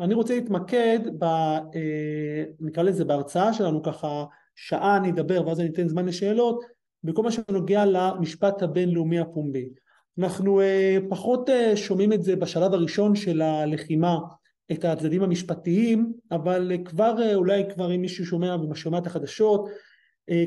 אני 0.00 0.14
רוצה 0.14 0.34
להתמקד, 0.34 0.98
ב, 1.18 1.24
נקרא 2.60 2.82
לזה 2.82 3.04
בהרצאה 3.04 3.52
שלנו 3.52 3.82
ככה, 3.82 4.24
שעה 4.54 4.96
אני 4.96 5.10
אדבר 5.10 5.46
ואז 5.46 5.60
אני 5.60 5.68
אתן 5.68 5.88
זמן 5.88 6.06
לשאלות, 6.06 6.64
בכל 7.04 7.22
מה 7.22 7.30
שנוגע 7.32 7.84
למשפט 7.86 8.62
הבינלאומי 8.62 9.18
הפומבי. 9.18 9.68
אנחנו 10.18 10.60
פחות 11.08 11.50
שומעים 11.74 12.12
את 12.12 12.22
זה 12.22 12.36
בשלב 12.36 12.74
הראשון 12.74 13.14
של 13.14 13.42
הלחימה 13.42 14.18
את 14.72 14.84
הצדדים 14.84 15.22
המשפטיים, 15.22 16.12
אבל 16.32 16.72
כבר 16.84 17.34
אולי 17.34 17.62
כבר 17.74 17.94
אם 17.94 18.00
מישהו 18.00 18.26
שומע 18.26 18.56
ושומע 18.70 18.98
את 18.98 19.06
החדשות, 19.06 19.68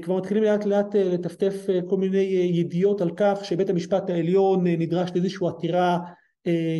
כבר 0.01 0.17
מתחילים 0.17 0.43
לאט 0.43 0.65
לאט 0.65 0.95
לטפטף 0.95 1.67
כל 1.89 1.97
מיני 1.97 2.17
ידיעות 2.54 3.01
על 3.01 3.11
כך 3.15 3.45
שבית 3.45 3.70
המשפט 3.70 4.09
העליון 4.09 4.67
נדרש 4.67 5.11
לאיזושהי 5.15 5.47
עתירה 5.47 5.97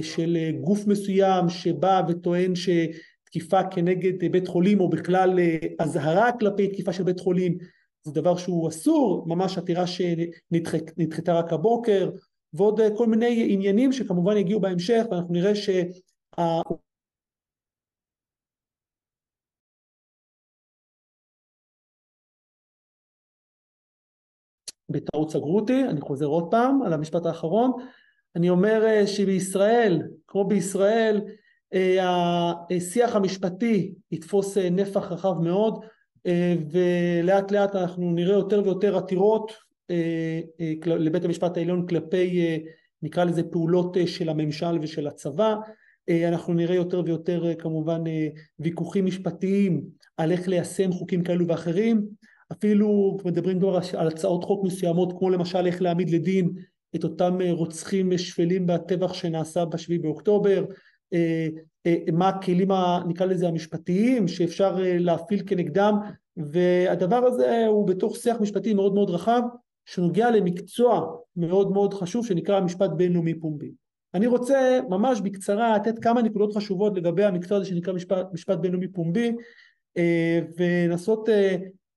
של 0.02 0.38
גוף 0.62 0.88
מסוים 0.88 1.49
שבא 1.49 2.02
וטוען 2.08 2.54
שתקיפה 2.55 3.63
כנגד 3.71 4.31
בית 4.31 4.48
חולים 4.48 4.80
או 4.80 4.90
בכלל 4.90 5.40
אזהרה 5.80 6.31
כלפי 6.40 6.67
תקיפה 6.67 6.94
של 6.94 7.04
בית 7.04 7.20
חולים 7.20 7.58
זה 8.04 8.12
דבר 8.12 8.38
שהוא 8.38 8.70
אסור, 8.70 9.23
ממש 9.27 9.57
עתירה 9.57 9.84
שנדחתה 9.88 11.34
רק 11.34 11.54
הבוקר 11.54 12.09
ועוד 12.54 12.80
כל 12.98 13.07
מיני 13.07 13.48
עניינים 13.54 13.91
שכמובן 13.91 14.38
יגיעו 14.38 14.59
בהמשך 14.59 15.04
ואנחנו 15.12 15.34
נראה 15.34 15.55
שה... 15.55 15.82
בטעות 24.90 25.32
סגרו 25.32 25.59
אותי, 25.59 25.84
אני 25.84 26.02
חוזר 26.02 26.26
עוד 26.26 26.48
פעם 26.52 26.82
על 26.82 26.93
המשפט 26.93 27.26
האחרון, 27.26 27.71
אני 28.35 28.49
אומר 28.49 28.85
אה, 28.85 29.07
שבישראל, 29.07 30.01
כמו 30.27 30.47
בישראל, 30.47 31.21
אה, 31.73 32.53
השיח 32.77 33.15
המשפטי 33.15 33.93
יתפוס 34.12 34.57
אה, 34.57 34.70
נפח 34.70 35.12
רחב 35.12 35.34
מאוד 35.41 35.85
ולאט 36.71 37.51
לאט 37.51 37.75
אנחנו 37.75 38.12
נראה 38.12 38.34
יותר 38.34 38.62
ויותר 38.63 38.98
עתירות 38.98 39.51
לבית 40.85 41.25
המשפט 41.25 41.57
העליון 41.57 41.87
כלפי 41.87 42.57
נקרא 43.01 43.23
לזה 43.23 43.43
פעולות 43.43 43.98
של 44.05 44.29
הממשל 44.29 44.79
ושל 44.81 45.07
הצבא. 45.07 45.55
אנחנו 46.27 46.53
נראה 46.53 46.75
יותר 46.75 47.01
ויותר 47.05 47.43
כמובן 47.59 48.01
ויכוחים 48.59 49.05
משפטיים 49.05 49.81
על 50.18 50.31
איך 50.31 50.47
ליישם 50.47 50.91
חוקים 50.91 51.23
כאלו 51.23 51.47
ואחרים. 51.47 52.07
אפילו 52.51 53.18
מדברים 53.25 53.59
כבר 53.59 53.79
על 53.97 54.07
הצעות 54.07 54.43
חוק 54.43 54.65
מסוימות 54.65 55.13
כמו 55.20 55.29
למשל 55.29 55.65
איך 55.65 55.81
להעמיד 55.81 56.09
לדין 56.09 56.49
את 56.96 57.04
אותם 57.04 57.41
אה, 57.41 57.52
רוצחים 57.52 58.18
שפלים 58.18 58.68
בטבח 58.68 59.13
שנעשה 59.13 59.66
בשביעי 59.66 59.99
באוקטובר, 59.99 60.66
אה, 61.13 61.48
אה, 61.86 61.96
מה 62.13 62.30
הכלים 62.30 62.72
נקרא 63.08 63.26
לזה 63.26 63.48
המשפטיים 63.48 64.28
שאפשר 64.28 64.78
להפעיל 64.80 65.44
כנגדם 65.46 65.96
והדבר 66.38 67.25
הזה 67.25 67.66
הוא 67.68 67.88
בתוך 67.88 68.16
שיח 68.16 68.41
משפטי 68.41 68.74
מאוד 68.74 68.94
מאוד 68.94 69.09
רחב 69.09 69.41
שנוגע 69.86 70.31
למקצוע 70.31 71.16
מאוד 71.36 71.72
מאוד 71.72 71.94
חשוב 71.94 72.28
שנקרא 72.28 72.62
משפט 72.62 72.90
בינלאומי 72.90 73.40
פומבי. 73.40 73.72
אני 74.14 74.28
רוצה 74.28 74.80
ממש 74.90 75.22
בקצרה 75.22 75.75
לתת 75.75 76.00
כמה 76.00 76.22
נקודות 76.22 76.53
חשובות 76.53 76.97
לגבי 76.97 77.24
המקצוע 77.24 77.58
הזה 77.58 77.66
שנקרא 77.69 77.94
משפט, 77.94 78.28
משפט 78.34 78.58
בינלאומי 78.58 78.88
פומבי 78.88 79.31
ולנסות 80.58 81.30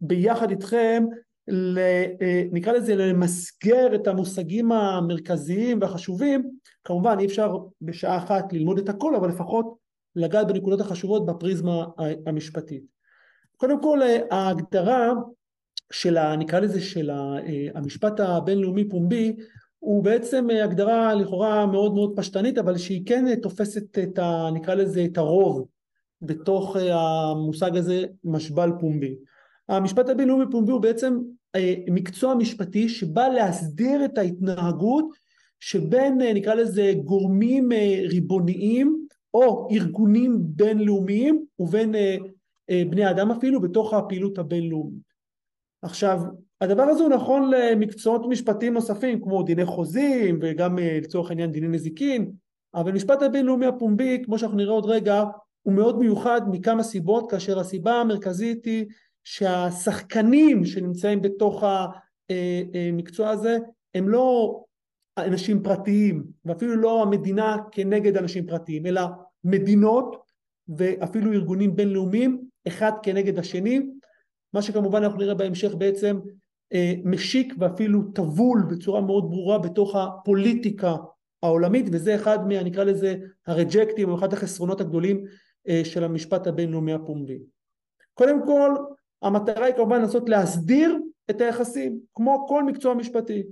ביחד 0.01 0.51
איתכם 0.51 1.05
אה, 1.49 2.43
נקרא 2.53 2.73
לזה 2.73 2.97
למסגר 2.97 3.95
את 3.95 4.07
המושגים 4.07 4.73
המרכזיים 4.73 5.79
והחשובים. 5.81 6.51
כמובן 6.85 7.17
אי 7.19 7.27
אפשר 7.27 7.57
בשעה 7.81 8.17
אחת 8.17 8.53
ללמוד 8.53 8.79
את 8.79 8.89
הכל 8.89 9.15
אבל 9.15 9.29
לפחות 9.29 9.77
לגעת 10.17 10.47
בנקודות 10.47 10.81
החשובות 10.81 11.27
בפריזמה 11.27 11.85
המשפטית. 12.27 12.83
קודם 13.57 13.83
כל 13.83 14.03
אה, 14.03 14.19
ההגדרה 14.31 15.13
של 15.93 16.17
ה, 16.17 16.37
נקרא 16.37 16.61
לזה 16.61 16.81
של 16.81 17.11
אה, 17.11 17.39
המשפט 17.75 18.21
הבינלאומי 18.21 18.89
פומבי 18.89 19.37
הוא 19.79 20.05
בעצם 20.05 20.51
הגדרה 20.51 21.15
לכאורה 21.15 21.67
מאוד 21.67 21.95
מאוד 21.95 22.13
פשטנית 22.17 22.59
אבל 22.59 22.79
שהיא 22.79 23.07
כן 23.07 23.41
תופסת 23.41 23.99
את 23.99 24.19
ה, 24.19 24.49
נקרא 24.55 24.75
לזה 24.75 25.05
את 25.05 25.19
הרוב 25.19 25.67
בתוך 26.23 26.77
המושג 26.77 27.77
הזה 27.77 28.05
משבל 28.25 28.71
פומבי 28.81 29.17
המשפט 29.69 30.09
הבינלאומי 30.09 30.45
פומבי 30.51 30.73
הוא 30.73 30.81
בעצם 30.81 31.19
אה, 31.57 31.75
מקצוע 31.91 32.35
משפטי 32.35 32.89
שבא 32.89 33.29
להסדיר 33.29 34.05
את 34.05 34.19
ההתנהגות 34.19 35.15
שבין 35.61 36.23
אה, 36.23 36.33
נקרא 36.33 36.55
לזה 36.55 36.93
גורמים 37.05 37.73
אה, 37.73 38.01
ריבוניים 38.11 39.07
או 39.35 39.69
ארגונים 39.71 40.39
בינלאומיים 40.41 41.45
ובין 41.59 41.95
בני 42.91 43.11
אדם 43.11 43.31
אפילו 43.31 43.61
בתוך 43.61 43.95
הפעילות 43.95 44.39
הבינלאומית. 44.39 45.03
עכשיו 45.83 46.21
הדבר 46.61 46.83
הזה 46.83 47.03
הוא 47.03 47.11
נכון 47.11 47.51
למקצועות 47.51 48.23
משפטיים 48.29 48.75
נוספים 48.75 49.21
כמו 49.21 49.43
דיני 49.43 49.65
חוזים 49.65 50.39
וגם 50.43 50.79
לצורך 50.79 51.31
העניין 51.31 51.53
דיני 51.53 51.69
נזיקין 51.69 52.31
אבל 52.75 52.93
משפט 52.93 53.23
הבינלאומי 53.23 53.67
הפומבי 53.67 54.23
כמו 54.25 54.39
שאנחנו 54.39 54.57
נראה 54.57 54.73
עוד 54.73 54.87
רגע 54.87 55.25
הוא 55.63 55.75
מאוד 55.75 55.99
מיוחד 55.99 56.41
מכמה 56.51 56.83
סיבות 56.83 57.31
כאשר 57.31 57.59
הסיבה 57.59 57.95
המרכזית 57.95 58.65
היא 58.65 58.87
שהשחקנים 59.27 60.65
שנמצאים 60.65 61.23
בתוך 61.23 61.65
המקצוע 62.91 63.31
הזה 63.31 63.59
הם 63.95 64.09
לא 64.09 64.61
אנשים 65.19 65.63
פרטיים 65.63 66.25
ואפילו 66.45 66.77
לא 66.77 67.03
המדינה 67.03 67.57
כנגד 67.73 68.17
אנשים 68.17 68.47
פרטיים 68.47 68.87
אלא 68.87 69.03
מדינות 69.45 70.17
ואפילו 70.69 71.33
ארגונים 71.33 71.77
בינלאומיים 71.77 72.43
אחד 72.69 72.93
כנגד 73.03 73.39
השני 73.39 73.81
מה 74.53 74.63
שכמובן 74.63 75.03
אנחנו 75.03 75.19
נראה 75.19 75.35
בהמשך 75.35 75.75
בעצם 75.75 76.19
אה, 76.73 76.95
משיק 77.05 77.55
ואפילו 77.59 78.03
טבול 78.15 78.63
בצורה 78.71 79.01
מאוד 79.01 79.31
ברורה 79.31 79.59
בתוך 79.59 79.97
הפוליטיקה 79.97 80.97
העולמית 81.43 81.87
וזה 81.93 82.15
אחד 82.15 82.49
מה 82.49 82.63
נקרא 82.63 82.85
לזה 82.85 83.17
הרג'קטים 83.47 84.09
או 84.09 84.19
אחד 84.19 84.33
החסרונות 84.33 84.81
הגדולים 84.81 85.25
אה, 85.69 85.81
של 85.85 86.05
המשפט 86.05 86.47
הבינלאומי 86.47 86.93
הפומבי. 86.93 87.39
קודם 88.15 88.47
כל 88.47 88.75
המטרה 89.23 89.67
היא 89.67 89.75
כמובן 89.75 90.01
לנסות 90.01 90.29
להסדיר 90.29 90.99
את 91.31 91.41
היחסים 91.41 92.01
כמו 92.15 92.47
כל 92.49 92.65
מקצוע 92.65 92.95
משפטי. 92.95 93.43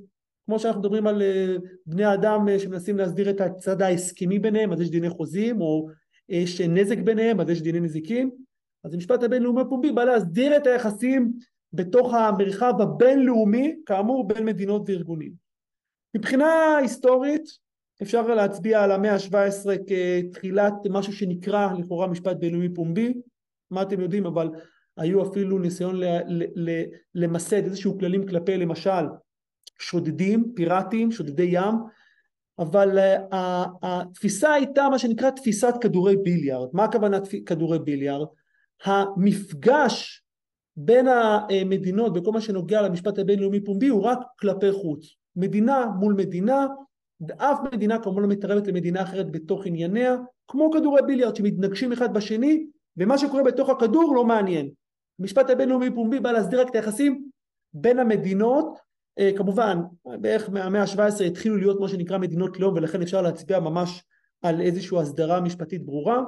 כמו 0.46 0.58
שאנחנו 0.58 0.80
מדברים 0.80 1.06
על 1.06 1.22
אה, 1.22 1.56
בני 1.86 2.14
אדם 2.14 2.48
אה, 2.48 2.58
שמנסים 2.58 2.98
להסדיר 2.98 3.30
את 3.30 3.40
הצד 3.40 3.82
ההסכמי 3.82 4.38
ביניהם 4.38 4.72
אז 4.72 4.80
יש 4.80 4.90
דיני 4.90 5.10
חוזים 5.10 5.60
או 5.60 5.88
יש 6.28 6.60
נזק 6.60 6.98
ביניהם 6.98 7.40
אז 7.40 7.50
יש 7.50 7.62
דיני 7.62 7.80
נזיקים 7.80 8.30
אז 8.84 8.94
המשפט 8.94 9.22
הבינלאומי 9.22 9.60
הפומבי 9.60 9.92
בא 9.92 10.04
להסדיר 10.04 10.56
את 10.56 10.66
היחסים 10.66 11.32
בתוך 11.72 12.14
המרחב 12.14 12.74
הבינלאומי 12.80 13.76
כאמור 13.86 14.28
בין 14.28 14.44
מדינות 14.44 14.82
וארגונים. 14.86 15.32
מבחינה 16.16 16.76
היסטורית 16.76 17.44
אפשר 18.02 18.34
להצביע 18.34 18.82
על 18.82 18.92
המאה 18.92 19.14
ה-17 19.14 19.70
כתחילת 19.86 20.74
משהו 20.90 21.12
שנקרא 21.12 21.72
לכאורה 21.78 22.06
משפט 22.06 22.36
בינלאומי 22.36 22.74
פומבי. 22.74 23.14
מה 23.70 23.82
אתם 23.82 24.00
יודעים 24.00 24.26
אבל 24.26 24.50
היו 24.96 25.30
אפילו 25.30 25.58
ניסיון 25.58 26.00
למסד 27.14 27.64
איזשהו 27.64 27.98
כללים 27.98 28.26
כלפי 28.26 28.56
למשל 28.56 29.04
שודדים, 29.78 30.52
פיראטים, 30.56 31.12
שודדי 31.12 31.48
ים, 31.52 31.74
אבל 32.58 32.98
אה, 32.98 33.64
התפיסה 33.82 34.52
הייתה 34.52 34.88
מה 34.88 34.98
שנקרא 34.98 35.30
תפיסת 35.30 35.74
כדורי 35.80 36.16
ביליארד. 36.16 36.68
מה 36.72 36.84
הכוונה 36.84 37.18
כדורי 37.46 37.78
ביליארד? 37.78 38.26
המפגש 38.84 40.24
בין 40.76 41.08
המדינות 41.08 42.12
בכל 42.12 42.32
מה 42.32 42.40
שנוגע 42.40 42.82
למשפט 42.82 43.18
הבינלאומי 43.18 43.64
פומבי 43.64 43.88
הוא 43.88 44.02
רק 44.02 44.18
כלפי 44.40 44.72
חוץ. 44.72 45.06
מדינה 45.36 45.86
מול 45.98 46.14
מדינה, 46.14 46.66
ואף 47.28 47.58
מדינה 47.72 47.98
כמובן 47.98 48.22
לא 48.22 48.28
מתערבת 48.28 48.66
למדינה 48.66 49.02
אחרת 49.02 49.30
בתוך 49.30 49.66
ענייניה, 49.66 50.16
כמו 50.48 50.70
כדורי 50.70 51.02
ביליארד 51.06 51.36
שמתנגשים 51.36 51.92
אחד 51.92 52.14
בשני, 52.14 52.66
ומה 52.96 53.18
שקורה 53.18 53.42
בתוך 53.42 53.68
הכדור 53.68 54.14
לא 54.14 54.24
מעניין. 54.24 54.70
המשפט 55.20 55.50
הבינלאומי 55.50 55.94
פומבי 55.94 56.20
בא 56.20 56.32
להסדיר 56.32 56.60
רק 56.60 56.70
את 56.70 56.74
היחסים 56.74 57.28
בין 57.72 57.98
המדינות. 57.98 58.78
אה, 59.18 59.30
כמובן 59.36 59.78
בערך 60.20 60.50
מהמאה 60.50 60.82
ה-17 60.82 61.24
התחילו 61.24 61.56
להיות 61.56 61.80
מה 61.80 61.88
שנקרא 61.88 62.18
מדינות 62.18 62.60
לאום 62.60 62.74
ולכן 62.74 63.02
אפשר 63.02 63.22
להצביע 63.22 63.60
ממש 63.60 64.04
על 64.42 64.60
איזושהי 64.60 64.98
הסדרה 64.98 65.40
משפטית 65.40 65.84
ברורה. 65.86 66.22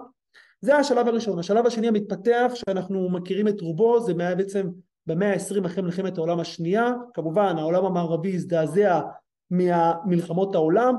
זה 0.60 0.76
השלב 0.76 1.08
הראשון. 1.08 1.38
השלב 1.38 1.66
השני 1.66 1.88
המתפתח 1.88 2.52
שאנחנו 2.54 3.08
מכירים 3.10 3.48
את 3.48 3.60
רובו 3.60 4.00
זה 4.00 4.14
בעצם 4.14 4.68
במאה 5.06 5.32
ה-20 5.32 5.66
אחרי 5.66 5.82
מלחמת 5.82 6.18
העולם 6.18 6.40
השנייה. 6.40 6.92
כמובן 7.14 7.58
העולם 7.58 7.84
המערבי 7.84 8.34
הזדעזע 8.34 9.00
ממלחמות 9.50 10.54
העולם 10.54 10.94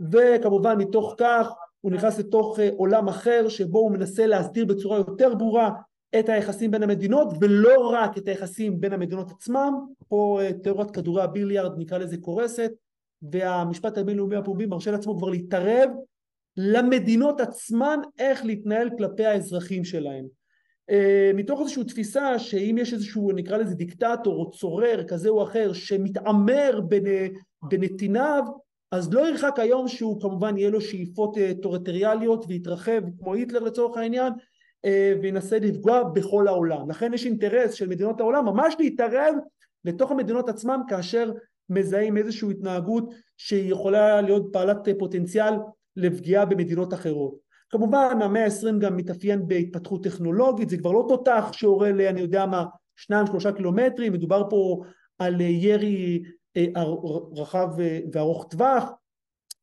וכמובן 0.00 0.78
מתוך 0.78 1.14
כך 1.18 1.52
הוא 1.80 1.92
נכנס 1.92 2.18
לתוך 2.18 2.60
אה, 2.60 2.68
עולם 2.76 3.08
אחר 3.08 3.48
שבו 3.48 3.78
הוא 3.78 3.92
מנסה 3.92 4.26
להסדיר 4.26 4.64
בצורה 4.64 4.98
יותר 4.98 5.34
ברורה 5.34 5.70
את 6.18 6.28
היחסים 6.28 6.70
בין 6.70 6.82
המדינות 6.82 7.28
ולא 7.40 7.90
רק 7.92 8.18
את 8.18 8.28
היחסים 8.28 8.80
בין 8.80 8.92
המדינות 8.92 9.30
עצמם, 9.30 9.72
פה 10.08 10.40
אה, 10.42 10.52
תיאוריית 10.52 10.90
כדורי 10.90 11.22
הביליארד 11.22 11.78
נקרא 11.78 11.98
לזה 11.98 12.16
קורסת 12.16 12.70
והמשפט 13.22 13.98
הבינלאומי 13.98 14.36
הפומבי 14.36 14.66
מרשה 14.66 14.90
לעצמו 14.90 15.18
כבר 15.18 15.28
להתערב 15.28 15.90
למדינות 16.56 17.40
עצמן 17.40 18.00
איך 18.18 18.44
להתנהל 18.44 18.90
כלפי 18.98 19.24
האזרחים 19.24 19.84
שלהם. 19.84 20.24
אה, 20.90 21.30
מתוך 21.34 21.60
איזושהי 21.60 21.84
תפיסה 21.84 22.38
שאם 22.38 22.76
יש 22.78 22.92
איזשהו 22.92 23.32
נקרא 23.32 23.56
לזה 23.56 23.74
דיקטטור 23.74 24.36
או 24.36 24.50
צורר 24.50 25.04
כזה 25.08 25.28
או 25.28 25.42
אחר 25.42 25.72
שמתעמר 25.72 26.80
בנתיניו 27.62 28.42
אז 28.90 29.12
לא 29.12 29.28
ירחק 29.28 29.58
היום 29.58 29.88
שהוא 29.88 30.20
כמובן 30.20 30.58
יהיה 30.58 30.70
לו 30.70 30.80
שאיפות 30.80 31.38
אה, 31.38 31.52
טוריטוריאליות 31.62 32.44
ויתרחב 32.48 33.02
כמו 33.18 33.34
היטלר 33.34 33.60
לצורך 33.60 33.96
העניין 33.96 34.32
וינסה 35.22 35.58
לפגוע 35.58 36.02
בכל 36.02 36.48
העולם. 36.48 36.90
לכן 36.90 37.14
יש 37.14 37.26
אינטרס 37.26 37.72
של 37.72 37.88
מדינות 37.88 38.20
העולם 38.20 38.44
ממש 38.44 38.74
להתערב 38.78 39.34
לתוך 39.84 40.10
המדינות 40.10 40.48
עצמם 40.48 40.80
כאשר 40.88 41.32
מזהים 41.70 42.16
איזושהי 42.16 42.50
התנהגות 42.50 43.14
שהיא 43.36 43.72
יכולה 43.72 44.20
להיות 44.20 44.52
בעלת 44.52 44.88
פוטנציאל 44.98 45.54
לפגיעה 45.96 46.44
במדינות 46.44 46.94
אחרות. 46.94 47.34
כמובן 47.70 48.22
המאה 48.22 48.42
העשרים 48.42 48.78
גם 48.78 48.96
מתאפיין 48.96 49.48
בהתפתחות 49.48 50.04
טכנולוגית, 50.04 50.68
זה 50.68 50.76
כבר 50.76 50.92
לא 50.92 51.04
תותח 51.08 51.50
שעורר 51.52 51.92
ל... 51.92 52.00
אני 52.00 52.20
יודע 52.20 52.46
מה, 52.46 52.64
שניים 52.96 53.26
שלושה 53.26 53.52
קילומטרים, 53.52 54.12
מדובר 54.12 54.50
פה 54.50 54.82
על 55.18 55.40
ירי 55.40 56.22
אה, 56.56 56.66
רחב 57.36 57.80
אה, 57.80 58.00
וארוך 58.12 58.46
טווח, 58.50 58.90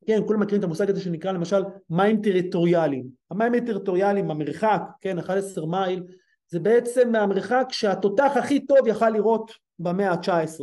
כן, 0.06 0.22
כולם 0.28 0.40
מכירים 0.40 0.60
את 0.60 0.64
המושג 0.64 0.90
הזה 0.90 1.02
שנקרא 1.02 1.32
למשל 1.32 1.64
מים 1.90 2.22
טריטוריאליים. 2.22 3.06
המים 3.32 3.54
הטריטוריאליים, 3.54 4.32
המרחק, 4.32 4.82
כן, 5.02 5.20
11 5.20 5.66
מייל, 5.66 6.04
זה 6.48 6.60
בעצם 6.60 7.16
המרחק 7.16 7.68
שהתותח 7.72 8.32
הכי 8.36 8.66
טוב 8.66 8.88
יכל 8.88 9.10
לראות 9.10 9.52
במאה 9.80 10.12
ה-19. 10.12 10.62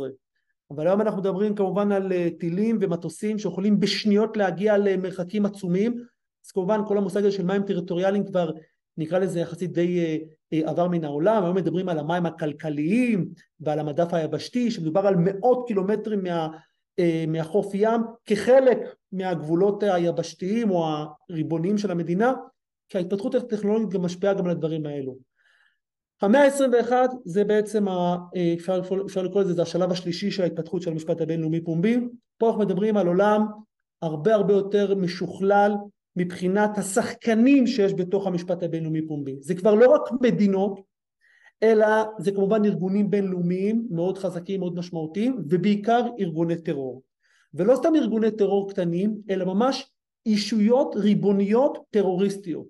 אבל 0.71 0.87
היום 0.87 1.01
אנחנו 1.01 1.19
מדברים 1.19 1.55
כמובן 1.55 1.91
על 1.91 2.13
אה, 2.13 2.27
טילים 2.39 2.77
ומטוסים 2.81 3.39
שיכולים 3.39 3.79
בשניות 3.79 4.37
להגיע 4.37 4.77
למרחקים 4.77 5.45
עצומים, 5.45 6.03
אז 6.45 6.51
כמובן 6.51 6.81
כל 6.87 6.97
המושג 6.97 7.19
הזה 7.19 7.31
של 7.31 7.45
מים 7.45 7.63
טריטוריאליים 7.63 8.25
כבר 8.25 8.51
נקרא 8.97 9.19
לזה 9.19 9.39
יחסית 9.39 9.71
די 9.71 10.19
עבר 10.51 10.87
מן 10.87 11.03
העולם, 11.03 11.43
היום 11.43 11.55
מדברים 11.55 11.89
על 11.89 11.99
המים 11.99 12.25
הכלכליים 12.25 13.29
ועל 13.59 13.79
המדף 13.79 14.13
היבשתי, 14.13 14.71
שמדובר 14.71 15.07
על 15.07 15.15
מאות 15.17 15.67
קילומטרים 15.67 16.23
מה, 16.23 16.29
אה, 16.29 16.47
מהחוף 17.27 17.71
ים 17.73 18.01
כחלק 18.25 18.77
מהגבולות 19.11 19.83
היבשתיים 19.83 20.71
או 20.71 20.85
הריבוניים 21.29 21.77
של 21.77 21.91
המדינה, 21.91 22.33
כי 22.89 22.97
ההתפתחות 22.97 23.35
הטכנולוגית 23.35 23.89
גם 23.89 24.01
משפיעה 24.01 24.33
גם 24.33 24.45
על 24.45 24.51
הדברים 24.51 24.85
האלו. 24.85 25.17
המאה 26.21 26.45
ה-21 26.45 26.91
זה 27.25 27.43
בעצם, 27.43 27.87
ה, 27.87 28.17
אה, 28.35 28.53
אפשר, 28.57 28.81
אפשר 29.05 29.23
לקרוא 29.23 29.41
לזה, 29.41 29.53
זה 29.53 29.61
השלב 29.61 29.91
השלישי 29.91 30.31
של 30.31 30.43
ההתפתחות 30.43 30.81
של 30.81 30.91
המשפט 30.91 31.21
הבינלאומי 31.21 31.61
פומבי. 31.61 31.99
פה 32.37 32.47
אנחנו 32.47 32.61
מדברים 32.61 32.97
על 32.97 33.07
עולם 33.07 33.45
הרבה 34.01 34.35
הרבה 34.35 34.53
יותר 34.53 34.95
משוכלל 34.95 35.71
מבחינת 36.15 36.77
השחקנים 36.77 37.67
שיש 37.67 37.93
בתוך 37.93 38.27
המשפט 38.27 38.63
הבינלאומי 38.63 39.07
פומבי. 39.07 39.35
זה 39.41 39.55
כבר 39.55 39.73
לא 39.73 39.91
רק 39.93 40.01
מדינות, 40.21 40.79
אלא 41.63 41.87
זה 42.19 42.31
כמובן 42.31 42.65
ארגונים 42.65 43.09
בינלאומיים 43.09 43.87
מאוד 43.89 44.17
חזקים, 44.17 44.59
מאוד 44.59 44.75
משמעותיים, 44.75 45.43
ובעיקר 45.49 46.07
ארגוני 46.19 46.55
טרור. 46.61 47.01
ולא 47.53 47.75
סתם 47.75 47.95
ארגוני 47.95 48.31
טרור 48.31 48.69
קטנים, 48.69 49.17
אלא 49.29 49.45
ממש 49.45 49.91
אישויות 50.25 50.95
ריבוניות 50.95 51.77
טרוריסטיות. 51.91 52.67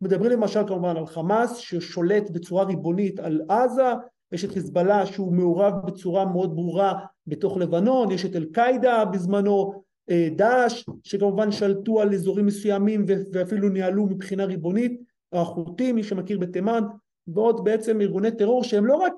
מדברים 0.00 0.30
למשל 0.30 0.60
כמובן 0.66 0.96
על 0.96 1.06
חמאס 1.06 1.56
ששולט 1.56 2.30
בצורה 2.30 2.64
ריבונית 2.64 3.20
על 3.20 3.40
עזה, 3.48 3.92
יש 4.32 4.44
את 4.44 4.50
חיזבאללה 4.50 5.06
שהוא 5.06 5.32
מעורב 5.32 5.74
בצורה 5.86 6.24
מאוד 6.24 6.56
ברורה 6.56 7.04
בתוך 7.26 7.56
לבנון, 7.56 8.10
יש 8.10 8.24
את 8.24 8.36
אל-קאעידה 8.36 9.04
בזמנו, 9.04 9.84
אה, 10.10 10.28
דאעש 10.36 10.84
שכמובן 11.02 11.52
שלטו 11.52 12.00
על 12.00 12.14
אזורים 12.14 12.46
מסוימים 12.46 13.04
ואפילו 13.32 13.68
ניהלו 13.68 14.06
מבחינה 14.06 14.44
ריבונית, 14.44 15.00
החות'ים 15.32 15.94
מי 15.94 16.02
שמכיר 16.02 16.38
בתימן 16.38 16.84
ועוד 17.28 17.64
בעצם 17.64 18.00
ארגוני 18.00 18.30
טרור 18.30 18.64
שהם 18.64 18.86
לא 18.86 18.94
רק 18.94 19.12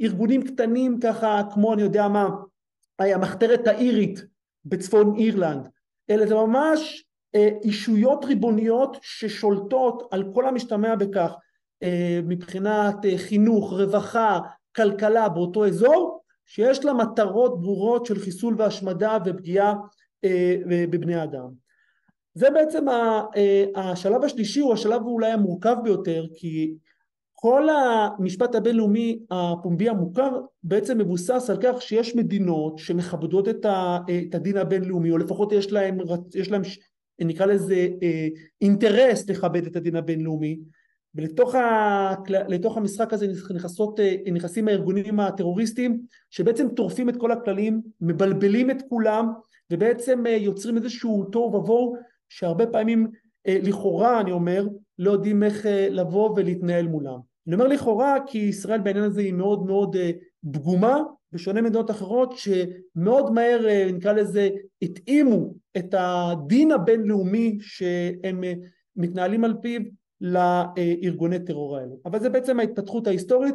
ארגונים 0.00 0.42
קטנים 0.42 1.00
ככה 1.00 1.42
כמו 1.54 1.74
אני 1.74 1.82
יודע 1.82 2.08
מה 2.08 2.28
המחתרת 2.98 3.66
האירית 3.66 4.24
בצפון 4.64 5.16
אירלנד 5.18 5.68
אלא 6.10 6.26
זה 6.26 6.34
ממש 6.34 7.04
אה, 7.34 7.48
אישויות 7.62 8.24
ריבוניות 8.24 8.96
ששולטות 9.02 10.08
על 10.10 10.24
כל 10.34 10.48
המשתמע 10.48 10.94
בכך 10.94 11.32
אה, 11.82 12.20
מבחינת 12.22 12.96
חינוך, 13.16 13.72
רווחה, 13.72 14.40
כלכלה 14.76 15.28
באותו 15.28 15.66
אזור 15.66 16.22
שיש 16.46 16.84
לה 16.84 16.92
מטרות 16.92 17.60
ברורות 17.60 18.06
של 18.06 18.18
חיסול 18.18 18.54
והשמדה 18.58 19.18
ופגיעה 19.24 19.74
אה, 20.24 20.56
בבני 20.90 21.24
אדם. 21.24 21.48
זה 22.34 22.50
בעצם 22.50 22.88
אה, 22.88 23.64
השלב 23.76 24.24
השלישי 24.24 24.60
הוא 24.60 24.72
השלב 24.72 25.02
אולי 25.02 25.30
המורכב 25.30 25.76
ביותר 25.82 26.24
כי 26.34 26.74
כל 27.42 27.68
המשפט 27.70 28.54
הבינלאומי 28.54 29.18
הפומבי 29.30 29.88
המוכר 29.88 30.40
בעצם 30.62 30.98
מבוסס 30.98 31.50
על 31.50 31.56
כך 31.62 31.82
שיש 31.82 32.16
מדינות 32.16 32.78
שמכבדות 32.78 33.48
את 33.48 34.34
הדין 34.34 34.56
הבינלאומי 34.56 35.10
או 35.10 35.18
לפחות 35.18 35.52
יש 35.52 35.72
להם, 35.72 35.98
יש 36.34 36.50
להם 36.50 36.62
נקרא 37.20 37.46
לזה 37.46 37.88
אה, 38.02 38.28
אינטרס 38.60 39.28
לכבד 39.28 39.66
את 39.66 39.76
הדין 39.76 39.96
הבינלאומי 39.96 40.58
ולתוך 41.14 42.76
המשחק 42.76 43.12
הזה 43.12 43.26
נכנסות, 43.54 44.00
נכנסים 44.32 44.68
הארגונים 44.68 45.20
הטרוריסטים 45.20 46.00
שבעצם 46.30 46.68
טורפים 46.68 47.08
את 47.08 47.16
כל 47.16 47.32
הכללים, 47.32 47.80
מבלבלים 48.00 48.70
את 48.70 48.82
כולם 48.88 49.32
ובעצם 49.70 50.26
אה, 50.26 50.32
יוצרים 50.32 50.76
איזשהו 50.76 51.24
תוהו 51.24 51.54
ובוהו 51.54 51.96
שהרבה 52.28 52.66
פעמים 52.66 53.06
אה, 53.46 53.58
לכאורה 53.62 54.20
אני 54.20 54.32
אומר 54.32 54.66
לא 54.98 55.10
יודעים 55.10 55.42
איך 55.42 55.66
אה, 55.66 55.88
לבוא 55.90 56.30
ולהתנהל 56.36 56.88
מולם. 56.88 57.31
אני 57.46 57.54
אומר 57.54 57.66
לכאורה 57.66 58.16
כי 58.26 58.38
ישראל 58.38 58.80
בעניין 58.80 59.04
הזה 59.04 59.20
היא 59.20 59.32
מאוד 59.32 59.66
מאוד 59.66 59.96
פגומה 60.52 61.02
בשונה 61.32 61.60
ממדינות 61.60 61.90
אחרות 61.90 62.34
שמאוד 62.36 63.32
מהר 63.32 63.60
נקרא 63.92 64.12
לזה 64.12 64.48
התאימו 64.82 65.54
את 65.76 65.94
הדין 65.98 66.70
הבינלאומי 66.70 67.58
שהם 67.60 68.44
מתנהלים 68.96 69.44
על 69.44 69.54
פיו 69.62 69.80
לארגוני 70.20 71.44
טרור 71.44 71.76
האלה. 71.76 71.94
אבל 72.06 72.20
זה 72.20 72.28
בעצם 72.28 72.60
ההתפתחות 72.60 73.06
ההיסטורית, 73.06 73.54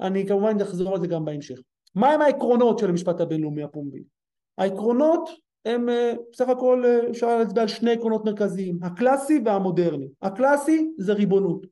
אני 0.00 0.26
כמובן 0.26 0.60
אחזור 0.60 0.94
על 0.94 1.00
זה 1.00 1.06
גם 1.06 1.24
בהמשך. 1.24 1.58
מהם 1.94 2.22
העקרונות 2.22 2.78
של 2.78 2.88
המשפט 2.88 3.20
הבינלאומי 3.20 3.62
הפומבי? 3.62 4.02
העקרונות 4.58 5.28
הם 5.64 5.88
אה, 5.88 6.12
בסך 6.32 6.48
הכל 6.48 6.84
אה, 6.86 7.10
אפשר 7.10 7.38
להצביע 7.38 7.62
על 7.62 7.68
שני 7.68 7.92
עקרונות 7.92 8.24
מרכזיים, 8.24 8.78
הקלאסי 8.82 9.40
והמודרני. 9.44 10.08
הקלאסי 10.22 10.90
זה 10.98 11.12
ריבונות. 11.12 11.66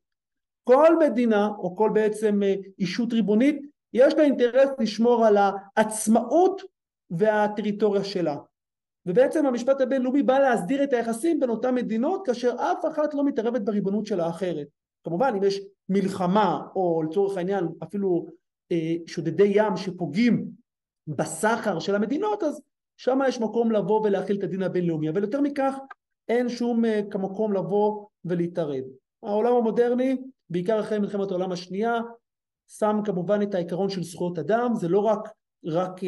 כל 0.64 0.96
מדינה 0.98 1.48
או 1.58 1.76
כל 1.76 1.90
בעצם 1.94 2.42
אה, 2.42 2.54
אישות 2.78 3.12
ריבונית 3.12 3.66
יש 3.92 4.14
לה 4.14 4.22
אינטרס 4.22 4.70
לשמור 4.78 5.26
על 5.26 5.36
העצמאות 5.36 6.62
והטריטוריה 7.10 8.04
שלה. 8.04 8.36
ובעצם 9.06 9.46
המשפט 9.46 9.80
הבינלאומי 9.80 10.22
בא 10.22 10.38
להסדיר 10.38 10.84
את 10.84 10.92
היחסים 10.92 11.40
בין 11.40 11.50
אותן 11.50 11.74
מדינות 11.74 12.26
כאשר 12.26 12.54
אף 12.56 12.84
אחת 12.92 13.14
לא 13.14 13.24
מתערבת 13.24 13.60
בריבונות 13.60 14.06
של 14.06 14.20
האחרת. 14.20 14.66
כמובן 15.04 15.34
אם 15.36 15.44
יש 15.44 15.60
מלחמה 15.88 16.66
או 16.74 17.02
לצורך 17.02 17.36
העניין 17.36 17.68
אפילו 17.82 18.26
אה, 18.72 18.94
שודדי 19.06 19.52
ים 19.54 19.76
שפוגעים 19.76 20.46
בסחר 21.06 21.78
של 21.78 21.94
המדינות 21.94 22.42
אז 22.42 22.62
שם 22.96 23.18
יש 23.28 23.40
מקום 23.40 23.72
לבוא 23.72 24.00
ולהכיל 24.00 24.38
את 24.38 24.42
הדין 24.42 24.62
הבינלאומי, 24.62 25.08
אבל 25.10 25.22
יותר 25.22 25.40
מכך 25.40 25.74
אין 26.28 26.48
שום 26.48 26.84
uh, 26.84 27.18
מקום 27.18 27.52
לבוא 27.52 28.06
ולהתערב. 28.24 28.84
העולם 29.22 29.52
המודרני, 29.52 30.16
בעיקר 30.50 30.80
אחרי 30.80 30.98
מלחמת 30.98 31.30
העולם 31.30 31.52
השנייה, 31.52 32.00
שם 32.68 33.00
כמובן 33.04 33.42
את 33.42 33.54
העיקרון 33.54 33.90
של 33.90 34.02
זכויות 34.02 34.38
אדם, 34.38 34.74
זה 34.74 34.88
לא 34.88 34.98
רק, 34.98 35.28
רק 35.66 36.00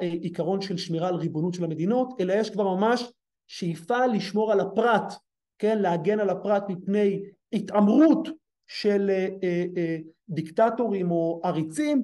העיקרון 0.00 0.60
של 0.60 0.76
שמירה 0.76 1.08
על 1.08 1.14
ריבונות 1.14 1.54
של 1.54 1.64
המדינות, 1.64 2.20
אלא 2.20 2.32
יש 2.32 2.50
כבר 2.50 2.74
ממש 2.74 3.12
שאיפה 3.46 4.06
לשמור 4.06 4.52
על 4.52 4.60
הפרט, 4.60 5.12
כן, 5.58 5.78
להגן 5.78 6.20
על 6.20 6.30
הפרט 6.30 6.62
מפני 6.68 7.22
התעמרות 7.52 8.28
של 8.66 9.10
uh, 9.10 9.44
uh, 9.44 10.10
דיקטטורים 10.28 11.10
או 11.10 11.40
עריצים, 11.44 12.02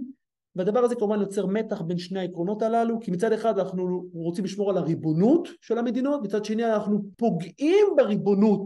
והדבר 0.57 0.81
הזה 0.81 0.95
כמובן 0.95 1.21
יוצר 1.21 1.47
מתח 1.47 1.81
בין 1.81 1.99
שני 1.99 2.21
העקרונות 2.21 2.63
הללו 2.63 3.01
כי 3.01 3.11
מצד 3.11 3.33
אחד 3.33 3.59
אנחנו 3.59 4.09
רוצים 4.13 4.45
לשמור 4.45 4.71
על 4.71 4.77
הריבונות 4.77 5.49
של 5.61 5.79
המדינות 5.79 6.23
מצד 6.23 6.45
שני 6.45 6.73
אנחנו 6.73 7.03
פוגעים 7.17 7.87
בריבונות 7.97 8.61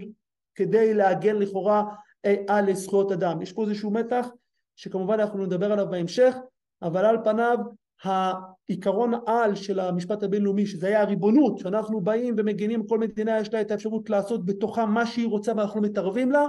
כדי 0.59 0.95
להגן 0.95 1.37
לכאורה 1.37 1.85
אה, 2.25 2.35
על 2.49 2.75
זכויות 2.75 3.13
אדם. 3.13 3.43
יש 3.43 3.53
פה 3.53 3.63
איזשהו 3.63 3.91
מתח 3.91 4.29
שכמובן 4.77 5.21
אנחנו 5.21 5.47
נדבר 5.47 5.73
עליו 5.73 5.87
בהמשך 5.91 6.37
אבל 6.83 7.05
על 7.05 7.17
פניו 7.25 7.59
העיקרון 8.05 9.13
על 9.27 9.55
של 9.55 9.81
המשפט 9.81 10.23
הבינלאומי 10.23 10.67
שזה 10.67 10.87
היה 10.87 11.03
הריבונות 11.03 11.59
שאנחנו 11.59 12.01
באים 12.01 12.35
ומגינים 12.39 12.87
כל 12.87 12.99
מדינה 12.99 13.41
יש 13.41 13.55
לה 13.55 13.61
את 13.61 13.71
האפשרות 13.71 14.11
לעשות 14.11 14.45
בתוכה 14.45 14.87
מה 14.87 15.07
שהיא 15.07 15.29
רוצה 15.29 15.53
ואנחנו 15.57 15.81
מתערבים 15.81 16.31
לה 16.31 16.47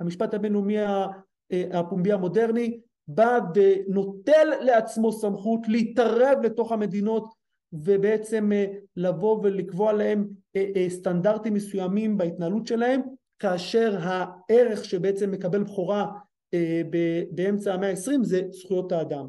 המשפט 0.00 0.34
הבינלאומי 0.34 0.78
אה, 0.78 1.06
הפומבי 1.72 2.12
המודרני 2.12 2.80
בא 3.08 3.38
ונוטל 3.54 4.48
לעצמו 4.60 5.12
סמכות 5.12 5.68
להתערב 5.68 6.38
לתוך 6.42 6.72
המדינות 6.72 7.32
ובעצם 7.72 8.52
אה, 8.52 8.66
לבוא 8.96 9.40
ולקבוע 9.42 9.92
להם 9.92 10.28
סטנדרטים 10.88 11.54
מסוימים 11.54 12.18
בהתנהלות 12.18 12.66
שלהם 12.66 13.00
כאשר 13.40 13.96
הערך 14.00 14.84
שבעצם 14.84 15.30
מקבל 15.30 15.62
בכורה 15.62 16.06
אה, 16.54 16.82
באמצע 17.30 17.74
המאה 17.74 17.88
העשרים 17.88 18.24
זה 18.24 18.42
זכויות 18.50 18.92
האדם. 18.92 19.26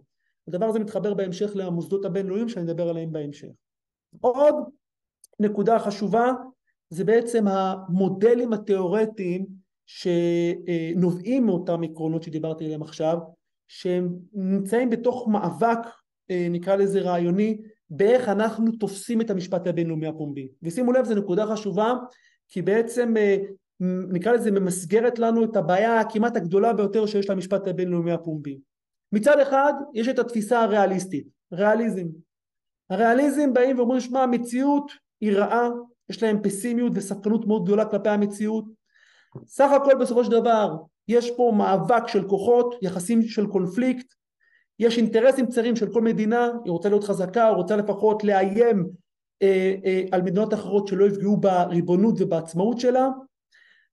הדבר 0.48 0.66
הזה 0.66 0.80
מתחבר 0.80 1.14
בהמשך 1.14 1.52
למוסדות 1.56 2.06
הבינלאומיים 2.06 2.50
שאני 2.50 2.66
אדבר 2.66 2.90
עליהם 2.90 3.12
בהמשך. 3.12 3.48
עוד 4.22 4.56
נקודה 5.40 5.80
חשובה 5.80 6.32
זה 6.90 7.04
בעצם 7.04 7.46
המודלים 7.48 8.54
התיאורטיים 8.54 9.46
שנובעים 9.86 11.46
מאותם 11.46 11.84
עקרונות 11.84 12.24
שדיברתי 12.24 12.66
עליהם 12.66 12.82
עכשיו, 12.82 13.18
שהם 13.68 14.10
נמצאים 14.34 14.90
בתוך 14.90 15.28
מאבק 15.28 15.80
אה, 16.32 16.48
נקרא 16.50 16.76
לזה 16.76 17.02
רעיוני 17.02 17.58
באיך 17.90 18.30
אנחנו 18.30 18.72
תופסים 18.72 19.22
את 19.22 19.30
המשפט 19.30 19.68
הבינלאומי 19.68 20.08
הפומבי. 20.08 20.48
ושימו 20.64 20.92
לב 20.92 21.06
זו 21.06 21.16
נקודה 21.16 21.46
חשובה 21.46 21.94
כי 22.48 22.62
בעצם 22.62 23.18
אה, 23.18 23.38
נקרא 23.84 24.32
לזה 24.32 24.52
ממסגרת 24.52 25.20
לנו 25.20 25.44
את 25.44 25.56
הבעיה 25.56 26.00
הכמעט 26.00 26.36
הגדולה 26.36 26.74
ביותר 26.74 27.06
שיש 27.06 27.30
למשפט 27.30 27.68
הבינלאומי 27.68 28.12
הפומבי. 28.12 28.60
מצד 29.12 29.40
אחד 29.40 29.74
יש 29.94 30.08
את 30.08 30.20
התפיסה 30.20 30.62
הריאליסטית, 30.62 31.28
ריאליזם. 31.54 32.08
הריאליזם 32.90 33.54
באים 33.54 33.78
ואומרים 33.78 34.00
שמע 34.00 34.24
המציאות 34.24 34.92
היא 35.22 35.38
רעה, 35.38 35.70
יש 36.10 36.24
להם 36.24 36.42
פסימיות 36.44 36.92
וספקנות 36.96 37.48
מאוד 37.48 37.64
גדולה 37.64 37.86
כלפי 37.86 38.10
המציאות. 38.10 38.66
סך 39.46 39.72
הכל 39.72 39.96
בסופו 40.02 40.24
של 40.24 40.32
דבר 40.32 40.76
יש 41.08 41.32
פה 41.38 41.54
מאבק 41.58 42.08
של 42.08 42.28
כוחות, 42.28 42.76
יחסים 42.82 43.22
של 43.22 43.48
קונפליקט, 43.48 44.14
יש 44.80 44.98
אינטרסים 44.98 45.48
צרים 45.48 45.76
של 45.76 45.94
כל 45.94 46.02
מדינה, 46.02 46.52
היא 46.64 46.72
רוצה 46.72 46.90
להיות 46.90 47.04
חזקה, 47.04 47.48
היא 47.48 47.56
רוצה 47.56 47.76
לפחות 47.76 48.24
לאיים 48.24 48.90
אה, 49.42 49.76
אה, 49.86 50.04
על 50.12 50.22
מדינות 50.22 50.54
אחרות 50.54 50.88
שלא 50.88 51.06
יפגעו 51.06 51.38
בריבונות 51.38 52.16
ובעצמאות 52.20 52.80
שלה 52.80 53.10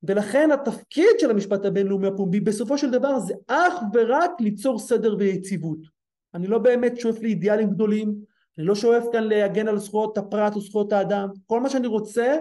ולכן 0.02 0.50
התפקיד 0.50 1.19
של 1.19 1.31
המשפט 1.31 1.64
הבינלאומי 1.64 2.09
הפומבי 2.09 2.40
בסופו 2.40 2.78
של 2.78 2.90
דבר 2.90 3.19
זה 3.19 3.35
אך 3.47 3.75
ורק 3.95 4.31
ליצור 4.40 4.78
סדר 4.78 5.17
ויציבות. 5.19 5.78
אני 6.35 6.47
לא 6.47 6.59
באמת 6.59 7.00
שואף 7.00 7.23
לאידיאלים 7.23 7.71
גדולים, 7.71 8.14
אני 8.59 8.67
לא 8.67 8.75
שואף 8.75 9.05
כאן 9.12 9.25
להגן 9.25 9.69
על 9.69 9.78
זכויות 9.78 10.19
הפרט 10.19 10.55
או 10.55 10.61
זכויות 10.61 10.93
האדם, 10.93 11.28
כל 11.47 11.61
מה 11.61 11.71
שאני 11.71 11.87
רוצה 11.87 12.37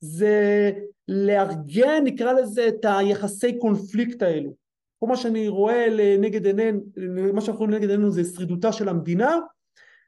זה 0.00 0.72
לארגן 1.08 2.04
נקרא 2.04 2.32
לזה 2.32 2.68
את 2.68 2.84
היחסי 2.88 3.58
קונפליקט 3.58 4.22
האלו. 4.22 4.54
כל 4.98 5.06
מה 5.06 5.16
שאני 5.16 5.48
רואה 5.48 5.86
לנגד 5.88 6.46
עינינו, 6.46 6.80
מה 7.32 7.40
שאנחנו 7.40 7.58
רואים 7.58 7.74
לנגד 7.74 7.90
עינינו 7.90 8.10
זה 8.10 8.24
שרידותה 8.24 8.72
של 8.72 8.88
המדינה, 8.88 9.38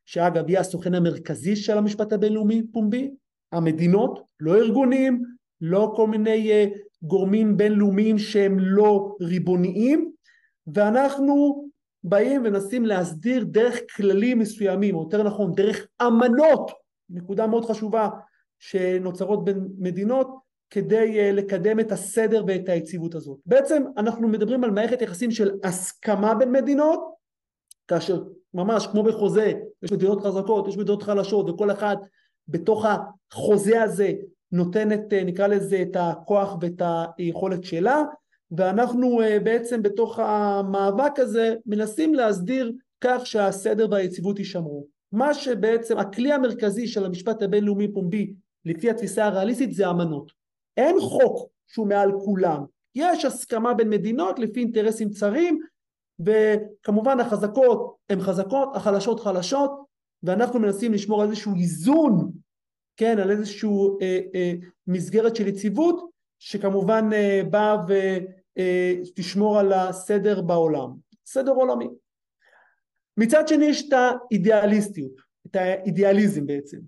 שאגב 0.07 0.49
היא 0.49 0.59
הסוכן 0.59 0.95
המרכזי 0.95 1.57
של 1.57 1.79
המשפט 1.79 2.13
הבינלאומי 2.13 2.63
פומבי, 2.73 3.11
המדינות, 3.53 4.21
לא 4.41 4.57
ארגונים, 4.57 5.25
לא 5.61 5.93
כל 5.97 6.07
מיני 6.07 6.53
אה, 6.53 6.67
גורמים 7.03 7.57
בינלאומיים 7.57 8.19
שהם 8.19 8.59
לא 8.59 9.17
ריבוניים 9.21 10.13
ואנחנו 10.67 11.65
באים 12.05 12.41
ומנסים 12.41 12.87
להסדיר 12.87 13.45
דרך 13.45 13.79
כללים 13.97 14.39
מסוימים 14.39 14.95
או 14.95 15.03
יותר 15.03 15.23
נכון 15.23 15.53
דרך 15.55 15.87
אמנות 16.03 16.71
נקודה 17.11 17.47
מאוד 17.47 17.65
חשובה 17.65 18.09
שנוצרות 18.59 19.45
בין 19.45 19.69
מדינות 19.79 20.29
כדי 20.71 21.19
אה, 21.19 21.33
לקדם 21.33 21.81
את 21.81 21.93
הסדר 21.93 22.45
ואת 22.47 22.69
היציבות 22.69 23.15
הזאת. 23.15 23.39
בעצם 23.47 23.83
אנחנו 23.97 24.29
מדברים 24.29 24.65
על 24.65 24.71
מערכת 24.71 25.03
יחסים 25.03 25.31
של 25.31 25.51
הסכמה 25.65 26.35
בין 26.35 26.53
מדינות 26.53 27.01
כאשר 27.89 28.23
ממש 28.55 28.87
כמו 28.87 29.03
בחוזה 29.03 29.53
יש 29.83 29.93
מדינות 29.93 30.23
חזקות 30.23 30.69
יש 30.69 30.77
מדינות 30.77 31.03
חלשות 31.03 31.51
וכל 31.51 31.71
אחד 31.71 31.97
בתוך 32.49 32.87
החוזה 33.33 33.83
הזה 33.83 34.13
נותנת 34.53 35.13
אה, 35.13 35.25
נקרא 35.25 35.47
לזה 35.47 35.83
את 35.83 35.97
הכוח 36.01 36.57
ואת 36.61 36.83
היכולת 37.19 37.65
שלה 37.65 38.03
ואנחנו 38.51 39.21
אה, 39.23 39.41
בעצם 39.41 39.83
בתוך 39.83 40.19
המאבק 40.19 41.19
הזה 41.19 41.55
מנסים 41.67 42.15
להסדיר 42.15 42.73
כך 43.01 43.27
שהסדר 43.27 43.87
והיציבות 43.91 44.39
יישמרו. 44.39 44.87
מה 45.13 45.35
שבעצם 45.35 45.99
הכלי 45.99 46.33
המרכזי 46.33 46.87
של 46.87 47.05
המשפט 47.05 47.43
הבינלאומי 47.43 47.93
פומבי 47.93 48.33
לפי 48.65 48.91
התפיסה 48.91 49.25
הריאליסטית 49.25 49.75
זה 49.75 49.91
אמנות. 49.91 50.33
אין 50.77 50.97
חוק 51.01 51.49
שהוא 51.67 51.87
מעל 51.87 52.13
כולם. 52.25 52.65
יש 52.95 53.25
הסכמה 53.25 53.75
בין 53.75 53.91
מדינות 53.91 54.39
לפי 54.39 54.61
אינטרסים 54.61 55.11
צרים 55.11 55.61
וכמובן 56.21 57.21
החזקות 57.21 57.97
הן 58.11 58.21
חזקות, 58.21 58.69
החלשות 58.75 59.21
חלשות 59.21 59.71
ואנחנו 60.23 60.61
מנסים 60.61 60.93
לשמור 60.93 61.23
על 61.23 61.29
איזשהו 61.29 61.55
איזון 61.55 62.33
כן, 62.99 63.19
על 63.19 63.31
איזושהי 63.31 63.71
אה, 64.03 64.21
אה, 64.35 64.53
מסגרת 64.87 65.37
של 65.37 65.47
יציבות 65.47 66.11
שכמובן 66.39 67.09
אה, 67.13 67.41
באה 67.51 67.77
ותשמור 68.57 69.55
אה, 69.57 69.61
על 69.61 69.73
הסדר 69.73 70.41
בעולם, 70.41 70.91
סדר 71.27 71.53
עולמי. 71.53 71.89
מצד 73.17 73.49
שני 73.49 73.65
יש 73.65 73.89
את 73.89 73.93
האידיאליסטיות, 73.93 75.13
את 75.47 75.57
האידיאליזם 75.57 76.47
בעצם. 76.47 76.79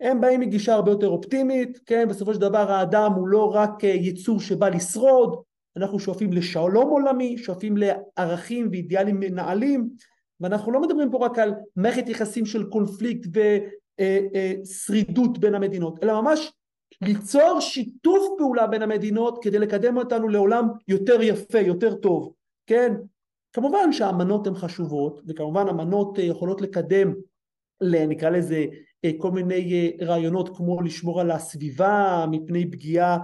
הם 0.00 0.20
באים 0.20 0.40
מגישה 0.40 0.74
הרבה 0.74 0.90
יותר 0.90 1.08
אופטימית, 1.08 1.80
כן, 1.86 2.08
בסופו 2.08 2.34
של 2.34 2.40
דבר 2.40 2.70
האדם 2.70 3.12
הוא 3.12 3.28
לא 3.28 3.54
רק 3.54 3.84
אה, 3.84 3.88
יצור 3.88 4.40
שבא 4.40 4.68
לשרוד, 4.68 5.42
אנחנו 5.76 5.98
שואפים 5.98 6.32
לשלום 6.32 6.88
עולמי, 6.90 7.38
שואפים 7.38 7.74
לערכים 7.76 8.68
ואידיאלים 8.70 9.20
מנהלים, 9.20 9.90
ואנחנו 10.40 10.72
לא 10.72 10.80
מדברים 10.80 11.10
פה 11.10 11.26
רק 11.26 11.38
על 11.38 11.54
מערכת 11.76 12.08
יחסים 12.08 12.46
של 12.46 12.64
קונפליקט 12.70 13.28
שרידות 14.64 15.38
בין 15.38 15.54
המדינות, 15.54 16.04
אלא 16.04 16.20
ממש 16.20 16.52
ליצור 17.00 17.60
שיתוף 17.60 18.28
פעולה 18.38 18.66
בין 18.66 18.82
המדינות 18.82 19.38
כדי 19.42 19.58
לקדם 19.58 19.96
אותנו 19.96 20.28
לעולם 20.28 20.68
יותר 20.88 21.22
יפה, 21.22 21.58
יותר 21.58 21.94
טוב, 21.94 22.32
כן? 22.66 22.94
כמובן 23.52 23.92
שהאמנות 23.92 24.46
הן 24.46 24.54
חשובות, 24.54 25.20
וכמובן 25.28 25.68
אמנות 25.68 26.18
אה, 26.18 26.24
יכולות 26.24 26.60
לקדם, 26.60 27.14
נקרא 27.82 28.30
לזה, 28.30 28.64
כל 29.18 29.30
מיני 29.30 29.92
רעיונות 30.02 30.56
כמו 30.56 30.82
לשמור 30.82 31.20
על 31.20 31.30
הסביבה 31.30 32.24
מפני 32.30 32.70
פגיעה, 32.70 33.18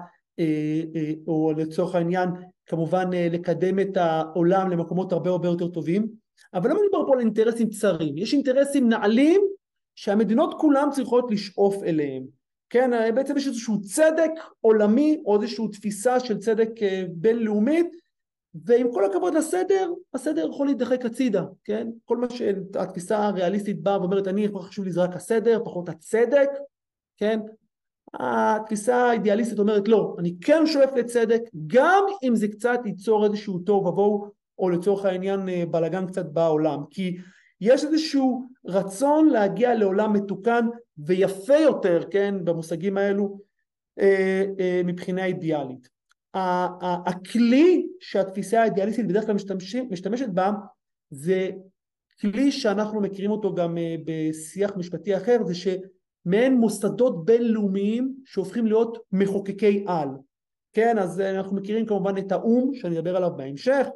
או 1.26 1.52
לצורך 1.56 1.94
העניין 1.94 2.28
כמובן 2.66 3.10
לקדם 3.12 3.78
את 3.78 3.96
העולם 3.96 4.70
למקומות 4.70 5.12
הרבה 5.12 5.30
הרבה 5.30 5.48
יותר 5.48 5.68
טובים, 5.68 6.06
אבל 6.54 6.70
לא 6.70 6.76
מדובר 6.82 7.06
פה 7.06 7.12
על 7.14 7.20
אינטרסים 7.20 7.70
צרים, 7.70 8.18
יש 8.18 8.34
אינטרסים 8.34 8.88
נעלים 8.88 9.40
שהמדינות 10.00 10.54
כולן 10.54 10.88
צריכות 10.90 11.30
לשאוף 11.30 11.82
אליהם. 11.82 12.22
כן, 12.70 13.14
בעצם 13.14 13.36
יש 13.36 13.46
איזשהו 13.46 13.80
צדק 13.80 14.30
עולמי 14.60 15.22
או 15.26 15.42
איזושהי 15.42 15.68
תפיסה 15.72 16.20
של 16.20 16.38
צדק 16.38 16.68
אה, 16.82 17.04
בינלאומית 17.08 17.86
ועם 18.54 18.92
כל 18.92 19.04
הכבוד 19.04 19.34
לסדר, 19.34 19.92
הסדר 20.14 20.48
יכול 20.50 20.66
להידחק 20.66 21.04
הצידה, 21.04 21.44
כן? 21.64 21.88
כל 22.04 22.16
מה 22.16 22.30
שהתפיסה 22.30 23.18
הריאליסטית 23.18 23.82
באה 23.82 24.00
ואומרת 24.00 24.28
אני 24.28 24.48
חשוב 24.54 24.84
לי 24.84 24.90
זה 24.90 25.02
רק 25.02 25.16
הסדר, 25.16 25.64
פחות 25.64 25.88
הצדק, 25.88 26.50
כן? 27.16 27.40
התפיסה 28.14 28.96
האידיאליסטית 28.96 29.58
אומרת 29.58 29.88
לא, 29.88 30.16
אני 30.18 30.34
כן 30.40 30.66
שואף 30.66 30.90
לצדק 30.96 31.42
גם 31.66 32.04
אם 32.22 32.36
זה 32.36 32.48
קצת 32.48 32.80
ייצור 32.84 33.24
איזשהו 33.24 33.58
תוהו 33.58 33.86
ובוהו 33.86 34.30
או 34.58 34.70
לצורך 34.70 35.04
העניין 35.04 35.48
אה, 35.48 35.64
בלאגן 35.70 36.06
קצת 36.06 36.26
בעולם 36.26 36.82
כי 36.90 37.16
יש 37.60 37.84
איזשהו 37.84 38.48
רצון 38.66 39.28
להגיע 39.28 39.74
לעולם 39.74 40.12
מתוקן 40.12 40.66
ויפה 40.98 41.56
יותר, 41.56 42.02
כן, 42.10 42.34
במושגים 42.44 42.98
האלו, 42.98 43.38
אה, 43.98 44.44
אה, 44.60 44.80
מבחינה 44.84 45.24
אידיאלית. 45.24 45.88
הכלי 46.34 47.86
שהתפיסה 48.00 48.62
האידיאליסטית 48.62 49.08
בדרך 49.08 49.26
כלל 49.26 49.34
משתמשת, 49.90 50.28
בה 50.28 50.52
זה 51.10 51.50
כלי 52.20 52.52
שאנחנו 52.52 53.00
מכירים 53.00 53.30
אותו 53.30 53.54
גם 53.54 53.78
אה, 53.78 53.96
בשיח 54.04 54.76
משפטי 54.76 55.16
אחר, 55.16 55.44
זה 55.44 55.54
שמעין 55.54 56.54
מוסדות 56.54 57.24
בינלאומיים 57.24 58.14
שהופכים 58.24 58.66
להיות 58.66 58.98
מחוקקי 59.12 59.84
על. 59.86 60.08
כן, 60.72 60.98
אז 60.98 61.20
אנחנו 61.20 61.56
מכירים 61.56 61.86
כמובן 61.86 62.18
את 62.18 62.32
האו"ם, 62.32 62.74
שאני 62.74 62.98
אדבר 62.98 63.16
עליו 63.16 63.30
בהמשך, 63.36 63.86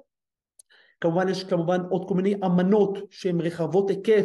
כמובן 1.02 1.28
יש 1.28 1.44
כמובן 1.44 1.80
עוד 1.90 2.08
כל 2.08 2.14
מיני 2.14 2.34
אמנות 2.44 2.98
שהן 3.10 3.40
רחבות 3.40 3.90
היקף 3.90 4.24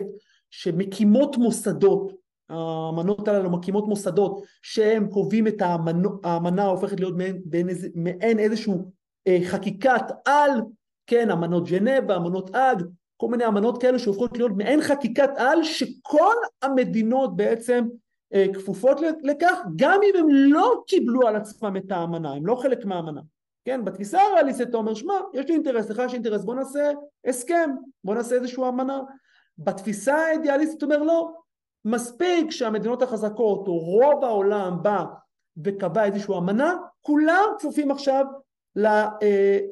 שמקימות 0.50 1.38
מוסדות 1.38 2.14
האמנות 2.50 3.28
הללו 3.28 3.50
מקימות 3.50 3.88
מוסדות 3.88 4.44
שהם 4.62 5.08
קובעים 5.08 5.48
את 5.48 5.62
האמנה, 5.62 6.10
האמנה 6.24 6.66
הופכת 6.66 7.00
להיות 7.00 7.16
מעין, 7.18 7.70
איזה, 7.70 7.88
מעין 7.96 8.40
איזשהו 8.40 8.92
אה, 9.28 9.40
חקיקת 9.46 10.04
על, 10.26 10.52
כן, 11.08 11.32
אמנות 11.32 11.70
ג'נבה, 11.70 12.16
אמנות 12.16 12.56
אג, 12.56 12.84
כל 13.18 13.28
מיני 13.28 13.48
אמנות 13.48 13.82
כאלה 13.82 14.00
שהופכות 14.00 14.38
להיות 14.38 14.52
מעין 14.58 14.82
חקיקת 14.82 15.30
על 15.38 15.64
שכל 15.64 16.34
המדינות 16.62 17.36
בעצם 17.36 17.86
אה, 18.34 18.46
כפופות 18.54 19.02
לכך 19.24 19.58
גם 19.76 20.00
אם 20.04 20.20
הם 20.20 20.30
לא 20.30 20.84
קיבלו 20.88 21.28
על 21.28 21.36
עצמם 21.36 21.78
את 21.78 21.92
האמנה, 21.92 22.34
הם 22.34 22.46
לא 22.46 22.56
חלק 22.56 22.86
מהאמנה. 22.86 23.22
כן, 23.68 23.86
בתפיסה 23.86 24.22
הריאליסטית 24.22 24.70
אתה 24.70 24.78
אומר, 24.78 24.94
שמע, 24.94 25.14
יש 25.34 25.46
לי 25.46 25.54
אינטרס, 25.54 25.90
לך 25.90 26.02
יש 26.06 26.14
אינטרס, 26.14 26.44
בוא 26.44 26.56
נעשה 26.56 26.92
הסכם, 27.26 27.70
בוא 28.04 28.16
נעשה 28.16 28.36
איזושהי 28.36 28.64
אמנה. 28.68 29.02
בתפיסה 29.58 30.16
האידיאליסטית 30.16 30.78
אתה 30.78 30.86
אומר, 30.86 31.04
לא, 31.04 31.34
מספיק 31.86 32.52
שהמדינות 32.52 33.02
החזקות 33.02 33.68
או 33.68 33.78
רוב 33.80 34.24
העולם 34.24 34.84
בא 34.84 35.06
וקבע 35.64 36.06
איזושהי 36.06 36.38
אמנה, 36.38 36.76
כולם 37.02 37.44
כפופים 37.60 37.92
עכשיו 37.92 38.26
אה, 38.78 39.08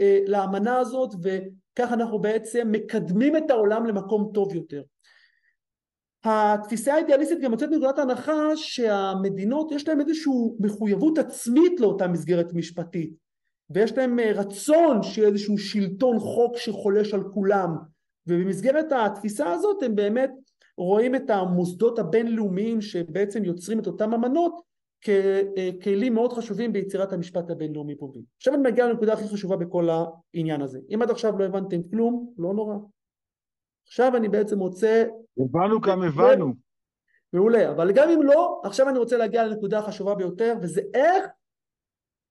אה, 0.01 0.19
לאמנה 0.27 0.77
הזאת 0.77 1.09
וכך 1.23 1.91
אנחנו 1.93 2.19
בעצם 2.19 2.67
מקדמים 2.71 3.37
את 3.37 3.51
העולם 3.51 3.85
למקום 3.85 4.31
טוב 4.33 4.55
יותר. 4.55 4.81
התפיסה 6.23 6.93
האידיאליסטית 6.93 7.41
גם 7.41 7.51
יוצאת 7.51 7.69
מנקודת 7.69 7.99
ההנחה 7.99 8.55
שהמדינות 8.55 9.71
יש 9.71 9.87
להן 9.87 9.99
איזושהי 10.01 10.33
מחויבות 10.59 11.17
עצמית 11.17 11.79
לאותה 11.79 12.07
מסגרת 12.07 12.53
משפטית 12.53 13.24
ויש 13.69 13.97
להם 13.97 14.19
אה, 14.19 14.31
רצון 14.31 15.03
שיהיה 15.03 15.27
איזשהו 15.27 15.57
שלטון 15.57 16.19
חוק 16.19 16.57
שחולש 16.57 17.13
על 17.13 17.23
כולם 17.33 17.75
ובמסגרת 18.27 18.85
התפיסה 18.91 19.51
הזאת 19.51 19.83
הם 19.83 19.95
באמת 19.95 20.31
רואים 20.77 21.15
את 21.15 21.29
המוסדות 21.29 21.99
הבינלאומיים 21.99 22.81
שבעצם 22.81 23.43
יוצרים 23.43 23.79
את 23.79 23.87
אותם 23.87 24.13
אמנות 24.13 24.61
ככלים 25.01 26.13
מאוד 26.13 26.33
חשובים 26.33 26.73
ביצירת 26.73 27.13
המשפט 27.13 27.49
הבינלאומי 27.49 27.95
פה. 27.97 28.11
עכשיו 28.37 28.53
אני 28.53 28.63
מגיע 28.63 28.87
לנקודה 28.87 29.13
הכי 29.13 29.27
חשובה 29.27 29.57
בכל 29.57 29.89
העניין 29.89 30.61
הזה. 30.61 30.79
אם 30.93 31.01
עד 31.01 31.09
עכשיו 31.09 31.37
לא 31.37 31.45
הבנתם 31.45 31.83
כלום, 31.91 32.33
לא 32.37 32.53
נורא. 32.53 32.75
עכשיו 33.87 34.15
אני 34.15 34.29
בעצם 34.29 34.59
רוצה... 34.59 35.05
הבנו 35.37 35.81
גם 35.81 36.01
הבנו. 36.01 36.53
מעולה, 37.33 37.71
אבל 37.71 37.91
גם 37.91 38.09
אם 38.09 38.23
לא, 38.23 38.61
עכשיו 38.63 38.89
אני 38.89 38.99
רוצה 38.99 39.17
להגיע 39.17 39.47
לנקודה 39.47 39.79
החשובה 39.79 40.15
ביותר, 40.15 40.53
וזה 40.61 40.81
איך 40.93 41.25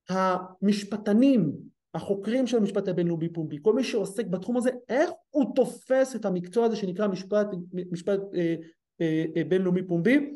המשפטנים, 0.08 1.52
החוקרים 1.94 2.46
של 2.46 2.56
המשפט 2.56 2.88
הבינלאומי 2.88 3.28
פומבי, 3.28 3.58
כל 3.62 3.74
מי 3.74 3.84
שעוסק 3.84 4.26
בתחום 4.26 4.56
הזה, 4.56 4.70
איך 4.88 5.10
הוא 5.30 5.54
תופס 5.54 6.16
את 6.16 6.24
המקצוע 6.24 6.66
הזה 6.66 6.76
שנקרא 6.76 7.06
משפט, 7.06 7.46
משפט 7.92 8.20
אה, 8.34 8.54
אה, 9.00 9.24
אה, 9.36 9.44
בינלאומי 9.44 9.82
פומבי 9.82 10.34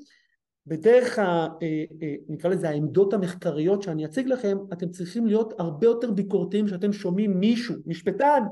בדרך 0.68 1.18
ה... 1.18 1.22
אה, 1.22 1.84
אה, 2.02 2.14
נקרא 2.28 2.50
לזה 2.50 2.68
העמדות 2.68 3.14
המחקריות 3.14 3.82
שאני 3.82 4.04
אציג 4.04 4.26
לכם, 4.28 4.58
אתם 4.72 4.88
צריכים 4.88 5.26
להיות 5.26 5.54
הרבה 5.58 5.86
יותר 5.86 6.10
ביקורתיים 6.10 6.68
שאתם 6.68 6.92
שומעים 6.92 7.40
מישהו, 7.40 7.74
משפטן, 7.86 8.42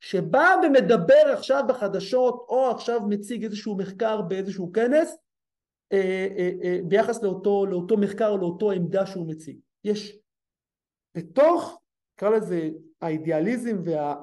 שבא 0.00 0.54
ומדבר 0.66 1.32
עכשיו 1.32 1.64
בחדשות 1.68 2.46
או 2.48 2.70
עכשיו 2.70 3.00
מציג 3.08 3.44
איזשהו 3.44 3.76
מחקר 3.76 4.22
באיזשהו 4.22 4.72
כנס 4.72 5.16
אה, 5.92 6.78
ביחס 6.84 7.22
לאותו, 7.22 7.66
לאותו 7.66 7.96
מחקר 7.96 8.28
או 8.28 8.38
לאותו 8.38 8.70
עמדה 8.70 9.06
שהוא 9.06 9.28
מציג. 9.28 9.56
יש 9.84 10.19
בתוך, 11.14 11.80
נקרא 12.16 12.30
לזה 12.30 12.70
האידיאליזם 13.00 13.76
וה, 13.84 14.14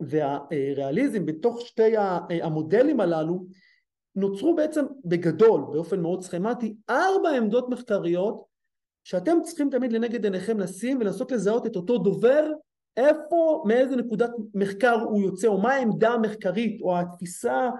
והריאליזם, 0.00 1.26
בתוך 1.26 1.60
שתי 1.60 1.96
המודלים 2.42 3.00
הללו 3.00 3.46
נוצרו 4.16 4.56
בעצם 4.56 4.84
בגדול, 5.04 5.60
באופן 5.72 6.00
מאוד 6.00 6.22
סכמטי, 6.22 6.76
ארבע 6.90 7.30
עמדות 7.30 7.68
מחקריות 7.68 8.44
שאתם 9.04 9.38
צריכים 9.42 9.70
תמיד 9.70 9.92
לנגד 9.92 10.24
עיניכם 10.24 10.60
לשים 10.60 10.98
ולנסות 11.00 11.32
לזהות 11.32 11.66
את 11.66 11.76
אותו 11.76 11.98
דובר, 11.98 12.52
איפה, 12.96 13.64
מאיזה 13.66 13.96
נקודת 13.96 14.30
מחקר 14.54 14.94
הוא 14.94 15.22
יוצא, 15.22 15.48
או 15.48 15.60
מה 15.60 15.72
העמדה 15.72 16.08
המחקרית, 16.08 16.80
או 16.80 16.98
התפיסה, 16.98 17.70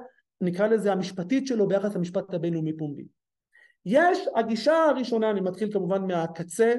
נקרא 0.41 0.67
לזה 0.67 0.93
המשפטית 0.93 1.47
שלו 1.47 1.69
ביחס 1.69 1.95
למשפט 1.95 2.35
הבינלאומי 2.35 2.77
פומבי. 2.77 3.05
יש, 3.87 4.19
הגישה 4.35 4.75
הראשונה, 4.75 5.31
אני 5.31 5.41
מתחיל 5.41 5.73
כמובן 5.73 6.07
מהקצה, 6.07 6.75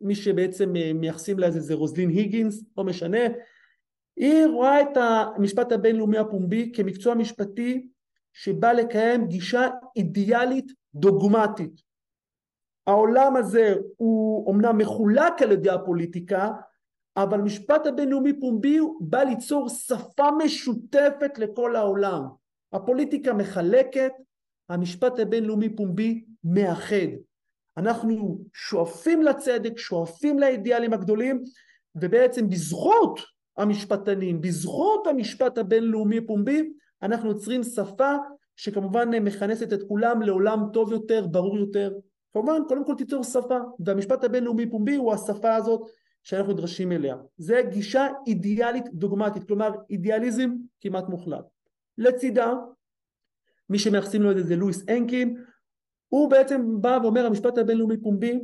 מי 0.00 0.14
שבעצם 0.14 0.72
מייחסים 0.94 1.38
לה 1.38 1.50
זה 1.50 1.74
רוזלין 1.74 2.10
היגינס, 2.10 2.64
לא 2.76 2.84
משנה, 2.84 3.18
היא 4.16 4.46
רואה 4.46 4.82
את 4.82 4.96
המשפט 4.96 5.72
הבינלאומי 5.72 6.18
הפומבי 6.18 6.72
כמקצוע 6.74 7.14
משפטי 7.14 7.88
שבא 8.32 8.72
לקיים 8.72 9.26
גישה 9.26 9.68
אידיאלית 9.96 10.72
דוגמטית. 10.94 11.80
העולם 12.86 13.36
הזה 13.36 13.74
הוא 13.96 14.54
אמנם 14.54 14.78
מחולק 14.78 15.42
על 15.42 15.52
ידי 15.52 15.70
הפוליטיקה, 15.70 16.50
אבל 17.16 17.40
משפט 17.40 17.86
הבינלאומי 17.86 18.40
פומבי 18.40 18.78
בא 19.00 19.22
ליצור 19.22 19.68
שפה 19.68 20.28
משותפת 20.44 21.38
לכל 21.38 21.76
העולם. 21.76 22.22
הפוליטיקה 22.72 23.32
מחלקת, 23.32 24.12
המשפט 24.68 25.18
הבינלאומי 25.18 25.76
פומבי 25.76 26.24
מאחד. 26.44 27.10
אנחנו 27.76 28.44
שואפים 28.54 29.22
לצדק, 29.22 29.78
שואפים 29.78 30.38
לאידיאלים 30.38 30.92
הגדולים, 30.92 31.42
ובעצם 31.94 32.48
בזכות 32.48 33.20
המשפטנים, 33.56 34.40
בזכות 34.40 35.06
המשפט 35.06 35.58
הבינלאומי 35.58 36.26
פומבי, 36.26 36.72
אנחנו 37.02 37.28
יוצרים 37.28 37.62
שפה 37.62 38.14
שכמובן 38.56 39.24
מכנסת 39.24 39.72
את 39.72 39.82
כולם 39.88 40.22
לעולם 40.22 40.60
טוב 40.72 40.92
יותר, 40.92 41.26
ברור 41.26 41.58
יותר. 41.58 41.92
כמובן, 42.32 42.60
קודם 42.68 42.84
כל 42.84 42.94
תיצור 42.94 43.24
שפה, 43.24 43.58
והמשפט 43.80 44.24
הבינלאומי 44.24 44.70
פומבי 44.70 44.96
הוא 44.96 45.12
השפה 45.12 45.54
הזאת 45.54 45.80
שאנחנו 46.22 46.52
נדרשים 46.52 46.92
אליה. 46.92 47.16
זה 47.38 47.62
גישה 47.70 48.08
אידיאלית 48.26 48.84
דוגמטית, 48.92 49.44
כלומר 49.44 49.70
אידיאליזם 49.90 50.50
כמעט 50.80 51.08
מוחלט. 51.08 51.44
לצידה, 51.98 52.54
מי 53.70 53.78
שמייחסים 53.78 54.22
לו 54.22 54.30
את 54.30 54.36
זה 54.36 54.42
זה 54.42 54.56
לואיס 54.56 54.88
אנקין, 54.88 55.44
הוא 56.10 56.30
בעצם 56.30 56.80
בא 56.80 56.98
ואומר 57.02 57.26
המשפט 57.26 57.58
הבינלאומי 57.58 57.96
פומבי 57.96 58.40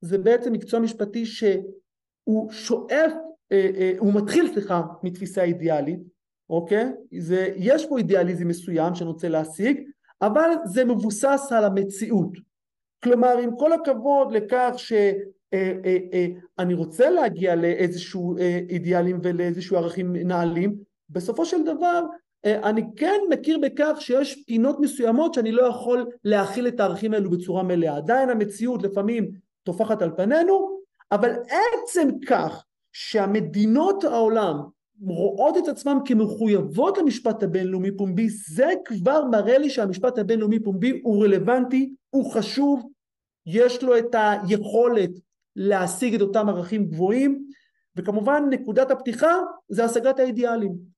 זה 0.00 0.18
בעצם 0.18 0.52
מקצוע 0.52 0.80
משפטי 0.80 1.26
שהוא 1.26 2.50
שואף, 2.50 3.12
אה, 3.52 3.70
אה, 3.76 3.92
הוא 3.98 4.14
מתחיל 4.14 4.52
סליחה 4.52 4.82
מתפיסה 5.02 5.42
אידיאלית 5.42 6.00
אוקיי? 6.50 6.92
זה, 7.18 7.52
יש 7.56 7.86
פה 7.86 7.98
אידיאליזם 7.98 8.48
מסוים 8.48 8.94
שאני 8.94 9.10
רוצה 9.10 9.28
להשיג, 9.28 9.80
אבל 10.22 10.50
זה 10.64 10.84
מבוסס 10.84 11.48
על 11.50 11.64
המציאות. 11.64 12.32
כלומר, 13.04 13.38
עם 13.38 13.56
כל 13.56 13.72
הכבוד 13.72 14.32
לכך 14.32 14.72
שאני 14.76 15.18
אה, 15.54 15.72
אה, 15.84 16.26
אה, 16.60 16.74
רוצה 16.74 17.10
להגיע 17.10 17.54
לאיזשהו 17.54 18.36
אידיאלים 18.68 19.18
ולאיזשהו 19.22 19.76
ערכים 19.76 20.16
נעלים, 20.16 20.76
בסופו 21.10 21.44
של 21.44 21.64
דבר 21.64 22.04
אני 22.44 22.82
כן 22.96 23.20
מכיר 23.30 23.58
בכך 23.58 23.96
שיש 24.00 24.44
פינות 24.46 24.80
מסוימות 24.80 25.34
שאני 25.34 25.52
לא 25.52 25.62
יכול 25.62 26.06
להכיל 26.24 26.68
את 26.68 26.80
הערכים 26.80 27.14
האלו 27.14 27.30
בצורה 27.30 27.62
מלאה. 27.62 27.96
עדיין 27.96 28.30
המציאות 28.30 28.82
לפעמים 28.82 29.30
טופחת 29.62 30.02
על 30.02 30.10
פנינו, 30.16 30.80
אבל 31.12 31.30
עצם 31.30 32.08
כך 32.26 32.64
שהמדינות 32.92 34.04
העולם 34.04 34.56
רואות 35.02 35.56
את 35.56 35.68
עצמם 35.68 35.98
כמחויבות 36.04 36.98
למשפט 36.98 37.42
הבינלאומי 37.42 37.96
פומבי, 37.96 38.28
זה 38.28 38.72
כבר 38.84 39.24
מראה 39.24 39.58
לי 39.58 39.70
שהמשפט 39.70 40.18
הבינלאומי 40.18 40.60
פומבי 40.60 41.00
הוא 41.02 41.24
רלוונטי, 41.24 41.94
הוא 42.10 42.32
חשוב, 42.32 42.88
יש 43.46 43.82
לו 43.82 43.98
את 43.98 44.14
היכולת 44.14 45.10
להשיג 45.56 46.14
את 46.14 46.20
אותם 46.20 46.48
ערכים 46.48 46.86
גבוהים, 46.86 47.44
וכמובן 47.96 48.42
נקודת 48.50 48.90
הפתיחה 48.90 49.32
זה 49.68 49.84
השגת 49.84 50.18
האידיאלים. 50.18 50.97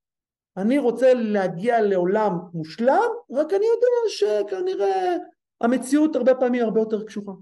אני 0.60 0.78
רוצה 0.78 1.14
להגיע 1.14 1.80
לעולם 1.80 2.32
מושלם, 2.54 3.08
רק 3.30 3.52
אני 3.52 3.66
יודע 3.66 4.08
שכנראה 4.08 5.16
המציאות 5.60 6.16
הרבה 6.16 6.34
פעמים 6.34 6.64
הרבה 6.64 6.80
יותר 6.80 7.04
קשוחה. 7.06 7.32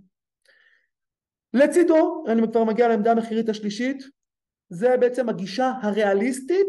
לצידו, 1.55 2.25
אני 2.29 2.43
כבר 2.53 2.65
מגיע 2.65 2.89
לעמדה 2.89 3.13
המחירית 3.13 3.49
השלישית, 3.49 4.03
זה 4.69 4.97
בעצם 4.97 5.29
הגישה 5.29 5.73
הריאליסטית 5.83 6.69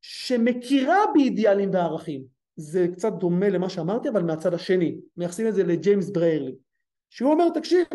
שמכירה 0.00 0.98
באידיאלים 1.14 1.70
וערכים. 1.72 2.24
זה 2.56 2.86
קצת 2.92 3.12
דומה 3.12 3.48
למה 3.48 3.68
שאמרתי 3.68 4.08
אבל 4.08 4.22
מהצד 4.22 4.54
השני, 4.54 5.00
מייחסים 5.16 5.48
את 5.48 5.54
זה 5.54 5.62
לג'יימס 5.62 6.10
בריירלי, 6.10 6.54
שהוא 7.10 7.32
אומר 7.32 7.48
תקשיב, 7.48 7.86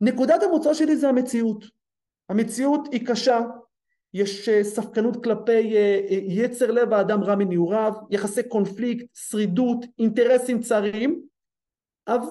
נקודת 0.00 0.42
המוצא 0.42 0.74
שלי 0.74 0.96
זה 0.96 1.08
המציאות, 1.08 1.64
המציאות 2.28 2.88
היא 2.92 3.06
קשה, 3.06 3.40
יש 4.14 4.48
אה, 4.48 4.64
ספקנות 4.64 5.24
כלפי 5.24 5.76
אה, 5.76 6.00
אה, 6.10 6.18
יצר 6.28 6.70
לב 6.70 6.92
האדם 6.92 7.22
רע 7.24 7.34
מנעוריו, 7.34 7.92
יחסי 8.10 8.42
קונפליקט, 8.48 9.06
שרידות, 9.14 9.84
אינטרסים 9.98 10.60
צרים, 10.60 11.22
אבל 12.08 12.26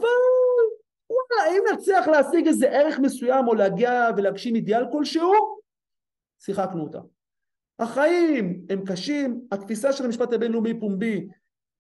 וואלה, 1.10 1.52
אם 1.52 1.64
נצליח 1.74 2.08
להשיג 2.08 2.48
איזה 2.48 2.70
ערך 2.70 3.00
מסוים 3.00 3.48
או 3.48 3.54
להגיע 3.54 4.10
ולהגשים 4.18 4.56
אידיאל 4.56 4.84
כלשהו, 4.92 5.62
שיחקנו 6.40 6.84
אותה. 6.84 7.00
החיים 7.80 8.66
הם 8.70 8.86
קשים, 8.86 9.42
התפיסה 9.52 9.94
של 9.94 10.06
המשפט 10.06 10.34
הבינלאומי 10.34 10.80
פומבי 10.80 11.28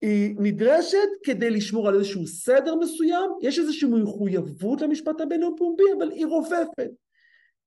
היא 0.02 0.36
נדרשת 0.40 1.08
כדי 1.24 1.50
לשמור 1.50 1.88
על 1.88 1.96
איזשהו 1.96 2.28
סדר 2.28 2.76
מסוים, 2.76 3.32
יש 3.42 3.60
איזושהי 3.60 3.90
מחויבות 3.90 4.82
למשפט 4.82 5.22
הבינלאומי 5.22 5.58
פומבי, 5.58 5.84
אבל 5.98 6.12
היא 6.12 6.26
רופפת. 6.26 6.90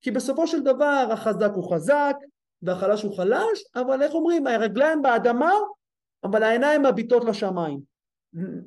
כי 0.01 0.11
בסופו 0.11 0.47
של 0.47 0.61
דבר 0.61 1.07
החזק 1.11 1.51
הוא 1.55 1.73
חזק 1.73 2.15
והחלש 2.61 3.03
הוא 3.03 3.17
חלש, 3.17 3.63
אבל 3.75 4.01
איך 4.01 4.13
אומרים, 4.13 4.47
הרגליים 4.47 5.01
באדמה, 5.01 5.51
אבל 6.23 6.43
העיניים 6.43 6.85
מביטות 6.85 7.23
לשמיים. 7.23 7.79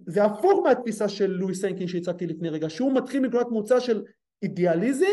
זה 0.07 0.25
הפוך 0.25 0.61
מהתפיסה 0.65 1.09
של 1.09 1.31
לואי 1.31 1.55
סיינקין 1.55 1.89
שהצגתי 1.89 2.27
לפני 2.27 2.49
רגע, 2.49 2.71
שהוא 2.71 2.93
מתחיל 2.93 3.21
מנקודת 3.21 3.47
מוצא 3.51 3.81
של 3.81 4.05
אידיאליזם, 4.43 5.07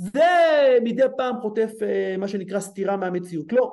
ומדי 0.00 1.02
פעם 1.16 1.40
חוטף 1.40 1.70
אה, 1.82 2.16
מה 2.18 2.28
שנקרא 2.28 2.60
סתירה 2.60 2.96
מהמציאות. 2.96 3.52
לא. 3.52 3.72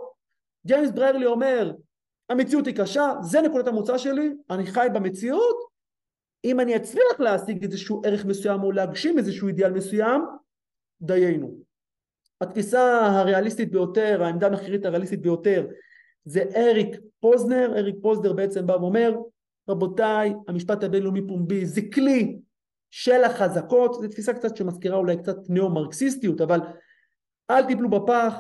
ג'יימס 0.68 0.92
בריירלי 0.92 1.26
אומר, 1.26 1.72
המציאות 2.30 2.68
היא 2.68 2.76
קשה, 2.76 3.14
זה 3.22 3.42
נקודת 3.42 3.68
המוצא 3.68 3.98
שלי, 3.98 4.34
אני 4.50 4.66
חי 4.66 4.88
במציאות, 4.94 5.58
אם 6.46 6.60
אני 6.60 6.76
אצליח 6.76 7.20
להשיג 7.20 7.64
איזשהו 7.64 8.02
ערך 8.06 8.26
מסוים 8.26 8.64
או 8.64 8.72
להגשים 8.72 9.18
איזשהו 9.18 9.48
אידיאל 9.48 9.72
מסוים, 9.72 10.22
דיינו. 11.02 11.58
התפיסה 12.42 13.06
הריאליסטית 13.06 13.72
ביותר, 13.72 14.24
העמדה 14.24 14.48
המחקרית 14.48 14.86
הריאליסטית 14.86 15.22
ביותר, 15.22 15.68
זה 16.26 16.44
אריק 16.56 17.00
פוזנר, 17.20 17.74
אריק 17.78 17.96
פוזנר 18.02 18.34
בעצם 18.34 18.68
בא 18.68 18.74
ואומר, 18.74 19.16
רבותיי, 19.70 20.34
המשפט 20.48 20.84
הבינלאומי 20.84 21.28
פומבי 21.28 21.66
זה 21.66 21.82
כלי 21.94 22.40
של 22.92 23.24
החזקות, 23.24 23.94
זו 23.94 24.08
תפיסה 24.08 24.34
קצת 24.34 24.58
שמזכירה 24.58 24.98
אולי 24.98 25.18
קצת 25.18 25.38
ניאו-מרקסיסטיות, 25.50 26.42
אבל 26.42 26.60
אל 27.50 27.66
תיפלו 27.66 27.90
בפח, 27.90 28.34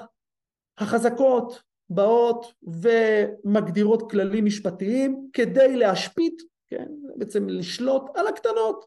החזקות 0.77 1.63
באות 1.89 2.53
ומגדירות 2.63 4.11
כללים 4.11 4.45
משפטיים 4.45 5.29
כדי 5.33 5.75
להשפיט, 5.75 6.41
כן, 6.67 6.87
בעצם 7.15 7.49
לשלוט 7.49 8.03
על 8.15 8.27
הקטנות, 8.27 8.85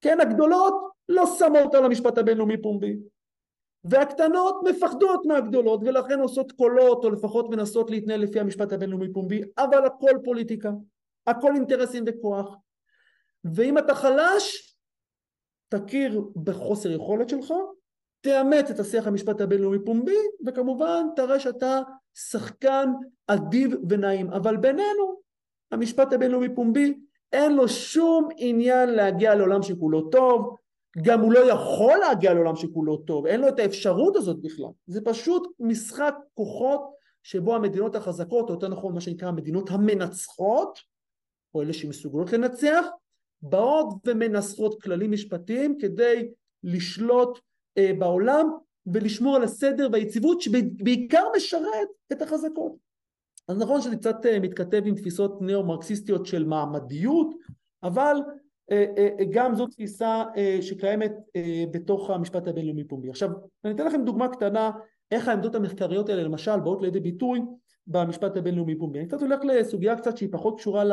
כן, 0.00 0.20
הגדולות 0.20 0.95
לא 1.08 1.26
שמות 1.26 1.74
על 1.74 1.84
המשפט 1.84 2.18
הבינלאומי 2.18 2.62
פומבי, 2.62 2.96
והקטנות 3.84 4.60
מפחדות 4.64 5.26
מהגדולות 5.26 5.80
ולכן 5.84 6.20
עושות 6.20 6.52
קולות 6.52 7.04
או 7.04 7.10
לפחות 7.10 7.50
מנסות 7.50 7.90
להתנהל 7.90 8.20
לפי 8.20 8.40
המשפט 8.40 8.72
הבינלאומי 8.72 9.12
פומבי, 9.12 9.42
אבל 9.58 9.86
הכל 9.86 10.18
פוליטיקה, 10.24 10.70
הכל 11.26 11.54
אינטרסים 11.54 12.04
וכוח, 12.06 12.56
ואם 13.54 13.78
אתה 13.78 13.94
חלש 13.94 14.76
תכיר 15.68 16.22
בחוסר 16.44 16.90
יכולת 16.90 17.28
שלך, 17.28 17.52
תאמץ 18.20 18.70
את 18.70 18.80
השיח 18.80 19.06
המשפט 19.06 19.40
הבינלאומי 19.40 19.78
פומבי, 19.84 20.16
וכמובן 20.46 21.06
תראה 21.16 21.40
שאתה 21.40 21.80
שחקן 22.14 22.90
אדיב 23.26 23.74
ונעים. 23.88 24.30
אבל 24.30 24.56
בינינו, 24.56 25.20
המשפט 25.72 26.12
הבינלאומי 26.12 26.54
פומבי, 26.54 26.94
אין 27.32 27.56
לו 27.56 27.68
שום 27.68 28.28
עניין 28.36 28.88
להגיע 28.88 29.34
לעולם 29.34 29.62
שכולו 29.62 30.08
טוב, 30.10 30.56
גם 31.02 31.20
הוא 31.20 31.32
לא 31.32 31.52
יכול 31.52 31.98
להגיע 31.98 32.34
לעולם 32.34 32.56
שכולו 32.56 32.96
טוב, 32.96 33.26
אין 33.26 33.40
לו 33.40 33.48
את 33.48 33.58
האפשרות 33.58 34.16
הזאת 34.16 34.42
בכלל. 34.42 34.70
זה 34.86 35.00
פשוט 35.04 35.48
משחק 35.60 36.14
כוחות 36.34 36.96
שבו 37.22 37.54
המדינות 37.54 37.94
החזקות, 37.94 38.48
או 38.48 38.54
יותר 38.54 38.68
נכון 38.68 38.94
מה 38.94 39.00
שנקרא 39.00 39.28
המדינות 39.28 39.70
המנצחות, 39.70 40.78
או 41.54 41.62
אלה 41.62 41.72
שמסוגלות 41.72 42.32
לנצח, 42.32 42.86
באות 43.42 43.88
ומנסחות 44.06 44.82
כללים 44.82 45.12
משפטיים 45.12 45.78
כדי 45.78 46.28
לשלוט 46.64 47.38
אה, 47.78 47.90
בעולם 47.98 48.50
ולשמור 48.86 49.36
על 49.36 49.44
הסדר 49.44 49.88
והיציבות 49.92 50.40
שבעיקר 50.40 51.22
משרת 51.36 51.88
את 52.12 52.22
החזקות. 52.22 52.72
אז 53.48 53.58
נכון 53.58 53.80
שזה 53.80 53.96
קצת 53.96 54.26
אה, 54.26 54.40
מתכתב 54.40 54.82
עם 54.86 54.94
תפיסות 54.94 55.42
ניאו-מרקסיסטיות 55.42 56.26
של 56.26 56.44
מעמדיות, 56.44 57.34
אבל 57.82 58.16
גם 59.30 59.54
זו 59.54 59.66
תפיסה 59.66 60.24
אה, 60.36 60.58
שקיימת 60.60 61.12
אה, 61.36 61.64
בתוך 61.70 62.10
המשפט 62.10 62.48
הבינלאומי 62.48 62.84
פומבי. 62.84 63.10
עכשיו, 63.10 63.30
אני 63.64 63.72
אתן 63.72 63.86
לכם 63.86 64.04
דוגמה 64.04 64.28
קטנה 64.28 64.70
איך 65.10 65.28
העמדות 65.28 65.54
המחקריות 65.54 66.08
האלה 66.08 66.22
למשל 66.22 66.60
באות 66.60 66.82
לידי 66.82 67.00
ביטוי 67.00 67.40
במשפט 67.86 68.36
הבינלאומי 68.36 68.78
פומבי. 68.78 68.98
אני 68.98 69.08
קצת 69.08 69.20
הולך 69.20 69.40
לסוגיה 69.44 69.96
קצת 69.96 70.16
שהיא 70.16 70.28
פחות 70.32 70.58
קשורה 70.58 70.84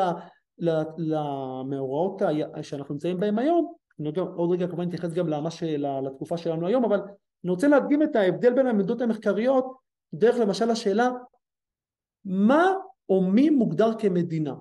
למאורעות 0.98 2.22
שאנחנו 2.62 2.94
נמצאים 2.94 3.20
בהם 3.20 3.40
היום, 3.40 3.74
אני 4.00 4.12
גם, 4.12 4.28
עוד 4.28 4.52
רגע 4.52 4.68
כמובן 4.68 4.86
נתייחס 4.86 5.14
גם 5.14 5.30
ממש 5.30 5.64
לתקופה 6.04 6.38
שלנו 6.38 6.68
היום, 6.68 6.86
אבל 6.86 7.00
אני 7.44 7.52
רוצה 7.52 7.68
להדגים 7.68 8.04
את 8.04 8.16
ההבדל 8.16 8.54
בין 8.54 8.68
העמדות 8.68 9.02
המחקריות 9.02 9.66
דרך 10.14 10.36
למשל 10.36 10.70
השאלה 10.70 11.10
מה 12.26 12.74
או 13.10 13.22
מי 13.22 13.50
מוגדר 13.50 13.92
כמדינה. 14.00 14.54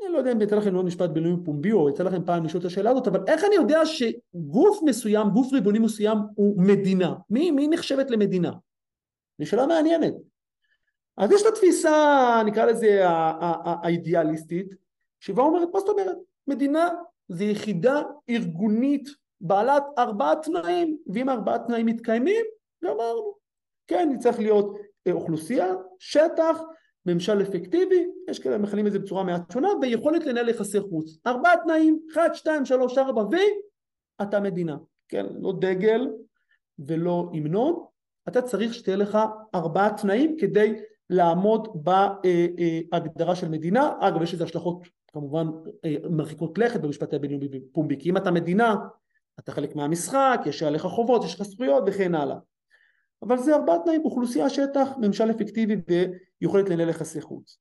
אני 0.00 0.12
לא 0.12 0.18
יודע 0.18 0.32
אם 0.32 0.42
יצא 0.42 0.56
לכם 0.56 0.68
ללמוד 0.68 0.84
משפט 0.84 1.10
בינלאומי 1.10 1.44
פומבי 1.44 1.72
או 1.72 1.90
יצא 1.90 2.02
לכם 2.02 2.24
פעם 2.24 2.44
לשאול 2.44 2.60
את 2.60 2.66
השאלה 2.66 2.90
הזאת, 2.90 3.06
אבל 3.06 3.20
איך 3.26 3.44
אני 3.44 3.54
יודע 3.54 3.80
שגוף 3.86 4.80
מסוים, 4.84 5.28
גוף 5.28 5.52
ריבוני 5.52 5.78
מסוים 5.78 6.18
הוא 6.34 6.62
מדינה? 6.62 7.14
מי, 7.30 7.50
מי 7.50 7.68
נחשבת 7.68 8.10
למדינה? 8.10 8.52
זו 9.38 9.46
שאלה 9.46 9.66
מעניינת. 9.66 10.14
אז 11.16 11.32
יש 11.32 11.42
את 11.42 11.46
התפיסה, 11.46 12.42
נקרא 12.46 12.64
לזה 12.64 13.02
האידיאליסטית, 13.64 14.74
שבה 15.20 15.42
אומרת, 15.42 15.68
מה 15.74 15.80
זאת 15.80 15.88
אומרת? 15.88 16.16
מדינה 16.46 16.88
זה 17.28 17.44
יחידה 17.44 18.02
ארגונית 18.30 19.08
בעלת 19.40 19.82
ארבעה 19.98 20.36
תנאים, 20.42 20.98
ואם 21.06 21.28
ארבעה 21.28 21.58
תנאים 21.58 21.86
מתקיימים, 21.86 22.44
גמרנו. 22.84 23.34
כן, 23.86 24.08
היא 24.10 24.18
צריך 24.18 24.38
להיות 24.38 24.78
אה, 25.06 25.12
אוכלוסייה, 25.12 25.74
שטח, 25.98 26.58
ממשל 27.06 27.42
אפקטיבי, 27.42 28.06
יש 28.30 28.38
כאלה 28.38 28.58
מכנים 28.58 28.86
את 28.86 28.92
זה 28.92 28.98
בצורה 28.98 29.24
מעט 29.24 29.50
שונה, 29.50 29.68
ויכולת 29.82 30.26
לנהל 30.26 30.48
יחסי 30.48 30.80
חוץ. 30.80 31.18
ארבעה 31.26 31.52
תנאים, 31.64 32.00
אחד, 32.12 32.28
שתיים, 32.34 32.64
שלוש, 32.64 32.98
ארבע, 32.98 33.24
ואתה 34.20 34.40
מדינה. 34.40 34.76
כן, 35.08 35.26
לא 35.40 35.52
דגל 35.60 36.08
ולא 36.78 37.30
המנון, 37.34 37.84
אתה 38.28 38.42
צריך 38.42 38.74
שתהיה 38.74 38.96
לך 38.96 39.18
ארבעה 39.54 39.96
תנאים 39.96 40.36
כדי 40.38 40.74
לעמוד 41.10 41.68
בהגדרה 41.84 43.36
של 43.36 43.48
מדינה. 43.48 43.92
אגב, 44.00 44.22
יש 44.22 44.34
לזה 44.34 44.44
השלכות 44.44 44.86
כמובן 45.12 45.46
אה, 45.84 45.94
מרחיקות 46.10 46.58
לכת 46.58 46.80
במשפט 46.80 47.14
הבינלאומי 47.14 47.48
פומבי, 47.72 47.96
כי 47.98 48.10
אם 48.10 48.16
אתה 48.16 48.30
מדינה, 48.30 48.74
אתה 49.38 49.52
חלק 49.52 49.76
מהמשחק, 49.76 50.40
יש 50.46 50.62
עליך 50.62 50.82
חובות, 50.82 51.24
יש 51.24 51.34
לך 51.34 51.42
זכויות 51.42 51.84
וכן 51.86 52.14
הלאה. 52.14 52.36
אבל 53.22 53.38
זה 53.38 53.56
ארבעה 53.56 53.78
תנאים, 53.84 54.04
אוכלוסייה, 54.04 54.50
שטח, 54.50 54.88
ממשל 54.98 55.30
אפקטיבי 55.30 55.76
ויכולת 56.40 56.68
לנהל 56.68 56.88
יחסי 56.88 57.20
חוץ. 57.20 57.58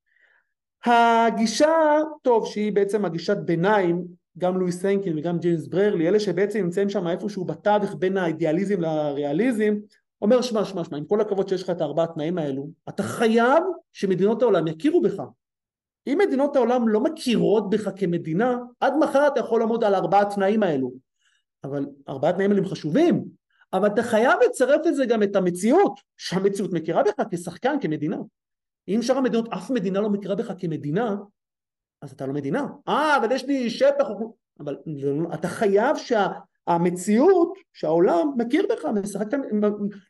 הגישה, 0.85 1.97
טוב, 2.21 2.47
שהיא 2.47 2.73
בעצם 2.73 3.05
הגישת 3.05 3.37
ביניים, 3.37 4.05
גם 4.37 4.59
לואיס 4.59 4.85
הנקין 4.85 5.17
וגם 5.17 5.39
ג'יימס 5.39 5.67
בררלי, 5.67 6.07
אלה 6.07 6.19
שבעצם 6.19 6.59
נמצאים 6.59 6.89
שם 6.89 7.07
איפשהו 7.07 7.45
בתווך 7.45 7.95
בין 7.99 8.17
האידיאליזם 8.17 8.81
לריאליזם, 8.81 9.75
אומר 10.21 10.41
שמע 10.41 10.65
שמע 10.65 10.83
שמע, 10.83 10.97
עם 10.97 11.05
כל 11.05 11.21
הכבוד 11.21 11.49
שיש 11.49 11.63
לך 11.63 11.69
את 11.69 11.81
הארבעה 11.81 12.07
תנאים 12.07 12.37
האלו, 12.37 12.67
אתה 12.89 13.03
חייב 13.03 13.63
שמדינות 13.93 14.41
העולם 14.41 14.67
יכירו 14.67 15.01
בך. 15.01 15.23
אם 16.07 16.17
מדינות 16.27 16.55
העולם 16.55 16.87
לא 16.87 17.03
מכירות 17.03 17.69
בך 17.69 17.89
כמדינה, 17.95 18.57
עד 18.79 18.93
מחר 18.99 19.27
אתה 19.27 19.39
יכול 19.39 19.59
לעמוד 19.59 19.83
על 19.83 19.95
ארבעה 19.95 20.25
תנאים 20.35 20.63
האלו. 20.63 20.91
אבל 21.63 21.85
ארבעה 22.09 22.33
תנאים 22.33 22.51
האלו 22.51 22.63
הם 22.63 22.69
חשובים, 22.69 23.25
אבל 23.77 23.87
אתה 23.87 24.03
חייב 24.03 24.39
לצרף 24.45 24.85
לזה 24.85 25.05
גם 25.05 25.23
את 25.23 25.35
המציאות, 25.35 25.99
שהמציאות 26.17 26.73
מכירה 26.73 27.03
בך 27.03 27.23
כשחקן, 27.31 27.75
כמדינה. 27.81 28.17
אם 28.87 29.01
שאר 29.01 29.17
המדינות, 29.17 29.53
אף 29.53 29.69
מדינה 29.69 30.01
לא 30.01 30.09
מכירה 30.09 30.35
בך 30.35 30.53
כמדינה, 30.59 31.15
אז 32.01 32.11
אתה 32.11 32.25
לא 32.25 32.33
מדינה. 32.33 32.67
אה, 32.87 33.17
אבל 33.17 33.31
יש 33.31 33.45
לי 33.45 33.69
שטח, 33.69 34.05
אבל 34.59 34.77
אתה 35.33 35.47
חייב 35.47 35.97
שהמציאות, 35.97 37.57
שהעולם 37.73 38.31
מכיר 38.37 38.65
בך, 38.69 38.85
משחק, 38.85 39.25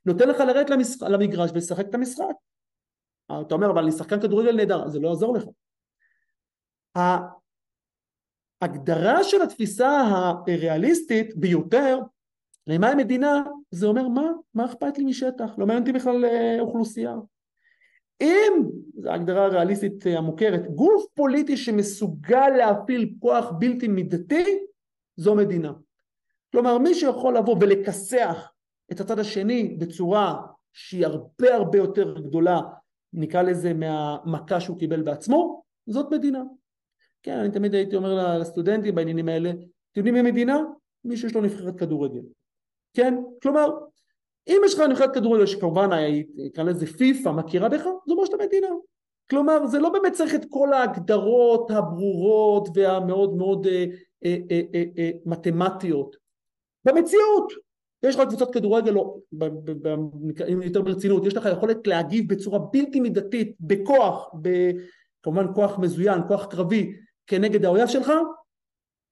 נותן 0.05 0.29
לך 0.29 0.39
לרדת 0.39 0.69
למגרש 1.01 1.51
ולשחק 1.51 1.85
את 1.89 1.95
המשחק. 1.95 2.35
אתה 3.25 3.55
אומר, 3.55 3.71
אבל 3.71 3.83
אני 3.83 3.91
שחקן 3.91 4.21
כדורגל 4.21 4.55
נהדר, 4.55 4.87
זה 4.87 4.99
לא 4.99 5.07
יעזור 5.07 5.37
לך. 5.37 5.43
ההגדרה 8.61 9.23
של 9.23 9.41
התפיסה 9.41 9.89
הריאליסטית 10.47 11.35
ביותר 11.35 11.99
למה 12.67 12.87
המדינה 12.87 13.43
זה 13.71 13.85
אומר 13.87 14.07
מה, 14.07 14.31
מה 14.53 14.65
אכפת 14.65 14.97
לי 14.97 15.03
משטח, 15.03 15.57
לא 15.57 15.65
מעניין 15.65 15.83
אותי 15.83 15.91
בכלל 15.91 16.25
אה, 16.25 16.57
אוכלוסייה. 16.59 17.15
אם, 18.21 18.53
זו 18.97 19.09
ההגדרה 19.09 19.45
הריאליסטית 19.45 20.07
אה, 20.07 20.17
המוכרת, 20.17 20.67
גוף 20.67 21.05
פוליטי 21.13 21.57
שמסוגל 21.57 22.49
להפעיל 22.49 23.13
כוח 23.19 23.51
בלתי 23.59 23.87
מידתי, 23.87 24.59
זו 25.17 25.35
מדינה. 25.35 25.73
כלומר 26.51 26.77
מי 26.77 26.95
שיכול 26.95 27.37
לבוא 27.37 27.55
ולכסח 27.61 28.51
את 28.91 28.99
הצד 28.99 29.19
השני 29.19 29.75
בצורה 29.79 30.41
שהיא 30.73 31.05
הרבה 31.05 31.55
הרבה 31.55 31.77
יותר 31.77 32.19
גדולה, 32.19 32.61
נקרא 33.13 33.41
לזה 33.41 33.73
מהמכה 33.73 34.59
שהוא 34.59 34.79
קיבל 34.79 35.01
בעצמו, 35.01 35.63
זאת 35.87 36.11
מדינה. 36.11 36.43
כן, 37.23 37.37
אני 37.37 37.51
תמיד 37.51 37.73
הייתי 37.73 37.95
אומר 37.95 38.39
לסטודנטים 38.39 38.95
בעניינים 38.95 39.29
האלה, 39.29 39.49
אתם 39.49 39.99
יודעים 39.99 40.13
מי 40.15 40.31
מדינה? 40.31 40.57
מי 41.05 41.17
שיש 41.17 41.35
לו 41.35 41.41
נבחרת 41.41 41.79
כדורגל. 41.79 42.21
כן? 42.95 43.15
כלומר, 43.41 43.69
אם 44.47 44.61
יש 44.65 44.73
לך 44.73 44.79
נבחרת 44.79 45.13
כדורגל 45.13 45.45
שכמובן 45.45 45.89
נקרא 46.35 46.63
לזה 46.63 46.87
פיפ"א 46.87 47.31
מכירה 47.31 47.69
בך, 47.69 47.81
זה 47.81 48.13
אומר 48.13 48.25
שאתה 48.25 48.37
מדינה. 48.37 48.67
כלומר, 49.29 49.65
זה 49.65 49.79
לא 49.79 49.89
באמת 49.89 50.13
צריך 50.13 50.35
את 50.35 50.45
כל 50.49 50.73
ההגדרות 50.73 51.71
הברורות 51.71 52.69
והמאוד 52.75 53.37
מאוד 53.37 53.67
אה, 53.67 53.85
אה, 54.25 54.37
אה, 54.51 54.61
אה, 54.75 54.83
אה, 54.97 55.11
מתמטיות. 55.25 56.15
במציאות, 56.85 57.53
יש 58.03 58.15
לך 58.15 58.21
קבוצת 58.27 58.51
כדורגל, 58.51 58.97
או 58.97 59.19
יותר 60.63 60.81
ברצינות, 60.81 61.25
יש 61.25 61.35
לך 61.35 61.49
יכולת 61.51 61.87
להגיב 61.87 62.33
בצורה 62.33 62.59
בלתי 62.59 62.99
מידתית, 62.99 63.55
בכוח, 63.59 64.29
ב, 64.41 64.71
כמובן 65.23 65.45
כוח 65.55 65.79
מזוין, 65.79 66.21
כוח 66.27 66.45
קרבי, 66.45 66.93
כנגד 67.27 67.65
האויב 67.65 67.87
שלך, 67.87 68.11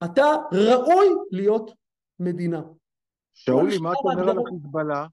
אתה 0.04 0.24
ראוי 0.52 1.06
להיות 1.30 1.70
מדינה. 2.20 2.62
שאולי, 3.34 3.78
מה 3.78 3.92
אתה 3.92 3.98
אומר 4.04 4.30
על 4.30 4.38
החיזבאללה? 4.38 5.06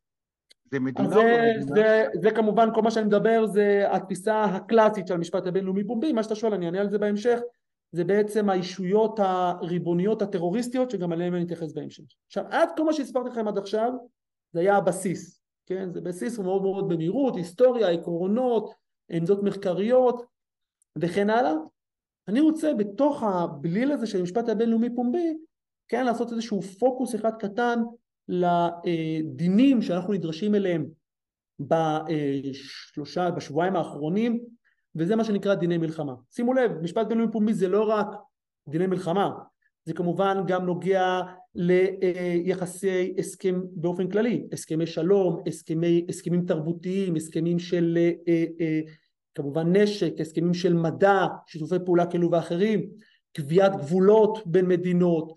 זה 0.71 0.79
מדינה 0.79 1.15
או 1.15 1.21
לא 1.21 1.23
מדינה? 1.23 1.75
זה, 1.75 2.05
זה 2.21 2.31
כמובן, 2.31 2.69
כל 2.73 2.81
מה 2.81 2.91
שאני 2.91 3.05
מדבר 3.05 3.45
זה 3.45 3.85
התפיסה 3.91 4.43
הקלאסית 4.43 5.07
של 5.07 5.13
המשפט 5.13 5.47
הבינלאומי 5.47 5.87
פומבי, 5.87 6.13
מה 6.13 6.23
שאתה 6.23 6.35
שואל 6.35 6.53
אני 6.53 6.65
אענה 6.65 6.81
על 6.81 6.89
זה 6.89 6.97
בהמשך. 6.97 7.39
זה 7.91 8.03
בעצם 8.03 8.49
הישויות 8.49 9.19
הריבוניות 9.19 10.21
הטרוריסטיות 10.21 10.89
שגם 10.89 11.11
עליהן 11.11 11.33
אני 11.33 11.43
אתייחס 11.43 11.73
בהמשך. 11.73 12.03
עכשיו 12.27 12.45
עד 12.49 12.69
כל 12.77 12.83
מה 12.83 12.93
שהסברתי 12.93 13.29
לכם 13.29 13.47
עד 13.47 13.57
עכשיו 13.57 13.91
זה 14.53 14.59
היה 14.59 14.77
הבסיס, 14.77 15.41
כן? 15.65 15.93
זה 15.93 16.01
בסיס 16.01 16.39
מאוד 16.39 16.61
מאוד 16.61 16.89
במהירות, 16.89 17.35
היסטוריה, 17.35 17.89
עקרונות, 17.89 18.73
עמדות 19.09 19.43
מחקריות 19.43 20.25
וכן 20.97 21.29
הלאה. 21.29 21.53
אני 22.27 22.39
רוצה 22.39 22.73
בתוך 22.73 23.23
הבליל 23.23 23.91
הזה 23.91 24.07
של 24.07 24.19
המשפט 24.19 24.49
הבינלאומי 24.49 24.95
פומבי 24.95 25.37
כן 25.87 26.05
לעשות 26.05 26.31
איזשהו 26.31 26.61
פוקוס 26.61 27.15
אחד 27.15 27.31
קטן 27.39 27.79
לדינים 28.31 29.81
שאנחנו 29.81 30.13
נדרשים 30.13 30.55
אליהם 30.55 30.85
בשלושה, 31.59 33.31
בשבועיים 33.31 33.75
האחרונים 33.75 34.43
וזה 34.95 35.15
מה 35.15 35.23
שנקרא 35.23 35.55
דיני 35.55 35.77
מלחמה. 35.77 36.13
שימו 36.31 36.53
לב, 36.53 36.71
משפט 36.81 37.07
בינלאומי 37.07 37.31
פומבי 37.31 37.53
זה 37.53 37.67
לא 37.67 37.89
רק 37.89 38.07
דיני 38.69 38.87
מלחמה, 38.87 39.31
זה 39.85 39.93
כמובן 39.93 40.43
גם 40.47 40.65
נוגע 40.65 41.21
ליחסי 41.55 43.13
הסכם 43.17 43.61
באופן 43.71 44.09
כללי, 44.09 44.47
הסכמי 44.51 44.87
שלום, 44.87 45.43
הסכמי, 45.47 46.05
הסכמים 46.09 46.45
תרבותיים, 46.45 47.15
הסכמים 47.15 47.59
של 47.59 47.97
אה, 48.27 48.45
אה, 48.59 48.79
כמובן 49.35 49.75
נשק, 49.75 50.13
הסכמים 50.19 50.53
של 50.53 50.73
מדע, 50.73 51.25
שיתופי 51.47 51.75
פעולה 51.85 52.05
כאלו 52.05 52.31
ואחרים, 52.31 52.89
קביעת 53.33 53.75
גבולות 53.75 54.39
בין 54.45 54.65
מדינות, 54.65 55.31
אה, 55.31 55.35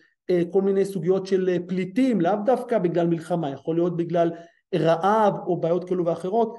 כל 0.50 0.62
מיני 0.62 0.84
סוגיות 0.84 1.26
של 1.26 1.58
פליטים, 1.66 2.20
לאו 2.20 2.32
דווקא 2.46 2.78
בגלל 2.78 3.06
מלחמה, 3.06 3.50
יכול 3.50 3.76
להיות 3.76 3.96
בגלל 3.96 4.30
רעב 4.74 5.34
או 5.46 5.60
בעיות 5.60 5.88
כאלו 5.88 6.06
ואחרות. 6.06 6.54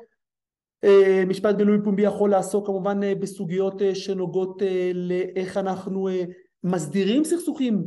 משפט 1.27 1.55
בינלאומי 1.55 1.83
פומבי 1.83 2.01
יכול 2.01 2.29
לעסוק 2.29 2.65
כמובן 2.65 3.19
בסוגיות 3.19 3.81
שנוגעות 3.93 4.61
לאיך 4.93 5.57
אנחנו 5.57 6.07
מסדירים 6.63 7.23
סכסוכים 7.23 7.83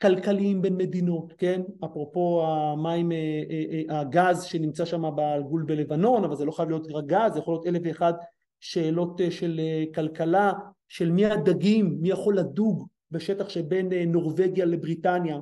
כלכליים 0.00 0.62
בין 0.62 0.76
מדינות, 0.76 1.32
כן? 1.38 1.62
אפרופו 1.84 2.46
המים, 2.46 3.12
אה, 3.12 3.16
אה, 3.50 3.94
אה, 3.94 4.00
הגז 4.00 4.42
שנמצא 4.42 4.84
שם 4.84 5.02
בגבול 5.16 5.62
בלבנון, 5.62 6.24
אבל 6.24 6.36
זה 6.36 6.44
לא 6.44 6.52
חייב 6.52 6.68
להיות 6.68 6.86
רק 6.90 7.04
גז, 7.06 7.32
זה 7.32 7.38
יכול 7.38 7.54
להיות 7.54 7.66
אלף 7.66 7.82
ואחד 7.84 8.12
שאלות 8.60 9.20
של 9.30 9.60
כלכלה, 9.94 10.52
של 10.88 11.10
מי 11.10 11.26
הדגים, 11.26 11.96
מי 12.00 12.08
יכול 12.08 12.38
לדוג 12.38 12.86
בשטח 13.10 13.48
שבין 13.48 13.92
נורבגיה 14.06 14.64
לבריטניה, 14.64 15.38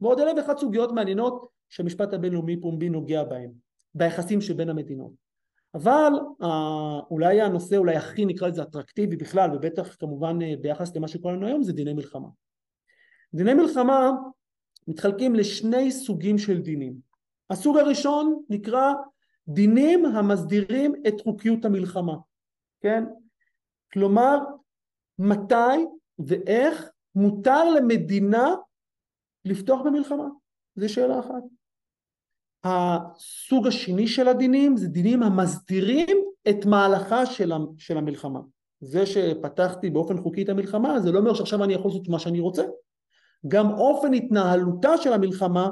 ועוד 0.00 0.20
אלף 0.20 0.32
ואחד 0.36 0.58
סוגיות 0.58 0.92
מעניינות 0.92 1.48
שהמשפט 1.68 2.12
הבינלאומי 2.12 2.60
פומבי 2.60 2.88
נוגע 2.88 3.24
בהן, 3.24 3.50
ביחסים 3.94 4.40
שבין 4.40 4.70
המדינות. 4.70 5.12
אבל 5.74 6.12
אולי 7.10 7.40
הנושא 7.40 7.76
אולי 7.76 7.96
הכי 7.96 8.24
נקרא 8.24 8.48
לזה 8.48 8.62
אטרקטיבי 8.62 9.16
בכלל, 9.16 9.50
ובטח 9.56 9.94
כמובן 9.94 10.38
ביחס 10.60 10.96
למה 10.96 11.08
שקורה 11.08 11.34
לנו 11.34 11.46
היום, 11.46 11.62
זה 11.62 11.72
דיני 11.72 11.92
מלחמה. 11.92 12.28
דיני 13.34 13.54
מלחמה 13.54 14.10
מתחלקים 14.88 15.34
לשני 15.34 15.92
סוגים 15.92 16.38
של 16.38 16.60
דינים. 16.60 16.94
הסוג 17.50 17.78
הראשון 17.78 18.42
נקרא 18.48 18.92
דינים 19.48 20.06
המסדירים 20.06 20.94
את 21.08 21.20
חוקיות 21.20 21.64
המלחמה, 21.64 22.16
כן? 22.80 23.04
כלומר, 23.92 24.38
מתי 25.18 25.86
ואיך 26.18 26.90
מותר 27.14 27.70
למדינה 27.70 28.54
לפתוח 29.44 29.80
במלחמה? 29.84 30.28
זו 30.76 30.92
שאלה 30.92 31.20
אחת. 31.20 31.42
הסוג 32.64 33.66
השני 33.66 34.08
של 34.08 34.28
הדינים 34.28 34.76
זה 34.76 34.88
דינים 34.88 35.22
המסדירים 35.22 36.16
את 36.48 36.66
מהלכה 36.66 37.26
של 37.78 37.96
המלחמה. 37.96 38.40
זה 38.80 39.06
שפתחתי 39.06 39.90
באופן 39.90 40.22
חוקי 40.22 40.42
את 40.42 40.48
המלחמה 40.48 41.00
זה 41.00 41.12
לא 41.12 41.18
אומר 41.18 41.34
שעכשיו 41.34 41.64
אני 41.64 41.74
יכול 41.74 41.90
לעשות 41.90 42.08
מה 42.08 42.18
שאני 42.18 42.40
רוצה, 42.40 42.62
גם 43.48 43.70
אופן 43.70 44.14
התנהלותה 44.14 44.96
של 44.96 45.12
המלחמה, 45.12 45.70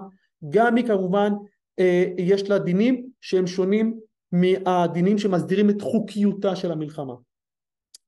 גם 0.50 0.76
היא 0.76 0.86
כמובן 0.86 1.32
אה, 1.78 2.04
יש 2.18 2.50
לה 2.50 2.58
דינים 2.58 3.08
שהם 3.20 3.46
שונים 3.46 4.00
מהדינים 4.32 5.18
שמסדירים 5.18 5.70
את 5.70 5.82
חוקיותה 5.82 6.56
של 6.56 6.72
המלחמה. 6.72 7.14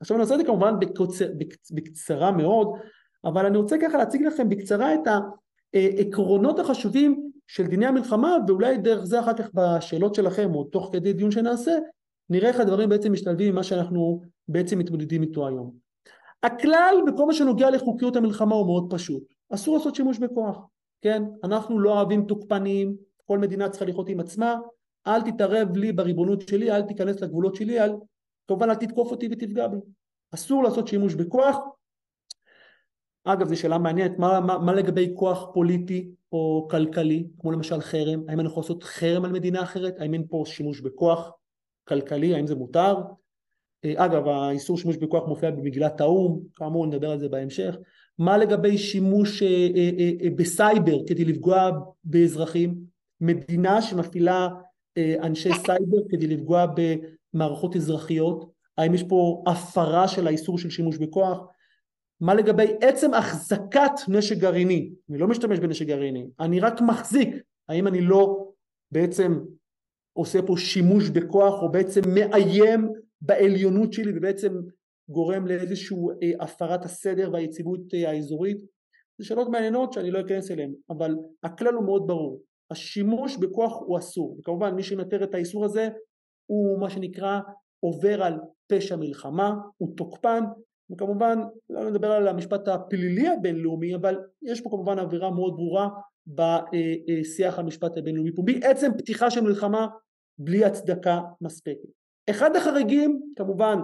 עכשיו 0.00 0.16
אני 0.16 0.22
עושה 0.22 0.34
את 0.34 0.38
זה 0.38 0.46
כמובן 0.46 0.80
בקוצר, 0.80 1.28
בקצרה 1.70 2.32
מאוד, 2.32 2.68
אבל 3.24 3.46
אני 3.46 3.58
רוצה 3.58 3.76
ככה 3.82 3.98
להציג 3.98 4.22
לכם 4.22 4.48
בקצרה 4.48 4.94
את 4.94 5.00
העקרונות 5.74 6.58
החשובים 6.58 7.30
של 7.46 7.66
דיני 7.66 7.86
המלחמה 7.86 8.36
ואולי 8.48 8.78
דרך 8.78 9.04
זה 9.04 9.20
אחר 9.20 9.34
כך 9.34 9.50
בשאלות 9.54 10.14
שלכם 10.14 10.54
או 10.54 10.64
תוך 10.64 10.90
כדי 10.92 11.12
דיון 11.12 11.30
שנעשה 11.30 11.72
נראה 12.30 12.48
איך 12.48 12.60
הדברים 12.60 12.88
בעצם 12.88 13.12
משתלבים 13.12 13.48
עם 13.48 13.54
מה 13.54 13.62
שאנחנו 13.62 14.20
בעצם 14.48 14.78
מתמודדים 14.78 15.22
איתו 15.22 15.48
היום. 15.48 15.72
הכלל 16.42 16.96
בכל 17.06 17.26
מה 17.26 17.32
שנוגע 17.32 17.70
לחוקיות 17.70 18.16
המלחמה 18.16 18.54
הוא 18.54 18.66
מאוד 18.66 18.86
פשוט 18.90 19.22
אסור 19.50 19.76
לעשות 19.76 19.94
שימוש 19.94 20.18
בכוח, 20.18 20.58
כן? 21.02 21.22
אנחנו 21.44 21.80
לא 21.80 21.92
אוהבים 21.92 22.24
תוקפנים, 22.24 22.96
כל 23.24 23.38
מדינה 23.38 23.68
צריכה 23.68 23.84
לחיות 23.84 24.08
עם 24.08 24.20
עצמה, 24.20 24.56
אל 25.06 25.22
תתערב 25.22 25.76
לי 25.76 25.92
בריבונות 25.92 26.48
שלי, 26.48 26.70
אל 26.70 26.82
תיכנס 26.82 27.20
לגבולות 27.20 27.54
שלי, 27.54 27.80
אל, 27.80 27.92
כמובן 28.48 28.70
אל 28.70 28.74
תתקוף 28.74 29.10
אותי 29.10 29.28
ותפגע 29.30 29.68
בי. 29.68 29.76
אסור 30.34 30.62
לעשות 30.62 30.88
שימוש 30.88 31.14
בכוח. 31.14 31.56
אגב, 33.24 33.48
זו 33.48 33.56
שאלה 33.56 33.78
מעניינת, 33.78 34.18
מה, 34.18 34.40
מה, 34.40 34.58
מה 34.58 34.72
לגבי 34.72 35.12
כוח 35.16 35.50
פוליטי 35.54 36.10
או 36.32 36.68
כלכלי, 36.70 37.26
כמו 37.40 37.52
למשל 37.52 37.80
חרם? 37.80 38.22
האם 38.28 38.40
אני 38.40 38.48
יכול 38.48 38.60
לעשות 38.60 38.82
חרם 38.82 39.24
על 39.24 39.32
מדינה 39.32 39.62
אחרת? 39.62 39.94
האם 39.98 40.14
אין 40.14 40.24
פה 40.30 40.42
שימוש 40.46 40.80
בכוח 40.80 41.30
כלכלי? 41.88 42.34
האם 42.34 42.46
זה 42.46 42.54
מותר? 42.54 42.96
אה, 43.84 43.92
אגב, 43.96 44.28
האיסור 44.28 44.78
שימוש 44.78 44.96
בכוח 44.96 45.28
מופיע 45.28 45.50
במגילת 45.50 46.00
האו"ם, 46.00 46.40
כאמור 46.56 46.86
נדבר 46.86 47.10
על 47.10 47.18
זה 47.18 47.28
בהמשך. 47.28 47.76
מה 48.18 48.38
לגבי 48.38 48.78
שימוש 48.78 49.42
אה, 49.42 49.68
אה, 49.76 49.90
אה, 50.22 50.30
בסייבר 50.36 50.98
כדי 51.06 51.24
לפגוע 51.24 51.70
באזרחים? 52.04 52.74
מדינה 53.20 53.82
שמפעילה 53.82 54.48
אנשי 54.98 55.50
סייבר 55.52 55.96
כדי 56.08 56.26
לפגוע 56.26 56.66
במערכות 57.34 57.76
אזרחיות? 57.76 58.50
האם 58.78 58.94
יש 58.94 59.02
פה 59.02 59.44
הפרה 59.46 60.08
של 60.08 60.26
האיסור 60.26 60.58
של 60.58 60.70
שימוש 60.70 60.96
בכוח? 60.96 61.38
מה 62.24 62.34
לגבי 62.34 62.76
עצם 62.80 63.14
החזקת 63.14 63.92
נשק 64.08 64.36
גרעיני? 64.36 64.90
אני 65.10 65.18
לא 65.18 65.28
משתמש 65.28 65.58
בנשק 65.58 65.86
גרעיני, 65.86 66.26
אני 66.40 66.60
רק 66.60 66.80
מחזיק. 66.80 67.28
האם 67.68 67.86
אני 67.86 68.00
לא 68.00 68.50
בעצם 68.92 69.38
עושה 70.16 70.38
פה 70.46 70.54
שימוש 70.56 71.08
בכוח 71.08 71.62
או 71.62 71.72
בעצם 71.72 72.00
מאיים 72.14 72.88
בעליונות 73.20 73.92
שלי 73.92 74.18
ובעצם 74.18 74.52
גורם 75.10 75.46
לאיזושהי 75.46 75.96
אה, 76.22 76.44
הפרת 76.44 76.84
הסדר 76.84 77.30
והיציבות 77.32 77.80
אה, 77.94 78.10
האזורית 78.10 78.58
זה 79.18 79.24
שאלות 79.24 79.48
מעניינות 79.48 79.92
שאני 79.92 80.10
לא 80.10 80.20
אכנס 80.20 80.50
אליהן 80.50 80.72
אבל 80.90 81.14
הכלל 81.42 81.74
הוא 81.74 81.84
מאוד 81.84 82.06
ברור 82.06 82.42
השימוש 82.70 83.36
בכוח 83.36 83.72
הוא 83.86 83.98
אסור 83.98 84.36
וכמובן 84.38 84.74
מי 84.74 84.82
שמתר 84.82 85.24
את 85.24 85.34
האיסור 85.34 85.64
הזה 85.64 85.88
הוא 86.46 86.80
מה 86.80 86.90
שנקרא 86.90 87.40
עובר 87.80 88.22
על 88.22 88.34
פשע 88.66 88.96
מלחמה 88.96 89.54
הוא 89.76 89.96
תוקפן 89.96 90.44
וכמובן 90.92 91.38
לא 91.70 91.90
נדבר 91.90 92.12
על 92.12 92.28
המשפט 92.28 92.68
הפלילי 92.68 93.28
הבינלאומי 93.28 93.94
אבל 93.94 94.18
יש 94.42 94.60
פה 94.60 94.70
כמובן 94.70 94.98
עבירה 94.98 95.30
מאוד 95.30 95.56
ברורה 95.56 95.88
בשיח 96.26 97.58
המשפט 97.58 97.96
הבינלאומי 97.96 98.34
פומבי 98.34 98.60
עצם 98.64 98.90
פתיחה 98.98 99.30
של 99.30 99.40
מלחמה 99.40 99.86
בלי 100.38 100.64
הצדקה 100.64 101.20
מספקת 101.40 101.88
אחד 102.30 102.56
החריגים 102.56 103.20
כמובן 103.36 103.78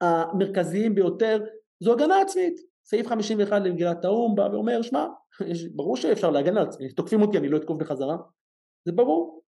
המרכזיים 0.00 0.94
ביותר 0.94 1.44
זו 1.80 1.92
הגנה 1.92 2.20
עצמית. 2.20 2.60
סעיף 2.84 3.06
51 3.06 3.62
למגילת 3.62 4.04
האו"ם 4.04 4.34
בא 4.34 4.48
ואומר, 4.52 4.82
שמע, 4.82 5.06
ברור 5.74 5.96
שאפשר 5.96 6.30
להגן 6.30 6.56
על 6.56 6.66
עצמי, 6.66 6.92
תוקפים 6.92 7.22
אותי 7.22 7.38
אני 7.38 7.48
לא 7.48 7.56
אתקוף 7.56 7.76
בחזרה, 7.78 8.16
זה 8.84 8.92
ברור, 8.92 9.42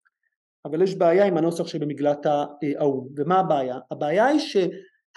אבל 0.65 0.81
יש 0.81 0.95
בעיה 0.95 1.25
עם 1.25 1.38
הנוסח 1.38 1.67
שבמגילת 1.67 2.25
האו"ם, 2.25 3.07
ומה 3.17 3.39
הבעיה? 3.39 3.79
הבעיה 3.91 4.25
היא 4.25 4.39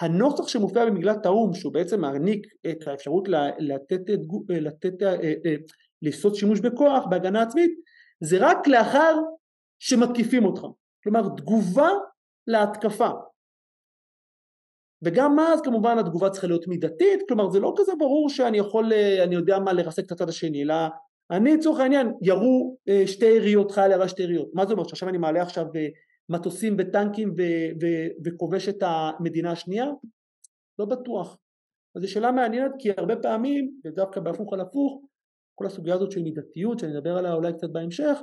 שהנוסח 0.01 0.47
שמופיע 0.47 0.85
במגילת 0.85 1.25
האו"ם, 1.25 1.53
שהוא 1.53 1.73
בעצם 1.73 2.01
מעניק 2.01 2.47
את 2.71 2.87
האפשרות 2.87 3.27
לתת, 3.59 4.01
לתת, 4.49 5.03
אה, 5.03 5.13
אה, 5.15 5.55
לעשות 6.01 6.35
שימוש 6.35 6.59
בכוח 6.59 7.05
בהגנה 7.09 7.41
עצמית, 7.41 7.71
זה 8.23 8.37
רק 8.39 8.67
לאחר 8.67 9.15
שמתקיפים 9.79 10.45
אותך, 10.45 10.61
כלומר 11.03 11.21
תגובה 11.37 11.89
להתקפה, 12.47 13.09
וגם 15.01 15.39
אז 15.39 15.61
כמובן 15.61 15.97
התגובה 15.97 16.29
צריכה 16.29 16.47
להיות 16.47 16.67
מידתית, 16.67 17.19
כלומר 17.27 17.49
זה 17.49 17.59
לא 17.59 17.73
כזה 17.77 17.91
ברור 17.99 18.29
שאני 18.29 18.57
יכול, 18.57 18.93
אה, 18.93 19.23
אני 19.23 19.35
יודע 19.35 19.59
מה, 19.59 19.73
לרסק 19.73 20.05
את 20.05 20.11
הצד 20.11 20.29
השני, 20.29 20.63
אלא 20.63 20.75
אני 21.31 21.55
לצורך 21.57 21.79
העניין 21.79 22.11
ירו 22.21 22.77
אה, 22.89 23.03
שתי 23.07 23.25
יריות, 23.25 23.71
חייל 23.71 23.91
ירה 23.91 24.07
שתי 24.07 24.23
יריות, 24.23 24.49
מה 24.53 24.65
זה 24.65 24.73
אומר? 24.73 24.87
שעכשיו 24.87 25.09
אני 25.09 25.17
מעלה 25.17 25.41
עכשיו 25.41 25.65
אה, 25.75 25.87
מטוסים 26.29 26.75
וטנקים 26.79 27.33
וכובש 28.25 28.69
את 28.69 28.83
המדינה 28.83 29.51
השנייה? 29.51 29.85
לא 30.79 30.85
בטוח. 30.85 31.37
אז 31.95 32.01
זו 32.01 32.11
שאלה 32.11 32.31
מעניינת 32.31 32.71
כי 32.79 32.91
הרבה 32.97 33.15
פעמים, 33.15 33.79
ודווקא 33.85 34.19
בהפוך 34.19 34.53
על 34.53 34.61
הפוך, 34.61 35.01
כל 35.55 35.65
הסוגיה 35.65 35.95
הזאת 35.95 36.11
של 36.11 36.21
מידתיות 36.21 36.79
שאני 36.79 36.97
אדבר 36.97 37.17
עליה 37.17 37.33
אולי 37.33 37.53
קצת 37.53 37.69
בהמשך, 37.69 38.19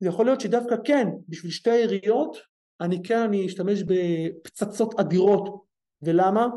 זה 0.00 0.08
יכול 0.08 0.26
להיות 0.26 0.40
שדווקא 0.40 0.76
כן, 0.84 1.08
בשביל 1.28 1.52
שתי 1.52 1.76
יריות 1.76 2.36
אני 2.80 3.02
כן 3.02 3.18
אני 3.18 3.46
אשתמש 3.46 3.82
בפצצות 3.82 5.00
אדירות 5.00 5.64
ולמה? 6.02 6.48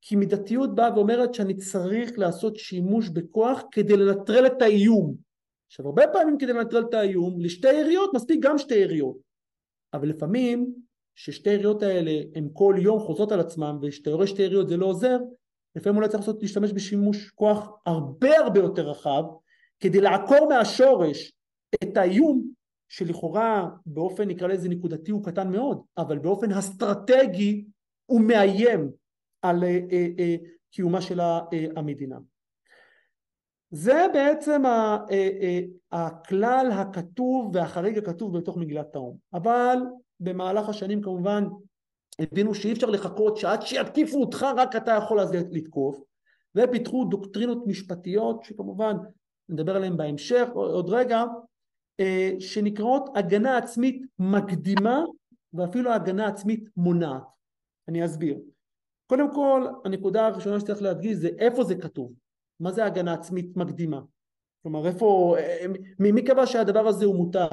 כי 0.00 0.16
מידתיות 0.16 0.74
באה 0.74 0.94
ואומרת 0.94 1.34
שאני 1.34 1.56
צריך 1.56 2.18
לעשות 2.18 2.56
שימוש 2.56 3.08
בכוח 3.08 3.62
כדי 3.70 3.96
לנטרל 3.96 4.46
את 4.46 4.62
האיום. 4.62 5.14
עכשיו 5.66 5.86
הרבה 5.86 6.02
פעמים 6.12 6.38
כדי 6.38 6.52
לנטרל 6.52 6.84
את 6.88 6.94
האיום 6.94 7.40
לשתי 7.40 7.72
יריות 7.72 8.10
מספיק 8.14 8.40
גם 8.42 8.58
שתי 8.58 8.74
יריות 8.74 9.25
אבל 9.96 10.08
לפעמים 10.08 10.74
ששתי 11.14 11.50
יריות 11.50 11.82
האלה 11.82 12.22
הן 12.34 12.48
כל 12.52 12.74
יום 12.78 13.00
חוזרות 13.00 13.32
על 13.32 13.40
עצמם 13.40 13.78
ושאתה 13.82 14.10
יורה 14.10 14.26
שתי 14.26 14.42
יריות 14.42 14.68
זה 14.68 14.76
לא 14.76 14.86
עוזר 14.86 15.18
לפעמים 15.76 15.96
אולי 15.96 16.08
צריך 16.08 16.20
לעשות, 16.20 16.42
להשתמש 16.42 16.72
בשימוש 16.72 17.30
כוח 17.30 17.68
הרבה 17.86 18.38
הרבה 18.38 18.60
יותר 18.60 18.90
רחב 18.90 19.22
כדי 19.80 20.00
לעקור 20.00 20.48
מהשורש 20.48 21.32
את 21.82 21.96
האיום 21.96 22.50
שלכאורה 22.88 23.68
באופן 23.86 24.28
נקרא 24.28 24.48
לזה 24.48 24.68
נקודתי 24.68 25.10
הוא 25.10 25.24
קטן 25.24 25.52
מאוד 25.52 25.82
אבל 25.98 26.18
באופן 26.18 26.52
אסטרטגי 26.52 27.64
הוא 28.06 28.20
מאיים 28.20 28.90
על 29.42 29.64
אה, 29.64 29.78
אה, 29.92 30.06
אה, 30.18 30.36
קיומה 30.70 31.00
של 31.00 31.20
המדינה. 31.76 32.16
זה 33.70 34.06
בעצם 34.12 34.62
הכלל 35.92 36.70
הכתוב 36.72 37.50
והחריג 37.54 37.98
הכתוב 37.98 38.38
בתוך 38.38 38.56
מגילת 38.56 38.94
האו"ם. 38.94 39.16
אבל 39.34 39.78
במהלך 40.20 40.68
השנים 40.68 41.02
כמובן 41.02 41.44
הבינו 42.18 42.54
שאי 42.54 42.72
אפשר 42.72 42.86
לחכות 42.86 43.36
שעד 43.36 43.62
שיתקיפו 43.62 44.20
אותך 44.20 44.46
רק 44.56 44.76
אתה 44.76 44.92
יכול 44.92 45.20
אז 45.20 45.34
לתקוף. 45.34 46.00
ופיתחו 46.54 47.04
דוקטרינות 47.04 47.66
משפטיות 47.66 48.44
שכמובן 48.44 48.96
נדבר 49.48 49.76
עליהן 49.76 49.96
בהמשך. 49.96 50.48
עוד 50.54 50.90
רגע 50.90 51.24
שנקראות 52.38 53.10
הגנה 53.14 53.58
עצמית 53.58 54.02
מקדימה 54.18 55.04
ואפילו 55.52 55.92
הגנה 55.92 56.26
עצמית 56.26 56.68
מונעת. 56.76 57.22
אני 57.88 58.04
אסביר. 58.04 58.38
קודם 59.06 59.34
כל 59.34 59.66
הנקודה 59.84 60.26
הראשונה 60.26 60.60
שצריך 60.60 60.82
להדגיש 60.82 61.16
זה 61.16 61.28
איפה 61.38 61.64
זה 61.64 61.74
כתוב 61.74 62.12
מה 62.60 62.72
זה 62.72 62.84
הגנה 62.84 63.14
עצמית 63.14 63.56
מקדימה? 63.56 64.00
כלומר 64.62 64.86
איפה 64.86 65.36
מי 65.98 66.24
קבע 66.24 66.46
שהדבר 66.46 66.88
הזה 66.88 67.04
הוא 67.04 67.16
מותר? 67.16 67.48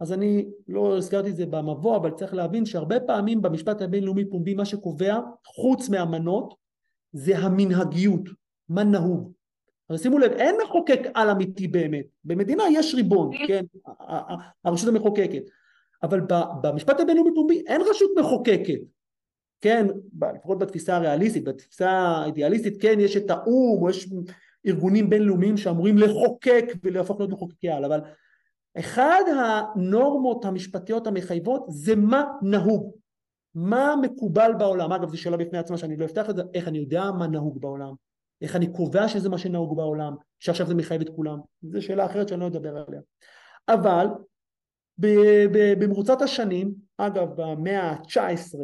אז 0.00 0.12
אני 0.12 0.48
לא 0.68 0.96
הזכרתי 0.96 1.30
את 1.30 1.36
זה 1.36 1.46
במבוא 1.46 1.96
אבל 1.96 2.10
צריך 2.10 2.34
להבין 2.34 2.66
שהרבה 2.66 3.00
פעמים 3.00 3.42
במשפט 3.42 3.82
הבינלאומי 3.82 4.30
פומבי 4.30 4.54
מה 4.54 4.64
שקובע 4.64 5.18
חוץ 5.46 5.88
מהמנות 5.88 6.54
זה 7.12 7.38
המנהגיות 7.38 8.28
מה 8.68 8.84
נהוג. 8.84 9.32
אז 9.88 10.02
שימו 10.02 10.18
לב 10.18 10.32
אין 10.32 10.56
מחוקק 10.64 11.00
על 11.14 11.30
אמיתי 11.30 11.68
באמת. 11.68 12.06
במדינה 12.24 12.64
יש 12.72 12.94
ריבון 12.94 13.30
כן? 13.48 13.64
הרשות 14.64 14.88
המחוקקת. 14.88 15.42
אבל 16.02 16.20
במשפט 16.62 17.00
הבינלאומי 17.00 17.30
פומבי 17.34 17.62
אין 17.66 17.80
רשות 17.90 18.10
מחוקקת 18.18 18.78
כן, 19.64 19.86
לפחות 20.34 20.58
בתפיסה 20.58 20.96
הריאליסטית, 20.96 21.44
בתפיסה 21.44 21.90
האידיאליסטית 21.90 22.82
כן 22.82 23.00
יש 23.00 23.16
את 23.16 23.30
האו"ם 23.30 23.82
או 23.82 23.90
יש 23.90 24.08
ארגונים 24.66 25.10
בינלאומיים 25.10 25.56
שאמורים 25.56 25.98
לחוקק 25.98 26.64
ולהפוך 26.82 27.20
להיות 27.20 27.32
מחוקקי 27.32 27.68
על, 27.68 27.84
אבל 27.84 28.00
אחד 28.78 29.22
הנורמות 29.36 30.44
המשפטיות 30.44 31.06
המחייבות 31.06 31.64
זה 31.68 31.96
מה 31.96 32.24
נהוג, 32.42 32.94
מה 33.54 33.94
מקובל 34.02 34.52
בעולם, 34.58 34.92
אגב 34.92 35.08
זו 35.08 35.18
שאלה 35.18 35.36
בפני 35.36 35.58
עצמה 35.58 35.78
שאני 35.78 35.96
לא 35.96 36.04
אפתח 36.04 36.30
את 36.30 36.36
זה, 36.36 36.42
איך 36.54 36.68
אני 36.68 36.78
יודע 36.78 37.10
מה 37.18 37.26
נהוג 37.26 37.60
בעולם, 37.60 37.94
איך 38.42 38.56
אני 38.56 38.72
קובע 38.72 39.08
שזה 39.08 39.28
מה 39.28 39.38
שנהוג 39.38 39.76
בעולם, 39.76 40.14
שעכשיו 40.38 40.66
זה 40.66 40.74
מחייב 40.74 41.00
את 41.00 41.08
כולם, 41.08 41.38
זו 41.62 41.82
שאלה 41.82 42.06
אחרת 42.06 42.28
שאני 42.28 42.40
לא 42.40 42.46
אדבר 42.46 42.84
עליה, 42.88 43.00
אבל 43.68 44.06
במרוצת 45.78 46.22
השנים, 46.22 46.74
אגב 46.98 47.28
במאה 47.36 47.82
ה-19 47.82 48.58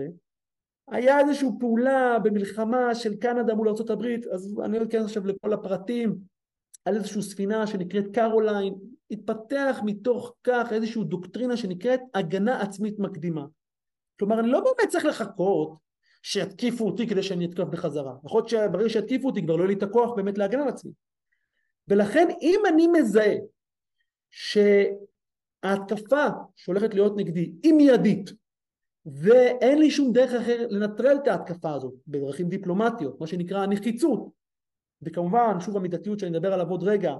היה 0.90 1.20
איזושהי 1.20 1.48
פעולה 1.61 2.18
במלחמה 2.18 2.94
של 2.94 3.16
קנדה 3.16 3.55
מול 3.55 3.68
ארה"ב, 3.68 4.05
אז 4.33 4.61
אני 4.64 4.79
לא 4.79 4.85
אכנס 4.85 5.05
עכשיו 5.05 5.26
לכל 5.26 5.53
הפרטים, 5.53 6.18
על 6.85 6.96
איזושהי 6.96 7.22
ספינה 7.22 7.66
שנקראת 7.66 8.05
קרוליין, 8.12 8.74
התפתח 9.11 9.81
מתוך 9.85 10.35
כך 10.44 10.72
איזושהי 10.72 11.05
דוקטרינה 11.05 11.57
שנקראת 11.57 12.00
הגנה 12.14 12.62
עצמית 12.62 12.98
מקדימה. 12.98 13.44
כלומר, 14.18 14.40
אני 14.40 14.48
לא 14.48 14.61
באמת 14.61 14.88
צריך 14.92 15.05
לחכות 15.05 15.76
שיתקיפו 16.22 16.87
אותי 16.87 17.07
כדי 17.07 17.22
שאני 17.22 17.46
אתקוף 17.46 17.68
בחזרה. 17.68 18.14
יכול 18.24 18.38
להיות 18.38 18.48
שברגע 18.48 18.88
שיתקיפו 18.88 19.29
אותי 19.29 19.42
כבר 19.42 19.57
לא 19.57 19.62
יהיה 19.62 19.68
לי 19.68 19.74
את 19.74 19.83
הכוח 19.83 20.11
באמת 20.16 20.38
להגן 20.38 20.61
על 20.61 20.68
עצמי. 20.68 20.92
ולכן 21.88 22.29
אם 22.42 22.61
אני 22.68 22.87
מזהה 22.87 23.35
שההתקפה 25.64 26.26
שהולכת 26.57 26.94
להיות 26.94 27.16
נגדי 27.16 27.53
היא 27.62 27.72
מיידית 27.72 28.31
ואין 29.07 29.79
לי 29.79 29.91
שום 29.91 30.13
דרך 30.13 30.35
אחר 30.35 30.67
לנטרל 30.71 31.17
את 31.23 31.29
ההתקפה 31.29 31.75
הזאת 31.75 31.95
בדרכים 32.07 32.49
דיפלומטיות, 32.49 33.21
מה 33.21 33.27
שנקרא 33.27 33.63
הנחיצות 33.63 34.29
וכמובן 35.03 35.61
שוב 35.61 35.77
המידתיות 35.77 36.19
שאני 36.19 36.37
אדבר 36.37 36.53
עליו 36.53 36.71
עוד 36.71 36.83
רגע 36.83 37.15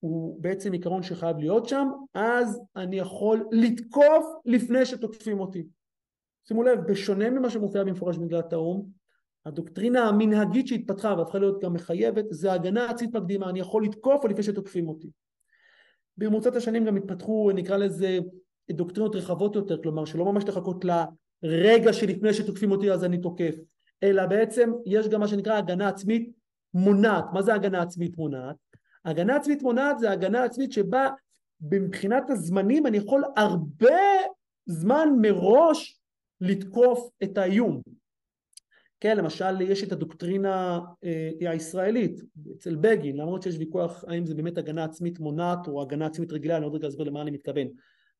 הוא 0.00 0.42
בעצם 0.42 0.72
עיקרון 0.72 1.02
שחייב 1.02 1.38
להיות 1.38 1.68
שם 1.68 1.88
אז 2.14 2.60
אני 2.76 2.98
יכול 2.98 3.48
לתקוף 3.52 4.26
לפני 4.44 4.86
שתוקפים 4.86 5.40
אותי. 5.40 5.66
שימו 6.48 6.62
לב 6.62 6.80
בשונה 6.80 7.30
ממה 7.30 7.50
שמופיע 7.50 7.84
במפורש 7.84 8.16
במגילת 8.16 8.52
האו"ם 8.52 8.86
הדוקטרינה 9.46 10.08
המנהגית 10.08 10.66
שהתפתחה 10.66 11.14
והפכה 11.18 11.38
להיות 11.38 11.62
גם 11.62 11.72
מחייבת 11.72 12.24
זה 12.30 12.52
הגנה 12.52 12.90
עצמית 12.90 13.16
מקדימה 13.16 13.50
אני 13.50 13.60
יכול 13.60 13.84
לתקוף 13.84 14.24
לפני 14.24 14.42
שתוקפים 14.42 14.88
אותי. 14.88 15.10
במרוצת 16.16 16.56
השנים 16.56 16.84
גם 16.84 16.96
התפתחו 16.96 17.50
נקרא 17.54 17.76
לזה 17.76 18.18
דוקטרינות 18.72 19.16
רחבות 19.16 19.56
יותר, 19.56 19.82
כלומר 19.82 20.04
שלא 20.04 20.24
ממש 20.24 20.44
לחכות 20.44 20.84
לרגע 21.42 21.92
שלפני 21.92 22.34
שתוקפים 22.34 22.70
אותי 22.70 22.92
אז 22.92 23.04
אני 23.04 23.18
תוקף, 23.18 23.54
אלא 24.02 24.26
בעצם 24.26 24.72
יש 24.86 25.08
גם 25.08 25.20
מה 25.20 25.28
שנקרא 25.28 25.54
הגנה 25.54 25.88
עצמית 25.88 26.30
מונעת. 26.74 27.24
מה 27.32 27.42
זה 27.42 27.54
הגנה 27.54 27.82
עצמית 27.82 28.18
מונעת? 28.18 28.56
הגנה 29.04 29.36
עצמית 29.36 29.62
מונעת 29.62 29.98
זה 29.98 30.10
הגנה 30.10 30.44
עצמית 30.44 30.72
שבה 30.72 31.08
מבחינת 31.60 32.30
הזמנים 32.30 32.86
אני 32.86 32.96
יכול 32.96 33.24
הרבה 33.36 34.00
זמן 34.66 35.08
מראש 35.20 36.00
לתקוף 36.40 37.08
את 37.22 37.38
האיום. 37.38 37.80
כן, 39.00 39.16
למשל 39.16 39.60
יש 39.60 39.84
את 39.84 39.92
הדוקטרינה 39.92 40.80
אה, 41.04 41.50
הישראלית 41.50 42.20
אצל 42.56 42.76
בגין, 42.76 43.16
למרות 43.16 43.42
שיש 43.42 43.56
ויכוח 43.58 44.04
האם 44.08 44.26
זה 44.26 44.34
באמת 44.34 44.58
הגנה 44.58 44.84
עצמית 44.84 45.20
מונעת 45.20 45.68
או 45.68 45.82
הגנה 45.82 46.06
עצמית 46.06 46.32
רגילה, 46.32 46.56
אני 46.56 46.64
עוד 46.64 46.74
רגע 46.74 46.88
אסביר 46.88 47.06
למה 47.06 47.22
אני 47.22 47.30
מתכוון. 47.30 47.68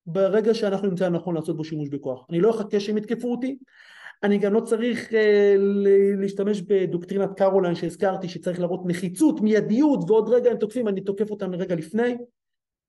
ברגע 0.06 0.54
שאנחנו 0.54 0.88
נמצא 0.88 1.08
נכון 1.08 1.34
לעשות 1.34 1.56
בו 1.56 1.64
שימוש 1.64 1.88
בכוח. 1.88 2.26
אני 2.30 2.40
לא 2.40 2.50
אחכה 2.50 2.80
שהם 2.80 2.98
יתקפו 2.98 3.32
אותי, 3.32 3.58
אני 4.22 4.38
גם 4.38 4.52
לא 4.52 4.60
צריך 4.60 5.10
uh, 5.10 5.14
להשתמש 6.20 6.60
בדוקטרינת 6.60 7.30
קרוליין 7.36 7.74
שהזכרתי 7.74 8.28
שצריך 8.28 8.60
להראות 8.60 8.80
נחיצות, 8.86 9.40
מיידיות 9.40 10.00
ועוד 10.06 10.28
רגע 10.28 10.50
הם 10.50 10.56
תוקפים 10.56 10.88
אני 10.88 11.00
תוקף 11.00 11.30
אותם 11.30 11.54
רגע 11.54 11.74
לפני 11.74 12.16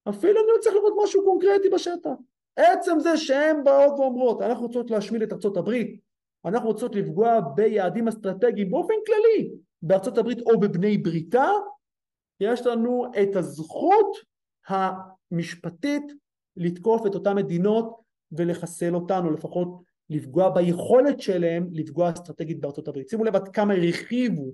אפילו 0.10 0.39
אני 0.39 0.47
לא 0.47 0.62
צריך 0.62 0.76
לראות 0.76 0.93
משהו 1.03 1.24
קונקרטי 1.24 1.70
בשטח 1.70 2.12
עצם 2.56 2.99
זה 2.99 3.18
שהן 3.18 3.64
באות 3.64 3.99
ואומרות 3.99 4.41
אנחנו 4.41 4.66
רוצות 4.66 4.91
להשמיד 4.91 5.22
את 5.22 5.34
ארצות 5.34 5.58
הברית 5.58 5.99
אנחנו 6.45 6.68
רוצות 6.68 6.95
לפגוע 6.95 7.39
ביעדים 7.56 8.08
אסטרטגיים 8.08 8.72
באופן 8.72 8.93
כללי 9.06 9.51
בארצות 9.82 10.18
הברית 10.18 10.41
או 10.41 10.60
בבני 10.60 10.97
בריתה 10.97 11.51
יש 12.39 12.66
לנו 12.66 13.06
את 13.22 13.36
הזכות 13.36 14.18
המשפטית 14.68 16.03
לתקוף 16.58 17.06
את 17.08 17.16
אותן 17.16 17.36
מדינות 17.36 18.01
ולחסל 18.32 18.95
אותן 18.95 19.26
או 19.26 19.32
לפחות 19.32 19.82
לפגוע 20.10 20.49
ביכולת 20.49 21.22
שלהם 21.22 21.68
לפגוע 21.72 22.10
אסטרטגית 22.10 22.60
בארצות 22.60 22.88
הברית. 22.88 23.10
שימו 23.10 23.24
לב 23.24 23.36
עד 23.36 23.47
כמה 23.47 23.74
הרחיבו. 23.74 24.51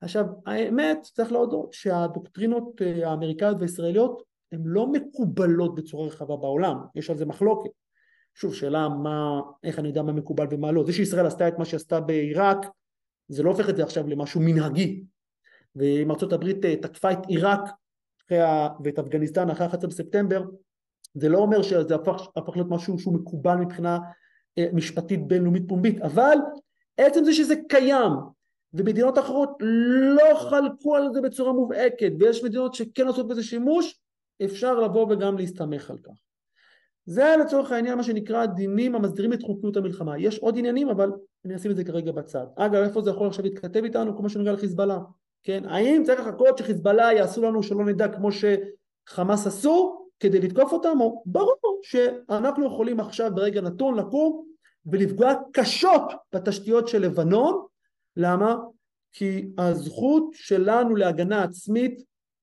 עכשיו 0.00 0.24
האמת 0.46 0.98
צריך 1.02 1.32
להודות 1.32 1.72
שהדוקטרינות 1.72 2.82
אה, 2.82 3.10
האמריקאיות 3.10 3.56
והישראליות 3.58 4.22
הן 4.54 4.62
לא 4.64 4.86
מקובלות 4.86 5.74
בצורה 5.74 6.06
רחבה 6.06 6.36
בעולם, 6.36 6.76
יש 6.94 7.10
על 7.10 7.16
זה 7.16 7.26
מחלוקת. 7.26 7.70
שוב 8.34 8.54
שאלה 8.54 8.88
מה, 8.88 9.40
איך 9.64 9.78
אני 9.78 9.88
יודע 9.88 10.02
מה 10.02 10.12
מקובל 10.12 10.46
ומה 10.50 10.72
לא. 10.72 10.84
זה 10.84 10.92
שישראל 10.92 11.26
עשתה 11.26 11.48
את 11.48 11.58
מה 11.58 11.64
שעשתה 11.64 12.00
בעיראק 12.00 12.66
זה 13.28 13.42
לא 13.42 13.50
הופך 13.50 13.68
את 13.68 13.76
זה 13.76 13.82
עכשיו 13.82 14.08
למשהו 14.08 14.40
מנהגי. 14.40 15.04
ואם 15.76 16.10
הברית 16.10 16.64
אה, 16.64 16.76
תקפה 16.76 17.12
את 17.12 17.26
עיראק 17.28 17.60
ואת 18.84 18.98
אפגניסטן 18.98 19.50
אחרי 19.50 19.66
11 19.66 19.90
בספטמבר 19.90 20.44
זה 21.14 21.28
לא 21.28 21.38
אומר 21.38 21.62
שזה 21.62 21.94
הפך, 21.94 22.28
הפך 22.36 22.56
להיות 22.56 22.68
משהו 22.70 22.98
שהוא 22.98 23.14
מקובל 23.14 23.56
מבחינה 23.56 23.98
אה, 24.58 24.66
משפטית 24.72 25.26
בינלאומית 25.26 25.62
פומבית, 25.68 26.00
אבל 26.00 26.36
עצם 26.96 27.24
זה 27.24 27.32
שזה 27.32 27.54
קיים 27.68 28.12
ומדינות 28.74 29.18
אחרות 29.18 29.50
לא 30.16 30.34
חלקו 30.50 30.96
על 30.96 31.08
זה 31.12 31.20
בצורה 31.20 31.52
מובהקת 31.52 32.12
ויש 32.20 32.44
מדינות 32.44 32.74
שכן 32.74 33.06
עושות 33.06 33.28
בזה 33.28 33.42
שימוש, 33.42 34.00
אפשר 34.44 34.80
לבוא 34.80 35.06
וגם 35.12 35.38
להסתמך 35.38 35.90
על 35.90 35.98
כך. 35.98 36.12
זה 37.06 37.34
לצורך 37.40 37.72
העניין 37.72 37.96
מה 37.96 38.02
שנקרא 38.02 38.46
דינים 38.46 38.94
המסדירים 38.94 39.32
את 39.32 39.42
חוקיות 39.42 39.76
המלחמה. 39.76 40.18
יש 40.18 40.38
עוד 40.38 40.58
עניינים 40.58 40.88
אבל 40.88 41.12
אני 41.44 41.56
אשים 41.56 41.70
את 41.70 41.76
זה 41.76 41.84
כרגע 41.84 42.12
בצד. 42.12 42.46
אגב 42.56 42.82
איפה 42.82 43.02
זה 43.02 43.10
יכול 43.10 43.26
עכשיו 43.26 43.44
להתכתב 43.44 43.84
איתנו 43.84 44.16
כמו 44.16 44.28
שנוגע 44.28 44.52
לחיזבאללה, 44.52 44.98
כן? 45.42 45.64
האם 45.64 46.02
צריך 46.04 46.20
לחכות 46.20 46.58
שחיזבאללה 46.58 47.12
יעשו 47.12 47.42
לנו 47.42 47.62
שלא 47.62 47.84
נדע 47.84 48.08
כמו 48.08 48.28
שחמאס 48.32 49.46
עשו 49.46 50.06
כדי 50.20 50.40
לתקוף 50.40 50.72
אותם, 50.72 51.00
או 51.00 51.22
ברור 51.26 51.80
שאנחנו 51.82 52.66
יכולים 52.66 53.00
עכשיו 53.00 53.30
ברגע 53.34 53.60
נתון 53.60 53.94
לקום 53.98 54.46
ולפגוע 54.86 55.34
קשות 55.52 56.02
בתשתיות 56.34 56.88
של 56.88 56.98
לבנון, 56.98 57.66
למה? 58.16 58.56
כי 59.12 59.48
הזכות 59.58 60.24
שלנו 60.32 60.96
להגנה 60.96 61.42
עצמית 61.42 62.02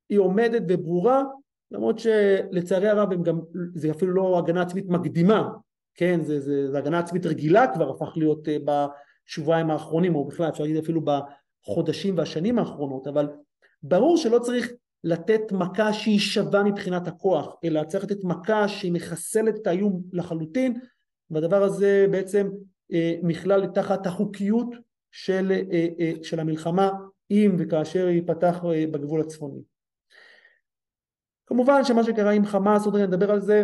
היא 0.10 0.20
עומדת 0.20 0.62
וברורה, 0.70 1.24
למרות 1.72 2.00
שלצערי 2.00 2.90
הרב 2.90 3.12
הם 3.12 3.24
גם, 3.24 3.40
זה 3.76 3.92
אפילו 3.92 4.14
לא 4.14 4.40
הגנה 4.40 4.62
עצמית 4.62 4.86
מקדימה, 4.90 5.50
כן, 5.96 6.24
זה, 6.24 6.40
זה, 6.40 6.72
זה 6.72 6.78
הגנה 6.78 7.00
עצמית 7.00 7.26
רגילה 7.26 7.74
כבר 7.74 7.90
הפך 7.90 8.14
להיות 8.16 8.48
uh, 8.48 8.52
בשבועיים 8.66 9.72
האחרונים, 9.72 10.16
או 10.16 10.26
בכלל 10.26 10.50
אפשר 10.50 10.64
להגיד 10.64 10.78
אפילו 10.78 11.02
בחודשים 11.02 12.18
והשנים 12.18 12.60
האחרונות, 12.60 13.08
אבל 13.08 13.30
ברור 13.84 14.18
שלא 14.18 14.40
צריך 14.40 14.72
לתת 15.04 15.52
מכה 15.52 15.94
שהיא 15.94 16.20
שווה 16.20 16.64
מבחינת 16.64 17.08
הכוח, 17.08 17.56
אלא 17.64 17.84
צריך 17.84 18.04
לתת 18.04 18.24
מכה 18.24 18.68
שהיא 18.68 18.92
מחסלת 18.92 19.56
את 19.56 19.68
האיום 19.68 20.02
לחלוטין, 20.12 20.80
והדבר 21.30 21.64
הזה 21.64 22.06
בעצם 22.12 22.50
אה, 22.94 23.16
נכלל 23.24 23.68
תחת 23.68 24.06
החוקיות 24.06 24.76
של, 25.12 25.52
אה, 25.72 25.88
אה, 26.00 26.14
של 26.24 26.40
המלחמה 26.40 26.92
אם 27.32 27.56
וכאשר 27.58 28.08
ייפתח 28.08 28.62
אה, 28.66 28.86
בגבול 28.92 29.22
הצפוני. 29.22 29.62
כמובן 31.52 31.84
שמה 31.84 32.04
שקרה 32.04 32.32
עם 32.32 32.46
חמאס, 32.46 32.86
עוד 32.86 32.96
רגע 32.96 33.06
נדבר 33.06 33.32
על 33.32 33.42
זה, 33.42 33.64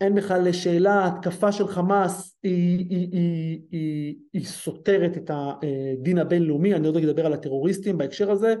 אין 0.00 0.14
בכלל 0.14 0.52
שאלה, 0.52 0.94
ההתקפה 0.94 1.52
של 1.52 1.68
חמאס 1.68 2.38
היא, 2.42 2.86
היא, 2.90 3.08
היא, 3.12 3.60
היא, 3.70 4.16
היא 4.32 4.44
סותרת 4.44 5.16
את 5.16 5.30
הדין 5.30 6.18
הבינלאומי, 6.18 6.74
אני 6.74 6.86
עוד 6.86 6.96
רגע 6.96 7.10
אדבר 7.10 7.26
על 7.26 7.32
הטרוריסטים 7.32 7.98
בהקשר 7.98 8.30
הזה, 8.30 8.54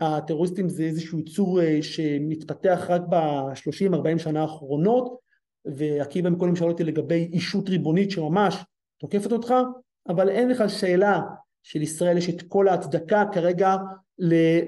הטרוריסטים 0.00 0.68
זה 0.68 0.82
איזשהו 0.82 1.18
יצור 1.18 1.60
אה, 1.62 1.78
שמתפתח 1.82 2.86
רק 2.88 3.02
ב-30-40 3.08 4.18
שנה 4.18 4.42
האחרונות 4.42 5.18
ועקיבא 5.64 6.30
מקודם 6.30 6.56
שאל 6.56 6.68
אותי 6.68 6.84
לגבי 6.84 7.30
אישות 7.32 7.68
ריבונית 7.68 8.10
שממש 8.10 8.64
תוקפת 9.00 9.32
אותך 9.32 9.54
אבל 10.08 10.28
אין 10.28 10.48
לך 10.48 10.64
שאלה 10.68 11.20
שלישראל 11.62 12.16
יש 12.16 12.28
את 12.28 12.42
כל 12.42 12.68
ההצדקה 12.68 13.24
כרגע 13.32 13.76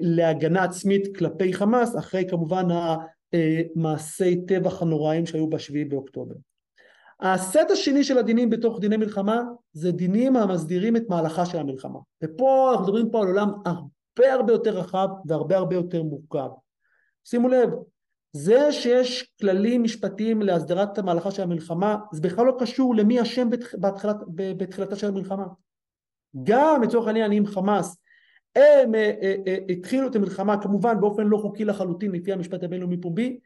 להגנה 0.01 0.65
עצמית 0.65 1.17
כלפי 1.17 1.53
חמאס 1.53 1.97
אחרי 1.97 2.25
כמובן 2.31 2.65
המעשי 2.73 4.47
טבח 4.47 4.83
הנוראים 4.83 5.27
שהיו 5.27 5.51
בשביעי 5.51 5.85
באוקטובר. 5.85 6.35
הסט 7.21 7.71
השני 7.71 8.05
של 8.05 8.19
הדינים 8.19 8.51
בתוך 8.51 8.81
דיני 8.81 8.97
מלחמה 8.97 9.43
זה 9.73 9.93
דינים 9.93 10.37
המסדירים 10.37 10.97
את 10.97 11.03
מהלכה 11.09 11.47
של 11.47 11.59
המלחמה 11.59 11.99
ופה 12.25 12.71
אנחנו 12.71 12.85
מדברים 12.85 13.11
פה 13.11 13.21
על 13.23 13.27
עולם 13.27 13.51
הרבה 13.67 14.33
הרבה 14.33 14.53
יותר 14.53 14.79
רחב 14.79 15.09
והרבה 15.27 15.57
הרבה 15.57 15.75
יותר 15.75 16.03
מורכב. 16.03 16.49
שימו 17.25 17.49
לב, 17.49 17.71
זה 18.33 18.73
שיש 18.73 19.33
כללים 19.41 19.83
משפטיים 19.83 20.43
להסדרת 20.43 20.99
המהלכה 20.99 21.31
של 21.31 21.43
המלחמה, 21.43 21.97
זה 22.13 22.21
בכלל 22.21 22.47
לא 22.47 22.57
קשור 22.59 22.95
למי 22.95 23.23
אשם 23.23 23.51
בתחילת, 23.81 24.17
בתחילתה 24.35 24.97
של 24.97 25.07
המלחמה. 25.07 25.45
גם 26.43 26.83
לצורך 26.83 27.07
העניין 27.07 27.33
אם 27.33 27.47
חמאס 27.47 27.97
הם 28.57 28.95
אה, 28.95 29.13
אה, 29.23 29.35
אה, 29.47 29.57
התחילו 29.69 30.09
את 30.09 30.17
המלחמה 30.17 30.63
כמובן 30.63 31.01
באופן 31.01 31.27
לא 31.27 31.37
חוקי 31.37 31.65
לחלוטין 31.65 32.13
לפי 32.13 32.33
המשפט 32.33 32.63
הבינלאומי 32.63 33.01
פומבי, 33.01 33.39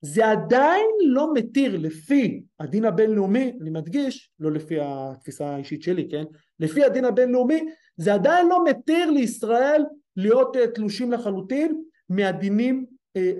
זה 0.00 0.30
עדיין 0.30 0.86
לא 1.06 1.34
מתיר 1.34 1.76
לפי 1.76 2.42
הדין 2.60 2.84
הבינלאומי, 2.84 3.52
אני 3.60 3.70
מדגיש, 3.70 4.30
לא 4.40 4.52
לפי 4.52 4.76
התפיסה 4.80 5.46
האישית 5.46 5.82
שלי, 5.82 6.08
כן? 6.10 6.24
לפי 6.60 6.84
הדין 6.84 7.04
הבינלאומי, 7.04 7.64
זה 7.96 8.14
עדיין 8.14 8.48
לא 8.48 8.64
מתיר 8.64 9.10
לישראל 9.10 9.84
להיות 10.16 10.56
תלושים 10.74 11.12
לחלוטין 11.12 11.82
מהדינים, 12.08 12.86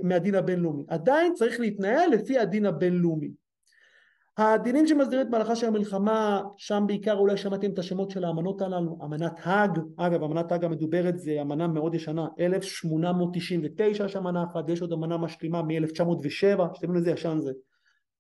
מהדין 0.03 0.35
הבינלאומי. 0.35 0.85
עדיין 0.89 1.35
צריך 1.35 1.61
להתנהל 1.61 2.11
לפי 2.11 2.39
הדין 2.39 2.67
הבינלאומי. 2.67 3.31
הדינים 4.39 4.87
שמסדירים 4.87 5.27
את 5.27 5.31
מהלכה 5.31 5.57
של 5.57 5.67
המלחמה, 5.67 6.43
שם 6.57 6.85
בעיקר 6.87 7.15
אולי 7.15 7.37
שמעתם 7.37 7.71
את 7.71 7.79
השמות 7.79 8.11
של 8.11 8.25
האמנות 8.25 8.63
הללו, 8.63 8.99
אמנת 9.05 9.33
האג, 9.43 9.79
אגב 9.97 10.23
אמנת 10.23 10.53
האג 10.53 10.65
המדוברת 10.65 11.19
זה 11.19 11.43
אמנה 11.43 11.67
מאוד 11.67 11.95
ישנה, 11.95 12.29
1899 12.41 14.05
יש 14.05 14.17
אמנה 14.17 14.45
אחת, 14.45 14.65
ויש 14.67 14.83
עוד 14.83 14.93
אמנה 14.93 15.17
משלימה 15.17 15.63
מ-1907, 15.63 16.75
שתבינו 16.75 16.97
איזה 16.97 17.11
ישן 17.11 17.39
זה. 17.41 17.53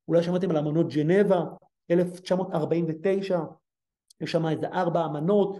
אולי 0.08 0.22
שמעתם 0.22 0.50
על 0.50 0.56
אמנות 0.56 0.92
ג'נבה, 0.92 1.44
1949, 1.90 3.40
יש 4.20 4.32
שם 4.32 4.46
איזה 4.46 4.66
ארבע 4.66 5.06
אמנות 5.06 5.56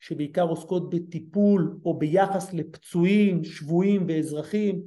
שבעיקר 0.00 0.42
עוסקות 0.42 0.90
בטיפול 0.90 1.78
או 1.84 1.98
ביחס 1.98 2.54
לפצועים, 2.54 3.44
שבויים 3.44 4.04
ואזרחים, 4.08 4.82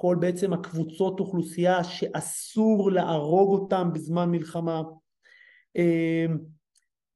כל 0.00 0.16
בעצם 0.20 0.52
הקבוצות 0.52 1.20
אוכלוסייה 1.20 1.84
שאסור 1.84 2.92
להרוג 2.92 3.60
אותם 3.60 3.90
בזמן 3.92 4.30
מלחמה. 4.30 4.82
אמ, 5.76 6.38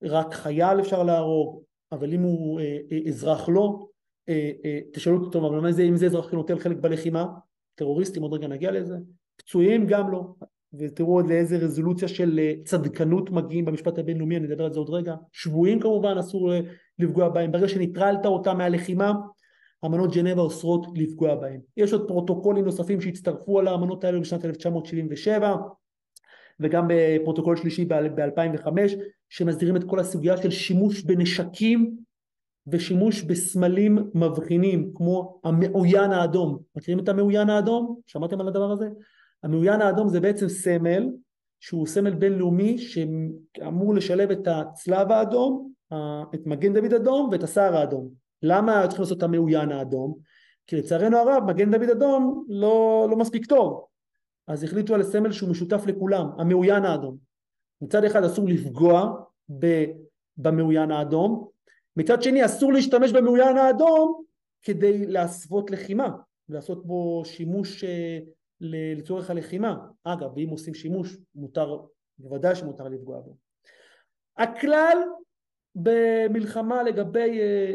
רק 0.03 0.35
חייל 0.35 0.81
אפשר 0.81 1.03
להרוג, 1.03 1.63
אבל 1.93 2.15
אם 2.15 2.23
הוא 2.23 2.61
אה, 2.61 2.79
אה, 2.93 2.99
אזרח 3.09 3.49
לא, 3.49 3.87
אה, 4.29 4.81
תשאלו 4.93 5.25
אותו, 5.25 5.49
אבל 5.49 5.61
מה 5.61 5.73
זה, 5.73 5.83
אם 5.83 5.97
זה 5.97 6.07
אזרח 6.07 6.31
שנוטל 6.31 6.59
חלק 6.59 6.77
בלחימה, 6.77 7.27
טרוריסטים, 7.75 8.23
עוד 8.23 8.33
רגע 8.33 8.49
נגיע 8.49 8.71
לזה, 8.71 8.97
פצועים 9.37 9.87
גם 9.87 10.11
לא, 10.11 10.35
ותראו 10.79 11.15
עוד 11.15 11.27
לאיזה 11.27 11.57
רזולוציה 11.57 12.09
של 12.09 12.41
צדקנות 12.65 13.31
מגיעים 13.31 13.65
במשפט 13.65 13.99
הבינלאומי, 13.99 14.37
אני 14.37 14.47
אדבר 14.47 14.65
על 14.65 14.73
זה 14.73 14.79
עוד 14.79 14.91
רגע, 14.91 15.15
שבויים 15.33 15.81
כמובן 15.81 16.19
אסור 16.19 16.53
לפגוע 16.99 17.29
בהם, 17.29 17.53
ברגע 17.53 17.69
שניטרלת 17.69 18.27
אותם 18.27 18.59
מהלחימה 18.59 19.13
אמנות 19.85 20.15
ג'נבה 20.15 20.43
אוסרות 20.43 20.87
לפגוע 20.95 21.35
בהם. 21.35 21.61
יש 21.77 21.93
עוד 21.93 22.09
פרוטוקולים 22.09 22.65
נוספים 22.65 23.01
שהצטרפו 23.01 23.59
על 23.59 23.69
האמנות 23.69 24.05
האלו 24.05 24.21
בשנת 24.21 24.45
1977 24.45 25.57
וגם 26.61 26.87
בפרוטוקול 26.89 27.57
שלישי 27.57 27.85
ב-2005 27.85 28.69
שמסדירים 29.29 29.77
את 29.77 29.85
כל 29.85 29.99
הסוגיה 29.99 30.37
של 30.37 30.51
שימוש 30.51 31.03
בנשקים 31.03 31.97
ושימוש 32.67 33.23
בסמלים 33.23 33.99
מבחינים 34.15 34.93
כמו 34.95 35.41
המעוין 35.45 36.11
האדום. 36.11 36.59
מכירים 36.77 36.99
את 36.99 37.09
המעוין 37.09 37.51
האדום? 37.51 38.01
שמעתם 38.07 38.41
על 38.41 38.49
הדבר 38.49 38.71
הזה? 38.71 38.89
המעוין 39.43 39.81
האדום 39.81 40.09
זה 40.09 40.21
בעצם 40.21 40.49
סמל 40.49 41.09
שהוא 41.61 41.87
סמל 41.87 42.15
בינלאומי 42.15 42.79
שאמור 42.79 43.95
לשלב 43.95 44.31
את 44.31 44.49
הצלב 44.49 45.13
האדום, 45.13 45.73
את 46.35 46.47
מגן 46.47 46.73
דוד 46.73 46.95
אדום 46.95 47.29
ואת 47.33 47.43
הסהר 47.43 47.77
האדום. 47.77 48.22
למה 48.43 48.83
צריכים 48.83 49.03
לעשות 49.03 49.19
את 49.19 49.23
המעוין 49.23 49.73
האדום? 49.73 50.19
כי 50.67 50.77
לצערנו 50.77 51.17
הרב 51.17 51.45
מגן 51.47 51.71
דוד 51.71 51.91
אדום 51.91 52.45
לא, 52.49 53.07
לא 53.11 53.17
מספיק 53.17 53.47
טוב 53.47 53.87
אז 54.47 54.65
החליטו 54.65 54.95
על 54.95 55.03
סמל 55.03 55.33
שהוא 55.33 55.51
משותף 55.51 55.83
לכולם, 55.87 56.27
המעוין 56.39 56.85
האדום. 56.85 57.17
מצד 57.81 58.05
אחד 58.05 58.25
אסור 58.25 58.49
לפגוע 58.49 59.23
במעוין 60.37 60.91
האדום, 60.91 61.49
מצד 61.97 62.23
שני 62.23 62.45
אסור 62.45 62.73
להשתמש 62.73 63.13
במעוין 63.13 63.57
האדום 63.57 64.23
כדי 64.63 65.07
להסוות 65.07 65.71
לחימה, 65.71 66.09
לעשות 66.49 66.87
בו 66.87 67.23
שימוש 67.25 67.85
אה, 67.85 68.19
לצורך 68.61 69.31
הלחימה. 69.31 69.87
אגב, 70.05 70.37
ואם 70.37 70.49
עושים 70.49 70.75
שימוש, 70.75 71.17
מותר, 71.35 71.81
בוודאי 72.19 72.55
שמותר 72.55 72.89
לפגוע 72.89 73.21
בו. 73.21 73.37
הכלל 74.37 74.99
במלחמה 75.75 76.83
לגבי 76.83 77.41
אה, 77.41 77.75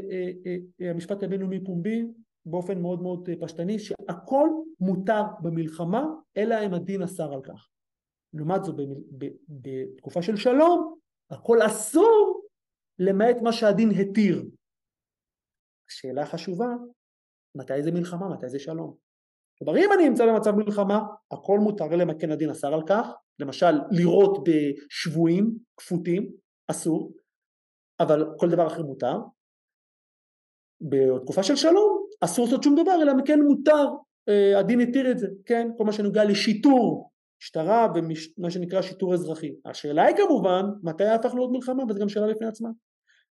אה, 0.82 0.92
המשפט 0.92 1.24
הבינלאומי 1.24 1.64
פומבי 1.66 2.04
באופן 2.46 2.82
מאוד 2.82 3.02
מאוד 3.02 3.30
פשטני 3.42 3.80
שהכל 3.80 4.50
מותר 4.80 5.24
במלחמה 5.42 6.06
אלא 6.38 6.56
אם 6.66 6.74
הדין 6.74 7.02
אסר 7.02 7.34
על 7.34 7.42
כך. 7.42 7.70
לעומת 8.34 8.64
זאת 8.64 8.76
בתקופה 9.50 10.22
של 10.22 10.36
שלום 10.36 10.98
הכל 11.32 11.58
אסור 11.66 12.42
למעט 13.00 13.36
מה 13.44 13.52
שהדין 13.54 13.90
התיר. 13.90 14.44
השאלה 15.90 16.22
החשובה 16.22 16.68
מתי 17.56 17.84
זה 17.84 17.92
מלחמה 17.92 18.30
מתי 18.30 18.50
זה 18.50 18.60
שלום. 18.60 18.96
כלומר 19.60 19.78
אם 19.78 19.90
אני 19.94 20.10
נמצא 20.10 20.26
במצב 20.26 20.52
מלחמה 20.56 21.00
הכל 21.32 21.60
מותר 21.60 21.86
אלא 21.94 22.04
אם 22.04 22.20
כן 22.20 22.32
הדין 22.32 22.50
אסר 22.50 22.74
על 22.74 22.82
כך 22.88 23.08
למשל 23.40 23.72
לירות 23.92 24.44
בשבויים 24.44 25.58
כפותים 25.78 26.32
אסור 26.68 27.14
אבל 28.00 28.26
כל 28.38 28.50
דבר 28.50 28.68
אחר 28.68 28.82
מותר. 28.82 29.18
בתקופה 30.82 31.44
של 31.44 31.56
שלום 31.56 32.08
אסור 32.22 32.46
לעשות 32.46 32.64
שום 32.64 32.76
דבר 32.76 33.02
אלא 33.02 33.14
כן 33.26 33.40
מותר, 33.42 33.88
אה, 34.30 34.60
הדין 34.60 34.80
התיר 34.80 35.12
את 35.12 35.20
זה, 35.20 35.28
כן, 35.46 35.68
כל 35.78 35.84
מה 35.84 35.92
שנוגע 35.92 36.24
לשיטור 36.24 37.12
משטרה 37.42 37.88
ומה 37.96 38.52
שנקרא 38.52 38.82
שיטור 38.82 39.14
אזרחי. 39.14 39.52
השאלה 39.66 40.04
היא 40.04 40.16
כמובן 40.16 40.66
מתי 40.84 41.06
הפך 41.06 41.34
להיות 41.34 41.52
מלחמה? 41.52 41.84
וזו 41.90 42.00
גם 42.00 42.10
שאלה 42.10 42.28
בפני 42.34 42.48
עצמה. 42.48 42.70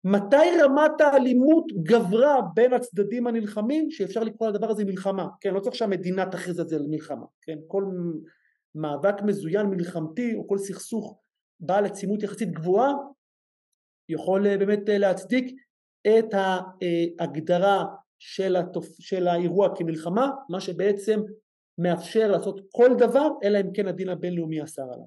מתי 0.04 0.62
רמת 0.64 1.02
האלימות 1.02 1.66
גברה 1.84 2.42
בין 2.54 2.74
הצדדים 2.74 3.28
הנלחמים 3.28 3.92
שאפשר 3.92 4.24
לקרוא 4.24 4.50
לדבר 4.50 4.70
הזה 4.70 4.86
מלחמה, 4.86 5.28
כן, 5.42 5.54
לא 5.54 5.60
צריך 5.60 5.76
שהמדינה 5.76 6.26
תכריז 6.26 6.60
את 6.60 6.70
זה 6.70 6.78
למלחמה, 6.80 7.26
כן, 7.42 7.58
כל 7.68 7.84
מאבק 8.76 9.22
מזוין 9.22 9.66
מלחמתי 9.66 10.36
או 10.36 10.48
כל 10.48 10.58
סכסוך 10.58 11.20
בעל 11.60 11.86
עצימות 11.86 12.24
יחסית 12.24 12.52
גבוהה 12.52 12.94
יכול 14.12 14.48
אה, 14.48 14.58
באמת 14.58 14.90
אה, 14.90 14.98
להצדיק 14.98 15.56
את 16.08 16.34
ההגדרה 16.34 17.86
של, 18.20 18.56
התופ... 18.56 18.88
של 19.00 19.28
האירוע 19.28 19.76
כמלחמה, 19.76 20.32
מה 20.50 20.60
שבעצם 20.62 21.20
מאפשר 21.78 22.32
לעשות 22.32 22.62
כל 22.72 22.90
דבר 22.98 23.28
אלא 23.44 23.60
אם 23.60 23.74
כן 23.74 23.88
הדין 23.88 24.10
הבינלאומי 24.10 24.64
אסר 24.64 24.84
עליו. 24.84 25.06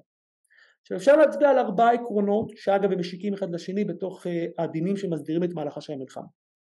עכשיו 0.81 0.97
אפשר 0.97 1.15
להצביע 1.15 1.49
על 1.49 1.59
ארבעה 1.59 1.91
עקרונות 1.91 2.51
שאגב 2.55 2.91
הם 2.91 2.99
משיקים 2.99 3.33
אחד 3.33 3.51
לשני 3.51 3.85
בתוך 3.85 4.25
הדינים 4.57 4.97
שמסדירים 4.97 5.43
את 5.43 5.49
מהלכה 5.53 5.81
של 5.81 5.93
המלחמה. 5.93 6.27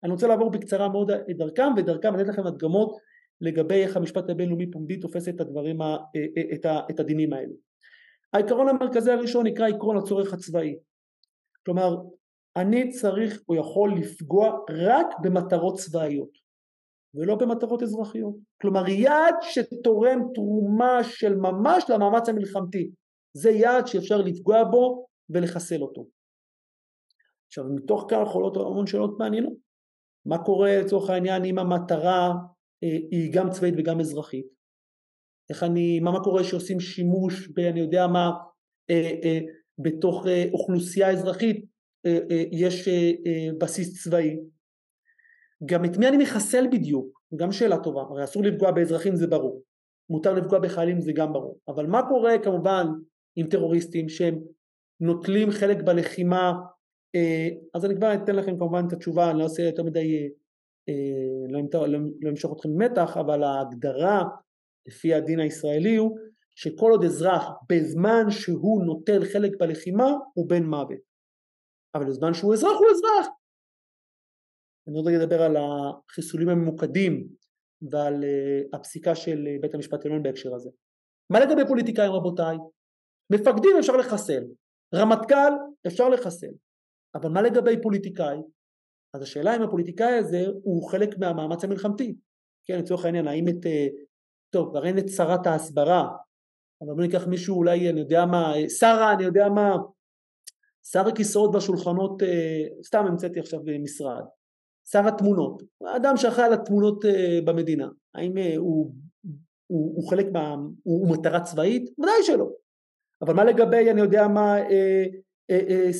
אני 0.05 0.12
רוצה 0.12 0.26
לעבור 0.26 0.51
בקצרה 0.51 0.89
מאוד 0.89 1.11
את 1.11 1.37
דרכם 1.37 1.72
ודרכם 1.76 2.14
אני 2.14 2.22
אתן 2.22 2.33
לכם 2.33 2.47
הדגמות 2.47 2.97
לגבי 3.41 3.83
איך 3.83 3.97
המשפט 3.97 4.31
הבינלאומי 4.31 4.70
פומבי 4.70 4.97
תופס 4.97 5.28
את 5.28 5.41
הדברים, 5.41 5.83
ה, 5.83 5.85
אה, 5.87 5.97
אה, 6.37 6.55
את, 6.55 6.64
ה, 6.64 6.81
את 6.91 7.01
הדינים 7.01 7.33
האלו. 7.33 7.55
העיקרון 8.33 8.68
המרכזי 8.68 9.11
הראשון 9.12 9.47
נקרא 9.47 9.68
עקרון 9.68 9.97
הצורך 9.97 10.33
הצבאי. 10.33 10.76
כלומר 11.64 11.97
אני 12.57 12.90
צריך 12.90 13.42
או 13.48 13.55
יכול 13.55 13.94
לפגוע 13.98 14.48
רק 14.70 15.07
במטרות 15.22 15.78
צבאיות 15.78 16.30
ולא 17.14 17.34
במטרות 17.34 17.82
אזרחיות. 17.82 18.34
כלומר 18.62 18.88
יעד 18.88 19.34
שתורם 19.42 20.18
תרומה 20.34 21.05
של 21.05 21.34
ממש 21.34 21.84
למאמץ 21.88 22.28
המלחמתי 22.28 22.90
זה 23.36 23.51
יעד 23.51 23.86
שאפשר 23.86 24.16
לפגוע 24.16 24.64
בו 24.64 25.07
ולחסל 25.30 25.82
אותו. 25.82 26.07
עכשיו 27.46 27.64
מתוך 27.74 28.07
כך 28.09 28.28
עולות 28.28 28.57
המון 28.57 28.86
שאלות 28.86 29.18
מעניינות. 29.18 29.55
מה 30.26 30.44
קורה 30.44 30.80
לצורך 30.80 31.11
העניין 31.11 31.44
אם 31.44 31.59
המטרה 31.59 32.28
אה, 32.84 32.98
היא 33.11 33.32
גם 33.34 33.51
צבאית 33.51 33.74
וגם 33.78 34.01
אזרחית? 34.01 34.46
איך 35.51 35.62
אני, 35.62 36.01
מה, 36.01 36.12
מה 36.12 36.20
קורה 36.24 36.44
שעושים 36.44 36.80
שימוש 36.80 37.48
ב... 37.48 37.59
אני 37.59 37.80
יודע 37.80 38.07
מה, 38.07 38.30
אה, 38.90 39.11
אה, 39.24 39.38
בתוך 39.78 40.26
אה, 40.26 40.44
אוכלוסייה 40.53 41.11
אזרחית 41.11 41.70
יש 42.53 42.88
אה, 42.88 43.12
בסיס 43.59 44.05
צבאי. 44.05 44.36
גם 45.66 45.84
את 45.84 45.96
מי 45.96 46.09
אני 46.09 46.16
מחסל 46.16 46.66
בדיוק, 46.72 47.20
גם 47.36 47.53
שאלה 47.53 47.78
טובה, 47.78 48.01
הרי 48.01 48.24
אסור 48.24 48.42
לפגוע 48.42 48.70
באזרחים 48.70 49.16
זה 49.16 49.26
ברור, 49.26 49.62
מותר 50.11 50.34
לפגוע 50.34 50.59
בחיילים 50.59 51.01
זה 51.01 51.12
גם 51.12 51.32
ברור, 51.32 51.59
אבל 51.68 51.86
מה 51.86 52.09
קורה 52.09 52.38
כמובן 52.38 52.86
עם 53.36 53.46
טרוריסטים 53.46 54.09
שהם 54.09 54.38
נוטלים 55.01 55.51
חלק 55.51 55.82
בלחימה, 55.82 56.53
אז 57.74 57.84
אני 57.84 57.96
כבר 57.96 58.14
אתן 58.14 58.36
לכם 58.36 58.59
כמובן 58.59 58.84
את 58.88 58.92
התשובה, 58.92 59.30
אני 59.30 59.38
לא 59.38 59.44
עושה 59.44 59.62
יותר 59.62 59.82
מדי, 59.82 60.28
לא, 61.48 61.61
לא, 61.88 61.98
לא 62.20 62.30
אמשוך 62.30 62.53
אתכם 62.57 62.68
במתח, 62.68 63.16
אבל 63.16 63.42
ההגדרה 63.42 64.24
לפי 64.86 65.14
הדין 65.14 65.40
הישראלי 65.40 65.96
הוא 65.96 66.18
שכל 66.57 66.90
עוד 66.90 67.05
אזרח 67.05 67.48
בזמן 67.68 68.30
שהוא 68.30 68.84
נוטל 68.84 69.24
חלק 69.24 69.53
בלחימה 69.61 70.12
הוא 70.34 70.48
בן 70.48 70.64
מוות 70.64 71.09
אבל 71.95 72.07
בזמן 72.07 72.34
שהוא 72.34 72.55
אזרח 72.55 72.78
הוא 72.78 72.86
אזרח. 72.91 73.32
אני 74.88 74.97
עוד 74.97 75.07
רגע 75.07 75.16
אדבר 75.22 75.43
על 75.43 75.57
החיסולים 75.57 76.49
הממוקדים 76.49 77.28
ועל 77.91 78.14
uh, 78.14 78.76
הפסיקה 78.76 79.14
של 79.14 79.38
uh, 79.47 79.62
בית 79.62 79.74
המשפט 79.74 80.05
העליון 80.05 80.22
בהקשר 80.22 80.55
הזה. 80.55 80.70
מה 81.32 81.41
לגבי 81.41 81.62
פוליטיקאים 81.68 82.12
רבותיי? 82.12 82.57
מפקדים 83.32 83.70
אפשר 83.78 83.97
לחסל, 83.97 84.43
רמטכ"ל 84.95 85.53
אפשר 85.86 86.09
לחסל, 86.09 86.53
אבל 87.14 87.30
מה 87.30 87.43
לגבי 87.43 87.82
פוליטיקאי? 87.82 88.36
אז 89.14 89.22
השאלה 89.22 89.57
אם 89.57 89.62
הפוליטיקאי 89.62 90.12
הזה 90.12 90.45
הוא 90.62 90.91
חלק 90.91 91.18
מהמאמץ 91.18 91.64
המלחמתי, 91.64 92.16
כן 92.66 92.78
לצורך 92.78 93.05
העניין 93.05 93.28
האם 93.28 93.49
את, 93.49 93.64
uh, 93.64 94.05
טוב 94.53 94.70
כבר 94.70 94.86
אין 94.86 94.99
את 94.99 95.09
שרת 95.09 95.47
ההסברה, 95.47 96.09
אבל 96.82 96.95
בוא 96.95 97.03
ניקח 97.03 97.26
מישהו 97.26 97.57
אולי 97.57 97.91
אני 97.91 98.01
יודע 98.01 98.26
מה, 98.26 98.53
שרה 98.78 99.12
אני 99.14 99.24
יודע 99.24 99.49
מה, 99.49 99.76
שר 100.93 101.09
הכיסאות 101.09 101.55
והשולחנות, 101.55 102.22
אה, 102.22 102.64
סתם 102.84 103.05
המצאתי 103.07 103.41
עכשיו 103.41 103.61
משרד, 103.82 104.22
שר 104.91 105.09
התמונות, 105.09 105.62
האדם 105.84 106.16
שאחראי 106.16 106.47
על 106.47 106.53
התמונות 106.53 107.05
אה, 107.05 107.38
במדינה, 107.45 107.88
האם 108.14 108.38
אה, 108.38 108.57
הוא, 108.57 108.95
הוא, 109.66 109.97
הוא 109.97 110.11
חלק 110.11 110.26
מה... 110.32 110.55
הוא, 110.82 111.07
הוא 111.07 111.11
מטרה 111.11 111.41
צבאית? 111.41 111.82
ודאי 111.99 112.22
שלא. 112.22 112.51
אבל 113.22 113.34
מה 113.34 113.45
לגבי, 113.45 113.91
אני 113.91 114.01
יודע 114.01 114.28
מה, 114.28 114.57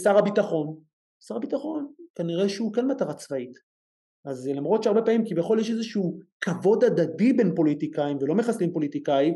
שר 0.03 0.19
הביטחון? 0.19 0.77
שר 1.27 1.37
הביטחון, 1.37 1.93
כנראה 2.15 2.49
שהוא 2.49 2.73
כן 2.73 2.87
מטרה 2.87 3.15
צבאית. 3.15 3.53
אז 4.25 4.49
למרות 4.49 4.83
שהרבה 4.83 5.03
פעמים 5.03 5.25
כביכול 5.27 5.61
יש 5.61 5.71
איזשהו 5.71 6.19
כבוד 6.41 6.85
הדדי 6.85 7.33
בין 7.33 7.55
פוליטיקאים 7.55 8.17
ולא 8.21 8.35
מחסלים 8.35 8.73
פוליטיקאים, 8.73 9.35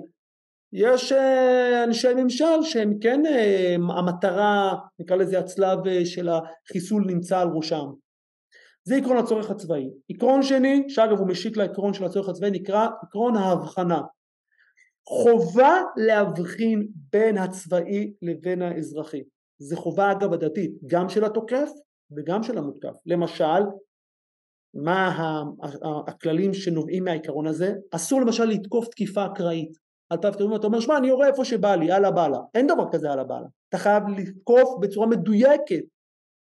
יש 0.77 1.13
אה, 1.13 1.85
אנשי 1.85 2.15
ממשל 2.15 2.63
שהם 2.63 2.99
כן 3.01 3.27
אה, 3.27 3.75
המטרה 3.99 4.75
נקרא 4.99 5.17
לזה 5.17 5.39
הצלב 5.39 5.87
אה, 5.87 6.07
של 6.07 6.29
החיסול 6.29 7.05
נמצא 7.07 7.41
על 7.41 7.49
ראשם. 7.55 7.85
זה 8.85 8.97
עקרון 8.97 9.17
הצורך 9.17 9.51
הצבאי. 9.51 9.91
עקרון 10.11 10.43
שני 10.43 10.85
שאגב 10.89 11.19
הוא 11.19 11.29
משיק 11.29 11.57
לעקרון 11.57 11.95
של 11.95 12.05
הצורך 12.05 12.29
הצבאי 12.29 12.51
נקרא 12.51 12.89
עקרון 13.03 13.37
ההבחנה. 13.37 14.01
חובה 15.09 15.83
להבחין 15.97 16.89
בין 17.13 17.39
הצבאי 17.39 18.13
לבין 18.23 18.63
האזרחי. 18.63 19.23
זה 19.59 19.77
חובה 19.77 20.13
אגב 20.13 20.33
הדתית 20.33 20.73
גם 20.87 21.09
של 21.09 21.25
התוקף 21.25 21.71
וגם 22.17 22.43
של 22.43 22.59
המותקף. 22.59 22.97
למשל 23.07 23.63
מה 24.75 25.17
הכללים 26.07 26.55
שנובעים 26.55 27.05
מהעיקרון 27.05 27.47
הזה? 27.47 27.75
אסור 27.91 28.21
למשל 28.21 28.45
לתקוף 28.45 28.89
תקיפה 28.89 29.27
אקראית 29.27 29.84
על 30.11 30.19
פי 30.19 30.33
כתובים 30.33 30.57
אתה 30.57 30.67
אומר 30.67 30.81
שמע 30.81 30.97
אני 30.97 31.09
יורה 31.09 31.27
איפה 31.27 31.45
שבא 31.45 31.75
לי 31.75 31.93
על 31.93 32.05
הבאללה 32.05 32.39
אין 32.55 32.67
דבר 32.67 32.85
כזה 32.93 33.13
על 33.13 33.19
הבאללה 33.19 33.47
אתה 33.69 33.79
חייב 33.79 34.03
לתקוף 34.09 34.79
בצורה 34.81 35.07
מדויקת. 35.07 35.85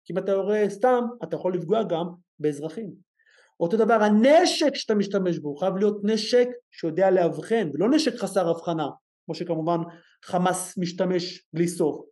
כי 0.04 0.12
אם 0.12 0.18
אתה 0.18 0.32
יורה 0.32 0.64
סתם 0.68 1.04
אתה 1.22 1.36
יכול 1.36 1.54
לפגוע 1.54 1.82
גם 1.82 2.06
באזרחים. 2.38 2.90
אותו 3.60 3.76
דבר 3.76 3.94
הנשק 4.02 4.74
שאתה 4.74 4.94
משתמש 4.94 5.38
בו 5.38 5.56
חייב 5.56 5.76
להיות 5.76 6.00
נשק 6.02 6.48
שיודע 6.70 7.10
לאבחן 7.10 7.70
ולא 7.74 7.90
נשק 7.90 8.14
חסר 8.16 8.48
הבחנה 8.48 8.86
כמו 9.24 9.34
שכמובן 9.34 9.78
חמאס 10.24 10.78
משתמש 10.78 11.44
בלי 11.52 11.68
סוף. 11.68 12.06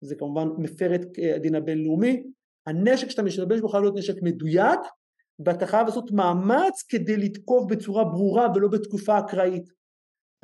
זה 0.00 0.14
כמובן 0.16 0.48
מפר 0.58 0.94
את 0.94 1.06
הדין 1.36 1.54
הבינלאומי. 1.54 2.22
הנשק 2.66 3.08
שאתה 3.10 3.22
משתמש 3.22 3.60
בו 3.60 3.68
חייב 3.68 3.82
להיות 3.82 3.96
נשק 3.96 4.14
מדויק 4.22 4.80
ואתה 5.46 5.66
חייב 5.66 5.86
לעשות 5.86 6.10
מאמץ 6.10 6.82
כדי 6.88 7.16
לתקוף 7.16 7.64
בצורה 7.70 8.04
ברורה 8.04 8.46
ולא 8.54 8.68
בתקופה 8.68 9.18
אקראית 9.18 9.64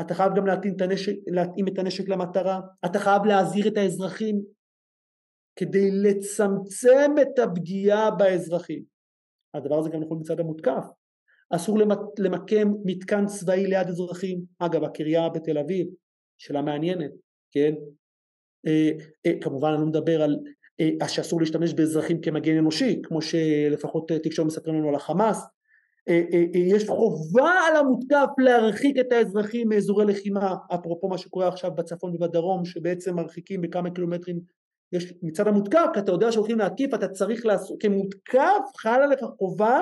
אתה 0.00 0.14
חייב 0.14 0.32
גם 0.36 0.46
להתאים 0.46 0.74
את 0.76 0.80
הנשק, 0.80 1.12
להתאים 1.26 1.68
את 1.68 1.78
הנשק 1.78 2.08
למטרה, 2.08 2.60
אתה 2.86 2.98
חייב 2.98 3.24
להזהיר 3.24 3.68
את 3.68 3.76
האזרחים 3.76 4.42
כדי 5.56 5.90
לצמצם 5.90 7.10
את 7.22 7.38
הפגיעה 7.38 8.10
באזרחים. 8.10 8.82
הדבר 9.54 9.78
הזה 9.78 9.90
גם 9.90 10.00
נכון 10.00 10.18
מצד 10.20 10.40
המותקף. 10.40 10.84
אסור 11.50 11.78
למקם 12.18 12.68
מתקן 12.84 13.26
צבאי 13.26 13.66
ליד 13.66 13.88
אזרחים, 13.88 14.40
אגב 14.58 14.84
הקריה 14.84 15.28
בתל 15.28 15.58
אביב, 15.58 15.86
שאלה 16.38 16.62
מעניינת, 16.62 17.10
כן? 17.52 17.74
אה, 18.66 18.90
אה, 19.26 19.32
כמובן 19.40 19.68
אני 19.68 19.80
לא 19.80 19.86
מדבר 19.86 20.22
על 20.22 20.36
אה, 20.80 21.08
שאסור 21.08 21.40
להשתמש 21.40 21.74
באזרחים 21.74 22.20
כמגן 22.20 22.58
אנושי, 22.58 23.02
כמו 23.02 23.22
שלפחות 23.22 24.12
תקשורת 24.22 24.46
מספרים 24.46 24.74
לנו 24.74 24.88
על 24.88 24.94
החמאס, 24.94 25.46
יש 26.54 26.88
חובה 26.88 27.52
על 27.68 27.76
המותקף 27.76 28.26
להרחיק 28.38 28.96
את 29.00 29.12
האזרחים 29.12 29.68
מאזורי 29.68 30.04
לחימה, 30.04 30.54
אפרופו 30.74 31.08
מה 31.08 31.18
שקורה 31.18 31.48
עכשיו 31.48 31.70
בצפון 31.74 32.14
ובדרום, 32.14 32.64
שבעצם 32.64 33.16
מרחיקים 33.16 33.60
בכמה 33.60 33.90
קילומטרים 33.90 34.40
יש 34.92 35.14
מצד 35.22 35.48
המותקף, 35.48 35.86
כי 35.94 36.00
אתה 36.00 36.12
יודע 36.12 36.32
שהולכים 36.32 36.58
להתקיף, 36.58 36.94
אתה 36.94 37.08
צריך 37.08 37.46
לעשות, 37.46 37.82
כמותקף 37.82 38.62
חל 38.76 39.02
עליך 39.02 39.20
חובה 39.38 39.80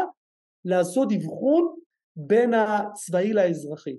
לעשות 0.64 1.08
אבחון 1.12 1.74
בין 2.16 2.54
הצבאי 2.54 3.32
לאזרחי. 3.32 3.96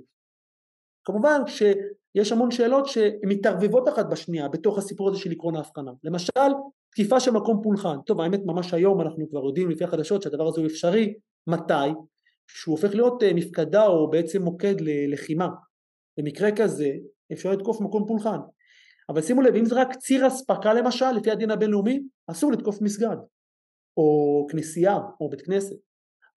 כמובן 1.06 1.42
שיש 1.48 2.32
המון 2.32 2.52
שאלות 2.52 2.86
שמתערבבות 2.86 3.90
אחת 3.90 4.06
בשנייה 4.12 4.48
בתוך 4.48 4.78
הסיפור 4.78 5.10
הזה 5.10 5.18
של 5.18 5.32
עקרון 5.32 5.56
ההבחנה. 5.56 5.92
למשל, 6.04 6.52
תקיפה 6.92 7.20
של 7.20 7.32
מקום 7.32 7.62
פולחן. 7.64 7.98
טוב, 8.06 8.22
האמת 8.22 8.40
ממש 8.46 8.74
היום 8.74 9.02
אנחנו 9.02 9.30
כבר 9.30 9.46
יודעים 9.46 9.70
לפי 9.70 9.84
החדשות 9.84 10.22
שהדבר 10.22 10.48
הזה 10.48 10.62
הוא 10.62 10.68
אפשרי. 10.68 11.14
מתי? 11.48 11.74
שהוא 12.50 12.76
הופך 12.76 12.96
להיות 12.96 13.24
אה, 13.24 13.34
מפקדה 13.34 13.86
או 13.86 14.10
בעצם 14.10 14.42
מוקד 14.42 14.76
ללחימה. 14.82 15.48
במקרה 16.20 16.50
כזה 16.56 16.90
אפשר 17.34 17.52
לתקוף 17.52 17.82
מקום 17.82 18.08
פולחן. 18.08 18.38
אבל 19.10 19.22
שימו 19.22 19.42
לב, 19.42 19.56
אם 19.56 19.66
זה 19.66 19.76
רק 19.76 19.96
ציר 19.96 20.28
אספקה 20.28 20.74
למשל, 20.74 21.12
לפי 21.12 21.32
הדין 21.32 21.52
הבינלאומי, 21.52 22.00
אסור 22.32 22.52
לתקוף 22.52 22.82
מסגד, 22.82 23.18
או 23.98 24.48
כנסייה, 24.52 24.98
או 25.20 25.30
בית 25.30 25.42
כנסת. 25.42 25.76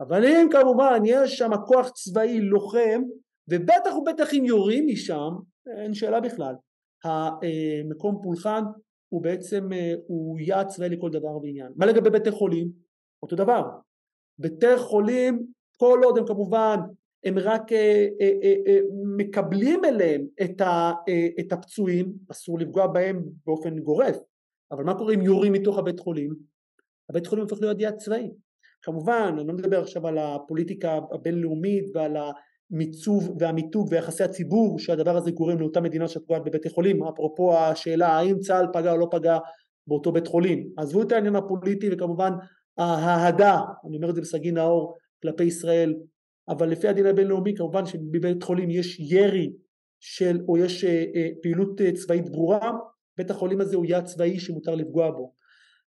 אבל 0.01 0.25
אם 0.25 0.49
כמובן 0.51 1.03
יש 1.05 1.39
שם 1.39 1.51
כוח 1.67 1.91
צבאי 1.91 2.41
לוחם, 2.41 3.03
ובטח 3.49 3.95
ובטח 3.97 4.35
אם 4.35 4.45
יורים 4.45 4.87
משם, 4.87 5.31
אין 5.79 5.95
שאלה 5.95 6.21
בכלל. 6.21 6.55
המקום 7.05 8.21
פולחן 8.23 8.63
הוא 9.09 9.23
בעצם, 9.23 9.73
אה, 9.73 9.95
הוא 10.07 10.41
יעד 10.41 10.67
צבאי 10.67 10.89
לכל 10.89 11.11
דבר 11.11 11.37
ועניין. 11.37 11.73
מה 11.77 11.87
לגבי 11.87 12.11
בתי 12.11 12.31
חולים? 12.31 12.69
אותו 13.23 13.37
דבר. 13.37 13.63
בתי 14.39 14.77
חולים, 14.77 15.47
כל 15.83 16.01
עוד 16.05 16.18
הם 16.18 16.26
כמובן, 16.26 16.76
הם 17.24 17.39
רק 17.39 17.72
אה, 17.72 18.07
אה, 18.20 18.78
מקבלים 19.16 19.85
אליהם 19.85 20.26
את 21.41 21.53
הפצועים, 21.53 22.12
אסור 22.30 22.59
לפגוע 22.59 22.87
בהם 22.87 23.22
באופן 23.47 23.78
גורף. 23.78 24.16
אבל 24.72 24.85
מה 24.85 24.95
קורה 24.95 25.14
אם 25.14 25.22
יורים 25.22 25.53
מתוך 25.53 25.78
הבית 25.78 26.01
חולים? 26.01 26.35
הבית 27.11 27.26
חולים 27.26 27.45
הופך 27.45 27.61
להיות 27.61 27.80
יעד 27.80 27.97
צבאי. 27.97 28.30
כמובן, 28.83 29.35
אני 29.39 29.47
לא 29.47 29.55
מדבר 29.55 29.80
עכשיו 29.80 30.07
על 30.07 30.18
הפוליטיקה 30.18 30.99
הבינלאומית 31.12 31.85
ועל 31.95 32.16
המיצוב 32.16 33.37
והמיתוג 33.39 33.89
ויחסי 33.91 34.24
הציבור 34.24 34.78
שהדבר 34.78 35.16
הזה 35.16 35.30
גורם 35.30 35.59
לאותה 35.59 35.80
מדינה 35.80 36.09
שפוגעת 36.09 36.45
בבתי 36.45 36.70
חולים, 36.70 37.05
אפרופו 37.05 37.59
השאלה 37.59 38.09
האם 38.09 38.39
צה"ל 38.39 38.66
פגע 38.72 38.93
או 38.93 38.97
לא 38.97 39.09
פגע 39.11 39.39
באותו 39.87 40.12
בית 40.12 40.26
חולים. 40.26 40.68
עזבו 40.76 41.03
את 41.03 41.12
העניין 41.12 41.37
הפוליטי 41.37 41.89
וכמובן 41.93 42.33
האהדה, 42.78 43.61
אני 43.89 43.97
אומר 43.97 44.11
את 44.11 44.14
זה 44.14 44.20
בסגי 44.20 44.51
נאור, 44.51 45.02
כלפי 45.23 45.45
ישראל, 45.45 45.95
אבל 46.49 46.68
לפי 46.68 46.89
הדין 46.89 47.07
הבינלאומי 47.07 47.57
כמובן 47.57 47.87
שבבית 47.87 48.43
חולים 48.43 48.70
יש 48.70 49.01
ירי 49.01 49.53
של, 50.01 50.41
או 50.49 50.57
יש 50.59 50.85
אה, 50.85 51.05
אה, 51.14 51.29
פעילות 51.43 51.81
אה, 51.81 51.93
צבאית 51.93 52.31
ברורה, 52.31 52.73
בית 53.16 53.31
החולים 53.31 53.61
הזה 53.61 53.77
הוא 53.77 53.87
יעד 53.87 54.05
צבאי 54.05 54.41
שמותר 54.41 54.75
לפגוע 54.75 55.11
בו. 55.11 55.35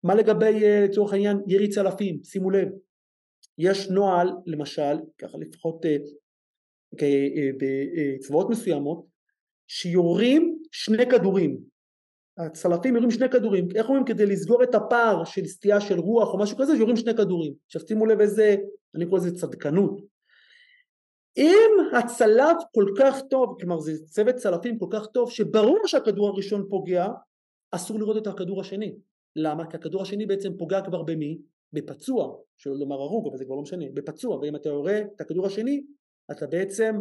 מה 0.03 0.15
לגבי 0.15 0.63
אה, 0.63 0.85
לצורך 0.85 1.13
העניין 1.13 1.37
ירי 1.47 1.69
צלפים? 1.69 2.23
שימו 2.23 2.49
לב, 2.49 2.67
יש 3.57 3.89
נוהל 3.89 4.29
למשל, 4.45 4.95
ככה 5.17 5.37
לפחות 5.37 5.85
אה, 5.85 5.97
אה, 7.01 7.49
בצבאות 7.59 8.49
מסוימות, 8.49 9.05
שיורים 9.67 10.57
שני 10.71 11.05
כדורים, 11.09 11.57
הצלפים 12.37 12.95
יורים 12.95 13.11
שני 13.11 13.29
כדורים, 13.29 13.67
איך 13.75 13.87
אומרים 13.87 14.05
כדי 14.05 14.25
לסגור 14.25 14.63
את 14.63 14.75
הפער 14.75 15.23
של 15.25 15.45
סטייה 15.45 15.81
של 15.81 15.99
רוח 15.99 16.33
או 16.33 16.39
משהו 16.39 16.57
כזה, 16.57 16.73
יורים 16.73 16.95
שני 16.95 17.15
כדורים. 17.15 17.53
עכשיו 17.65 17.81
שימו 17.87 18.05
לב 18.05 18.19
איזה, 18.19 18.55
אני 18.95 19.05
קורא 19.05 19.19
לזה 19.19 19.35
צדקנות. 19.35 20.01
אם 21.37 21.71
הצלף 21.97 22.57
כל 22.75 22.85
כך 22.99 23.21
טוב, 23.29 23.57
כלומר 23.59 23.79
זה 23.79 23.91
צוות 24.05 24.35
צלפים 24.35 24.79
כל 24.79 24.87
כך 24.91 25.07
טוב, 25.13 25.31
שברור 25.31 25.79
שהכדור 25.85 26.27
הראשון 26.27 26.65
פוגע, 26.69 27.07
אסור 27.71 27.99
לראות 27.99 28.17
את 28.17 28.27
הכדור 28.27 28.61
השני. 28.61 28.95
למה? 29.35 29.69
כי 29.69 29.77
הכדור 29.77 30.01
השני 30.01 30.25
בעצם 30.25 30.57
פוגע 30.57 30.81
כבר 30.81 31.03
במי? 31.03 31.37
בפצוע, 31.73 32.35
שלא 32.57 32.75
לומר 32.79 32.95
הרוג, 32.95 33.27
אבל 33.27 33.37
זה 33.37 33.45
כבר 33.45 33.55
לא 33.55 33.61
משנה, 33.61 33.85
בפצוע, 33.93 34.37
ואם 34.37 34.55
אתה 34.55 34.69
יורה 34.69 34.99
את 35.15 35.21
הכדור 35.21 35.45
השני, 35.45 35.83
אתה 36.31 36.47
בעצם 36.47 36.95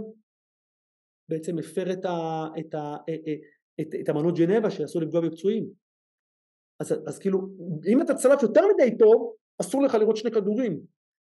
בעצם 1.28 1.57
מפר 1.57 1.93
את, 1.93 2.05
ה, 2.05 2.47
את, 2.59 2.74
ה, 2.74 2.97
את, 2.97 3.09
אה, 3.09 3.14
אה, 3.26 3.35
את, 3.81 3.95
את 4.01 4.09
אמנות 4.09 4.39
ג'נבה 4.39 4.70
שאסור 4.70 5.03
לפגוע 5.03 5.20
בפצועים. 5.20 5.66
אז, 6.81 6.93
אז 7.07 7.18
כאילו, 7.18 7.39
אם 7.87 8.03
אתה 8.03 8.14
צלף 8.14 8.43
יותר 8.43 8.61
מדי 8.74 8.99
טוב, 8.99 9.35
אסור 9.61 9.83
לך 9.83 9.95
לראות 9.95 10.16
שני 10.16 10.31
כדורים. 10.31 10.81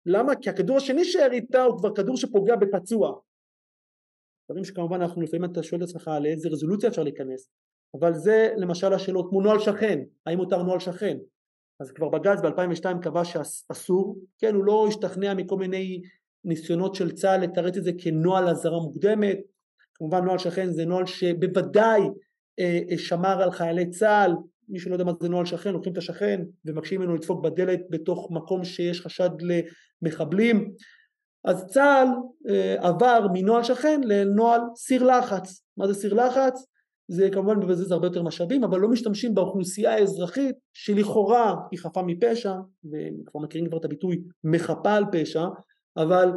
למה? 0.05 0.35
כי 0.35 0.49
הכדור 0.49 0.77
השני 0.77 1.05
שירית 1.05 1.55
הוא 1.55 1.77
כבר 1.77 1.95
כדור 1.95 2.17
שפוגע 2.17 2.55
בפצוע. 2.55 3.19
דברים 4.49 4.63
שכמובן 4.63 5.01
אנחנו 5.01 5.21
לפעמים 5.21 5.51
אתה 5.51 5.63
שואל 5.63 5.83
את 5.83 5.87
עצמך 5.87 6.07
על 6.07 6.25
איזה 6.25 6.49
רזולוציה 6.49 6.89
אפשר 6.89 7.03
להיכנס. 7.03 7.49
אבל 7.99 8.13
זה 8.13 8.53
למשל 8.57 8.93
השאלות 8.93 9.25
כמו 9.29 9.41
נוהל 9.41 9.59
שכן, 9.59 9.99
האם 10.25 10.37
מותר 10.37 10.63
נוהל 10.63 10.79
שכן? 10.79 11.17
אז 11.79 11.91
כבר 11.91 12.09
בג"ץ 12.09 12.39
ב-2002 12.41 13.01
קבע 13.01 13.25
שאסור, 13.25 14.17
כן 14.37 14.55
הוא 14.55 14.65
לא 14.65 14.85
השתכנע 14.87 15.33
מכל 15.33 15.57
מיני 15.57 16.01
ניסיונות 16.45 16.95
של 16.95 17.11
צה"ל 17.11 17.41
לתרץ 17.41 17.77
את 17.77 17.83
זה 17.83 17.91
כנוהל 17.97 18.49
אזהרה 18.49 18.79
מוקדמת, 18.79 19.37
כמובן 19.93 20.25
נוהל 20.25 20.37
שכן 20.37 20.71
זה 20.71 20.85
נוהל 20.85 21.05
שבוודאי 21.05 22.01
שמר 22.97 23.41
על 23.43 23.51
חיילי 23.51 23.89
צה"ל, 23.89 24.31
מי 24.69 24.79
שלא 24.79 24.93
יודע 24.93 25.03
מה 25.03 25.11
זה 25.21 25.29
נוהל 25.29 25.45
שכן, 25.45 25.73
לוקחים 25.73 25.93
את 25.93 25.97
השכן 25.97 26.41
ומקשים 26.65 27.01
ממנו 27.01 27.15
לדפוק 27.15 27.43
בדלת 27.43 27.79
בתוך 27.89 28.27
מקום 28.31 28.63
שיש 28.63 29.01
חשד 29.01 29.29
למחבלים, 30.01 30.71
אז 31.45 31.65
צה"ל 31.65 32.07
אה, 32.49 32.75
עבר 32.87 33.27
מנוהל 33.33 33.63
שכן 33.63 34.01
לנוהל 34.03 34.61
סיר 34.75 35.03
לחץ, 35.03 35.63
מה 35.77 35.87
זה 35.87 35.93
סיר 35.93 36.13
לחץ? 36.13 36.65
זה 37.07 37.29
כמובן 37.31 37.57
מבזז 37.57 37.91
הרבה 37.91 38.07
יותר 38.07 38.23
משאבים 38.23 38.63
אבל 38.63 38.79
לא 38.79 38.89
משתמשים 38.89 39.35
באוכלוסייה 39.35 39.93
האזרחית 39.93 40.55
שלכאורה 40.73 41.55
היא 41.71 41.79
חפה 41.79 42.01
מפשע 42.01 42.53
וכבר 42.85 43.39
מכירים 43.39 43.69
כבר 43.69 43.77
את 43.77 43.85
הביטוי 43.85 44.21
מחפה 44.43 44.93
על 44.93 45.05
פשע 45.11 45.45
אבל 45.97 46.29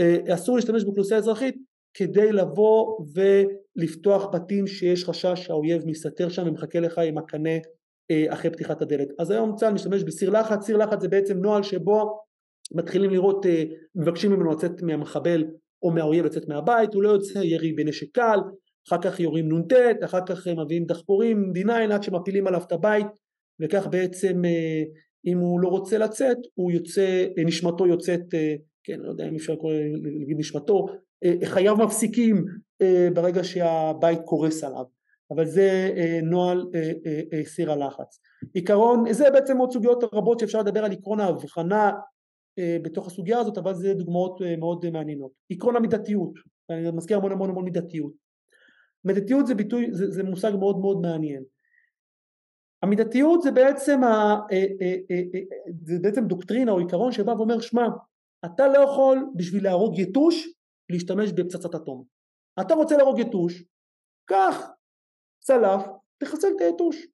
אה, 0.00 0.34
אסור 0.34 0.56
להשתמש 0.56 0.84
באוכלוסייה 0.84 1.18
אזרחית 1.18 1.56
כדי 1.94 2.32
לבוא 2.32 2.98
ולפתוח 3.14 4.26
בתים 4.32 4.66
שיש 4.66 5.04
חשש 5.04 5.34
שהאויב 5.34 5.82
מסתתר 5.86 6.28
שם 6.28 6.48
ומחכה 6.48 6.80
לך 6.80 6.98
עם 6.98 7.18
הקנה 7.18 7.58
אה, 8.10 8.24
אחרי 8.28 8.50
פתיחת 8.50 8.82
הדלת. 8.82 9.08
אז 9.18 9.30
היום 9.30 9.56
צה"ל 9.56 9.72
משתמש 9.72 10.02
בסיר 10.02 10.30
לחץ. 10.30 10.64
סיר 10.66 10.76
לחץ 10.76 11.00
זה 11.00 11.08
בעצם 11.08 11.38
נוהל 11.38 11.62
שבו 11.62 12.18
מתחילים 12.74 13.10
לראות 13.10 13.46
אה, 13.46 13.64
מבקשים 13.94 14.32
ממנו 14.32 14.50
לצאת 14.50 14.82
מהמחבל 14.82 15.44
או 15.82 15.90
מהאויב 15.90 16.24
לצאת 16.24 16.48
מהבית. 16.48 16.94
הוא 16.94 17.02
לא 17.02 17.08
יוצא 17.08 17.38
ירי 17.38 17.72
בנשק 17.72 18.06
קל 18.12 18.38
אחר 18.88 19.02
כך 19.02 19.20
יורים 19.20 19.48
נ"ט, 19.52 19.72
אחר 20.04 20.20
כך 20.26 20.46
מביאים 20.46 20.84
דחפורים, 20.84 21.52
D9 21.56 21.92
עד 21.92 22.02
שמפילים 22.02 22.46
עליו 22.46 22.62
את 22.66 22.72
הבית. 22.72 23.06
וכך 23.60 23.86
בעצם 23.86 24.44
אה, 24.44 24.82
אם 25.26 25.38
הוא 25.38 25.60
לא 25.60 25.68
רוצה 25.68 25.98
לצאת 25.98 26.38
הוא 26.54 26.72
יוצא, 26.72 27.26
נשמתו 27.46 27.86
יוצאת, 27.86 28.20
כן 28.84 29.00
לא 29.00 29.10
יודע 29.10 29.28
אם 29.28 29.34
אפשר 29.34 29.54
להגיד 30.20 30.38
נשמתו, 30.38 30.86
חייו 31.44 31.76
מפסיקים 31.76 32.44
ברגע 33.14 33.44
שהבית 33.44 34.18
קורס 34.24 34.64
עליו 34.64 34.84
אבל 35.30 35.46
זה 35.46 35.90
נוהל 36.22 36.70
סיר 37.44 37.72
הלחץ. 37.72 38.20
עיקרון, 38.54 39.12
זה 39.12 39.30
בעצם 39.30 39.56
עוד 39.56 39.72
סוגיות 39.72 40.04
רבות 40.12 40.38
שאפשר 40.38 40.60
לדבר 40.60 40.84
על 40.84 40.92
עקרון 40.92 41.20
ההבחנה 41.20 41.92
בתוך 42.60 43.06
הסוגיה 43.06 43.38
הזאת 43.38 43.58
אבל 43.58 43.74
זה 43.74 43.94
דוגמאות 43.94 44.40
מאוד 44.58 44.90
מעניינות. 44.90 45.30
עקרון 45.50 45.76
המידתיות, 45.76 46.32
אני 46.70 46.90
מזכיר 46.90 47.16
המון 47.16 47.32
המון 47.32 47.50
המון 47.50 47.64
מידתיות 47.64 48.24
מידתיות 49.04 49.46
זה 49.46 49.54
ביטוי, 49.54 49.88
זה, 49.92 50.10
זה 50.10 50.22
מושג 50.22 50.52
מאוד 50.58 50.78
מאוד 50.78 51.00
מעניין. 51.00 51.42
המידתיות 52.82 53.42
זה 53.42 53.50
בעצם, 53.50 54.04
ה, 54.04 54.06
אה, 54.52 54.66
אה, 54.80 54.96
אה, 55.10 55.16
זה 55.84 55.98
בעצם 56.02 56.26
דוקטרינה 56.26 56.72
או 56.72 56.78
עיקרון 56.78 57.12
שבא 57.12 57.30
ואומר 57.30 57.60
שמע 57.60 57.86
אתה 58.44 58.68
לא 58.68 58.78
יכול 58.78 59.26
בשביל 59.36 59.64
להרוג 59.64 59.98
יתוש 59.98 60.48
להשתמש 60.90 61.32
בפצצת 61.32 61.74
אטום. 61.74 62.04
אתה 62.60 62.74
רוצה 62.74 62.96
להרוג 62.96 63.18
יתוש, 63.18 63.62
קח 64.24 64.70
צלף, 65.40 65.82
תחסל 66.18 66.48
את 66.56 66.60
היתוש. 66.60 67.06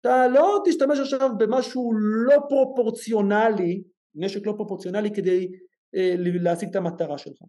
אתה 0.00 0.28
לא 0.28 0.62
תשתמש 0.66 0.98
עכשיו 0.98 1.30
במשהו 1.38 1.92
לא 2.26 2.36
פרופורציונלי, 2.48 3.82
נשק 4.14 4.46
לא 4.46 4.52
פרופורציונלי 4.56 5.10
כדי 5.14 5.48
אה, 5.94 6.14
להשיג 6.18 6.68
את 6.68 6.76
המטרה 6.76 7.18
שלך. 7.18 7.42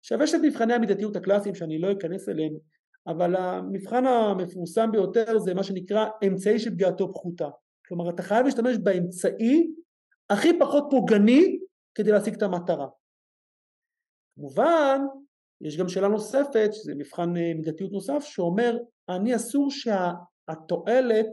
עכשיו 0.00 0.22
יש 0.22 0.34
את 0.34 0.40
מבחני 0.42 0.74
המידתיות 0.74 1.16
הקלאסיים 1.16 1.54
שאני 1.54 1.78
לא 1.78 1.92
אכנס 1.92 2.28
אליהם 2.28 2.52
אבל 3.06 3.36
המבחן 3.36 4.06
המפורסם 4.06 4.92
ביותר 4.92 5.38
זה 5.38 5.54
מה 5.54 5.62
שנקרא 5.62 6.06
אמצעי 6.26 6.58
שפגיעתו 6.58 7.12
פחותה 7.12 7.48
כלומר 7.88 8.10
אתה 8.10 8.22
חייב 8.22 8.44
להשתמש 8.44 8.76
באמצעי 8.82 9.72
הכי 10.30 10.58
פחות 10.58 10.84
פוגעני 10.90 11.58
כדי 11.94 12.12
להשיג 12.12 12.34
את 12.34 12.42
המטרה 12.42 12.86
כמובן 14.36 15.00
יש 15.60 15.76
גם 15.76 15.88
שאלה 15.88 16.08
נוספת, 16.08 16.70
שזה 16.72 16.92
מבחן 16.94 17.36
אה, 17.36 17.54
מידתיות 17.54 17.92
נוסף, 17.92 18.24
שאומר 18.24 18.76
אני 19.08 19.36
אסור 19.36 19.70
שהתועלת 19.70 21.26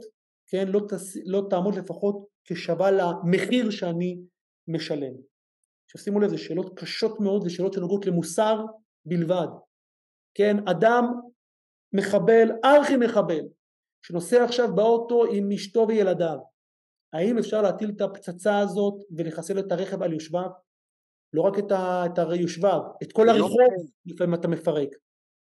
כן, 0.46 0.68
לא, 0.68 0.80
תס... 0.88 1.16
לא 1.26 1.42
תעמוד 1.50 1.74
לפחות 1.74 2.26
כשווה 2.44 2.90
למחיר 2.90 3.70
שאני 3.70 4.20
משלם. 4.68 5.14
עכשיו 5.86 6.00
שימו 6.04 6.20
לב, 6.20 6.28
זה 6.30 6.38
שאלות 6.38 6.78
קשות 6.78 7.20
מאוד, 7.20 7.42
זה 7.42 7.50
שאלות 7.50 7.72
שנוגעות 7.72 8.06
למוסר 8.06 8.64
בלבד. 9.06 9.46
כן, 10.34 10.56
אדם 10.68 11.04
מחבל, 11.92 12.50
ארכי 12.64 12.96
מחבל, 12.96 13.44
שנוסע 14.06 14.44
עכשיו 14.44 14.74
באוטו 14.74 15.24
עם 15.24 15.52
אשתו 15.52 15.86
וילדיו, 15.88 16.38
האם 17.12 17.38
אפשר 17.38 17.62
להטיל 17.62 17.90
את 17.96 18.00
הפצצה 18.00 18.58
הזאת 18.58 18.94
ולחסל 19.16 19.58
את 19.58 19.72
הרכב 19.72 20.02
על 20.02 20.12
יושביו? 20.12 20.50
לא 21.34 21.42
רק 21.42 21.58
את, 21.58 21.72
ה, 21.72 22.06
את 22.06 22.18
היושביו, 22.18 22.80
את 23.02 23.12
כל 23.12 23.28
הרחוב 23.28 23.56
כן. 23.56 24.12
לפעמים 24.12 24.34
אתה 24.34 24.48
מפרק. 24.48 24.88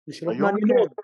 זה 0.07 0.14
שאלות 0.14 0.36
מעניינות. 0.36 0.88
כן. 0.88 1.03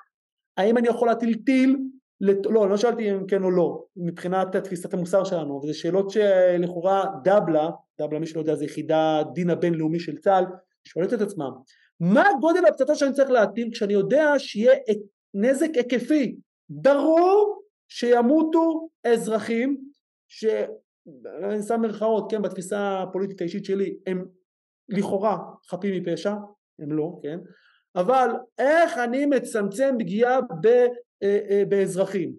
האם 0.57 0.78
אני 0.78 0.89
יכול 0.89 1.09
להטיל 1.09 1.34
טיל? 1.47 1.76
לת... 2.20 2.47
לא, 2.47 2.68
לא 2.68 2.76
שאלתי 2.76 3.12
אם 3.12 3.26
כן 3.26 3.43
או 3.43 3.51
לא, 3.51 3.84
מבחינת 3.97 4.57
תפיסת 4.57 4.95
המוסר 4.95 5.24
שלנו, 5.24 5.61
וזה 5.62 5.74
שאלות 5.74 6.11
שלכאורה 6.11 7.05
דבלה, 7.24 7.70
דבלה 8.01 8.18
מי 8.18 8.26
שלא 8.26 8.41
יודע 8.41 8.55
זה 8.55 8.64
יחידה 8.64 9.22
דין 9.34 9.51
הבינלאומי 9.51 10.01
של 10.01 10.16
צה"ל, 10.16 10.45
שואלת 10.84 11.12
את 11.12 11.20
עצמם, 11.20 11.51
מה 12.01 12.24
גודל 12.41 12.66
הפצצה 12.68 12.95
שאני 12.95 13.12
צריך 13.12 13.30
להטיל 13.30 13.68
כשאני 13.72 13.93
יודע 13.93 14.32
שיהיה 14.39 14.72
נזק 15.34 15.68
היקפי? 15.74 16.37
ברור 16.70 17.62
שימותו 17.89 18.89
אזרחים 19.05 19.76
שאני 20.28 21.62
שם 21.68 21.80
מרכאות, 21.80 22.30
כן, 22.30 22.43
בתפיסה 22.43 23.03
הפוליטית 23.03 23.41
האישית 23.41 23.64
שלי, 23.64 23.97
הם 24.07 24.24
לכאורה 24.89 25.39
חפים 25.70 26.03
מפשע, 26.03 26.34
הם 26.78 26.93
לא, 26.93 27.18
כן, 27.22 27.39
אבל 27.97 28.30
איך 28.59 28.99
אני 28.99 29.26
מצמצם 29.26 29.95
פגיעה 29.99 30.39
אה, 30.66 30.87
אה, 31.22 31.62
באזרחים? 31.68 32.32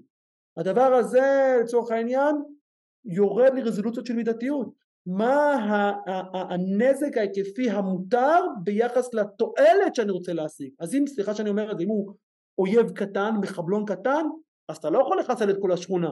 הדבר 0.57 0.93
הזה 0.93 1.57
לצורך 1.61 1.91
העניין 1.91 2.35
יורד 3.05 3.53
לרזולוציות 3.55 4.05
של 4.05 4.13
מידתיות. 4.13 4.87
מה 5.07 5.55
הנזק 6.33 7.17
ההיקפי 7.17 7.69
המותר 7.69 8.39
ביחס 8.63 9.13
לתועלת 9.13 9.95
שאני 9.95 10.11
רוצה 10.11 10.33
להשיג. 10.33 10.69
אז 10.79 10.95
אם, 10.95 11.07
סליחה 11.07 11.33
שאני 11.33 11.49
אומר 11.49 11.71
את 11.71 11.77
זה, 11.77 11.83
אם 11.83 11.89
הוא 11.89 12.13
אויב 12.57 12.91
קטן, 12.91 13.35
מחבלון 13.41 13.85
קטן, 13.85 14.25
אז 14.69 14.77
אתה 14.77 14.89
לא 14.89 14.99
יכול 14.99 15.19
לחסל 15.19 15.49
את 15.49 15.55
כל 15.61 15.71
השכונה. 15.71 16.09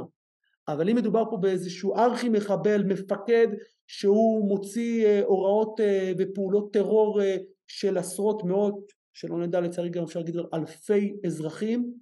אבל 0.67 0.89
אם 0.89 0.95
מדובר 0.95 1.23
פה 1.29 1.37
באיזשהו 1.37 1.95
ארכי 1.95 2.29
מחבל, 2.29 2.83
מפקד 2.83 3.47
שהוא 3.87 4.47
מוציא 4.49 5.05
אה, 5.05 5.21
הוראות 5.23 5.79
אה, 5.79 6.11
ופעולות 6.17 6.73
טרור 6.73 7.21
אה, 7.21 7.37
של 7.67 7.97
עשרות 7.97 8.43
מאות, 8.43 8.91
שלא 9.13 9.37
נדע 9.37 9.61
לצערי 9.61 9.89
גם 9.89 10.03
אפשר 10.03 10.19
להגיד 10.19 10.35
אלפי 10.53 11.15
אזרחים, 11.25 11.93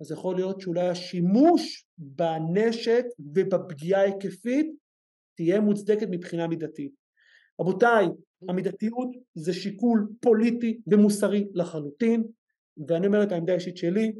אז 0.00 0.10
יכול 0.10 0.36
להיות 0.36 0.60
שאולי 0.60 0.88
השימוש 0.88 1.86
בנשק 1.98 3.04
ובפגיעה 3.18 4.00
ההיקפית 4.00 4.66
תהיה 5.36 5.60
מוצדקת 5.60 6.06
מבחינה 6.10 6.46
מידתית. 6.46 6.92
רבותיי, 7.60 8.06
המידתיות 8.48 9.08
זה 9.34 9.52
שיקול 9.52 10.08
פוליטי 10.20 10.80
ומוסרי 10.86 11.46
לחלוטין, 11.54 12.24
ואני 12.88 13.06
אומר 13.06 13.22
את 13.22 13.32
העמדה 13.32 13.52
האישית 13.52 13.76
שלי, 13.76 14.12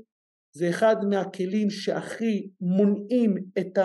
זה 0.56 0.70
אחד 0.70 0.96
מהכלים 1.10 1.70
שהכי 1.70 2.48
מונעים 2.60 3.34
את 3.58 3.78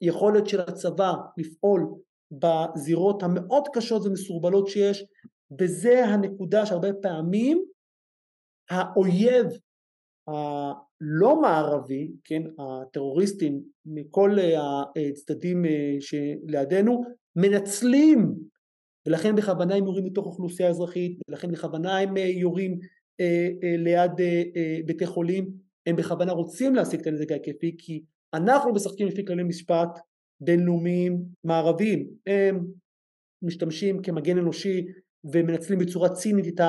היכולת 0.00 0.46
של 0.46 0.60
הצבא 0.60 1.12
לפעול 1.38 1.94
בזירות 2.32 3.22
המאוד 3.22 3.64
קשות 3.74 4.06
ומסורבלות 4.06 4.68
שיש. 4.68 5.04
וזה 5.60 6.04
הנקודה 6.04 6.66
שהרבה 6.66 6.88
פעמים 7.02 7.64
האויב 8.70 9.46
הלא 10.28 11.40
מערבי, 11.40 12.12
כן, 12.24 12.42
הטרוריסטים 12.58 13.62
מכל 13.86 14.36
הצדדים 14.96 15.64
אה, 15.64 15.96
שלידינו 16.00 17.02
מנצלים 17.36 18.34
ולכן 19.06 19.36
בכוונה 19.36 19.74
הם 19.74 19.84
יורים 19.84 20.04
מתוך 20.04 20.26
אוכלוסייה 20.26 20.68
אזרחית 20.68 21.18
ולכן 21.28 21.52
בכוונה 21.52 21.98
הם 21.98 22.16
אה, 22.16 22.22
יורים 22.22 22.78
אה, 23.20 23.48
ליד 23.78 24.10
בתי 24.86 25.06
חולים 25.06 25.63
הם 25.86 25.96
בכוונה 25.96 26.32
רוצים 26.32 26.74
להשיג 26.74 27.00
את 27.00 27.06
הנזק 27.06 27.30
ההיקפי 27.30 27.76
כי 27.78 28.02
אנחנו 28.34 28.72
משחקים 28.72 29.06
לפי 29.06 29.24
כללי 29.26 29.42
משפט 29.42 29.98
בינלאומיים 30.40 31.24
מערביים 31.44 32.08
הם 32.26 32.66
משתמשים 33.42 34.02
כמגן 34.02 34.38
אנושי 34.38 34.86
ומנצלים 35.32 35.78
בצורה 35.78 36.08
צינית 36.08 36.46
את 36.48 36.60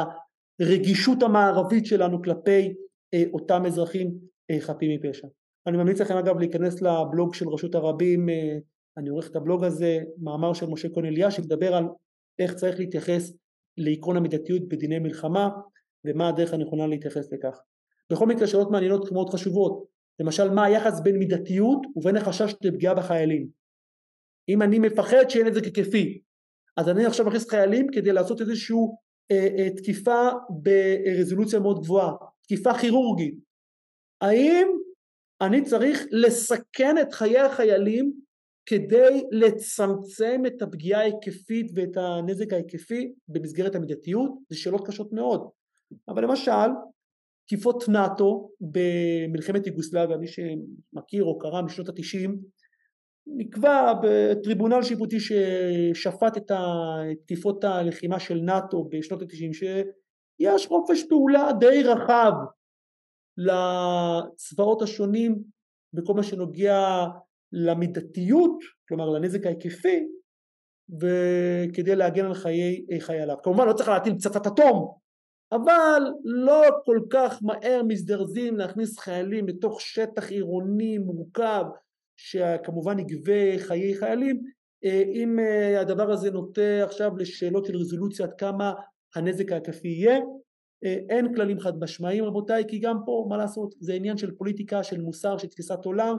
הרגישות 0.61 1.24
המערבית 1.24 1.86
שלנו 1.86 2.22
כלפי 2.24 2.74
אה, 3.13 3.24
אותם 3.34 3.66
אזרחים 3.66 4.18
אה, 4.51 4.59
חפים 4.59 4.91
מפשע. 4.91 5.28
אני 5.68 5.78
ממליץ 5.78 6.01
לכם 6.01 6.18
אגב 6.18 6.39
להיכנס 6.39 6.82
לבלוג 6.82 7.34
של 7.34 7.49
רשות 7.49 7.76
הרבים, 7.76 8.30
אה, 8.30 8.57
אני 8.97 9.09
עורך 9.09 9.30
את 9.32 9.36
הבלוג 9.36 9.63
הזה, 9.63 9.99
מאמר 10.22 10.53
של 10.53 10.66
משה 10.66 10.88
כהן 10.93 11.05
אליה 11.05 11.32
שמדבר 11.32 11.76
על 11.76 11.86
איך 12.39 12.53
צריך 12.53 12.80
להתייחס 12.80 13.34
לעקרון 13.78 14.18
המידתיות 14.18 14.68
בדיני 14.68 14.99
מלחמה 14.99 15.49
ומה 16.05 16.30
הדרך 16.30 16.53
הנכונה 16.53 16.88
להתייחס 16.88 17.34
לכך. 17.34 17.59
בכל 18.12 18.26
מקרה 18.26 18.47
שאלות 18.47 18.72
מעניינות 18.72 19.12
מאוד 19.12 19.30
חשובות, 19.30 19.86
למשל 20.20 20.49
מה 20.49 20.66
היחס 20.66 20.99
בין 20.99 21.18
מידתיות 21.18 21.80
ובין 21.95 22.18
החשש 22.18 22.53
לפגיעה 22.62 22.93
בחיילים. 22.93 23.47
אם 24.49 24.62
אני 24.62 24.80
מפחד 24.80 25.30
שאין 25.30 25.47
את 25.47 25.53
זה 25.53 25.62
ככפי, 25.62 26.22
אז 26.78 26.89
אני 26.89 27.06
עכשיו 27.06 27.26
מכניס 27.26 27.49
חיילים 27.49 27.88
כדי 27.93 28.12
לעשות 28.12 28.41
איזושהי 28.41 28.78
אה, 29.32 29.47
אה, 29.58 29.70
תקיפה 29.78 30.30
ברזולוציה 30.49 31.60
מאוד 31.60 31.80
גבוהה, 31.80 32.14
תקיפה 32.43 32.74
כירורגית. 32.74 33.36
האם 34.22 34.68
אני 35.41 35.64
צריך 35.64 36.06
לסכן 36.12 36.97
את 37.01 37.14
חיי 37.14 37.39
החיילים 37.39 38.14
כדי 38.66 39.24
לצמצם 39.32 40.41
את 40.47 40.62
הפגיעה 40.62 41.01
ההיקפית 41.01 41.72
ואת 41.76 41.97
הנזק 41.97 42.53
ההיקפי 42.53 43.14
במסגרת 43.28 43.76
המידתיות? 43.76 44.32
זה 44.49 44.58
שאלות 44.58 44.88
קשות 44.88 45.14
מאוד. 45.14 45.49
אבל 46.08 46.24
למשל 46.24 46.70
תקיפות 47.48 47.89
נאט"ו 47.89 48.50
במלחמת 48.62 49.68
יוגוסלביה, 49.68 50.18
מי 50.18 50.28
שמכיר 50.28 51.24
או 51.24 51.38
קרא 51.38 51.62
משנות 51.62 51.89
התשעים, 51.89 52.39
נקבע 53.38 53.93
בטריבונל 54.04 54.84
שיפוטי 54.84 55.18
ששפט 55.20 56.38
את 56.38 56.52
תקיפות 57.26 57.64
הלחימה 57.64 58.20
של 58.20 58.36
נאט"ו 58.36 58.89
בשנות 58.89 59.22
התשעים 59.22 59.54
שיש 59.54 60.68
חופש 60.68 61.04
פעולה 61.10 61.50
די 61.60 61.84
רחב 61.84 62.32
לצבאות 63.38 64.82
השונים 64.82 65.43
בכל 65.93 66.14
מה 66.14 66.24
שנוגע 66.24 67.06
למידתיות, 67.52 68.60
כלומר 68.88 69.10
לנזק 69.10 69.46
ההיקפי, 69.46 70.08
וכדי 71.02 71.96
להגן 71.96 72.26
על 72.26 72.34
חיי 72.34 72.86
חייליו. 73.00 73.36
כמובן 73.43 73.68
לא 73.68 73.74
צריך 73.74 73.89
להטיל 73.89 74.14
פצצת 74.14 74.48
אטום 74.48 75.05
אבל 75.52 76.02
לא 76.24 76.62
כל 76.86 77.00
כך 77.10 77.39
מהר 77.41 77.84
מזדרזים 77.88 78.58
להכניס 78.58 79.00
חיילים 79.00 79.48
לתוך 79.48 79.82
שטח 79.82 80.30
עירוני 80.30 80.98
מורכב 80.98 81.66
שכמובן 82.18 83.00
יגבה 83.00 83.58
חיי 83.58 83.96
חיילים. 83.96 84.41
אה, 84.86 85.04
אם 85.14 85.39
אה, 85.39 85.82
הדבר 85.82 86.12
הזה 86.12 86.32
נוטה 86.32 86.84
עכשיו 86.84 87.18
לשאלות 87.18 87.66
של 87.66 87.76
רזולוציה 87.76 88.26
עד 88.26 88.34
כמה 88.34 88.74
הנזק 89.16 89.52
ההקפי 89.52 89.88
יהיה 89.88 90.20
אה, 90.86 90.98
אין 91.10 91.36
כללים 91.36 91.60
חד 91.60 91.80
משמעיים 91.80 92.24
רבותיי 92.24 92.64
כי 92.68 92.80
גם 92.80 92.98
פה 93.06 93.26
מה 93.30 93.38
לעשות 93.38 93.76
זה 93.80 93.93
עניין 93.93 94.18
של 94.18 94.36
פוליטיקה 94.36 94.84
של 94.84 95.02
מוסר 95.02 95.38
של 95.38 95.48
תפיסת 95.48 95.86
עולם. 95.86 96.18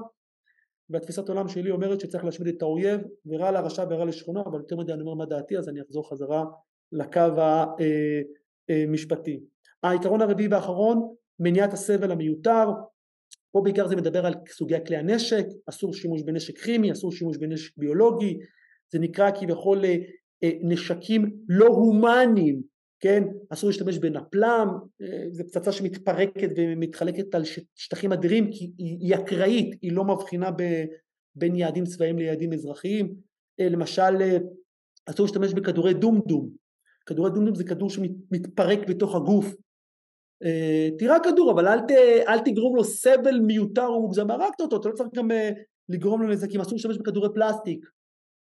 והתפיסת 0.90 1.28
עולם 1.28 1.48
שלי 1.48 1.70
אומרת 1.70 2.00
שצריך 2.00 2.24
להשמיד 2.24 2.54
את 2.54 2.62
האויב 2.62 3.00
ורע 3.26 3.50
לרשע 3.50 3.84
ורע 3.90 4.04
לשכונו 4.04 4.44
אבל 4.46 4.58
יותר 4.58 4.76
מדי 4.76 4.92
אני 4.92 5.00
אומר 5.00 5.14
מה 5.14 5.26
דעתי 5.26 5.58
אז 5.58 5.68
אני 5.68 5.80
אחזור 5.82 6.10
חזרה 6.10 6.44
לקו 6.92 7.20
המשפטי. 8.68 9.40
העיקרון 9.82 10.20
הרביעי 10.20 10.48
והאחרון 10.48 11.14
מניעת 11.40 11.72
הסבל 11.72 12.10
המיותר. 12.10 12.64
פה 13.52 13.60
בעיקר 13.64 13.88
זה 13.88 13.96
מדבר 13.96 14.26
על 14.26 14.34
סוגי 14.50 14.76
כלי 14.86 14.96
הנשק, 14.96 15.46
אסור 15.68 15.94
שימוש 15.94 16.22
בנשק 16.22 16.58
כימי, 16.58 16.92
אסור 16.92 17.12
שימוש 17.12 17.36
בנשק 17.36 17.72
ביולוגי, 17.76 18.38
זה 18.92 18.98
נקרא 18.98 19.30
כביכול 19.30 19.84
אה, 19.84 19.96
אה, 20.44 20.50
נשקים 20.62 21.36
לא 21.48 21.66
הומניים, 21.66 22.62
כן, 23.00 23.24
אסור 23.50 23.70
להשתמש 23.70 23.98
בנפלם, 23.98 24.68
אה, 25.02 25.24
זו 25.30 25.44
פצצה 25.44 25.72
שמתפרקת 25.72 26.48
ומתחלקת 26.56 27.34
על 27.34 27.42
שטחים 27.74 28.12
אדירים 28.12 28.50
כי 28.52 28.72
היא 28.78 29.14
אקראית, 29.14 29.78
היא 29.82 29.92
לא 29.92 30.04
מבחינה 30.04 30.50
ב, 30.50 30.62
בין 31.34 31.56
יעדים 31.56 31.84
צבאיים 31.84 32.18
ליעדים 32.18 32.52
אזרחיים, 32.52 33.14
למשל 33.58 34.38
אסור 35.06 35.26
להשתמש 35.26 35.52
בכדורי 35.52 35.94
דומדום, 35.94 36.50
כדורי 37.06 37.30
דומדום 37.30 37.54
זה 37.54 37.64
כדור 37.64 37.90
שמתפרק 37.90 38.78
בתוך 38.88 39.14
הגוף. 39.14 39.54
אה, 40.42 40.88
תירה 40.98 41.16
כדור 41.20 41.52
אבל 41.52 41.68
אל, 41.68 41.80
ת, 41.80 41.90
אל 42.28 42.38
תגרום 42.38 42.76
לו 42.76 42.84
סבל 42.84 43.40
מיותר 43.40 43.86
או 43.86 44.00
מוגזם, 44.00 44.30
הרגת 44.30 44.60
אותו, 44.60 44.76
אתה 44.76 44.88
לא 44.88 44.94
צריך 44.94 45.08
גם 45.14 45.30
אה, 45.30 45.50
לגרום 45.88 46.22
לו 46.22 46.28
נזקים, 46.28 46.60
אסור 46.60 46.72
להשתמש 46.72 46.96
בכדורי 46.98 47.28
פלסטיק 47.34 47.86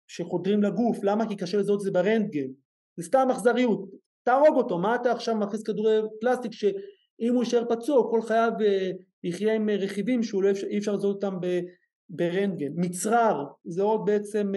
שחודרים 0.07 0.63
לגוף, 0.63 1.03
למה? 1.03 1.29
כי 1.29 1.35
קשה 1.35 1.57
לזהות 1.57 1.79
את 1.79 1.83
זה 1.83 1.91
ברנטגן, 1.91 2.47
זה 2.97 3.03
סתם 3.03 3.27
אכזריות, 3.31 3.89
תהרוג 4.23 4.57
אותו, 4.57 4.77
מה 4.77 4.95
אתה 4.95 5.11
עכשיו 5.11 5.35
מכניס 5.35 5.63
כדורי 5.63 5.99
פלסטיק 6.21 6.51
שאם 6.51 7.33
הוא 7.33 7.43
יישאר 7.43 7.63
פצוע 7.69 8.11
כל 8.11 8.21
חייו 8.21 8.51
אה, 8.61 8.91
יחיה 9.23 9.55
עם 9.55 9.69
רכיבים 9.69 10.23
שאי 10.23 10.51
אפשר, 10.51 10.67
אפשר 10.77 10.93
לזהות 10.93 11.23
אותם 11.23 11.37
ברנטגן, 12.09 12.71
מצרר 12.75 13.43
זה 13.65 13.83
עוד 13.83 14.05
בעצם 14.05 14.51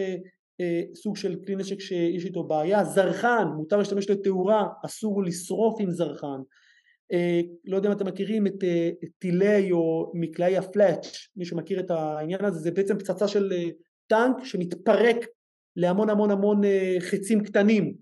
סוג 0.95 1.17
של 1.17 1.37
כלי 1.45 1.57
נשק 1.57 1.81
שיש 1.81 2.25
איתו 2.25 2.45
בעיה, 2.45 2.85
זרחן 2.85 3.45
מותר 3.57 3.77
להשתמש 3.77 4.11
לתאורה, 4.11 4.67
אסור 4.85 5.25
לשרוף 5.25 5.81
עם 5.81 5.91
זרחן, 5.91 6.41
אה, 7.13 7.41
לא 7.65 7.77
יודע 7.77 7.89
אם 7.89 7.97
אתם 7.97 8.07
מכירים 8.07 8.47
את 8.47 8.65
אה, 8.65 8.91
טילי 9.19 9.73
או 9.73 10.13
מקלעי 10.15 10.57
הפלאץ', 10.57 11.07
מי 11.37 11.45
שמכיר 11.45 11.81
את 11.81 11.91
העניין 11.91 12.45
הזה, 12.45 12.59
זה 12.59 12.71
בעצם 12.71 12.99
פצצה 12.99 13.29
של 13.29 13.53
אה, 13.53 13.69
טנק 14.07 14.45
שמתפרק 14.45 15.17
להמון 15.77 16.11
המון 16.11 16.31
המון 16.31 16.65
אה, 16.65 16.97
חצים 17.01 17.45
קטנים. 17.45 17.95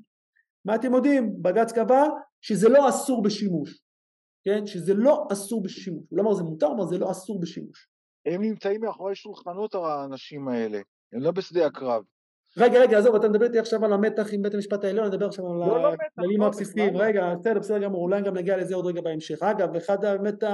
מה 0.65 0.75
אתם 0.75 0.95
יודעים? 0.95 1.43
בג"ץ 1.43 1.73
קבע 1.73 2.03
שזה 2.41 2.69
לא 2.69 2.89
אסור 2.89 3.23
בשימוש, 3.23 3.83
כן? 4.45 4.67
שזה 4.67 4.95
לא 4.95 5.27
אסור 5.33 5.63
בשימוש. 5.63 6.05
הוא 6.11 6.17
לא 6.17 6.23
אמר 6.23 6.35
זה 6.35 6.43
מותר, 6.43 6.69
אבל 6.77 6.87
זה 6.89 6.99
לא 6.99 7.11
אסור 7.11 7.41
בשימוש. 7.41 7.89
הם 8.27 8.43
נמצאים 8.43 8.81
מאחורי 8.81 9.15
שולחנות 9.15 9.75
האנשים 9.75 10.49
האלה, 10.49 10.81
הם 11.13 11.21
לא 11.21 11.31
בשדה 11.31 11.67
הקרב. 11.67 12.03
רגע, 12.59 12.81
רגע, 12.81 12.99
עזוב, 12.99 13.15
אתה 13.15 13.29
מדבר 13.29 13.47
איתי 13.47 13.59
עכשיו 13.59 13.85
על 13.85 13.93
המתח 13.93 14.33
עם 14.33 14.43
בית 14.43 14.55
המשפט 14.55 14.85
העליון, 14.85 15.05
אני 15.07 15.15
מדבר 15.15 15.27
עכשיו 15.27 15.47
על 15.47 15.59
לא, 15.59 15.83
לא 15.83 15.93
הכללים 15.93 16.41
לא, 16.41 16.47
הבסיסיים. 16.47 16.97
רגע, 16.97 17.35
בסדר, 17.41 17.59
בסדר 17.59 17.79
גמור, 17.79 18.03
אולי 18.03 18.23
גם 18.23 18.37
נגיע 18.37 18.57
לזה 18.57 18.75
עוד 18.75 18.87
רגע 18.87 19.01
בהמשך. 19.01 19.43
אגב, 19.43 19.77
אחד 19.77 20.01
באמת 20.01 20.45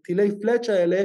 הטילי 0.00 0.40
פלאץ' 0.40 0.68
האלה 0.68 1.04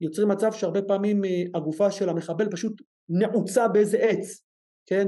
יוצרים 0.00 0.28
מצב 0.28 0.52
שהרבה 0.52 0.82
פעמים 0.82 1.24
אה, 1.24 1.42
הגופה 1.54 1.90
של 1.90 2.08
המחבל 2.08 2.50
פשוט 2.50 2.82
נעוצה 3.08 3.68
באיזה 3.68 3.98
עץ, 3.98 4.42
כן? 4.86 5.06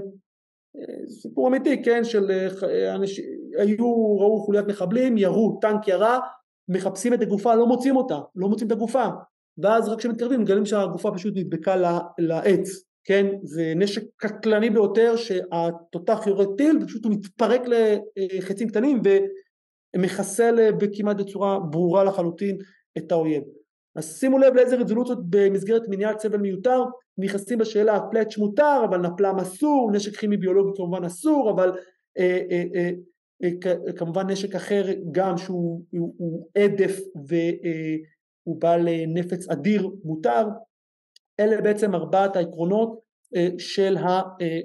אה, 0.76 1.06
סיפור 1.08 1.48
אמיתי, 1.48 1.82
כן, 1.82 2.04
של 2.04 2.30
אה, 2.30 2.94
אנשים, 2.94 3.24
היו, 3.58 4.16
ראו 4.18 4.40
חוליית 4.40 4.66
מחבלים, 4.66 5.18
ירו, 5.18 5.58
טנק 5.60 5.88
ירה, 5.88 6.18
מחפשים 6.68 7.14
את 7.14 7.22
הגופה, 7.22 7.54
לא 7.54 7.66
מוצאים 7.66 7.96
אותה, 7.96 8.18
לא 8.36 8.48
מוצאים 8.48 8.66
את 8.66 8.72
הגופה, 8.72 9.06
ואז 9.58 9.88
רק 9.88 9.98
כשמתקרבים 9.98 10.40
מגלים 10.40 10.64
שהגופה 10.64 11.10
פשוט 11.14 11.34
נדבקה 11.36 11.76
לעץ, 12.18 12.89
כן, 13.04 13.26
זה 13.42 13.72
נשק 13.76 14.02
קטלני 14.16 14.70
ביותר 14.70 15.16
שהתותח 15.16 16.26
יורד 16.26 16.56
טיל 16.56 16.78
ופשוט 16.82 17.04
הוא 17.04 17.12
מתפרק 17.12 17.60
לחצים 18.16 18.68
קטנים 18.68 19.02
ומחסל 19.96 20.72
בכמעט 20.72 21.16
בצורה 21.16 21.58
ברורה 21.70 22.04
לחלוטין 22.04 22.58
את 22.98 23.12
האויב. 23.12 23.42
אז 23.96 24.18
שימו 24.18 24.38
לב 24.38 24.54
לאיזה 24.54 24.76
רזולוציות 24.76 25.18
במסגרת 25.30 25.82
מניעת 25.88 26.20
סבל 26.20 26.38
מיותר. 26.38 26.82
נכנסים 27.18 27.58
בשאלה 27.58 28.00
פלאץ' 28.10 28.38
מותר 28.38 28.80
אבל 28.88 29.00
נפלם 29.00 29.38
אסור 29.38 29.90
נשק 29.92 30.16
כימי 30.16 30.36
ביולוגי 30.36 30.76
כמובן 30.76 31.04
אסור 31.04 31.50
אבל 31.50 31.72
אה, 32.18 32.40
אה, 32.50 32.64
אה, 32.74 32.90
אה, 33.42 33.92
כמובן 33.92 34.30
נשק 34.30 34.54
אחר 34.54 34.84
גם 35.12 35.36
שהוא 35.36 35.82
הוא, 35.90 36.14
הוא 36.18 36.48
עדף 36.58 36.98
והוא 37.14 38.54
אה, 38.54 38.58
בעל 38.58 38.88
נפץ 39.14 39.48
אדיר 39.48 39.90
מותר 40.04 40.46
אלה 41.40 41.60
בעצם 41.60 41.94
ארבעת 41.94 42.36
העקרונות 42.36 43.00
אה, 43.36 43.48
של, 43.58 43.96
ה, 43.96 44.08
אה, 44.40 44.60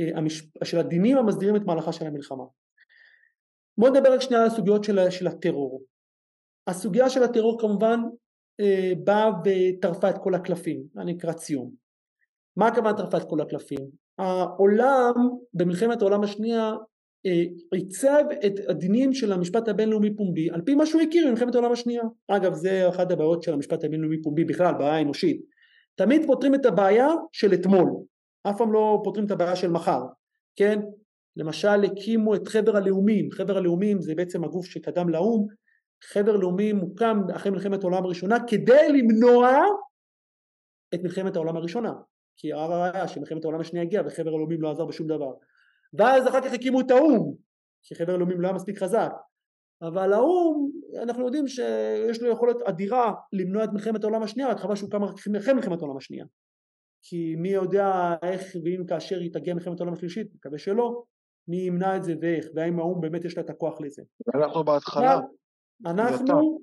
אה. 0.00 0.64
של 0.64 0.78
הדינים 0.78 1.18
המסדירים 1.18 1.56
את 1.56 1.62
מהלכה 1.62 1.92
של 1.92 2.06
המלחמה. 2.06 2.44
בואו 3.78 3.92
נדבר 3.92 4.12
רק 4.14 4.20
שנייה 4.20 4.42
על 4.42 4.48
הסוגיות 4.48 4.84
של, 4.84 5.10
של 5.10 5.26
הטרור. 5.26 5.82
הסוגיה 6.66 7.10
של 7.10 7.22
הטרור 7.22 7.60
כמובן 7.60 8.00
באה 9.04 9.30
וטרפה 9.44 10.10
את 10.10 10.18
כל 10.22 10.34
הקלפים, 10.34 10.82
זה 10.94 11.04
נקרא 11.04 11.32
ציון. 11.32 11.70
מה 12.56 12.66
הכוונה 12.66 12.96
טרפה 12.96 13.16
את 13.16 13.28
כל 13.28 13.40
הקלפים? 13.40 13.90
העולם 14.18 15.14
במלחמת 15.54 16.02
העולם 16.02 16.22
השנייה 16.22 16.72
עיצב 17.72 18.24
את 18.46 18.52
הדינים 18.68 19.12
של 19.12 19.32
המשפט 19.32 19.68
הבינלאומי 19.68 20.16
פומבי 20.16 20.50
על 20.50 20.60
פי 20.60 20.74
מה 20.74 20.86
שהוא 20.86 21.02
הכיר 21.02 21.26
במלחמת 21.26 21.54
העולם 21.54 21.72
השנייה. 21.72 22.02
אגב 22.28 22.54
זה 22.54 22.88
אחת 22.88 23.10
הבעיות 23.10 23.42
של 23.42 23.52
המשפט 23.52 23.84
הבינלאומי 23.84 24.22
פומבי 24.22 24.44
בכלל, 24.44 24.74
בעיה 24.78 25.00
אנושית. 25.00 25.40
תמיד 25.98 26.26
פותרים 26.26 26.54
את 26.54 26.66
הבעיה 26.66 27.08
של 27.32 27.54
אתמול, 27.54 27.90
אף 28.50 28.58
פעם 28.58 28.72
לא 28.72 29.00
פותרים 29.04 29.26
את 29.26 29.30
הבעיה 29.30 29.56
של 29.56 29.70
מחר, 29.70 30.02
כן? 30.56 30.80
למשל 31.36 31.84
הקימו 31.84 32.34
את 32.34 32.48
חבר 32.48 32.76
הלאומים, 32.76 33.30
חבר 33.30 33.56
הלאומים 33.56 34.00
זה 34.00 34.14
בעצם 34.14 34.44
הגוף 34.44 34.66
שקדם 34.66 35.08
לאו"ם, 35.08 35.46
חבר 36.04 36.36
לאומים 36.36 36.78
הוקם 36.78 37.20
אחרי 37.36 37.50
מלחמת 37.52 37.82
העולם 37.82 38.04
הראשונה 38.04 38.36
כדי 38.46 38.88
למנוע 38.88 39.60
את 40.94 41.02
מלחמת 41.02 41.36
העולם 41.36 41.56
הראשונה, 41.56 41.92
כי 42.36 42.52
הראיה 42.52 43.08
שמלחמת 43.08 43.44
העולם 43.44 43.60
השנייה 43.60 43.84
הגיעה 43.84 44.06
וחבר 44.06 44.30
הלאומים 44.30 44.62
לא 44.62 44.70
עזר 44.70 44.84
בשום 44.84 45.06
דבר, 45.06 45.32
ואז 45.92 46.28
אחר 46.28 46.40
כך 46.40 46.52
הקימו 46.52 46.80
את 46.80 46.90
האו"ם, 46.90 47.34
כי 47.82 47.94
חבר 47.94 48.14
הלאומים 48.14 48.40
לא 48.40 48.46
היה 48.46 48.54
מספיק 48.54 48.78
חזק, 48.78 49.12
אבל 49.82 50.12
האו"ם 50.12 50.70
אנחנו 51.02 51.24
יודעים 51.24 51.48
שיש 51.48 52.22
לו 52.22 52.30
יכולת 52.30 52.56
אדירה 52.62 53.12
למנוע 53.32 53.64
את 53.64 53.68
מלחמת 53.72 54.04
העולם 54.04 54.22
השנייה 54.22 54.48
רק 54.48 54.58
חבל 54.58 54.76
שהוא 54.76 54.90
קם 54.90 55.04
רק 55.04 55.14
אחרי 55.38 55.54
מלחמת 55.54 55.78
העולם 55.78 55.96
השנייה. 55.96 56.24
כי 57.02 57.34
מי 57.36 57.48
יודע 57.48 58.14
איך 58.22 58.42
ואם 58.64 58.86
כאשר 58.86 59.18
היא 59.18 59.32
תגיע 59.32 59.54
מלחמת 59.54 59.80
העולם 59.80 59.92
השלישית 59.92 60.34
מקווה 60.34 60.58
שלא 60.58 61.02
מי 61.48 61.56
ימנע 61.56 61.96
את 61.96 62.04
זה 62.04 62.14
ואיך 62.20 62.46
והאם 62.54 62.78
האו"ם 62.78 63.00
באמת 63.00 63.24
יש 63.24 63.36
לה 63.36 63.42
את 63.42 63.50
הכוח 63.50 63.80
לזה. 63.80 64.02
אנחנו 64.34 64.64
בהתחלה 64.64 65.20
אנחנו 65.86 66.58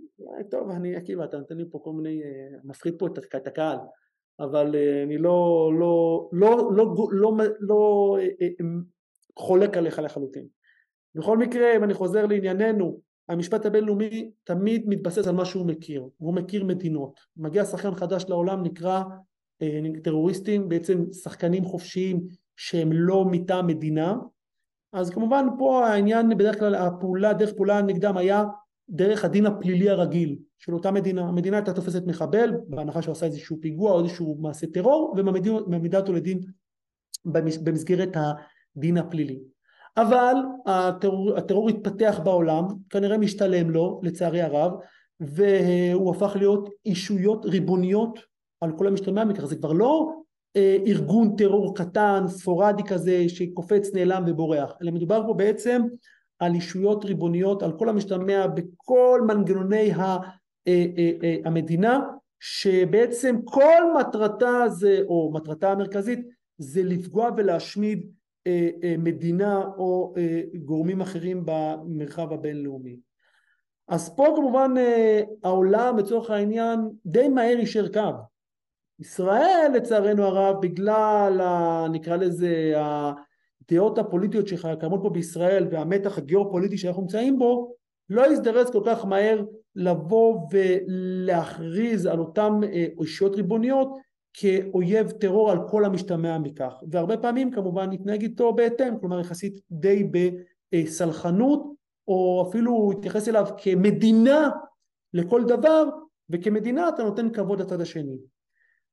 טוב 0.52 0.70
אני 0.70 0.96
עקיבא 0.96 1.26
אתה 1.26 1.38
נותן 1.38 1.58
לי 1.58 1.64
פה 1.72 1.80
כל 1.84 1.92
מיני 1.92 2.24
אה, 2.24 2.58
מפחיד 2.64 2.96
פה 3.00 3.08
את 3.36 3.48
הקהל 3.48 3.78
אבל 4.40 4.76
אה, 4.76 5.04
אני 5.04 5.18
לא 5.18 5.72
לא 5.80 6.30
לא 6.32 6.72
לא 6.76 6.96
לא 7.12 7.32
לא 7.60 8.18
אה, 8.20 8.48
חולק 9.40 9.78
עליך 9.78 10.00
לחלוטין. 10.00 10.48
בכל 11.16 11.38
מקרה 11.38 11.76
אם 11.76 11.84
אני 11.84 11.94
חוזר 11.94 12.26
לענייננו 12.26 13.02
המשפט 13.30 13.66
הבינלאומי 13.66 14.32
תמיד 14.44 14.84
מתבסס 14.88 15.28
על 15.28 15.36
מה 15.36 15.46
שהוא 15.46 15.66
מכיר, 15.66 16.10
הוא 16.18 16.34
מכיר 16.34 16.64
מדינות, 16.64 17.20
מגיע 17.38 17.66
שחקן 17.66 17.96
חדש 17.96 18.26
לעולם 18.30 18.64
נקרא 18.64 19.04
אה, 19.62 19.80
טרוריסטים, 20.04 20.70
בעצם 20.70 21.06
שחקנים 21.24 21.66
חופשיים 21.66 22.28
שהם 22.56 22.90
לא 22.94 23.26
מטעם 23.26 23.68
מדינה, 23.68 24.16
אז 24.94 25.10
כמובן 25.10 25.46
פה 25.58 25.88
העניין 25.88 26.38
בדרך 26.38 26.60
כלל 26.60 26.76
הפעולה, 26.76 27.34
דרך 27.34 27.54
פעולה 27.54 27.82
נגדם 27.82 28.18
היה 28.18 28.44
דרך 28.90 29.26
הדין 29.26 29.46
הפלילי 29.46 29.90
הרגיל 29.90 30.38
של 30.60 30.74
אותה 30.74 30.92
מדינה, 30.92 31.22
המדינה 31.22 31.58
הייתה 31.58 31.74
תופסת 31.74 32.04
מחבל 32.06 32.52
בהנחה 32.68 33.02
שהוא 33.02 33.12
עשה 33.12 33.26
איזשהו 33.26 33.58
פיגוע 33.62 33.92
או 33.92 34.04
איזשהו 34.04 34.38
מעשה 34.42 34.68
טרור 34.68 35.16
ומעמידה 35.18 35.98
אותו 35.98 36.14
לדין 36.14 36.40
במסגרת 37.64 38.16
הדין 38.16 38.98
הפלילי 38.98 39.40
אבל 39.98 40.36
הטרור, 40.66 41.38
הטרור 41.38 41.70
התפתח 41.70 42.20
בעולם, 42.24 42.64
כנראה 42.90 43.18
משתלם 43.18 43.70
לו 43.70 44.02
לצערי 44.04 44.42
הרב, 44.42 44.72
והוא 45.20 46.16
הפך 46.16 46.36
להיות 46.36 46.70
אישויות 46.86 47.46
ריבוניות 47.46 48.20
על 48.62 48.72
כל 48.78 48.88
המשתמע 48.88 49.24
מכך, 49.24 49.46
זה 49.46 49.56
כבר 49.56 49.74
לא 49.74 50.12
אה, 50.56 50.78
ארגון 50.88 51.36
טרור 51.36 51.76
קטן, 51.76 52.24
ספורדי 52.28 52.84
כזה, 52.84 53.30
שקופץ, 53.30 53.94
נעלם 53.94 54.24
ובורח, 54.28 54.74
אלא 54.82 54.92
מדובר 54.92 55.24
פה 55.28 55.34
בעצם 55.34 55.82
על 56.40 56.54
אישויות 56.54 57.06
ריבוניות 57.06 57.64
על 57.64 57.72
כל 57.80 57.90
המשתמע 57.90 58.48
בכל 58.48 59.22
מנגנוני 59.28 59.92
ה, 59.92 60.02
אה, 60.02 60.18
אה, 60.68 61.12
אה, 61.24 61.36
המדינה, 61.46 62.00
שבעצם 62.40 63.36
כל 63.46 63.94
מטרתה 64.00 64.64
זה, 64.70 65.00
או 65.08 65.32
מטרתה 65.34 65.72
המרכזית, 65.72 66.20
זה 66.58 66.84
לפגוע 66.84 67.30
ולהשמיד 67.38 68.10
מדינה 68.98 69.66
או 69.78 70.14
אה, 70.18 70.42
גורמים 70.56 71.02
אחרים 71.02 71.44
במרחב 71.46 72.34
הבינלאומי. 72.34 73.00
אז 73.88 74.16
פה 74.16 74.34
כמובן 74.36 74.74
העולם 75.44 75.98
לצורך 75.98 76.30
העניין 76.30 76.80
די 77.06 77.30
מהר 77.30 77.58
יישר 77.58 77.88
קו. 77.88 78.12
ישראל 79.00 79.72
לצערנו 79.76 80.24
הרב 80.24 80.62
בגלל 80.62 81.42
ה, 81.42 81.86
נקרא 81.92 82.16
לזה 82.16 82.74
הדעות 82.76 83.98
הפוליטיות 83.98 84.48
שקיימות 84.48 85.00
פה 85.04 85.10
בישראל 85.10 85.68
והמתח 85.72 86.18
הגיאופוליטי 86.18 86.78
שאנחנו 86.78 87.02
נמצאים 87.02 87.40
בו 87.40 87.76
לא 88.10 88.32
יזדרז 88.34 88.70
כל 88.70 88.82
כך 88.86 89.06
מהר 89.06 89.44
לבוא 89.76 90.40
ולהכריז 90.52 92.06
על 92.06 92.20
אותן 92.20 92.52
אושיות 92.98 93.36
ריבוניות 93.36 93.98
כאויב 94.38 95.12
טרור 95.12 95.52
על 95.52 95.58
כל 95.70 95.86
המשתמע 95.86 96.38
מכך. 96.38 96.74
והרבה 96.92 97.18
פעמים 97.18 97.52
כמובן 97.52 97.90
נתנהג 97.90 98.22
איתו 98.22 98.54
בהתאם 98.54 99.00
כלומר 99.00 99.20
יחסית 99.20 99.60
די 99.72 100.10
בסלחנות 100.72 101.74
או 102.08 102.48
אפילו 102.50 102.92
התייחס 102.98 103.30
אליו 103.30 103.48
כמדינה 103.58 104.50
לכל 105.14 105.44
דבר 105.44 105.90
וכמדינה 106.30 106.90
אתה 106.90 107.04
נותן 107.04 107.30
כבוד 107.30 107.62
לצד 107.62 107.82
השני. 107.82 108.18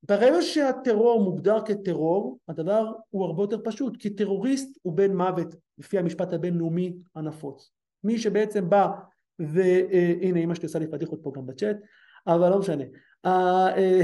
ברגע 0.09 0.43
שהטרור 0.43 1.23
מוגדר 1.23 1.61
כטרור 1.65 2.39
הדבר 2.49 2.93
הוא 3.11 3.25
הרבה 3.25 3.43
יותר 3.43 3.59
פשוט 3.65 3.97
כי 3.97 4.11
טרוריסט 4.11 4.79
הוא 4.83 4.93
בן 4.93 5.17
מוות 5.17 5.55
לפי 5.79 5.99
המשפט 5.99 6.33
הבינלאומי 6.33 6.95
הנפוץ. 7.15 7.73
מי 8.05 8.19
שבעצם 8.19 8.71
בא 8.71 8.89
והנה 9.39 10.41
אמא 10.41 10.55
שלי 10.55 10.67
עושה 10.67 10.79
לי 10.79 10.87
פדיחות 10.87 11.21
פה 11.23 11.33
גם 11.37 11.47
בצ'אט 11.47 11.77
אבל 12.27 12.51
לא 12.51 12.59
משנה. 12.59 12.85
אה, 13.25 14.03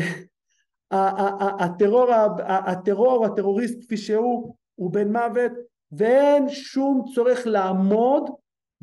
הטרור, 0.91 2.11
הטרור, 2.47 3.27
הטרוריסט 3.27 3.81
כפי 3.81 3.97
שהוא, 3.97 4.55
הוא 4.75 4.93
בן 4.93 5.13
מוות 5.13 5.53
ואין 5.93 6.49
שום 6.49 7.05
צורך 7.15 7.47
לעמוד 7.47 8.31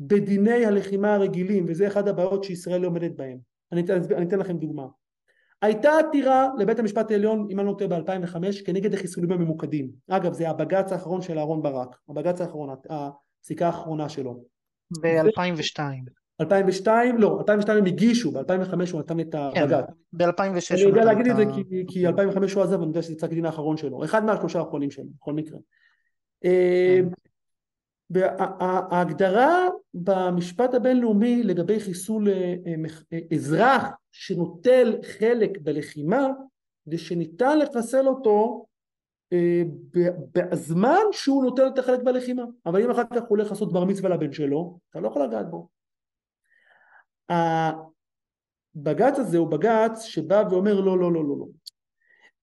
בדיני 0.00 0.66
הלחימה 0.66 1.14
הרגילים 1.14 1.64
וזה 1.68 1.86
אחד 1.86 2.08
הבעיות 2.08 2.44
שישראל 2.44 2.80
לא 2.80 2.86
עומדת 2.86 3.16
בהם. 3.16 3.38
אני 3.72 3.80
אתן, 3.80 4.00
אני 4.16 4.26
אתן 4.26 4.38
לכם 4.38 4.58
דוגמה. 4.58 4.86
הייתה 5.62 5.90
עתירה 5.98 6.48
לבית 6.58 6.78
המשפט 6.78 7.10
העליון 7.10 7.48
אם 7.50 7.60
אני 7.60 7.68
לא 7.68 7.74
טועה 7.78 8.00
ב-2005 8.00 8.64
כנגד 8.66 8.94
החיסולים 8.94 9.32
הממוקדים. 9.32 9.90
אגב 10.10 10.32
זה 10.32 10.50
הבג"ץ 10.50 10.92
האחרון 10.92 11.22
של 11.22 11.38
אהרן 11.38 11.62
ברק 11.62 11.96
הבג"ץ 12.08 12.40
האחרון 12.40 12.76
הפסיקה 12.90 13.66
האחרונה 13.66 14.08
שלו. 14.08 14.42
ב-2002 15.02 15.80
2002 16.40 17.18
לא 17.18 17.36
2002 17.38 17.78
הם 17.78 17.86
הגישו 17.86 18.32
ב-2005 18.32 18.92
הוא 18.92 19.00
נתן 19.00 19.20
את 19.20 19.34
הבג"ץ 19.34 19.84
כן, 19.86 19.92
ב-2006 20.12 20.74
אני 20.74 20.80
יודע 20.80 21.04
להגיד 21.04 21.26
את 21.26 21.36
זה 21.36 21.44
כי, 21.54 21.84
כי 21.88 22.06
2005 22.06 22.52
הוא 22.52 22.62
עזב 22.62 22.78
אני 22.78 22.88
יודע 22.88 23.02
שזה 23.02 23.14
פסק 23.16 23.30
הדין 23.32 23.46
האחרון 23.46 23.76
שלו. 23.76 24.04
אחד 24.04 24.24
מהשלושה 24.24 24.58
האחרונים 24.58 24.90
שלו 24.90 25.04
בכל 25.20 25.32
מקרה. 25.32 25.58
כן. 26.40 27.08
ההגדרה 28.90 29.68
במשפט 29.94 30.74
הבינלאומי 30.74 31.42
לגבי 31.42 31.80
חיסול 31.80 32.28
אה, 32.28 32.54
אה, 33.12 33.18
אזרח 33.34 33.88
שנוטל 34.12 34.96
חלק 35.18 35.58
בלחימה 35.62 36.28
זה 36.86 36.98
שניתן 36.98 37.58
לחסל 37.58 38.08
אותו 38.08 38.66
אה, 39.32 39.62
בזמן 40.34 41.02
שהוא 41.12 41.44
נוטל 41.44 41.68
את 41.68 41.78
החלק 41.78 42.02
בלחימה. 42.02 42.42
אבל 42.66 42.82
אם 42.82 42.90
אחר 42.90 43.04
כך 43.04 43.20
הוא 43.20 43.28
הולך 43.28 43.50
לעשות 43.50 43.72
בר 43.72 43.84
מצווה 43.84 44.10
לבן 44.10 44.32
שלו 44.32 44.78
אתה 44.90 45.00
לא 45.00 45.08
יכול 45.08 45.24
לגעת 45.24 45.50
בו 45.50 45.68
הבג"ץ 47.28 49.18
הזה 49.18 49.38
הוא 49.38 49.50
בג"ץ 49.50 50.02
שבא 50.02 50.42
ואומר 50.50 50.80
לא 50.80 50.98
לא 50.98 51.12
לא 51.12 51.24
לא 51.24 51.38
לא 51.38 51.46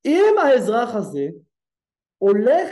אם 0.06 0.36
האזרח 0.44 0.96
הזה 0.96 1.28
הולך 2.18 2.70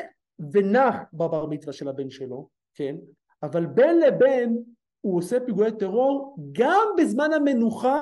ונח 0.51 0.95
בבר 1.13 1.45
מצווה 1.45 1.73
של 1.73 1.87
הבן 1.87 2.09
שלו 2.09 2.49
כן? 2.75 2.95
אבל 3.43 3.65
בין 3.65 3.99
לבין 3.99 4.63
הוא 5.01 5.17
עושה 5.17 5.37
פיגועי 5.45 5.71
טרור 5.79 6.37
גם 6.51 6.87
בזמן 6.97 7.33
המנוחה 7.33 8.01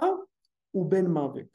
הוא 0.72 0.92
בן 0.92 1.06
מוות. 1.08 1.46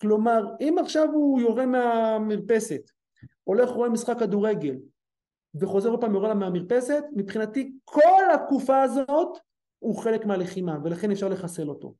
כלומר, 0.00 0.54
אם 0.60 0.76
עכשיו 0.80 1.08
הוא 1.12 1.40
יורה 1.40 1.66
מהמרפסת, 1.66 2.90
הולך 3.44 3.70
רואה 3.70 3.88
משחק 3.88 4.18
כדורגל 4.18 4.76
וחוזר 5.60 5.90
עוד 5.90 6.00
פעם 6.00 6.14
יורה 6.14 6.34
מהמרפסת, 6.34 7.04
מבחינתי 7.12 7.72
כל 7.84 8.30
התקופה 8.34 8.82
הזאת 8.82 9.38
הוא 9.78 9.96
חלק 9.96 10.26
מהלחימה 10.26 10.78
ולכן 10.84 11.10
אפשר 11.10 11.28
לחסל 11.28 11.68
אותו. 11.68 11.94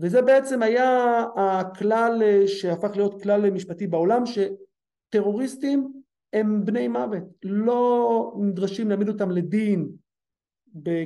וזה 0.00 0.22
בעצם 0.22 0.62
היה 0.62 1.24
הכלל 1.36 2.22
שהפך 2.46 2.90
להיות 2.96 3.22
כלל 3.22 3.50
משפטי 3.50 3.86
בעולם 3.86 4.22
שטרוריסטים 4.26 5.92
הם 6.32 6.64
בני 6.64 6.88
מוות, 6.88 7.22
לא 7.42 8.32
נדרשים 8.40 8.88
להעמיד 8.88 9.08
אותם 9.08 9.30
לדין 9.30 9.88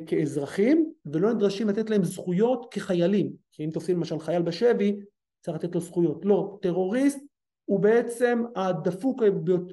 כאזרחים 0.07 0.92
ולא 1.07 1.32
נדרשים 1.32 1.68
לתת 1.68 1.90
להם 1.90 2.05
זכויות 2.05 2.66
כחיילים, 2.70 3.32
כי 3.53 3.64
אם 3.64 3.70
תופסים 3.70 3.96
למשל 3.96 4.18
חייל 4.18 4.42
בשבי 4.42 5.01
צריך 5.44 5.57
לתת 5.57 5.74
לו 5.74 5.80
זכויות, 5.80 6.24
לא, 6.24 6.59
טרוריסט 6.62 7.20
הוא 7.64 7.80
בעצם 7.80 8.42
הדפוק, 8.57 9.22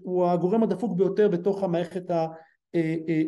הוא 0.04 0.28
הגורם 0.28 0.64
הדפוק 0.64 0.98
ביותר 0.98 1.30
בתוך 1.30 1.64
המערכת 1.64 2.12
אה, 2.12 2.18
אה, 2.18 2.28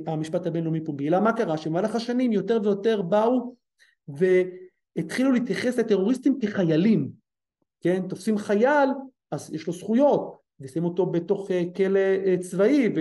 המשפט 0.08 0.46
הבינלאומי 0.46 0.84
פומבי, 0.86 1.08
אלא 1.08 1.20
מה 1.20 1.34
קרה? 1.34 1.58
שבמהלך 1.58 1.96
השנים 1.96 2.32
יותר 2.32 2.60
ויותר 2.64 3.02
באו 3.02 3.56
והתחילו 4.08 5.32
להתייחס 5.32 5.78
לטרוריסטים 5.78 6.40
כחיילים, 6.40 7.10
כן, 7.82 8.08
תופסים 8.08 8.38
חייל 8.38 8.90
אז 9.32 9.54
יש 9.54 9.68
לו 9.68 9.74
זכויות, 9.74 10.40
ושמים 10.60 10.86
אותו 10.86 11.06
בתוך 11.06 11.52
אה, 11.52 11.64
כלא 11.76 12.00
אה, 12.00 12.36
צבאי 12.40 12.94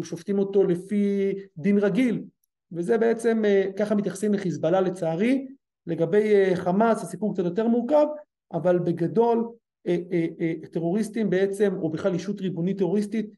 ושופטים 0.00 0.38
אותו 0.38 0.64
לפי 0.64 1.32
דין 1.56 1.78
רגיל 1.78 2.24
וזה 2.72 2.98
בעצם 2.98 3.44
אה, 3.44 3.64
ככה 3.76 3.94
מתייחסים 3.94 4.34
לחיזבאללה 4.34 4.80
לצערי 4.80 5.46
לגבי 5.86 6.56
חמאס 6.56 7.02
הסיפור 7.02 7.34
קצת 7.34 7.44
יותר 7.44 7.68
מורכב 7.68 8.06
אבל 8.52 8.78
בגדול 8.78 9.48
טרוריסטים 10.72 11.30
בעצם 11.30 11.74
או 11.82 11.90
בכלל 11.90 12.12
אישות 12.12 12.40
ריבונית 12.40 12.78
טרוריסטית 12.78 13.30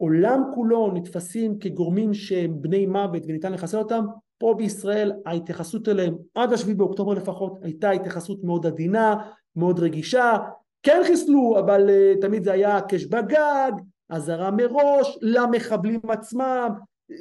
בעולם 0.00 0.42
כולו 0.54 0.92
נתפסים 0.94 1.58
כגורמים 1.58 2.14
שהם 2.14 2.62
בני 2.62 2.86
מוות 2.86 3.22
וניתן 3.26 3.52
לחסל 3.52 3.78
אותם 3.78 4.04
פה 4.38 4.54
בישראל 4.58 5.12
ההתייחסות 5.26 5.88
אליהם 5.88 6.16
עד 6.34 6.52
השביעי 6.52 6.74
באוקטובר 6.74 7.12
לפחות 7.14 7.58
הייתה 7.62 7.90
התייחסות 7.90 8.44
מאוד 8.44 8.66
עדינה 8.66 9.14
מאוד 9.56 9.78
רגישה 9.78 10.36
כן 10.82 11.00
חיסלו 11.06 11.58
אבל 11.58 11.88
uh, 11.88 12.20
תמיד 12.20 12.44
זה 12.44 12.52
היה 12.52 12.80
קש 12.80 13.04
בגג, 13.04 13.72
אזהרה 14.08 14.50
מראש, 14.50 15.18
למחבלים 15.22 16.00
עצמם, 16.08 16.68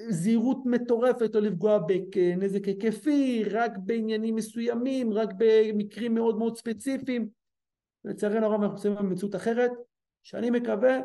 זהירות 0.10 0.66
מטורפת 0.66 1.36
לא 1.36 1.42
לפגוע 1.42 1.78
בנזק 1.78 2.66
היקפי, 2.66 3.44
רק 3.52 3.72
בעניינים 3.78 4.36
מסוימים, 4.36 5.14
רק 5.14 5.30
במקרים 5.38 6.14
מאוד 6.14 6.38
מאוד 6.38 6.58
ספציפיים. 6.58 7.30
לצערנו 8.06 8.46
הרב 8.46 8.62
אנחנו 8.62 8.76
נמצאים 8.76 8.96
במציאות 8.96 9.36
אחרת, 9.36 9.72
שאני 10.24 10.50
מקווה 10.50 11.00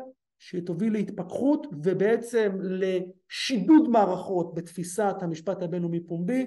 שתוביל 0.45 0.93
להתפכחות 0.93 1.67
ובעצם 1.83 2.57
לשידוד 2.61 3.89
מערכות 3.89 4.53
בתפיסת 4.53 5.15
המשפט 5.21 5.63
הבינלאומי 5.63 5.99
פומבי 5.99 6.45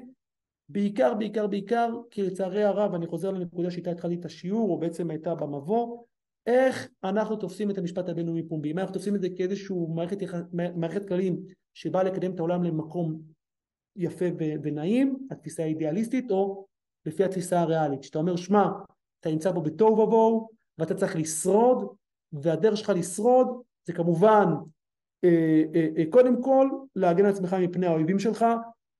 בעיקר 0.68 1.14
בעיקר 1.14 1.46
בעיקר 1.46 1.90
כי 2.10 2.22
לצערי 2.22 2.64
הרב 2.64 2.94
אני 2.94 3.06
חוזר 3.06 3.30
לנקודה 3.30 3.70
שאיתה 3.70 3.90
התחלתי 3.90 4.14
את 4.14 4.24
השיעור 4.24 4.70
או 4.70 4.78
בעצם 4.78 5.10
הייתה 5.10 5.34
במבוא 5.34 6.04
איך 6.46 6.88
אנחנו 7.04 7.36
תופסים 7.36 7.70
את 7.70 7.78
המשפט 7.78 8.08
הבינלאומי 8.08 8.48
פומבי? 8.48 8.72
מה 8.72 8.80
אנחנו 8.80 8.94
תופסים 8.94 9.14
את 9.14 9.20
זה 9.20 9.28
כאיזשהו 9.36 9.94
מערכת, 9.94 10.18
מערכת 10.52 11.08
כללים 11.08 11.42
שבאה 11.74 12.02
לקדם 12.02 12.34
את 12.34 12.38
העולם 12.38 12.64
למקום 12.64 13.20
יפה 13.96 14.24
ונעים 14.62 15.26
התפיסה 15.30 15.62
האידיאליסטית 15.62 16.30
או 16.30 16.66
לפי 17.06 17.24
התפיסה 17.24 17.60
הריאלית 17.60 18.02
שאתה 18.02 18.18
אומר 18.18 18.36
שמע 18.36 18.68
אתה 19.20 19.30
נמצא 19.30 19.52
פה 19.52 19.60
בתוהו 19.60 19.98
ובוהו 19.98 20.48
ואתה 20.78 20.94
צריך 20.94 21.16
לשרוד 21.16 21.86
והדרך 22.32 22.76
שלך 22.76 22.92
לשרוד 22.96 23.62
זה 23.86 23.92
כמובן 23.92 24.46
אה, 25.24 25.62
אה, 25.74 25.88
אה, 25.96 26.04
קודם 26.10 26.42
כל 26.42 26.68
להגן 26.96 27.24
על 27.24 27.30
עצמך 27.30 27.56
מפני 27.60 27.86
האויבים 27.86 28.18
שלך 28.18 28.44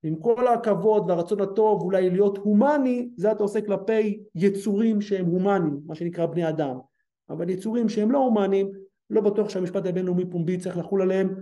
עם 0.03 0.17
כל 0.17 0.49
הכבוד 0.49 1.11
והרצון 1.11 1.41
הטוב 1.41 1.83
אולי 1.83 2.11
להיות 2.11 2.39
הומני, 2.39 3.09
זה 3.17 3.33
אתה 3.33 3.43
עושה 3.43 3.61
כלפי 3.61 4.21
יצורים 4.35 5.01
שהם 5.01 5.27
הומניים, 5.27 5.81
מה 5.87 5.95
שנקרא 5.95 6.27
בני 6.27 6.49
אדם. 6.49 6.79
אבל 7.31 7.51
יצורים 7.51 7.89
שהם 7.89 8.11
לא 8.11 8.19
הומניים, 8.19 8.73
לא 9.11 9.21
בטוח 9.21 9.49
שהמשפט 9.49 9.87
הבינלאומי 9.87 10.31
פומבי 10.31 10.59
צריך 10.59 10.79
לחול 10.79 11.03
עליהם, 11.03 11.35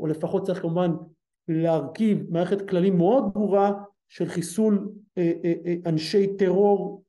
או 0.00 0.06
לפחות 0.06 0.46
צריך 0.46 0.62
כמובן 0.62 0.90
להרכיב 1.48 2.26
מערכת 2.30 2.68
כללים 2.68 2.98
מאוד 2.98 3.34
ברורה 3.34 3.72
של 4.08 4.28
חיסול 4.28 4.92
אנשי 5.86 6.36
טרור. 6.36 7.02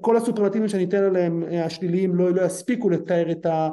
כל 0.00 0.16
הסופרלטיבים 0.16 0.68
שאני 0.68 0.84
אתן 0.84 1.02
עליהם 1.02 1.42
השליליים 1.64 2.14
לא, 2.14 2.30
לא 2.30 2.42
יספיקו 2.42 2.90
לתאר 2.90 3.32
את, 3.32 3.46
ה, 3.46 3.70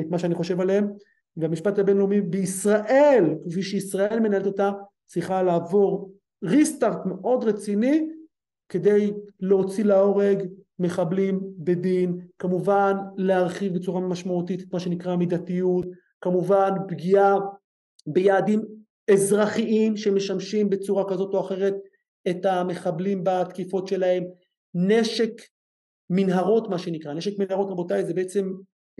את 0.00 0.10
מה 0.10 0.18
שאני 0.18 0.34
חושב 0.34 0.60
עליהם. 0.60 0.88
והמשפט 1.36 1.78
הבינלאומי 1.78 2.20
בישראל, 2.20 3.24
כפי 3.50 3.62
שישראל 3.62 4.20
מנהלת 4.20 4.46
אותה, 4.46 4.70
צריכה 5.06 5.42
לעבור 5.42 6.12
ריסטארט 6.44 6.98
מאוד 7.06 7.44
רציני 7.44 8.08
כדי 8.68 9.12
להוציא 9.40 9.84
להורג 9.84 10.46
מחבלים 10.78 11.40
בדין, 11.58 12.18
כמובן 12.38 12.92
להרחיב 13.16 13.74
בצורה 13.74 14.00
משמעותית 14.00 14.60
את 14.60 14.72
מה 14.72 14.80
שנקרא 14.80 15.16
מידתיות, 15.16 15.86
כמובן 16.20 16.70
פגיעה 16.88 17.36
ביעדים 18.06 18.62
אזרחיים 19.10 19.96
שמשמשים 19.96 20.70
בצורה 20.70 21.08
כזאת 21.08 21.34
או 21.34 21.40
אחרת 21.40 21.74
את 22.30 22.44
המחבלים 22.44 23.24
בתקיפות 23.24 23.86
שלהם, 23.88 24.24
נשק 24.74 25.32
מנהרות 26.10 26.68
מה 26.68 26.78
שנקרא, 26.78 27.14
נשק 27.14 27.38
מנהרות 27.38 27.70
רבותיי 27.70 28.04
זה 28.04 28.14
בעצם 28.14 28.52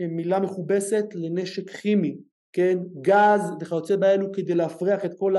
מילה 0.07 0.39
מכובסת 0.39 1.05
לנשק 1.15 1.69
כימי, 1.69 2.17
כן, 2.53 2.77
גז 3.01 3.41
וכיוצא 3.61 3.95
באלו 3.95 4.31
כדי 4.33 4.55
להפריח 4.55 5.05
את 5.05 5.11
כל 5.17 5.35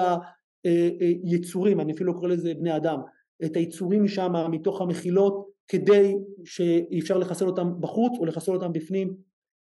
היצורים, 1.25 1.79
אה, 1.79 1.79
אה, 1.79 1.85
אני 1.85 1.93
אפילו 1.93 2.13
לא 2.13 2.19
קורא 2.19 2.29
לזה 2.29 2.55
בני 2.55 2.77
אדם, 2.77 2.99
את 3.45 3.57
היצורים 3.57 4.09
שם 4.09 4.33
מתוך 4.51 4.81
המחילות 4.81 5.51
כדי 5.69 6.15
שאי 6.45 7.01
אפשר 7.01 7.19
לחסל 7.19 7.47
אותם 7.47 7.81
בחוץ 7.81 8.13
או 8.19 8.25
לחסל 8.25 8.53
אותם 8.53 8.73
בפנים, 8.73 9.17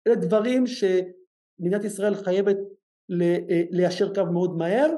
אלה 0.07 0.15
דברים 0.15 0.63
שמדינת 0.67 1.83
ישראל 1.83 2.15
חייבת 2.15 2.57
אה, 3.21 3.63
ליישר 3.71 4.13
קו 4.13 4.25
מאוד 4.33 4.57
מהר, 4.57 4.89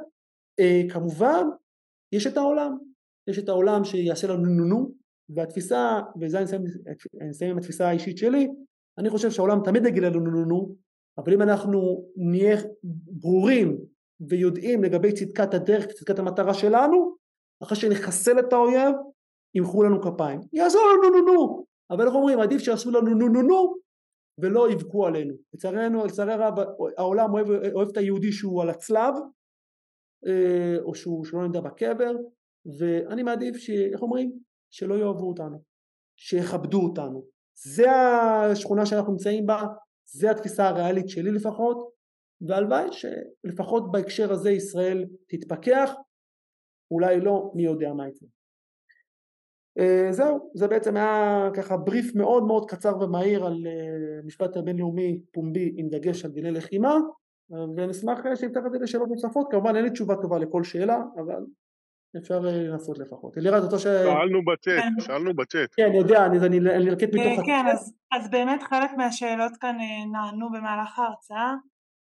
כמובן 0.90 1.44
יש 2.12 2.28
את 2.28 2.38
העולם, 2.38 2.78
יש 3.28 3.40
את 3.40 3.50
העולם 3.50 3.84
שיעשה 3.84 4.28
לנו 4.28 4.46
נו 4.46 4.66
נו 4.66 4.92
והתפיסה, 5.36 6.00
וזה 6.22 6.38
אני 6.38 6.46
אסיים 7.32 7.52
עם 7.52 7.58
התפיסה 7.58 7.88
האישית 7.88 8.18
שלי, 8.18 8.48
אני 9.00 9.10
חושב 9.10 9.32
שהעולם 9.32 9.60
תמיד 9.64 9.86
יגיד 9.86 10.04
לנו 10.04 10.20
נו 10.20 10.32
נו 10.32 10.46
נו, 10.46 10.76
אבל 11.18 11.34
אם 11.34 11.42
אנחנו 11.42 12.06
נהיה 12.16 12.58
ברורים 13.22 13.78
ויודעים 14.30 14.84
לגבי 14.84 15.14
צדקת 15.14 15.54
הדרך, 15.54 15.86
צדקת 15.86 16.20
המטרה 16.20 16.54
שלנו, 16.54 17.16
אחרי 17.64 17.78
שנחסל 17.78 18.40
את 18.40 18.54
האויב, 18.54 18.96
ימחאו 19.56 19.84
לנו 19.84 20.02
כפיים. 20.02 20.40
יעשו 20.54 20.78
לנו 20.78 21.10
נו 21.10 21.18
נו 21.18 21.34
נו, 21.34 21.66
אבל 21.92 22.04
אנחנו 22.04 22.20
אומרים 22.20 22.40
עדיף 22.40 22.62
שיעשו 22.62 22.92
לנו 22.92 23.16
נו 23.16 23.28
נו 23.28 23.42
נו, 23.42 23.76
ולא 24.42 24.72
יבכו 24.72 25.08
עלינו. 25.08 25.34
לצערנו, 25.54 26.06
לצערי 26.06 26.34
הרב, 26.34 26.54
העולם 26.98 27.34
אוהב, 27.34 27.48
אוהב 27.74 27.90
את 27.90 27.98
היהודי 27.98 28.32
שהוא 28.32 28.62
על 28.62 28.70
הצלב, 28.70 29.14
אה, 30.28 30.76
או 30.82 30.96
שהוא 30.96 31.26
שלא 31.26 31.48
נדע 31.48 31.62
בקבר, 31.62 32.12
ואני 32.80 33.24
מעדיף, 33.24 33.58
ש... 33.58 33.70
איך 33.70 34.02
אומרים? 34.02 34.32
שלא 34.70 34.96
יאהבו 34.96 35.28
אותנו, 35.28 35.58
שיכבדו 36.20 36.82
אותנו. 36.82 37.39
זה 37.64 37.92
השכונה 37.92 38.86
שאנחנו 38.86 39.12
נמצאים 39.12 39.46
בה, 39.46 39.64
זה 40.06 40.32
התפיסה 40.32 40.68
הריאלית 40.68 41.10
שלי 41.10 41.32
לפחות, 41.32 41.92
והלוואי 42.42 42.86
שלפחות 42.92 43.92
בהקשר 43.92 44.32
הזה 44.32 44.52
ישראל 44.52 45.06
תתפכח, 45.28 45.94
אולי 46.92 47.22
לא, 47.22 47.52
מי 47.56 47.64
יודע 47.64 47.94
מה 47.94 48.08
יקרה. 48.08 48.30
Uh, 49.80 50.12
זהו, 50.12 50.52
זה 50.54 50.68
בעצם 50.68 50.98
היה 50.98 51.50
ככה 51.54 51.78
בריף 51.78 52.16
מאוד 52.16 52.44
מאוד 52.44 52.70
קצר 52.70 52.98
ומהיר 53.02 53.46
על 53.46 53.54
uh, 53.54 54.26
משפט 54.26 54.58
הבינלאומי 54.58 55.22
פומבי 55.32 55.74
עם 55.78 55.90
דגש 55.90 56.26
על 56.26 56.32
דיני 56.32 56.52
לחימה 56.52 56.96
uh, 57.52 57.56
ונשמח 57.78 58.20
שנפתח 58.36 58.62
את 58.66 58.72
זה 58.72 58.80
לשאלות 58.80 59.10
נוספות, 59.10 59.48
כמובן 59.52 59.76
אין 59.76 59.84
לי 59.84 59.92
תשובה 59.92 60.16
טובה 60.22 60.40
לכל 60.40 60.64
שאלה 60.64 60.98
אבל 61.16 61.46
אפשר 62.18 62.40
לנסות 62.40 63.00
לפחות. 63.00 63.38
אלירז, 63.38 63.64
אותו 63.64 63.80
ש... 63.80 63.84
שאלנו 63.84 64.46
בצ'אט, 64.46 64.84
כן. 64.84 65.00
שאלנו 65.00 65.34
בצ'אט. 65.36 65.70
כן, 65.76 65.92
יודע, 65.94 66.26
אני, 66.26 66.38
אני, 66.38 66.58
אני 66.58 66.90
ארקד 66.90 67.08
מתוך... 67.08 67.46
כן, 67.46 67.66
אז, 67.72 67.94
אז 68.12 68.30
באמת 68.30 68.64
חלק 68.64 68.92
מהשאלות 68.98 69.58
כאן 69.58 69.78
נענו 70.12 70.50
במהלך 70.52 71.00
ההרצאה 71.00 71.54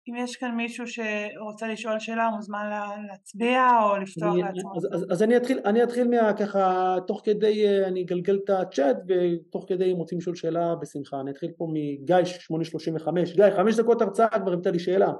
אם 0.09 0.15
יש 0.15 0.35
כאן 0.35 0.55
מישהו 0.55 0.85
שרוצה 0.87 1.67
לשאול 1.67 1.99
שאלה 1.99 2.27
הוא 2.27 2.35
מוזמן 2.35 2.69
להצביע 3.07 3.61
או 3.83 3.97
לפתוח 3.97 4.35
לעצמו. 4.35 4.73
אז, 4.77 4.87
אז, 4.91 5.05
אז 5.11 5.23
אני 5.23 5.37
אתחיל, 5.37 5.59
אני 5.65 5.83
אתחיל 5.83 6.07
מה, 6.07 6.33
ככה, 6.33 6.95
תוך 7.07 7.21
כדי 7.23 7.67
אה, 7.67 7.87
אני 7.87 8.03
אגלגל 8.03 8.39
את 8.43 8.49
הצ'אט 8.49 8.97
ותוך 9.07 9.65
כדי 9.67 9.91
אם 9.91 9.97
רוצים 9.97 10.17
לשאול 10.17 10.35
שאלה 10.35 10.75
בשמחה. 10.75 11.21
אני 11.21 11.31
אתחיל 11.31 11.51
פה 11.57 11.67
מגיא 11.73 12.25
835. 12.25 13.35
גיא, 13.35 13.45
חמש 13.55 13.79
דקות 13.79 14.01
הרצאה 14.01 14.39
כבר 14.39 14.53
המצא 14.53 14.69
לי 14.69 14.79
שאלה. 14.79 15.11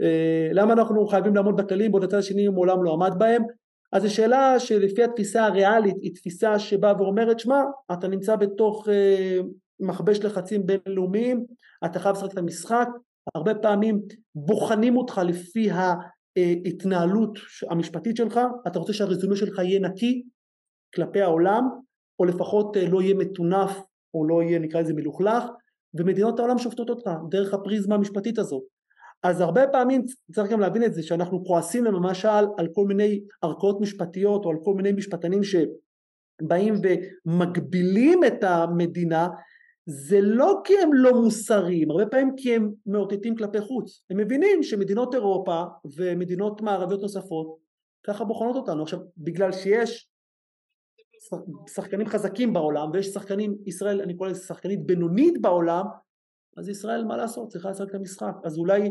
אה, 0.00 0.48
למה 0.52 0.72
אנחנו 0.72 1.06
חייבים 1.06 1.34
לעמוד 1.34 1.56
בכללים 1.56 1.90
בעוד 1.90 2.04
הצד 2.04 2.18
השני 2.18 2.48
מעולם 2.48 2.84
לא 2.84 2.92
עמד 2.92 3.18
בהם? 3.18 3.42
אז 3.92 4.02
זו 4.02 4.14
שאלה 4.14 4.60
שלפי 4.60 5.02
התפיסה 5.02 5.44
הריאלית 5.44 5.96
היא 6.02 6.14
תפיסה 6.14 6.58
שבאה 6.58 7.02
ואומרת 7.02 7.38
שמע 7.38 7.62
אתה 7.92 8.08
נמצא 8.08 8.36
בתוך 8.36 8.88
אה, 8.88 9.38
מכבש 9.80 10.18
לחצים 10.18 10.66
בינלאומיים 10.66 11.44
אתה 11.84 11.98
חייב 11.98 12.16
לשחק 12.16 12.32
את 12.32 12.38
המשחק 12.38 12.88
הרבה 13.34 13.54
פעמים 13.54 14.00
בוחנים 14.34 14.96
אותך 14.96 15.20
לפי 15.26 15.70
ההתנהלות 15.70 17.38
המשפטית 17.70 18.16
שלך, 18.16 18.40
אתה 18.66 18.78
רוצה 18.78 18.92
שהרזומה 18.92 19.36
שלך 19.36 19.58
יהיה 19.58 19.80
נקי 19.80 20.22
כלפי 20.94 21.20
העולם, 21.20 21.62
או 22.18 22.24
לפחות 22.24 22.76
אה, 22.76 22.88
לא 22.88 23.02
יהיה 23.02 23.14
מטונף, 23.14 23.80
או 24.14 24.28
לא 24.28 24.42
יהיה 24.42 24.58
נקרא 24.58 24.80
לזה 24.80 24.94
מלוכלך, 24.94 25.44
ומדינות 25.94 26.38
העולם 26.38 26.58
שופטות 26.58 26.90
אותך 26.90 27.10
דרך 27.30 27.54
הפריזמה 27.54 27.94
המשפטית 27.94 28.38
הזאת. 28.38 28.62
אז 29.22 29.40
הרבה 29.40 29.66
פעמים 29.72 30.04
צריך 30.32 30.50
גם 30.50 30.60
להבין 30.60 30.84
את 30.84 30.94
זה 30.94 31.02
שאנחנו 31.02 31.44
כועסים 31.44 31.84
למשל 31.84 32.28
על 32.28 32.68
כל 32.74 32.84
מיני 32.86 33.20
ערכאות 33.42 33.80
משפטיות 33.80 34.44
או 34.44 34.50
על 34.50 34.56
כל 34.64 34.74
מיני 34.74 34.92
משפטנים 34.92 35.40
שבאים 35.42 36.74
ומגבילים 37.26 38.24
את 38.24 38.44
המדינה 38.44 39.28
זה 39.90 40.20
לא 40.20 40.60
כי 40.64 40.72
הם 40.82 40.94
לא 40.94 41.22
מוסריים, 41.22 41.90
הרבה 41.90 42.06
פעמים 42.06 42.34
כי 42.36 42.54
הם 42.54 42.70
מאותתים 42.86 43.36
כלפי 43.36 43.60
חוץ. 43.60 44.02
הם 44.10 44.16
מבינים 44.16 44.62
שמדינות 44.62 45.14
אירופה 45.14 45.62
ומדינות 45.96 46.60
מערביות 46.60 47.00
נוספות 47.00 47.58
ככה 48.06 48.24
בוחנות 48.24 48.56
אותנו. 48.56 48.82
עכשיו, 48.82 48.98
בגלל 49.18 49.52
שיש 49.52 50.08
שחקנים 51.74 52.06
חזקים 52.06 52.52
בעולם 52.52 52.90
ויש 52.92 53.06
שחקנים, 53.06 53.56
ישראל, 53.66 54.00
אני 54.00 54.16
קורא 54.16 54.28
לזה 54.28 54.46
שחקנית 54.46 54.86
בינונית 54.86 55.40
בעולם, 55.40 55.84
אז 56.58 56.68
ישראל, 56.68 57.04
מה 57.04 57.16
לעשות, 57.16 57.48
צריכה 57.48 57.70
לשחק 57.70 57.90
את 57.90 57.94
המשחק. 57.94 58.32
אז 58.44 58.58
אולי 58.58 58.90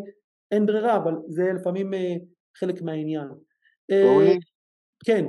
אין 0.52 0.66
ברירה, 0.66 0.98
אבל 0.98 1.14
זה 1.28 1.44
לפעמים 1.56 1.94
אה, 1.94 2.16
חלק 2.58 2.82
מהעניין. 2.82 3.28
אורי, 4.04 4.28
אה, 4.28 4.36
כן. 5.06 5.26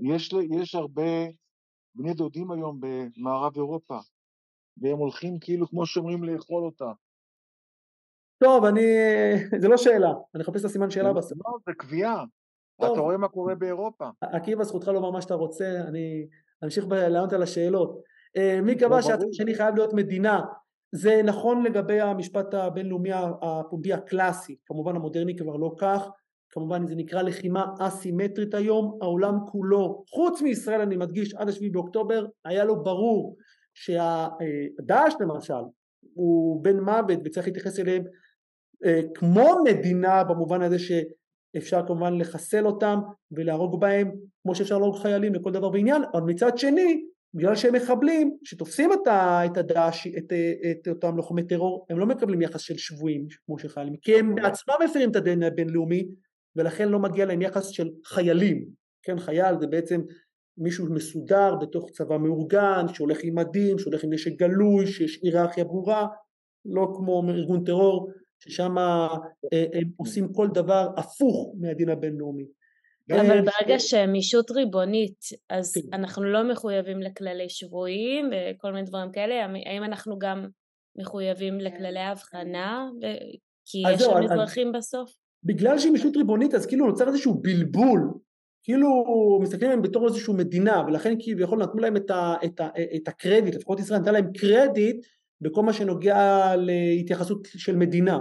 יש, 0.00 0.30
יש 0.60 0.74
הרבה 0.74 1.26
בני 1.94 2.14
דודים 2.14 2.50
היום 2.50 2.80
במערב 2.80 3.52
אירופה. 3.56 3.98
והם 4.82 4.98
הולכים 4.98 5.38
כאילו, 5.40 5.68
כמו 5.68 5.86
שאומרים, 5.86 6.24
לאכול 6.24 6.64
אותה. 6.64 6.92
טוב, 8.38 8.64
אני... 8.64 8.86
זה 9.60 9.68
לא 9.68 9.76
שאלה, 9.76 10.10
אני 10.34 10.42
אחפש 10.42 10.60
את 10.60 10.64
הסימן 10.64 10.90
שאלה 10.90 11.12
בסוף. 11.12 11.38
לא, 11.46 11.58
זה 11.66 11.72
קביעה. 11.78 12.24
אתה 12.76 13.00
רואה 13.00 13.16
מה 13.16 13.28
קורה 13.28 13.54
באירופה. 13.54 14.08
עקיבא, 14.20 14.64
זכותך 14.64 14.88
לומר 14.88 15.10
מה 15.10 15.22
שאתה 15.22 15.34
רוצה, 15.34 15.80
אני 15.88 16.26
אמשיך 16.64 16.84
לענות 16.88 17.32
על 17.32 17.42
השאלות. 17.42 18.02
אה, 18.36 18.60
מי 18.62 18.78
קבע 18.78 19.02
שהצד 19.02 19.24
השני 19.30 19.54
חייב 19.54 19.74
להיות 19.74 19.92
מדינה? 19.92 20.40
זה 20.92 21.22
נכון 21.24 21.62
לגבי 21.62 22.00
המשפט 22.00 22.54
הבינלאומי 22.54 23.10
הפומבי 23.42 23.92
הקלאסי, 23.92 24.56
כמובן 24.66 24.96
המודרני 24.96 25.36
כבר 25.36 25.56
לא 25.56 25.74
כך, 25.78 26.08
כמובן 26.50 26.86
זה 26.86 26.94
נקרא 26.96 27.22
לחימה 27.22 27.66
אסימטרית 27.80 28.54
היום, 28.54 28.98
העולם 29.02 29.34
כולו, 29.46 30.04
חוץ 30.14 30.42
מישראל 30.42 30.80
אני 30.80 30.96
מדגיש 30.96 31.34
עד 31.34 31.48
השביעי 31.48 31.70
באוקטובר, 31.70 32.26
היה 32.44 32.64
לו 32.64 32.82
ברור 32.82 33.36
שהדאעש 33.74 35.14
למשל 35.20 35.64
הוא 36.14 36.64
בן 36.64 36.80
מוות 36.80 37.18
וצריך 37.24 37.46
להתייחס 37.46 37.78
אליהם 37.78 38.02
אה, 38.84 39.00
כמו 39.14 39.46
מדינה 39.64 40.24
במובן 40.24 40.62
הזה 40.62 40.76
שאפשר 40.78 41.86
כמובן 41.86 42.18
לחסל 42.18 42.66
אותם 42.66 42.98
ולהרוג 43.32 43.80
בהם 43.80 44.10
כמו 44.42 44.54
שאפשר 44.54 44.78
להרוג 44.78 44.96
חיילים 44.96 45.34
לכל 45.34 45.52
דבר 45.52 45.70
ועניין 45.70 46.02
אבל 46.12 46.22
מצד 46.22 46.58
שני 46.58 47.02
בגלל 47.34 47.56
שהם 47.56 47.74
מחבלים 47.74 48.36
שתופסים 48.44 48.90
את 49.12 49.56
הדאעש 49.56 50.06
את, 50.06 50.32
את 50.70 50.88
אותם 50.88 51.16
לוחמי 51.16 51.46
טרור 51.46 51.86
הם 51.90 51.98
לא 51.98 52.06
מקבלים 52.06 52.42
יחס 52.42 52.60
של 52.60 52.76
שבויים 52.76 53.26
כמו 53.46 53.58
של 53.58 53.68
חיילים 53.68 53.96
כי 53.96 54.18
הם 54.18 54.34
בעצמם 54.34 54.74
מפרים 54.84 55.10
את 55.10 55.16
הדין 55.16 55.42
הבינלאומי 55.42 56.08
ולכן 56.56 56.88
לא 56.88 56.98
מגיע 56.98 57.26
להם 57.26 57.42
יחס 57.42 57.68
של 57.68 57.90
חיילים. 58.04 58.64
כן 59.02 59.18
חייל 59.18 59.60
זה 59.60 59.66
בעצם 59.66 60.00
מישהו 60.58 60.92
מסודר 60.92 61.54
בתוך 61.60 61.90
צבא 61.90 62.16
מאורגן, 62.18 62.86
שהולך 62.94 63.18
עם 63.22 63.38
מדים, 63.38 63.78
שהולך 63.78 64.04
עם 64.04 64.12
נשק 64.12 64.30
גלוי, 64.38 64.86
שיש 64.86 65.20
היררכיה 65.22 65.64
ברורה, 65.64 66.06
לא 66.64 66.92
כמו 66.96 67.22
ארגון 67.28 67.64
טרור, 67.64 68.10
ששם 68.38 68.78
אה, 68.78 69.08
הם 69.52 69.90
עושים 69.96 70.32
כל 70.32 70.48
דבר 70.54 70.88
הפוך 70.96 71.54
מהדין 71.60 71.88
הבינלאומי. 71.88 72.44
אבל 73.12 73.40
ברגע 73.40 73.78
שהם 73.78 74.14
ישות 74.14 74.50
ריבונית, 74.50 75.24
אז 75.50 75.74
כן. 75.74 75.80
אנחנו 75.92 76.24
לא 76.24 76.52
מחויבים 76.52 77.00
לכללי 77.00 77.48
שבויים 77.48 78.30
וכל 78.32 78.72
מיני 78.72 78.86
דברים 78.86 79.12
כאלה, 79.12 79.46
האם 79.66 79.84
אנחנו 79.84 80.18
גם 80.18 80.46
מחויבים 80.98 81.60
לכללי 81.60 82.00
הבחנה, 82.00 82.88
כי 83.66 83.78
יש 83.94 84.02
שם 84.02 84.22
אזרחים 84.24 84.72
בסוף? 84.72 85.12
בגלל 85.44 85.78
שהיא 85.78 85.94
ישות 85.94 86.16
ריבונית 86.16 86.54
אז 86.54 86.66
כאילו 86.66 86.86
נוצר 86.86 87.08
איזשהו 87.08 87.34
בלבול. 87.34 88.10
כאילו 88.62 88.88
מסתכלים 89.42 89.70
עליהם 89.70 89.82
בתור 89.82 90.06
איזושהי 90.06 90.34
מדינה 90.34 90.82
ולכן 90.86 91.14
כביכול 91.20 91.62
נתנו 91.62 91.80
להם 91.80 91.96
את, 91.96 92.10
ה, 92.10 92.34
את, 92.44 92.60
ה, 92.60 92.68
את 92.96 93.08
הקרדיט, 93.08 93.54
לפחות 93.54 93.80
ישראל 93.80 94.00
נתנה 94.00 94.12
להם 94.12 94.32
קרדיט 94.32 95.06
בכל 95.40 95.62
מה 95.62 95.72
שנוגע 95.72 96.52
להתייחסות 96.56 97.48
של 97.56 97.76
מדינה. 97.76 98.18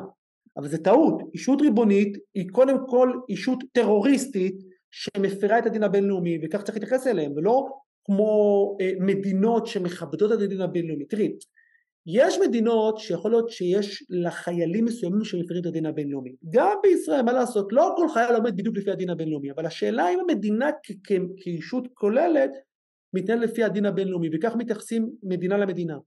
אבל 0.57 0.67
זה 0.67 0.77
טעות, 0.77 1.21
אישות 1.33 1.61
ריבונית 1.61 2.17
היא 2.33 2.49
קודם 2.51 2.77
כל 2.87 3.11
אישות 3.29 3.63
טרוריסטית 3.71 4.55
שמפרה 4.91 5.59
את 5.59 5.65
הדין 5.65 5.83
הבינלאומי 5.83 6.37
וכך 6.43 6.61
צריך 6.61 6.77
להתייחס 6.77 7.07
אליהם 7.07 7.31
ולא 7.35 7.67
כמו 8.05 8.77
אה, 8.81 8.91
מדינות 8.99 9.67
שמכבדות 9.67 10.31
את 10.31 10.41
הדין 10.41 10.61
הבינלאומי. 10.61 11.05
תראי, 11.05 11.31
יש 12.07 12.37
מדינות 12.47 12.97
שיכול 12.97 13.31
להיות 13.31 13.49
שיש 13.49 14.03
לחיילים 14.09 14.85
מסוימים 14.85 15.23
שמפרים 15.23 15.61
את 15.61 15.65
הדין 15.65 15.85
הבינלאומי. 15.85 16.35
גם 16.49 16.77
בישראל, 16.83 17.21
מה 17.21 17.33
לעשות, 17.33 17.67
לא 17.71 17.93
כל 17.97 18.09
חייל 18.09 18.35
עומד 18.35 18.57
בדיוק 18.57 18.77
לפי 18.77 18.91
הדין 18.91 19.09
הבינלאומי, 19.09 19.51
אבל 19.51 19.65
השאלה 19.65 20.09
אם 20.09 20.19
המדינה 20.19 20.69
כישות 21.37 21.87
כוללת 21.93 22.51
מתנהלת 23.13 23.41
לפי 23.41 23.63
הדין 23.63 23.85
הבינלאומי, 23.85 24.29
וכך 24.33 24.55
מתייחסים 24.55 25.09
מדינה 25.23 25.57
למדינה. 25.57 25.97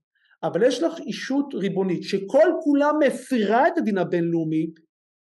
אבל 0.43 0.63
יש 0.63 0.83
לך 0.83 0.99
אישות 0.99 1.53
ריבונית 1.53 2.03
שכל 2.03 2.47
כולה 2.63 2.91
מפירה 2.99 3.67
את 3.67 3.77
הדין 3.77 3.97
הבינלאומי, 3.97 4.67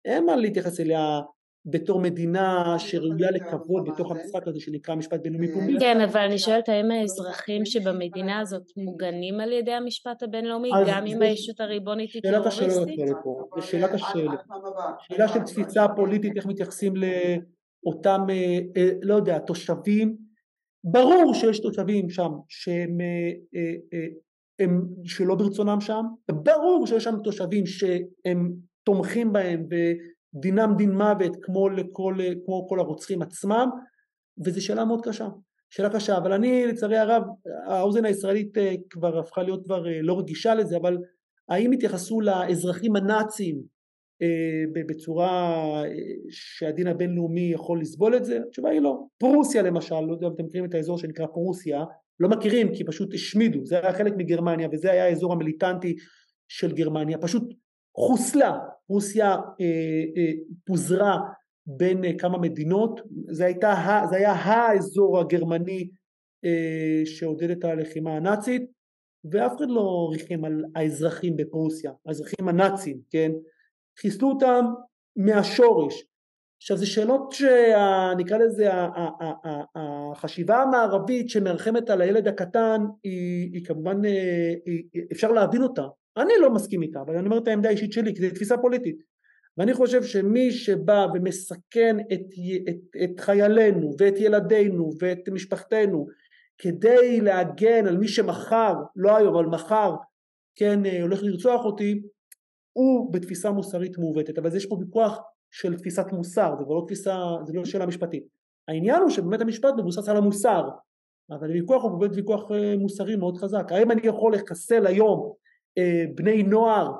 אין 0.04 0.26
מה 0.26 0.36
להתייחס 0.36 0.80
אליה 0.80 1.20
בתור 1.66 2.00
מדינה 2.00 2.74
שראויה 2.78 3.30
לכבוד 3.30 3.88
בתוך 3.88 4.10
המשחק 4.10 4.48
הזה 4.48 4.60
שנקרא 4.60 4.94
משפט 4.94 5.20
בינלאומי 5.22 5.52
פומבי. 5.52 5.78
כן, 5.80 6.00
אבל 6.00 6.20
אני 6.20 6.38
שואלת 6.38 6.68
האם 6.68 6.90
האזרחים 6.90 7.64
שבמדינה 7.64 8.40
הזאת 8.40 8.62
מוגנים 8.76 9.40
על 9.40 9.52
ידי 9.52 9.72
המשפט 9.72 10.22
הבינלאומי, 10.22 10.70
גם 10.86 11.06
אם 11.06 11.22
הישות 11.22 11.60
הריבונית 11.60 12.10
היא 12.14 12.22
טרוריסטית? 12.22 12.52
שאלת 12.52 12.72
השאלות 12.72 13.22
פה, 13.22 13.60
שאלת 13.60 13.94
השאלות. 13.94 14.40
שאלה 15.00 15.28
של 15.28 15.40
תפיסה 15.40 15.86
פוליטית, 15.96 16.32
איך 16.36 16.46
מתייחסים 16.46 16.92
לאותם, 16.96 18.20
אה, 18.30 18.58
אה, 18.76 18.90
לא 19.02 19.14
יודע, 19.14 19.38
תושבים. 19.38 20.16
ברור 20.84 21.34
שיש 21.34 21.60
תושבים 21.60 22.10
שם 22.10 22.30
שהם 22.48 23.00
אה, 23.54 24.06
הם 24.58 24.86
שלא 25.04 25.34
ברצונם 25.34 25.80
שם, 25.80 26.02
ברור 26.32 26.86
שיש 26.86 27.04
שם 27.04 27.14
תושבים 27.24 27.66
שהם 27.66 28.52
תומכים 28.84 29.32
בהם 29.32 29.68
דינם 30.34 30.74
דין 30.76 30.90
מוות 30.90 31.36
כמו 31.42 31.68
לכל 31.68 32.18
כמו 32.44 32.68
כל 32.68 32.80
הרוצחים 32.80 33.22
עצמם 33.22 33.68
וזו 34.44 34.64
שאלה 34.64 34.84
מאוד 34.84 35.00
קשה 35.04 35.28
שאלה 35.70 35.90
קשה 35.90 36.16
אבל 36.16 36.32
אני 36.32 36.66
לצערי 36.66 36.98
הרב 36.98 37.22
האוזן 37.66 38.04
הישראלית 38.04 38.58
אה, 38.58 38.74
כבר 38.90 39.18
הפכה 39.18 39.42
להיות 39.42 39.64
כבר 39.64 39.88
אה, 39.88 40.02
לא 40.02 40.18
רגישה 40.18 40.54
לזה 40.54 40.76
אבל 40.76 40.98
האם 41.48 41.72
התייחסו 41.72 42.20
לאזרחים 42.20 42.96
הנאצים 42.96 43.62
אה, 44.22 44.82
בצורה 44.88 45.82
שהדין 46.30 46.86
הבינלאומי 46.86 47.50
יכול 47.52 47.80
לסבול 47.80 48.16
את 48.16 48.24
זה? 48.24 48.38
התשובה 48.46 48.70
היא 48.70 48.80
לא. 48.80 48.98
פרוסיה 49.18 49.62
למשל, 49.62 50.00
לא 50.00 50.12
יודע 50.12 50.26
אם 50.26 50.32
אתם 50.32 50.44
מכירים 50.44 50.64
את 50.68 50.74
האזור 50.74 50.98
שנקרא 50.98 51.26
פרוסיה, 51.26 51.84
לא 52.20 52.28
מכירים 52.28 52.74
כי 52.74 52.84
פשוט 52.84 53.14
השמידו, 53.14 53.66
זה 53.66 53.78
היה 53.78 53.92
חלק 53.92 54.12
מגרמניה 54.16 54.68
וזה 54.72 54.90
היה 54.90 55.04
האזור 55.04 55.32
המיליטנטי 55.32 55.94
של 56.48 56.72
גרמניה, 56.72 57.18
פשוט 57.18 57.42
חוסלה, 57.96 58.58
רוסיה 58.88 59.30
אה, 59.30 60.04
אה, 60.16 60.32
פוזרה 60.66 61.18
בין 61.66 62.04
אה, 62.04 62.18
כמה 62.18 62.38
מדינות, 62.38 63.00
זה, 63.30 63.44
הייתה, 63.44 63.74
זה 64.10 64.16
היה 64.16 64.32
האזור 64.32 65.20
הגרמני 65.20 65.88
אה, 66.44 67.02
שעודד 67.04 67.50
את 67.50 67.64
הלחימה 67.64 68.16
הנאצית 68.16 68.62
ואף 69.30 69.56
אחד 69.56 69.68
לא 69.68 70.08
ריחם 70.12 70.44
על 70.44 70.64
האזרחים 70.74 71.36
בפרוסיה, 71.36 71.92
האזרחים 72.06 72.48
הנאצים, 72.48 73.00
כן? 73.10 73.32
חיסלו 74.00 74.28
אותם 74.28 74.64
מהשורש. 75.16 76.04
עכשיו 76.60 76.76
זה 76.76 76.86
שאלות 76.86 77.32
שנקרא 77.32 78.38
לזה 78.38 78.68
החשיבה 79.74 80.62
המערבית 80.62 81.28
שמרחמת 81.30 81.90
על 81.90 82.00
הילד 82.00 82.28
הקטן 82.28 82.80
היא, 83.02 83.50
היא 83.52 83.64
כמובן 83.64 84.04
אה, 84.04 84.54
היא, 84.66 84.84
אפשר 85.12 85.32
להבין 85.32 85.62
אותה 85.62 85.86
אני 86.18 86.32
לא 86.40 86.50
מסכים 86.50 86.82
איתה 86.82 87.00
אבל 87.00 87.16
אני 87.16 87.26
אומר 87.26 87.38
את 87.38 87.48
העמדה 87.48 87.68
האישית 87.68 87.92
שלי 87.92 88.14
כי 88.14 88.20
זו 88.20 88.34
תפיסה 88.34 88.58
פוליטית 88.58 89.02
ואני 89.58 89.74
חושב 89.74 90.02
שמי 90.02 90.50
שבא 90.52 91.06
ומסכן 91.14 91.96
את, 92.12 92.20
את, 92.68 93.02
את 93.04 93.20
חיילינו 93.20 93.94
ואת 93.98 94.14
ילדינו 94.16 94.90
ואת 95.00 95.28
משפחתנו 95.28 96.06
כדי 96.58 97.20
להגן 97.20 97.86
על 97.86 97.98
מי 97.98 98.08
שמחר, 98.08 98.74
לא 98.96 99.16
היום 99.16 99.34
אבל 99.34 99.46
מחר, 99.46 99.94
כן, 100.56 100.86
אה, 100.86 101.02
הולך 101.02 101.22
לרצוח 101.22 101.64
אותי, 101.64 102.02
הוא 102.72 103.12
בתפיסה 103.12 103.50
מוסרית 103.50 103.98
מעוותת, 103.98 104.38
אבל 104.38 104.56
יש 104.56 104.66
פה 104.66 104.76
ויכוח 104.80 105.18
של 105.50 105.76
תפיסת 105.76 106.06
מוסר, 106.12 106.54
זה 106.58 106.64
לא 106.68 106.84
תפיסה, 106.86 107.16
זה 107.44 107.52
לא 107.52 107.64
שאלה 107.64 107.86
משפטית. 107.86 108.22
העניין 108.68 109.02
הוא 109.02 109.10
שבאמת 109.10 109.40
המשפט 109.40 109.74
מבוסס 109.78 110.08
על 110.08 110.16
המוסר, 110.16 110.68
אבל 111.30 111.46
הוויכוח 111.48 111.82
הוא 111.82 112.00
באמת 112.00 112.16
ויכוח 112.16 112.50
אה, 112.52 112.76
מוסרי 112.76 113.16
מאוד 113.16 113.36
חזק. 113.36 113.64
האם 113.70 113.90
אני 113.90 114.00
יכול 114.04 114.34
לחסל 114.34 114.86
היום 114.86 115.32
בני 116.14 116.42
נוער 116.42 116.92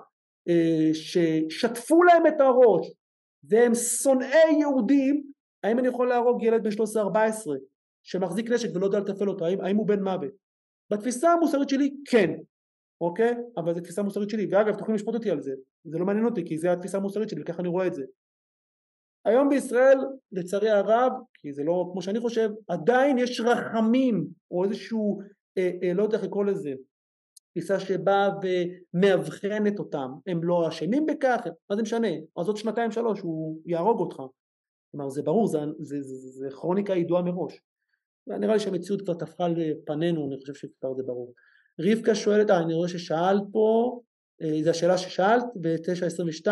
ששטפו 0.92 2.02
להם 2.02 2.26
את 2.26 2.40
הראש 2.40 2.92
והם 3.48 3.74
שונאי 3.74 4.58
יהודים, 4.60 5.22
האם 5.64 5.78
אני 5.78 5.88
יכול 5.88 6.08
להרוג 6.08 6.42
ילד 6.42 6.62
בן 6.62 6.70
13-14 6.70 6.74
שמחזיק 8.02 8.50
נשק 8.50 8.68
ולא 8.74 8.86
יודע 8.86 8.98
לתפעל 8.98 9.28
אותו, 9.28 9.46
האם, 9.46 9.60
האם 9.60 9.76
הוא 9.76 9.88
בן 9.88 10.02
מוות? 10.02 10.32
בתפיסה 10.90 11.32
המוסרית 11.32 11.68
שלי 11.68 11.90
כן, 12.10 12.30
אוקיי? 13.00 13.34
אבל 13.56 13.74
זו 13.74 13.80
תפיסה 13.80 14.02
מוסרית 14.02 14.30
שלי, 14.30 14.46
ואגב 14.50 14.78
תוכלו 14.78 14.94
לשפוט 14.94 15.14
אותי 15.14 15.30
על 15.30 15.42
זה, 15.42 15.52
זה 15.84 15.98
לא 15.98 16.06
מעניין 16.06 16.26
אותי 16.26 16.44
כי 16.44 16.58
זו 16.58 16.68
התפיסה 16.68 16.98
המוסרית 16.98 17.28
שלי 17.28 17.42
וככה 17.42 17.60
אני 17.60 17.68
רואה 17.68 17.86
את 17.86 17.94
זה. 17.94 18.02
היום 19.24 19.48
בישראל 19.48 19.98
לצערי 20.32 20.70
הרב, 20.70 21.12
כי 21.34 21.52
זה 21.52 21.62
לא 21.64 21.88
כמו 21.92 22.02
שאני 22.02 22.20
חושב, 22.20 22.50
עדיין 22.68 23.18
יש 23.18 23.40
רחמים 23.40 24.26
או 24.50 24.64
איזשהו, 24.64 25.20
אה, 25.58 25.70
אה, 25.82 25.94
לא 25.94 26.02
יודע 26.02 26.16
איך 26.16 26.24
לקרוא 26.24 26.44
לזה, 26.44 26.70
תפיסה 27.58 27.80
שבאה 27.80 28.28
ומאבחנת 28.94 29.78
אותם, 29.78 30.10
הם 30.26 30.44
לא 30.44 30.68
אשמים 30.68 31.06
בכך, 31.06 31.46
מה 31.70 31.76
זה 31.76 31.82
משנה, 31.82 32.08
אז 32.36 32.46
עוד 32.46 32.56
שנתיים 32.56 32.90
שלוש 32.90 33.20
הוא 33.20 33.60
יהרוג 33.66 34.00
אותך, 34.00 34.16
כלומר 34.90 35.10
זה 35.10 35.22
ברור, 35.22 35.46
זה, 35.46 35.58
זה, 35.78 36.02
זה, 36.02 36.16
זה, 36.16 36.28
זה 36.28 36.48
כרוניקה 36.50 36.94
ידועה 36.94 37.22
מראש. 37.22 37.60
נראה 38.26 38.54
לי 38.54 38.60
שהמציאות 38.60 39.02
כבר 39.02 39.14
טפחה 39.14 39.48
לפנינו, 39.48 40.26
אני 40.26 40.36
חושב 40.40 40.54
שכבר 40.54 40.94
זה 40.94 41.02
ברור. 41.02 41.34
רבקה 41.80 42.14
שואלת, 42.14 42.50
אה, 42.50 42.58
אני 42.58 42.74
רואה 42.74 42.88
ששאלת 42.88 43.42
פה, 43.52 44.00
אה, 44.42 44.62
זו 44.62 44.70
השאלה 44.70 44.98
ששאלת 44.98 45.44
ב-922, 45.60 46.48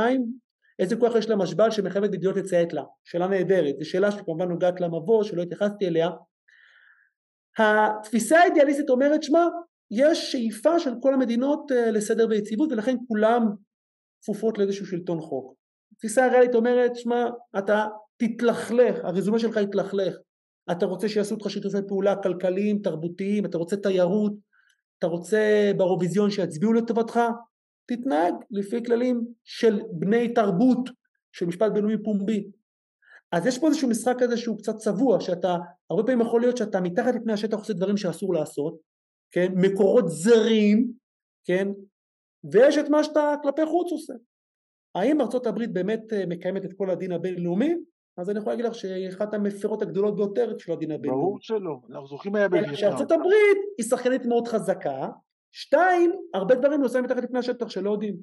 איזה 0.78 0.97
כוח 0.97 1.16
יש 1.16 1.28
למשבל 1.28 1.70
שמחייבת 1.70 2.11
בדיוק 2.11 2.37
לציית 2.37 2.73
לה? 2.73 2.83
שאלה 3.05 3.28
נהדרת, 3.28 3.74
זו 3.78 3.91
שאלה 3.91 4.12
שכמובן 4.12 4.49
נוגעת 4.49 4.81
למבוא 4.81 5.24
שלא 5.24 5.43
התייחסתי 5.43 5.87
אליה. 5.87 6.11
התפיסה 7.59 8.39
האידיאליסטית 8.39 8.91
אומרת, 8.91 9.23
שמע, 9.23 9.47
יש 9.91 10.33
שאיפה 10.33 10.79
של 10.79 10.91
כל 11.01 11.15
המדינות 11.15 11.73
אה, 11.73 11.91
לסדר 11.91 12.27
ויציבות 12.31 12.73
ולכן 12.73 12.97
כולם 13.09 13.43
כפופות 14.23 14.59
לאיזשהו 14.59 14.87
שלטון 14.87 15.21
חוק. 15.21 15.55
התפיסה 15.93 16.25
הריאלית 16.25 16.55
אומרת, 16.55 16.97
שמע, 16.97 17.25
אתה 17.59 17.87
תתלכלך, 18.17 19.05
הרזומה 19.05 19.39
שלך 19.39 19.57
יתלכלך, 19.57 20.17
אתה 20.71 20.87
רוצה 20.87 21.09
שיעשו 21.09 21.35
איתך 21.35 21.51
שיתופי 21.51 21.79
פעולה 21.89 22.15
כלכליים, 22.23 22.79
תרבותיים, 22.79 23.45
אתה 23.45 23.59
רוצה 23.59 23.77
תיירות, 23.77 24.33
אתה 24.99 25.07
רוצה 25.07 25.73
באירוויזיון 25.77 26.31
שיצביעו 26.31 26.73
לטובתך, 26.73 27.21
תתנהג 27.87 28.35
לפי 28.51 28.85
כללים 28.85 29.21
של 29.45 29.81
בני 29.93 30.35
תרבות, 30.35 30.91
של 31.33 31.47
משפט 31.47 31.73
בינלאומי 31.73 32.03
פומבי. 32.05 32.51
אז 33.33 33.47
יש 33.47 33.59
פה 33.59 33.67
איזשהו 33.67 33.89
משחק 33.89 34.15
כזה 34.19 34.37
שהוא 34.37 34.59
קצת 34.59 34.77
צבוע, 34.77 35.21
שאתה, 35.21 35.57
הרבה 35.91 36.03
פעמים 36.03 36.21
יכול 36.21 36.41
להיות 36.41 36.57
שאתה 36.57 36.81
מתחת 36.81 37.15
לפני 37.15 37.33
השטח 37.33 37.59
עושה 37.59 37.73
דברים 37.73 37.97
שאסור 37.97 38.35
לעשות, 38.35 38.77
כן, 39.31 39.53
מקורות 39.57 40.05
זרים, 40.09 40.93
כן, 41.44 41.69
ויש 42.53 42.78
את 42.78 42.89
מה 42.89 43.05
שאתה 43.05 43.35
כלפי 43.43 43.66
חוץ 43.66 43.93
עושה. 43.93 44.15
האם 44.94 45.20
ארצות 45.20 45.47
הברית 45.47 45.73
באמת 45.73 46.12
אה, 46.12 46.27
מקיימת 46.27 46.65
את 46.65 46.73
כל 46.77 46.90
הדין 46.90 47.12
הבינלאומי? 47.12 47.74
אז 48.19 48.31
אני 48.31 48.39
יכול 48.39 48.53
להגיד 48.53 48.65
לך 48.65 48.74
שהיא 48.74 49.09
אחת 49.09 49.35
המפרות 49.35 49.82
הגדולות 49.82 50.16
ביותר 50.16 50.59
של 50.59 50.73
הדין 50.73 50.90
הבינלאומי. 50.90 51.23
ברור 51.23 51.39
שלא, 51.40 51.81
אנחנו 51.90 52.07
זוכרים 52.07 52.32
מה 52.32 52.39
היה 52.39 52.48
בווייטנאם. 52.48 52.77
שארצות 52.77 53.12
הברית 53.12 53.59
היא 53.78 53.86
שחקנית 53.86 54.27
מאוד 54.27 54.48
חזקה, 54.48 55.09
שתיים, 55.53 56.12
הרבה 56.35 56.55
דברים 56.55 56.81
נוסעים 56.81 57.05
מתחת 57.05 57.23
לפני 57.23 57.39
השטח 57.39 57.69
שלא 57.69 57.90
יודעים. 57.90 58.16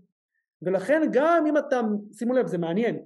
ולכן 0.61 1.01
גם 1.11 1.45
אם 1.49 1.57
אתה, 1.57 1.81
שימו 2.17 2.33
לב, 2.33 2.47
זה 2.47 2.57
מעניין, 2.57 2.99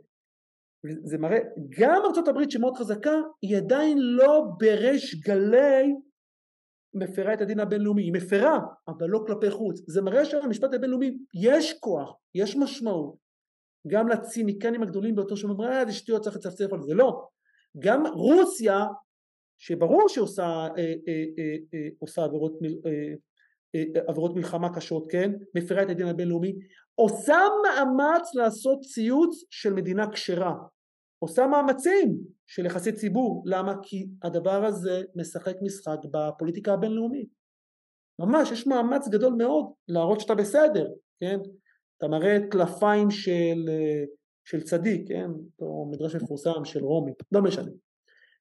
זה 1.04 1.18
מראה, 1.18 1.40
גם 1.80 2.02
ארצות 2.06 2.28
הברית 2.28 2.52
שמאוד 2.52 2.78
חזקה, 2.78 3.16
היא 3.42 3.58
עדיין 3.58 3.98
לא 4.00 4.44
בריש 4.58 5.16
גלי 5.16 5.94
מפרה 7.00 7.34
את 7.34 7.42
הדין 7.42 7.60
הבינלאומי, 7.60 8.04
היא 8.04 8.14
מפרה, 8.14 8.60
אבל 8.88 9.08
לא 9.08 9.24
כלפי 9.28 9.52
חוץ. 9.52 9.82
זה 9.88 10.02
מראה 10.02 10.26
שלמשפט 10.26 10.74
הבינלאומי 10.74 11.12
יש 11.34 11.74
כוח, 11.80 12.16
יש 12.36 12.56
משמעות, 12.56 13.16
גם 13.88 14.08
לציניקנים 14.08 14.84
הגדולים 14.84 15.16
ביותר 15.16 15.36
שאומרים 15.36 15.72
אה 15.72 15.86
זה 15.86 15.94
שטויות 15.94 16.22
צריך 16.22 16.36
לצפצף 16.36 16.74
על 16.74 16.82
זה. 16.82 16.94
לא. 16.94 17.28
גם 17.80 18.08
רוסיה 18.08 18.86
שברור 19.58 20.10
שהיא 20.10 20.22
עושה, 20.22 20.44
אה, 20.44 20.68
אה, 20.78 20.94
אה, 21.38 21.56
אה, 21.74 21.88
עושה 22.00 22.24
עבירות, 22.24 22.54
אה, 22.86 22.92
אה, 23.76 24.02
עבירות 24.08 24.36
מלחמה 24.36 24.76
קשות 24.76 25.12
כן? 25.12 25.32
מפרה 25.56 25.84
את 25.84 25.90
הדין 25.90 26.08
הבינלאומי. 26.08 26.54
עושה 26.96 27.38
מאמץ 27.64 28.36
לעשות 28.36 28.80
ציוץ 28.82 29.44
של 29.50 29.74
מדינה 29.74 30.12
כשרה 30.12 30.54
עושה 31.20 31.48
מאמצים 31.48 32.18
של 32.48 32.66
יחסי 32.66 32.92
ציבור. 32.92 33.44
למה? 33.46 33.74
כי 33.84 34.08
הדבר 34.24 34.66
הזה 34.66 35.02
משחק 35.16 35.56
משחק 35.62 35.98
בפוליטיקה 36.12 36.74
הבינלאומית. 36.74 37.30
ממש 38.20 38.52
יש 38.52 38.68
מאמץ 38.68 39.08
גדול 39.08 39.34
מאוד 39.34 39.66
להראות 39.88 40.20
שאתה 40.20 40.36
בסדר 40.36 40.88
כן? 41.20 41.40
אתה 41.98 42.08
מראה 42.08 42.38
טלפיים 42.52 43.12
של, 43.12 43.70
של 44.46 44.62
צדיק, 44.62 45.08
כן? 45.08 45.30
אותו 45.32 45.86
מדרש 45.92 46.16
מפורסם 46.16 46.66
של 46.66 46.84
רומי, 46.84 47.12
לא 47.32 47.42
משנה. 47.42 47.72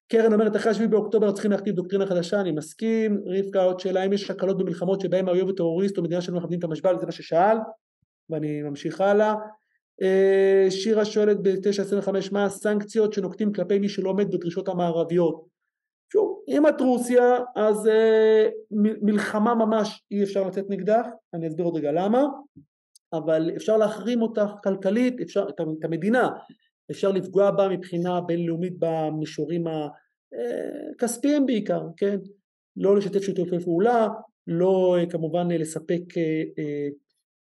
קרן 0.08 0.32
אומרת 0.32 0.56
אחרי 0.56 0.70
השביעי 0.70 0.88
באוקטובר 0.88 1.32
צריכים 1.32 1.50
להכתיב 1.50 1.74
דוקטרינה 1.74 2.06
חדשה, 2.06 2.40
אני 2.40 2.52
מסכים, 2.52 3.20
רבקה 3.26 3.62
עוד 3.62 3.80
שאלה 3.80 4.06
אם 4.06 4.12
יש 4.12 4.30
הקלות 4.30 4.58
במלחמות 4.58 5.00
שבהם 5.00 5.28
האויב 5.28 5.46
הוא 5.46 5.56
טרוריסט 5.56 5.98
או 5.98 6.02
מדינה 6.02 6.20
שלא 6.20 6.36
מכבדים 6.36 6.58
את 6.58 6.64
המשבל, 6.64 6.98
זה 7.00 7.06
מה 7.06 7.12
ששאל, 7.12 7.56
ואני 8.30 8.62
ממשיך 8.62 9.00
הלאה. 9.00 9.34
אה, 10.02 10.66
שירה 10.70 11.04
שואלת 11.04 11.36
ב-925 11.42 12.10
מה 12.32 12.44
הסנקציות 12.44 13.12
שנוקטים 13.12 13.52
כלפי 13.52 13.78
מי 13.78 13.88
שלא 13.88 14.10
עומד 14.10 14.32
בדרישות 14.32 14.68
המערביות. 14.68 15.46
שוב, 16.12 16.40
אם 16.48 16.68
את 16.68 16.80
רוסיה 16.80 17.38
אז 17.56 17.86
uh, 17.86 18.76
מלחמה 19.02 19.54
ממש 19.54 20.02
אי 20.10 20.22
אפשר 20.22 20.46
לצאת 20.46 20.64
נגדך, 20.68 21.06
אני 21.34 21.48
אסביר 21.48 21.64
עוד 21.64 21.76
רגע 21.76 21.92
למה. 21.92 22.26
אבל 23.12 23.50
אפשר 23.56 23.76
להחרים 23.76 24.22
אותה 24.22 24.46
כלכלית, 24.64 25.20
אפשר, 25.20 25.46
את 25.48 25.84
המדינה, 25.84 26.28
אפשר 26.90 27.12
לפגוע 27.12 27.50
בה 27.50 27.68
מבחינה 27.68 28.20
בינלאומית 28.20 28.72
במישורים 28.78 29.64
הכספיים 30.94 31.42
אה, 31.42 31.46
בעיקר, 31.46 31.82
כן? 31.96 32.16
לא 32.76 32.96
לשתף 32.96 33.20
שיתופי 33.20 33.60
פעולה, 33.64 34.08
לא 34.46 34.96
אה, 34.98 35.10
כמובן 35.10 35.48
לספק 35.50 36.02
אה, 36.18 36.88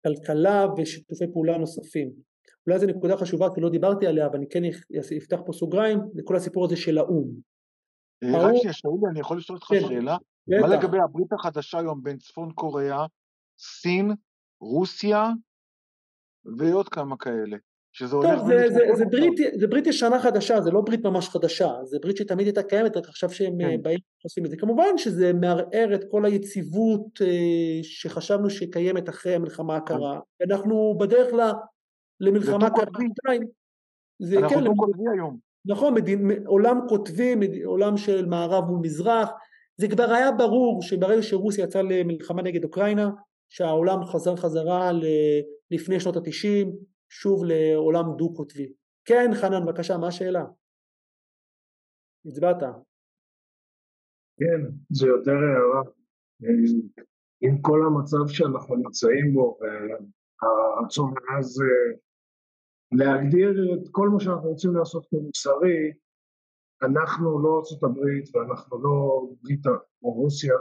כלכלה 0.03 0.65
ושיתופי 0.77 1.25
פעולה 1.33 1.57
נוספים. 1.57 2.26
אולי 2.67 2.79
זו 2.79 2.87
נקודה 2.87 3.17
חשובה 3.17 3.47
כי 3.55 3.61
לא 3.61 3.69
דיברתי 3.69 4.07
עליה, 4.07 4.25
אבל 4.25 4.35
אני 4.35 4.49
כן 4.49 4.63
אפתח 5.17 5.39
פה 5.45 5.53
סוגריים 5.53 5.99
לכל 6.15 6.35
הסיפור 6.35 6.65
הזה 6.65 6.75
של 6.75 6.97
האו"ם. 6.97 7.29
רק 8.23 8.55
שנייה, 8.55 8.73
שאולי, 8.73 9.11
אני 9.11 9.19
יכול 9.19 9.37
לשאול 9.37 9.55
אותך 9.55 9.67
כן, 9.67 9.79
שאלה? 9.87 10.17
מה 10.47 10.67
לגבי 10.67 10.97
הברית 10.99 11.33
החדשה 11.33 11.79
היום 11.79 12.03
בין 12.03 12.17
צפון 12.17 12.51
קוריאה, 12.51 13.05
סין, 13.59 14.11
רוסיה 14.61 15.31
ועוד 16.57 16.89
כמה 16.89 17.17
כאלה, 17.17 17.57
שזה 17.91 18.15
הולך 18.15 18.39
טוב, 18.39 18.47
זה, 18.47 18.69
זה, 18.69 18.79
זה, 18.93 19.05
ברית, 19.05 19.33
זה 19.59 19.67
ברית 19.67 19.87
ישנה 19.87 20.19
חדשה, 20.19 20.61
זה 20.61 20.71
לא 20.71 20.81
ברית 20.81 21.03
ממש 21.03 21.29
חדשה, 21.29 21.69
זה 21.83 21.97
ברית 22.01 22.17
שתמיד 22.17 22.47
הייתה 22.47 22.63
קיימת, 22.63 22.97
רק 22.97 23.07
עכשיו 23.09 23.29
שהם 23.29 23.57
כן. 23.59 23.65
אה, 23.65 23.75
באים 23.81 23.99
ועושים 24.23 24.45
את 24.45 24.49
זה. 24.49 24.57
כמובן 24.57 24.97
שזה 24.97 25.33
מערער 25.33 25.95
את 25.95 26.03
כל 26.11 26.25
היציבות 26.25 27.21
אה, 27.21 27.79
שחשבנו 27.83 28.49
שקיימת 28.49 29.09
אחרי 29.09 29.35
המלחמה 29.35 29.75
הקרה, 29.75 30.19
אנחנו 30.49 30.97
בדרך 30.99 31.33
ל, 32.19 32.27
למלחמה 32.27 32.69
דו 32.69 32.75
קרה 32.75 32.85
קוטבי. 32.85 33.05
עדיין. 33.25 33.43
זה 34.21 34.39
אנחנו 34.39 34.57
כן, 34.57 34.63
דו 34.63 34.75
קוטבי 34.75 35.03
היום. 35.13 35.39
נכון, 35.65 35.93
מדין, 35.93 36.31
עולם 36.45 36.77
קוטבי, 36.89 37.35
מד- 37.35 37.63
עולם 37.65 37.97
של 37.97 38.25
מערב 38.25 38.65
מול 38.65 38.79
מזרח, 38.81 39.29
זה 39.77 39.87
כבר 39.87 40.03
היה 40.03 40.31
ברור 40.31 40.81
שברגע 40.81 41.21
שרוסיה 41.21 41.63
יצאה 41.63 41.81
למלחמה 41.81 42.41
נגד 42.41 42.63
אוקראינה, 42.63 43.09
שהעולם 43.49 44.03
חזר 44.05 44.35
חזרה 44.35 44.91
ל, 44.91 45.03
לפני 45.71 45.99
שנות 45.99 46.15
התשעים, 46.15 46.75
שוב 47.09 47.43
לעולם 47.45 48.03
דו 48.17 48.33
קוטבי. 48.33 48.73
כן, 49.05 49.29
חנן, 49.33 49.65
בבקשה, 49.65 49.97
מה 49.97 50.07
השאלה? 50.07 50.45
הצבעת. 52.25 52.57
כן, 54.39 54.61
זה 54.89 55.07
יותר 55.07 55.31
הערה. 55.31 55.81
אה, 56.43 56.49
עם 57.41 57.61
כל 57.61 57.79
המצב 57.87 58.33
שאנחנו 58.33 58.75
נמצאים 58.75 59.33
בו, 59.33 59.57
והרצון 59.61 61.13
אז 61.37 61.61
אה, 61.61 61.97
להגדיר 62.91 63.49
את 63.73 63.87
כל 63.91 64.09
מה 64.09 64.19
שאנחנו 64.19 64.49
רוצים 64.49 64.75
לעשות 64.75 65.05
כמוסרי, 65.09 65.91
אנחנו 66.81 67.39
לא 67.39 67.57
ארצות 67.57 67.83
הברית 67.83 68.35
ואנחנו 68.35 68.83
לא 68.83 69.21
בריטה 69.41 69.75
או 70.03 70.11
רוסיה, 70.11 70.55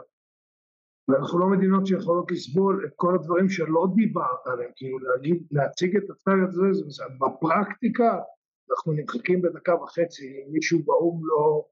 ואנחנו 1.09 1.39
לא 1.39 1.47
מדינות 1.47 1.87
שיכולות 1.87 2.31
לסבול 2.31 2.85
את 2.87 2.93
כל 2.97 3.15
הדברים 3.15 3.49
שלא 3.49 3.87
דיברת 3.95 4.47
עליהם, 4.47 4.71
כאילו 4.77 4.99
להגיד, 4.99 5.47
להציג 5.51 5.97
את 5.97 6.11
הצד 6.11 6.33
הזה, 6.49 6.73
זה 6.73 6.85
בסדר. 6.87 7.07
בפרקטיקה 7.21 8.19
אנחנו 8.71 8.93
נמחקים 8.93 9.43
בדקה 9.43 9.75
וחצי 9.75 10.27
אם 10.27 10.53
מישהו 10.53 10.83
באו"ם 10.85 11.21
לא 11.27 11.65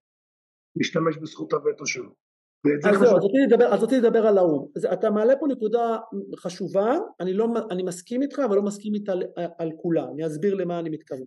משתמש 0.76 1.16
בזכות 1.16 1.52
הווטו 1.52 1.86
שלו. 1.86 2.23
אז 2.64 2.96
חשוב 2.96 3.06
זהו, 3.48 3.60
אז 3.72 3.82
רציתי 3.82 4.00
לדבר, 4.00 4.26
על 4.26 4.38
האו"ם. 4.38 4.66
אתה 4.92 5.10
מעלה 5.10 5.34
פה 5.40 5.46
נקודה 5.46 5.98
חשובה, 6.36 6.98
אני, 7.20 7.32
לא, 7.32 7.46
אני 7.70 7.82
מסכים 7.82 8.22
איתך, 8.22 8.38
אבל 8.38 8.56
לא 8.56 8.62
מסכים 8.62 8.94
איתה 8.94 9.12
על, 9.12 9.22
על 9.58 9.70
כולה. 9.76 10.06
אני 10.14 10.26
אסביר 10.26 10.54
למה 10.54 10.78
אני 10.78 10.90
מתכוון. 10.90 11.24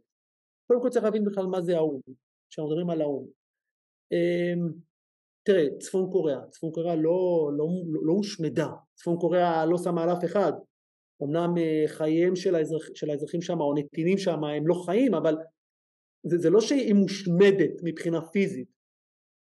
קודם 0.68 0.82
כל 0.82 0.90
צריך 0.90 1.06
להבין 1.06 1.26
בכלל 1.26 1.46
מה 1.46 1.62
זה 1.62 1.76
האו"ם, 1.76 2.02
כשאנחנו 2.50 2.70
מדברים 2.70 2.90
על 2.90 3.02
האו"ם. 3.02 3.26
אמ, 4.12 4.72
תראה, 5.44 5.66
צפון 5.80 6.10
קוריאה, 6.12 6.40
צפון 6.50 6.72
קוריאה 6.72 6.96
לא, 6.96 7.52
לא, 7.58 7.66
לא, 7.88 8.02
לא 8.04 8.14
הושמדה, 8.14 8.68
צפון 8.96 9.18
קוריאה 9.18 9.66
לא 9.66 9.78
שמה 9.78 10.04
על 10.04 10.10
אף 10.10 10.26
אחד. 10.26 10.52
אמנם 11.24 11.58
אה, 11.58 11.84
חייהם 11.88 12.36
של, 12.36 12.56
האזרח, 12.56 12.90
של 12.96 13.10
האזרחים 13.10 13.42
שם, 13.42 13.60
או 13.60 13.74
נתינים 13.76 14.18
שם, 14.18 14.44
הם 14.44 14.68
לא 14.68 14.74
חיים, 14.86 15.14
אבל 15.14 15.36
זה, 16.24 16.38
זה 16.38 16.50
לא 16.50 16.62
שהיא 16.62 16.94
מושמדת 16.94 17.72
מבחינה 17.84 18.22
פיזית. 18.22 18.77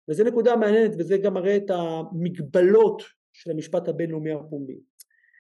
וזו 0.10 0.24
נקודה 0.24 0.56
מעניינת 0.56 0.92
וזה 1.00 1.18
גם 1.18 1.34
מראה 1.34 1.58
את 1.58 1.70
המגבלות 1.70 3.04
של 3.34 3.52
המשפט 3.52 3.88
הבינלאומי 3.88 4.32
הפומבי. 4.32 4.80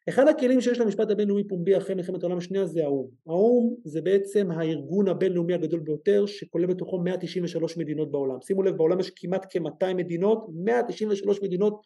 אחד 0.09 0.27
הכלים 0.27 0.61
שיש 0.61 0.79
למשפט 0.79 1.11
הבינלאומי 1.11 1.47
פומבי 1.47 1.77
אחרי 1.77 1.95
מלחמת 1.95 2.23
העולם 2.23 2.37
השנייה 2.37 2.65
זה 2.65 2.83
האו"ם. 2.83 3.09
האו"ם 3.27 3.75
זה 3.85 4.01
בעצם 4.01 4.51
הארגון 4.51 5.07
הבינלאומי 5.07 5.53
הגדול 5.53 5.79
ביותר 5.79 6.25
שכולל 6.25 6.65
בתוכו 6.65 6.99
193 6.99 7.77
מדינות 7.77 8.11
בעולם. 8.11 8.41
שימו 8.41 8.63
לב 8.63 8.77
בעולם 8.77 8.99
יש 8.99 9.11
כמעט 9.15 9.45
כ-200 9.49 9.93
מדינות, 9.93 10.47
193 10.63 11.41
מדינות 11.41 11.85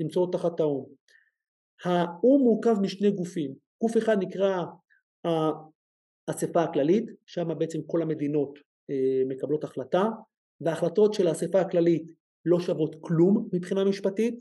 נמצאות 0.00 0.32
תחת 0.32 0.60
האו"ם. 0.60 0.84
האו"ם 1.84 2.42
מורכב 2.42 2.76
משני 2.82 3.10
גופים, 3.10 3.54
גוף 3.80 3.96
אחד 3.96 4.16
נקרא 4.22 4.64
האספה 6.28 6.62
הכללית, 6.62 7.10
שם 7.26 7.48
בעצם 7.58 7.78
כל 7.86 8.02
המדינות 8.02 8.58
אה, 8.90 9.22
מקבלות 9.28 9.64
החלטה, 9.64 10.04
וההחלטות 10.60 11.14
של 11.14 11.26
האספה 11.26 11.60
הכללית 11.60 12.17
לא 12.48 12.60
שוות 12.60 12.96
כלום 13.00 13.48
מבחינה 13.52 13.84
משפטית. 13.84 14.34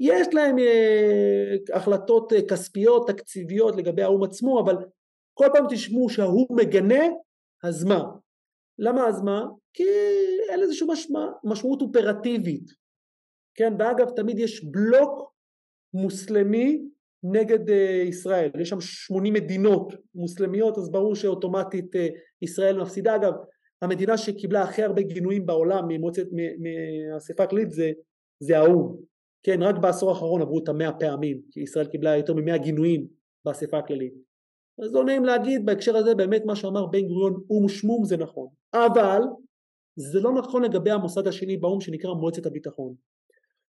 יש 0.00 0.26
להם 0.32 0.58
אה, 0.58 1.54
החלטות 1.74 2.32
אה, 2.32 2.38
כספיות, 2.48 3.08
תקציביות 3.08 3.76
לגבי 3.76 4.02
האו"ם 4.02 4.24
עצמו, 4.24 4.60
אבל 4.60 4.76
כל 5.34 5.46
פעם 5.52 5.64
תשמעו 5.70 6.08
שהאו"ם 6.08 6.56
מגנה, 6.56 7.04
אז 7.64 7.84
מה? 7.84 8.04
למה 8.78 9.06
אז 9.06 9.22
מה? 9.22 9.44
כי 9.72 9.84
אין 10.48 10.60
לזה 10.60 10.74
שום 10.74 10.90
משמע, 10.90 11.26
משמעות 11.44 11.82
אופרטיבית. 11.82 12.70
כן, 13.54 13.72
ואגב 13.78 14.10
תמיד 14.16 14.38
יש 14.38 14.64
בלוק 14.64 15.32
מוסלמי 15.94 16.82
נגד 17.22 17.70
אה, 17.70 18.02
ישראל, 18.08 18.50
יש 18.60 18.68
שם 18.68 18.80
80 18.80 19.34
מדינות 19.34 19.92
מוסלמיות, 20.14 20.78
אז 20.78 20.90
ברור 20.90 21.14
שאוטומטית 21.14 21.96
אה, 21.96 22.08
ישראל 22.42 22.80
מפסידה. 22.80 23.16
אגב, 23.16 23.32
המדינה 23.82 24.18
שקיבלה 24.18 24.62
הכי 24.62 24.82
הרבה 24.82 25.02
גינויים 25.02 25.46
בעולם 25.46 25.84
ממועצת, 25.88 26.26
מהאספה 26.58 27.42
הכללית 27.42 27.70
זה, 27.70 27.90
זה 28.40 28.58
האו"ם. 28.58 28.96
כן, 29.42 29.62
רק 29.62 29.78
בעשור 29.78 30.10
האחרון 30.10 30.42
עברו 30.42 30.58
את 30.58 30.68
המאה 30.68 30.92
פעמים, 30.92 31.40
כי 31.50 31.60
ישראל 31.60 31.86
קיבלה 31.86 32.16
יותר 32.16 32.34
ממאה 32.34 32.58
גינויים 32.58 33.06
באספה 33.44 33.78
הכללית. 33.78 34.14
אז 34.82 34.94
לא 34.94 35.04
נעים 35.04 35.24
להגיד 35.24 35.66
בהקשר 35.66 35.96
הזה 35.96 36.14
באמת 36.14 36.42
מה 36.44 36.56
שאמר 36.56 36.86
בן 36.86 37.06
גוריון 37.08 37.34
או"ם 37.50 37.68
שמום 37.68 38.04
זה 38.04 38.16
נכון, 38.16 38.48
אבל 38.74 39.20
זה 39.96 40.20
לא 40.20 40.32
נכון 40.32 40.62
לגבי 40.62 40.90
המוסד 40.90 41.26
השני 41.26 41.56
באו"ם 41.56 41.80
שנקרא 41.80 42.14
מועצת 42.14 42.46
הביטחון. 42.46 42.94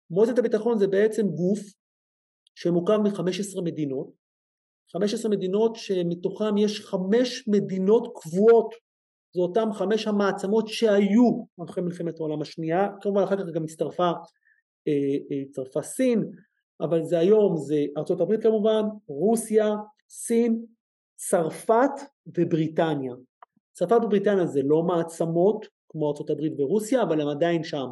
מועצת 0.10 0.40
הביטחון 0.40 0.78
זה 0.78 0.88
בעצם 0.88 1.28
גוף 1.28 1.60
שמורכב 2.56 2.98
מ-15 2.98 3.62
מדינות, 3.64 4.08
15 4.92 5.32
מדינות 5.32 5.76
שמתוכם 5.76 6.58
יש 6.58 6.82
חמש 6.82 7.48
מדינות 7.48 8.08
קבועות 8.16 8.76
זה 9.34 9.42
אותם 9.42 9.74
חמש 9.74 10.08
המעצמות 10.08 10.68
שהיו 10.68 11.44
אחרי 11.64 11.84
מלחמת 11.84 12.20
העולם 12.20 12.42
השנייה, 12.42 12.88
כמובן 13.02 13.24
אחר 13.24 13.38
כך 13.38 13.54
גם 13.54 13.64
הצטרפה, 13.64 14.12
אה, 14.88 14.94
אה, 15.32 15.42
הצטרפה 15.42 15.82
סין, 15.82 16.32
אבל 16.82 17.04
זה 17.04 17.20
היום 17.20 17.58
זה 17.58 17.86
ארצות 17.98 18.22
הברית 18.22 18.44
כמובן, 18.44 18.82
רוסיה, 19.08 19.76
סין, 20.10 20.66
צרפת 21.16 21.92
ובריטניה. 22.38 23.14
צרפת 23.74 24.00
ובריטניה 24.04 24.46
זה 24.46 24.62
לא 24.64 24.84
מעצמות 24.84 25.68
כמו 25.90 26.10
ארצות 26.10 26.30
הברית 26.30 26.54
ורוסיה, 26.60 27.04
אבל 27.04 27.22
הם 27.22 27.28
עדיין 27.28 27.64
שם. 27.64 27.88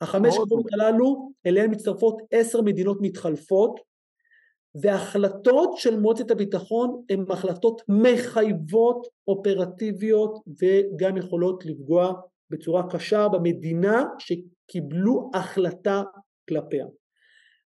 החמש 0.00 0.34
מדינות 0.42 0.72
הללו, 0.72 1.32
אליהן 1.46 1.70
מצטרפות 1.70 2.22
עשר 2.30 2.62
מדינות 2.62 2.98
מתחלפות, 3.00 3.80
והחלטות 4.82 5.76
של 5.76 6.00
מועצת 6.00 6.30
הביטחון 6.30 7.02
הן 7.10 7.24
החלטות 7.30 7.82
מחייבות 7.88 9.06
אופרטיביות 9.28 10.38
וגם 10.62 11.16
יכולות 11.16 11.64
לפגוע 11.66 12.12
בצורה 12.50 12.90
קשה 12.90 13.28
במדינה 13.28 14.04
שקיבלו 14.18 15.30
החלטה 15.34 16.02
כלפיה. 16.48 16.86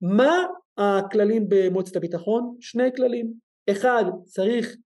מה 0.03 0.47
הכללים 0.79 1.47
במועצת 1.49 1.97
הביטחון? 1.97 2.57
שני 2.61 2.93
כללים. 2.97 3.33
אחד, 3.71 4.05
צריך 4.25 4.77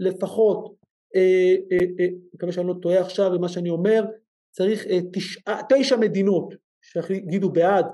לפחות, 0.00 0.74
אה, 1.16 1.54
אה, 1.72 1.86
אה, 2.00 2.06
מקווה 2.34 2.52
שאני 2.52 2.66
לא 2.66 2.74
טועה 2.82 3.00
עכשיו 3.00 3.30
במה 3.30 3.48
שאני 3.48 3.70
אומר, 3.70 4.04
צריך 4.50 4.86
אה, 4.86 4.98
תשע, 5.12 5.40
תשע 5.68 5.96
מדינות 5.96 6.54
שיגידו 6.82 7.50
בעד, 7.50 7.86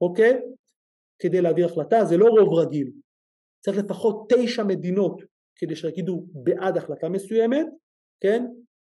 אוקיי? 0.00 0.40
כדי 1.22 1.40
להעביר 1.40 1.66
החלטה, 1.66 2.04
זה 2.04 2.16
לא 2.16 2.26
רוב 2.26 2.58
רגיל, 2.58 2.90
צריך 3.64 3.78
לפחות 3.78 4.32
תשע 4.32 4.64
מדינות 4.64 5.22
כדי 5.56 5.76
שיגידו 5.76 6.26
בעד 6.32 6.76
החלטה 6.76 7.08
מסוימת, 7.08 7.66
כן? 8.20 8.46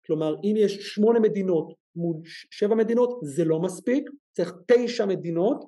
כלומר 0.07 0.35
אם 0.45 0.55
יש 0.57 0.95
שמונה 0.95 1.21
מדינות 1.21 1.73
מול 1.97 2.17
שבע 2.51 2.75
מדינות 2.75 3.21
זה 3.23 3.45
לא 3.45 3.61
מספיק, 3.61 4.11
צריך 4.37 4.55
תשע 4.67 5.07
מדינות, 5.07 5.65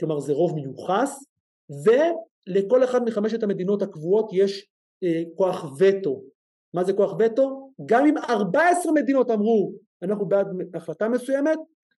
כלומר 0.00 0.20
זה 0.20 0.32
רוב 0.32 0.54
מיוחס, 0.54 1.24
ולכל 1.84 2.84
אחד 2.84 3.04
מחמשת 3.04 3.42
המדינות 3.42 3.82
הקבועות 3.82 4.30
יש 4.32 4.66
אה, 5.04 5.22
כוח 5.36 5.64
וטו. 5.80 6.22
מה 6.74 6.84
זה 6.84 6.92
כוח 6.92 7.16
וטו? 7.18 7.72
גם 7.86 8.06
אם 8.06 8.18
14 8.18 8.92
מדינות 8.92 9.30
אמרו 9.30 9.72
אנחנו 10.02 10.28
בעד 10.28 10.46
החלטה 10.74 11.08
מסוימת, 11.08 11.58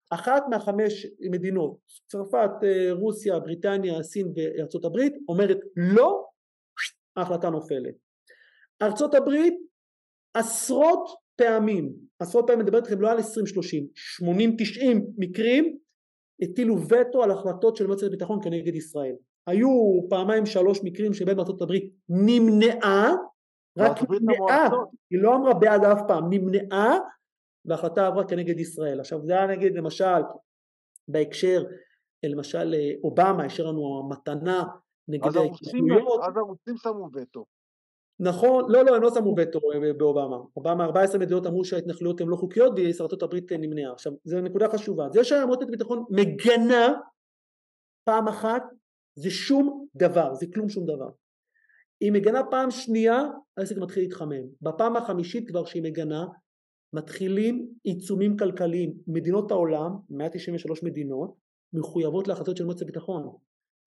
אחת 0.10 0.44
מהחמש 0.50 1.06
מדינות, 1.32 1.78
צרפת, 2.08 2.52
רוסיה, 2.92 3.40
בריטניה, 3.40 4.04
סין 4.04 4.34
וארצות 4.36 4.86
הברית, 4.86 5.14
אומרת 5.30 5.58
לא, 5.76 6.26
ההחלטה 7.18 7.50
נופלת. 7.50 7.96
ארצות 8.82 9.16
הברית 9.16 9.54
עשרות 10.34 11.10
פעמים, 11.36 11.94
עשרות 12.20 12.46
פעמים 12.48 12.66
מדברת 12.66 12.84
איתכם 12.84 13.02
לא 13.02 13.12
על 13.12 13.18
20-30, 13.18 13.22
80-90 13.22 13.26
מקרים 15.18 15.78
הטילו 16.42 16.76
וטו 16.82 17.24
על 17.24 17.32
החלטות 17.32 17.76
של 17.76 17.88
מועצת 17.88 18.08
הביטחון 18.08 18.40
כנגד 18.44 18.76
ישראל. 18.76 19.16
היו 19.48 19.70
פעמיים 20.10 20.46
שלוש 20.46 20.80
מקרים 20.84 21.14
שבהם 21.14 21.40
ארצות 21.40 21.62
הברית 21.62 21.94
נמנעה, 22.10 23.14
רק 23.78 23.98
נמנעה, 24.10 24.70
היא 25.12 25.20
לא 25.22 25.36
אמרה 25.36 25.54
בעד 25.54 25.84
אף 25.84 26.02
פעם, 26.08 26.24
נמנעה 26.30 26.98
וההחלטה 27.70 28.08
עברה 28.08 28.28
כנגד 28.28 28.60
ישראל. 28.60 29.00
עכשיו 29.00 29.20
זה 29.26 29.34
היה 29.34 29.48
נגיד 29.48 29.76
למשל 29.76 30.22
בהקשר, 31.08 31.64
למשל 32.24 32.76
אובמה 33.04 33.46
השאיר 33.46 33.68
לנו 33.68 34.02
המתנה 34.04 34.64
נגד 35.08 35.38
ההתנחלויות. 35.38 36.22
אז 36.28 36.38
הרוסים 36.38 36.78
שמו 36.78 37.10
וטו. 37.14 37.46
נכון, 38.20 38.72
לא, 38.72 38.86
לא, 38.86 38.96
הם 38.96 39.02
לא 39.02 39.10
שמו 39.14 39.36
וטו 39.38 39.60
אה, 39.74 39.94
באובמה. 39.94 40.38
אובמה 40.58 40.86
14 40.86 41.20
מדינות 41.22 41.48
אמרו 41.48 41.66
שההתנחלויות 41.66 42.22
הן 42.22 42.28
לא 42.28 42.36
חוקיות 42.36 42.74
וארצות 43.00 43.24
הברית 43.24 43.52
נמנעה. 43.52 43.92
עכשיו, 43.94 44.14
זו 44.24 44.42
נקודה 44.42 44.70
חשובה. 44.70 45.10
זה 45.10 45.24
שהמועצת 45.24 45.62
הביטחון 45.62 46.06
מגנה 46.10 46.94
פעם 48.04 48.28
אחת, 48.28 48.64
זה 49.16 49.30
שום 49.30 49.88
דבר, 49.96 50.34
זה 50.34 50.46
כלום 50.54 50.70
שום 50.70 50.86
דבר. 50.86 51.10
היא 52.02 52.12
מגנה 52.12 52.42
פעם 52.52 52.72
שנייה, 52.72 53.24
העסק 53.58 53.78
מתחיל 53.78 54.04
להתחמם. 54.04 54.44
בפעם 54.62 54.96
החמישית 54.96 55.50
כבר 55.50 55.66
שהיא 55.66 55.84
מגנה, 55.84 56.26
מתחילים 56.94 57.74
עיצומים 57.84 58.38
כלכליים. 58.38 58.94
מדינות 59.08 59.52
העולם, 59.52 59.92
193 60.10 60.84
מדינות, 60.84 61.36
מחויבות 61.74 62.28
להחלטות 62.28 62.58
של 62.58 62.66
מועצת 62.66 62.82
הביטחון. 62.82 63.36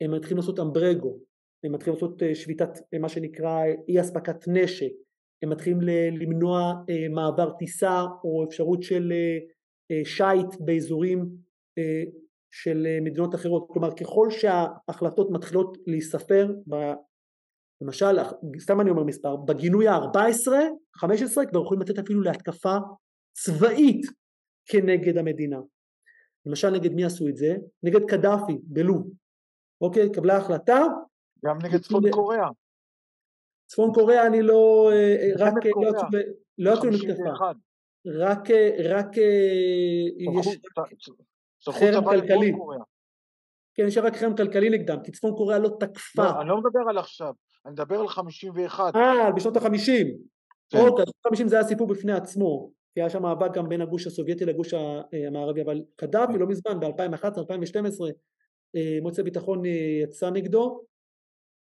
הם 0.01 0.15
מתחילים 0.15 0.37
לעשות 0.37 0.61
אמברגו, 0.61 1.19
הם 1.65 1.73
מתחילים 1.73 1.95
לעשות 1.95 2.23
אה, 2.23 2.35
שביתת, 2.35 2.79
אה, 2.95 2.99
מה 2.99 3.09
שנקרא 3.09 3.65
אי 3.89 4.01
אספקת 4.01 4.49
נשק, 4.49 4.93
הם 5.43 5.51
מתחילים 5.51 5.81
למנוע 6.13 6.73
אה, 6.91 7.09
מעבר 7.09 7.51
טיסה 7.59 8.05
או 8.25 8.45
אפשרות 8.49 8.83
של 8.83 9.13
שיט 10.05 10.61
באזורים 10.61 11.29
של 12.55 12.87
מדינות 13.03 13.35
אחרות, 13.35 13.67
כלומר 13.69 13.91
ככל 13.95 14.31
שההחלטות 14.31 15.31
מתחילות 15.31 15.79
להיספר, 15.87 16.53
למשל, 17.83 18.17
סתם 18.59 18.81
אני 18.81 18.91
אומר 18.91 19.05
מספר, 19.05 19.37
בגינוי 19.37 19.89
ה-14, 19.89 20.53
15 20.97 21.47
כבר 21.47 21.63
יכולים 21.63 21.83
לתת 21.83 21.99
אפילו 21.99 22.23
להתקפה 22.23 22.77
צבאית 23.33 24.07
כנגד 24.67 25.19
המדינה. 25.19 25.59
למשל 26.47 26.71
נגד 26.71 26.93
מי 26.93 27.05
עשו 27.05 27.29
את 27.29 27.37
זה? 27.37 27.57
נגד 27.83 28.01
קדאפי 28.11 28.59
בלוב. 28.63 29.11
אוקיי? 29.81 30.13
קבלה 30.13 30.37
החלטה. 30.37 30.81
גם 31.45 31.59
נגד 31.65 31.81
צפון 31.81 32.11
קוריאה. 32.11 32.49
צפון 33.67 33.91
קוריאה 33.95 34.27
אני 34.27 34.43
לא, 34.43 34.91
אה, 34.93 35.17
אה, 35.21 35.47
רק, 35.47 35.55
לא 36.59 36.71
יצאו 36.71 36.85
לא 36.85 36.91
למתקפה. 36.91 37.47
רק, 38.07 38.51
רק 38.91 39.17
יש 40.39 40.59
חרם 41.69 42.05
כלכלי. 42.05 42.53
כן, 43.75 43.83
יש 43.87 43.99
רק 43.99 44.17
חרם 44.17 44.37
כלכלי 44.37 44.71
נגדם, 44.71 44.97
כי 45.05 45.13
צפון 45.13 45.33
קוריאה 45.37 45.59
לא 45.59 45.77
תקפה. 45.81 46.23
לא, 46.23 46.41
אני 46.41 46.49
לא 46.49 46.57
מדבר 46.57 46.81
על 46.91 46.99
עכשיו, 46.99 47.33
אני 47.67 47.73
מדבר 47.73 48.01
על 48.01 48.09
51. 48.09 48.97
אה, 48.97 49.33
בשנות 49.33 49.57
ה-50. 49.57 49.67
כן. 50.71 50.79
אוקיי, 50.79 51.05
בשנות 51.05 51.27
ה-50 51.27 51.49
זה 51.49 51.57
היה 51.57 51.65
סיפור 51.65 51.89
בפני 51.89 52.13
עצמו. 52.13 52.73
כי 52.95 53.01
היה 53.01 53.11
שם 53.11 53.23
מאבק 53.23 53.55
גם 53.55 53.69
בין 53.69 53.81
הגוש 53.81 54.07
הסובייטי 54.07 54.45
לגוש 54.45 54.75
המערבי, 54.75 55.63
אבל 55.63 55.83
קדאפי 55.97 56.39
לא 56.39 56.47
מזמן, 56.47 56.81
ב-2011-2012, 56.81 58.05
אה, 58.77 58.99
מועצת 59.03 59.19
הביטחון 59.19 59.67
אה, 59.67 60.01
יצא 60.03 60.31
נגדו. 60.31 60.85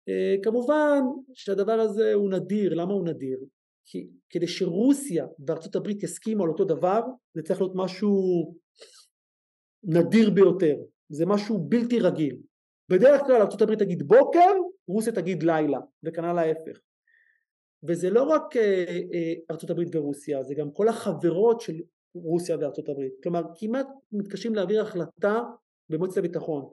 אה, 0.09 0.35
כמובן 0.43 1.01
שהדבר 1.35 1.73
הזה 1.73 2.15
הוא 2.15 2.31
נדיר, 2.31 2.75
למה 2.75 2.93
הוא 2.93 3.09
נדיר? 3.09 3.39
כי 3.87 4.09
כדי 4.31 4.47
שרוסיה 4.47 5.27
וארצות 5.47 5.77
הברית 5.77 6.03
יסכימו 6.03 6.45
על 6.45 6.51
אותו 6.51 6.65
דבר, 6.65 7.01
זה 7.35 7.43
צריך 7.43 7.61
להיות 7.61 7.73
משהו 7.75 8.55
נדיר 9.85 10.31
ביותר, 10.31 10.77
זה 11.09 11.27
משהו 11.27 11.59
בלתי 11.59 12.01
רגיל. 12.01 12.37
בדרך 12.91 13.21
כלל 13.27 13.43
ארצות 13.43 13.63
הברית 13.63 13.79
תגיד 13.79 14.03
בוקר, 14.03 14.53
רוסיה 14.89 15.13
תגיד 15.13 15.43
לילה, 15.43 15.79
וכנ"ל 16.03 16.39
ההפך. 16.39 16.81
וזה 17.83 18.11
לא 18.11 18.23
רק 18.23 18.57
אה, 18.57 18.85
אה, 19.15 19.35
ארצות 19.51 19.71
הברית 19.71 19.89
ורוסיה, 19.95 20.43
זה 20.43 20.55
גם 20.55 20.71
כל 20.71 20.89
החברות 20.89 21.61
של 21.61 21.75
רוסיה 22.15 22.57
וארצות 22.61 22.89
הברית. 22.89 23.13
כלומר, 23.23 23.43
כמעט 23.55 23.87
מתקשים 24.13 24.55
להעביר 24.55 24.83
החלטה 24.83 25.41
במועצת 25.91 26.17
הביטחון. 26.17 26.69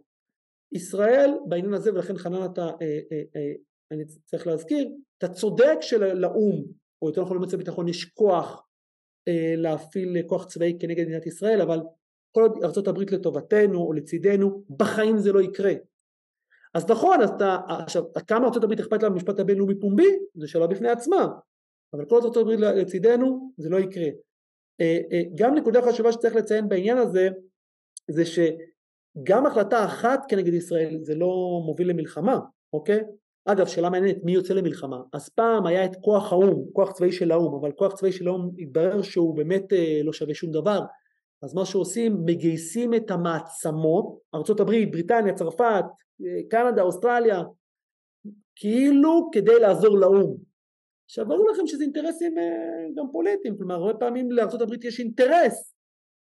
ישראל 0.72 1.30
בעניין 1.48 1.74
הזה, 1.74 1.94
ולכן 1.94 2.18
חנן 2.18 2.46
אתה, 2.46 2.66
אה, 2.82 3.54
אני 3.92 4.04
צריך 4.26 4.48
להזכיר, 4.48 4.90
אתה 5.18 5.28
צודק 5.28 5.78
שלאו"ם, 5.82 6.64
או 7.02 7.08
יותר 7.08 7.22
נכון 7.22 7.36
למועצת 7.36 7.54
הביטחון, 7.54 7.88
יש 7.88 8.06
כוח 8.06 8.68
להפעיל 9.58 10.22
כוח 10.28 10.46
צבאי 10.46 10.78
כנגד 10.80 11.04
מדינת 11.04 11.26
ישראל, 11.26 11.62
אבל 11.62 11.80
כל 12.32 12.42
עוד 12.42 12.64
ארצות 12.64 12.88
הברית 12.88 13.12
לטובתנו 13.12 13.80
או 13.80 13.94
לצידנו, 13.94 14.64
בחיים 14.78 15.18
זה 15.18 15.32
לא 15.32 15.42
יקרה. 15.42 15.74
אז 16.74 16.90
נכון, 16.90 17.22
אז 17.22 17.30
אתה, 17.30 17.58
עכשיו, 17.68 18.04
כמה 18.28 18.48
ארצות 18.48 18.64
הברית 18.64 18.80
אכפת 18.80 19.04
לה 19.04 19.10
במשפט 19.10 19.40
הבינלאומי 19.40 19.80
פומבי, 19.80 20.10
זו 20.36 20.48
שאלה 20.48 20.68
בפני 20.68 20.90
עצמה, 20.90 21.28
אבל 21.94 22.06
כל 22.06 22.16
ארצות 22.16 22.38
הברית 22.38 22.60
לצידנו, 22.60 23.52
זה 23.58 23.70
לא 23.70 23.78
יקרה. 23.78 24.08
אה, 24.82 25.00
אה, 25.12 25.22
גם 25.36 25.56
נקודה 25.56 25.82
חשובה 25.82 26.12
שצריך 26.12 26.36
לציין 26.36 26.70
בעניין 26.70 26.98
הזה, 26.98 27.30
זה 28.12 28.24
שגם 28.26 29.46
החלטה 29.46 29.86
אחת 29.86 30.20
כנגד 30.30 30.54
ישראל 30.54 30.98
זה 31.02 31.16
לא 31.16 31.62
מוביל 31.66 31.90
למלחמה, 31.90 32.40
אוקיי? 32.74 33.00
אגב, 33.46 33.68
שאלה 33.68 33.90
מעניינת, 33.90 34.24
מי 34.24 34.32
יוצא 34.32 34.54
למלחמה? 34.54 34.98
אז 35.14 35.30
פעם 35.30 35.66
היה 35.66 35.86
את 35.86 35.96
כוח 36.02 36.32
האו"ם, 36.32 36.64
כוח 36.74 36.92
צבאי 36.92 37.12
של 37.12 37.32
האו"ם, 37.32 37.56
אבל 37.60 37.72
כוח 37.72 37.94
צבאי 37.94 38.12
של 38.12 38.28
האו"ם 38.28 38.52
התברר 38.60 39.02
שהוא 39.02 39.38
באמת 39.38 39.74
אה, 39.74 40.02
לא 40.04 40.14
שווה 40.14 40.34
שום 40.34 40.52
דבר, 40.52 40.80
אז 41.44 41.54
מה 41.56 41.66
שעושים, 41.66 42.26
מגייסים 42.26 42.94
את 42.94 43.12
המעצמות, 43.12 44.20
ארה"ב, 44.36 44.92
בריטניה, 44.92 45.34
צרפת, 45.34 45.86
קנדה, 46.50 46.82
אוסטרליה, 46.82 47.44
כאילו 48.56 49.30
כדי 49.34 49.60
לעזור 49.60 49.98
לאו"ם. 49.98 50.38
עכשיו 51.06 51.28
ברור 51.28 51.50
לכם 51.50 51.68
שזה 51.68 51.84
אינטרסים 51.84 52.38
אה, 52.38 52.88
גם 52.96 53.06
פוליטיים, 53.12 53.58
כלומר 53.58 53.76
הרבה 53.76 53.94
פעמים 53.94 54.32
לארה"ב 54.32 54.84
יש 54.84 55.00
אינטרס, 55.00 55.76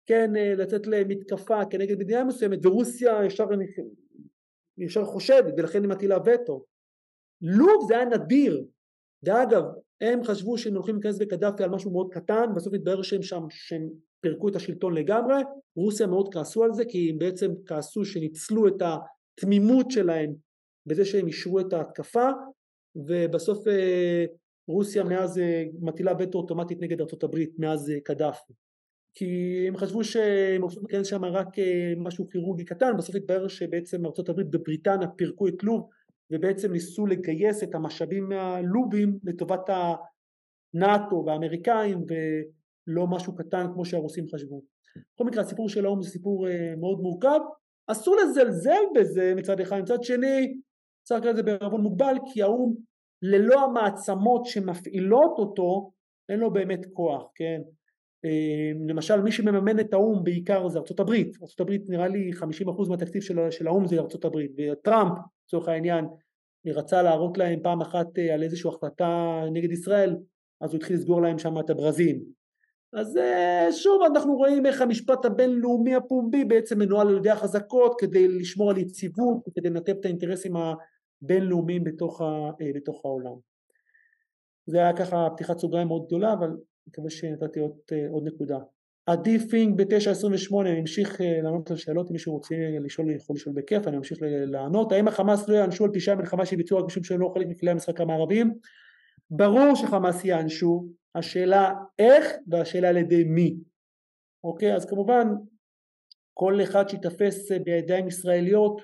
כן, 0.06 0.36
אה, 0.36 0.54
לצאת 0.54 0.86
למתקפה 0.86 1.64
כנגד 1.64 1.98
מדינה 1.98 2.24
מסוימת, 2.24 2.66
ורוסיה 2.66 3.24
ישר, 3.24 3.46
ישר 4.78 5.04
חושדת 5.04 5.54
ולכן 5.56 5.82
היא 5.82 5.90
מטילה 5.90 6.18
וטו. 6.24 6.64
לוב 7.42 7.88
זה 7.88 7.94
היה 7.94 8.04
נדיר, 8.04 8.64
ואגב, 9.22 9.62
הם 10.00 10.24
חשבו 10.24 10.58
שהם 10.58 10.74
הולכים 10.74 10.94
להיכנס 10.94 11.18
בקדאפי 11.18 11.62
על 11.62 11.70
משהו 11.70 11.90
מאוד 11.90 12.08
קטן, 12.12 12.46
בסוף 12.56 12.74
התברר 12.74 13.02
שהם 13.02 13.22
שם, 13.22 13.42
שהם 13.50 13.88
פירקו 14.27 14.48
את 14.48 14.57
השלטון 14.57 14.94
לגמרי, 14.94 15.35
רוסיה 15.77 16.07
מאוד 16.07 16.35
כעסו 16.35 16.65
על 16.65 16.73
זה 16.73 16.85
כי 16.85 17.11
הם 17.11 17.19
בעצם 17.19 17.51
כעסו 17.66 18.05
שניצלו 18.05 18.69
את 18.69 18.82
התמימות 18.82 19.90
שלהם 19.90 20.35
בזה 20.86 21.05
שהם 21.05 21.27
אישרו 21.27 21.61
את 21.61 21.73
ההתקפה 21.73 22.28
ובסוף 22.97 23.69
אה, 23.69 24.24
רוסיה 24.69 25.05
מאז 25.05 25.39
אה, 25.39 25.65
מטילה 25.81 26.12
וטו 26.19 26.39
אוטומטית 26.39 26.78
נגד 26.81 27.01
ארה"ב 27.01 27.36
מאז 27.59 27.90
אה, 27.90 28.01
קדאפי. 28.05 28.53
כי 29.15 29.65
הם 29.69 29.77
חשבו 29.77 30.05
שהם 30.05 30.62
הולכים 30.62 30.82
להיכנס 30.82 31.07
שם 31.07 31.24
רק 31.24 31.48
משהו 31.97 32.28
כירורגי 32.31 32.65
קטן 32.65 32.97
בסוף 32.98 33.15
התברר 33.15 33.48
שבעצם 33.48 34.07
ארה"ב 34.07 34.40
בבריטניה 34.40 35.09
פירקו 35.09 35.48
את 35.48 35.62
לוב 35.62 35.89
ובעצם 36.32 36.73
ניסו 36.73 37.07
לגייס 37.07 37.62
את 37.62 37.74
המשאבים 37.74 38.28
מהלובים 38.28 39.19
לטובת 39.24 39.69
הנאט"ו 39.69 41.24
והאמריקאים 41.27 42.07
ולא 42.88 43.06
משהו 43.06 43.36
קטן 43.36 43.66
כמו 43.74 43.84
שהרוסים 43.84 44.24
חשבו. 44.34 44.62
בכל 45.14 45.24
מקרה 45.24 45.42
הסיפור 45.42 45.68
של 45.68 45.86
האו"ם 45.86 46.02
זה 46.02 46.10
סיפור 46.10 46.46
מאוד 46.80 47.00
מורכב. 47.00 47.40
אסור 47.86 48.16
לזלזל 48.16 48.82
בזה 48.94 49.34
מצד 49.36 49.60
אחד, 49.60 49.80
מצד 49.80 50.02
שני 50.02 50.60
צריך 51.02 51.20
לקרוא 51.20 51.32
לזה 51.32 51.42
בערבון 51.42 51.80
מוגבל 51.80 52.16
כי 52.32 52.42
האו"ם 52.42 52.74
ללא 53.22 53.64
המעצמות 53.64 54.46
שמפעילות 54.46 55.34
אותו 55.38 55.92
אין 56.28 56.40
לו 56.40 56.52
באמת 56.52 56.86
כוח, 56.92 57.30
כן? 57.34 57.60
אמ, 58.24 58.88
למשל 58.88 59.20
מי 59.20 59.32
שמממן 59.32 59.80
את 59.80 59.92
האו"ם 59.92 60.24
בעיקר 60.24 60.68
זה 60.68 60.78
ארצות 60.78 61.00
הברית, 61.00 61.36
ארצות 61.42 61.60
הברית 61.60 61.82
נראה 61.88 62.08
לי 62.08 62.30
50% 62.32 62.88
מהתקציב 62.88 63.22
של, 63.22 63.50
של 63.50 63.66
האו"ם 63.66 63.86
זה 63.86 63.98
ארצות 63.98 64.24
הברית. 64.24 64.50
וטראמפ 64.58 65.18
לצורך 65.46 65.68
העניין 65.68 66.04
רצה 66.66 67.02
להראות 67.02 67.38
להם 67.38 67.60
פעם 67.62 67.80
אחת 67.80 68.18
אה, 68.18 68.34
על 68.34 68.42
איזושהי 68.42 68.70
החלטה 68.70 69.42
נגד 69.52 69.72
ישראל 69.72 70.16
אז 70.60 70.70
הוא 70.70 70.78
התחיל 70.78 70.96
לסגור 70.96 71.22
להם 71.22 71.38
שם 71.38 71.58
את 71.60 71.70
הברזים 71.70 72.24
אז 72.92 73.16
אה, 73.16 73.68
שוב 73.72 74.02
אנחנו 74.02 74.36
רואים 74.36 74.66
איך 74.66 74.80
המשפט 74.80 75.24
הבינלאומי 75.24 75.94
הפומבי 75.94 76.44
בעצם 76.44 76.78
מנוהל 76.78 77.08
על 77.08 77.16
ידי 77.16 77.30
החזקות 77.30 77.94
כדי 78.00 78.28
לשמור 78.28 78.70
על 78.70 78.78
יציבות 78.78 79.36
וכדי 79.48 79.70
לנתב 79.70 79.94
את 80.00 80.04
האינטרסים 80.04 80.52
הבינלאומיים 80.56 81.84
בתוך, 81.84 82.20
ה, 82.20 82.24
אה, 82.60 82.70
בתוך 82.74 83.04
העולם. 83.04 83.36
זה 84.66 84.78
היה 84.78 84.92
ככה 84.96 85.28
פתיחת 85.34 85.58
סוגריים 85.58 85.88
מאוד 85.88 86.06
גדולה 86.06 86.32
אבל 86.32 86.46
אני 86.46 86.56
מקווה 86.88 87.10
שנתתי 87.10 87.60
עוד, 87.60 87.72
אה, 87.92 88.06
עוד 88.10 88.22
נקודה. 88.26 88.58
עדי 89.06 89.38
פינג 89.38 89.76
ב-928 89.76 90.60
אני 90.60 90.80
אמשיך 90.80 91.20
לענות 91.42 91.70
על 91.70 91.76
שאלות 91.76 92.08
אם 92.08 92.12
מישהו 92.12 92.32
רוצה 92.32 92.54
לשאול 92.84 93.10
יכול 93.10 93.36
לשאול 93.36 93.54
בכיף 93.54 93.88
אני 93.88 93.96
אמשיך 93.96 94.18
לענות 94.22 94.92
האם 94.92 95.08
החמאס 95.08 95.48
לא 95.48 95.54
יענשו 95.54 95.84
על 95.84 95.90
פשעי 95.94 96.12
המלחמה 96.12 96.46
שביצעו 96.46 96.78
רק 96.78 96.84
משום 96.84 97.04
שהם 97.04 97.20
לא 97.20 97.32
חלק 97.34 97.46
מכלי 97.46 97.70
המשחק 97.70 98.00
המערביים 98.00 98.54
ברור 99.30 99.74
שחמאס 99.74 100.24
יענשו 100.24 100.86
השאלה 101.18 101.72
איך 101.98 102.26
והשאלה 102.48 102.88
על 102.88 102.97
ידי 102.97 103.24
מי. 103.24 103.56
אוקיי, 104.44 104.74
אז 104.74 104.86
כמובן 104.86 105.26
כל 106.34 106.62
אחד 106.62 106.88
שיתפס 106.88 107.52
בידיים 107.64 108.09
ישראליות 108.09 108.80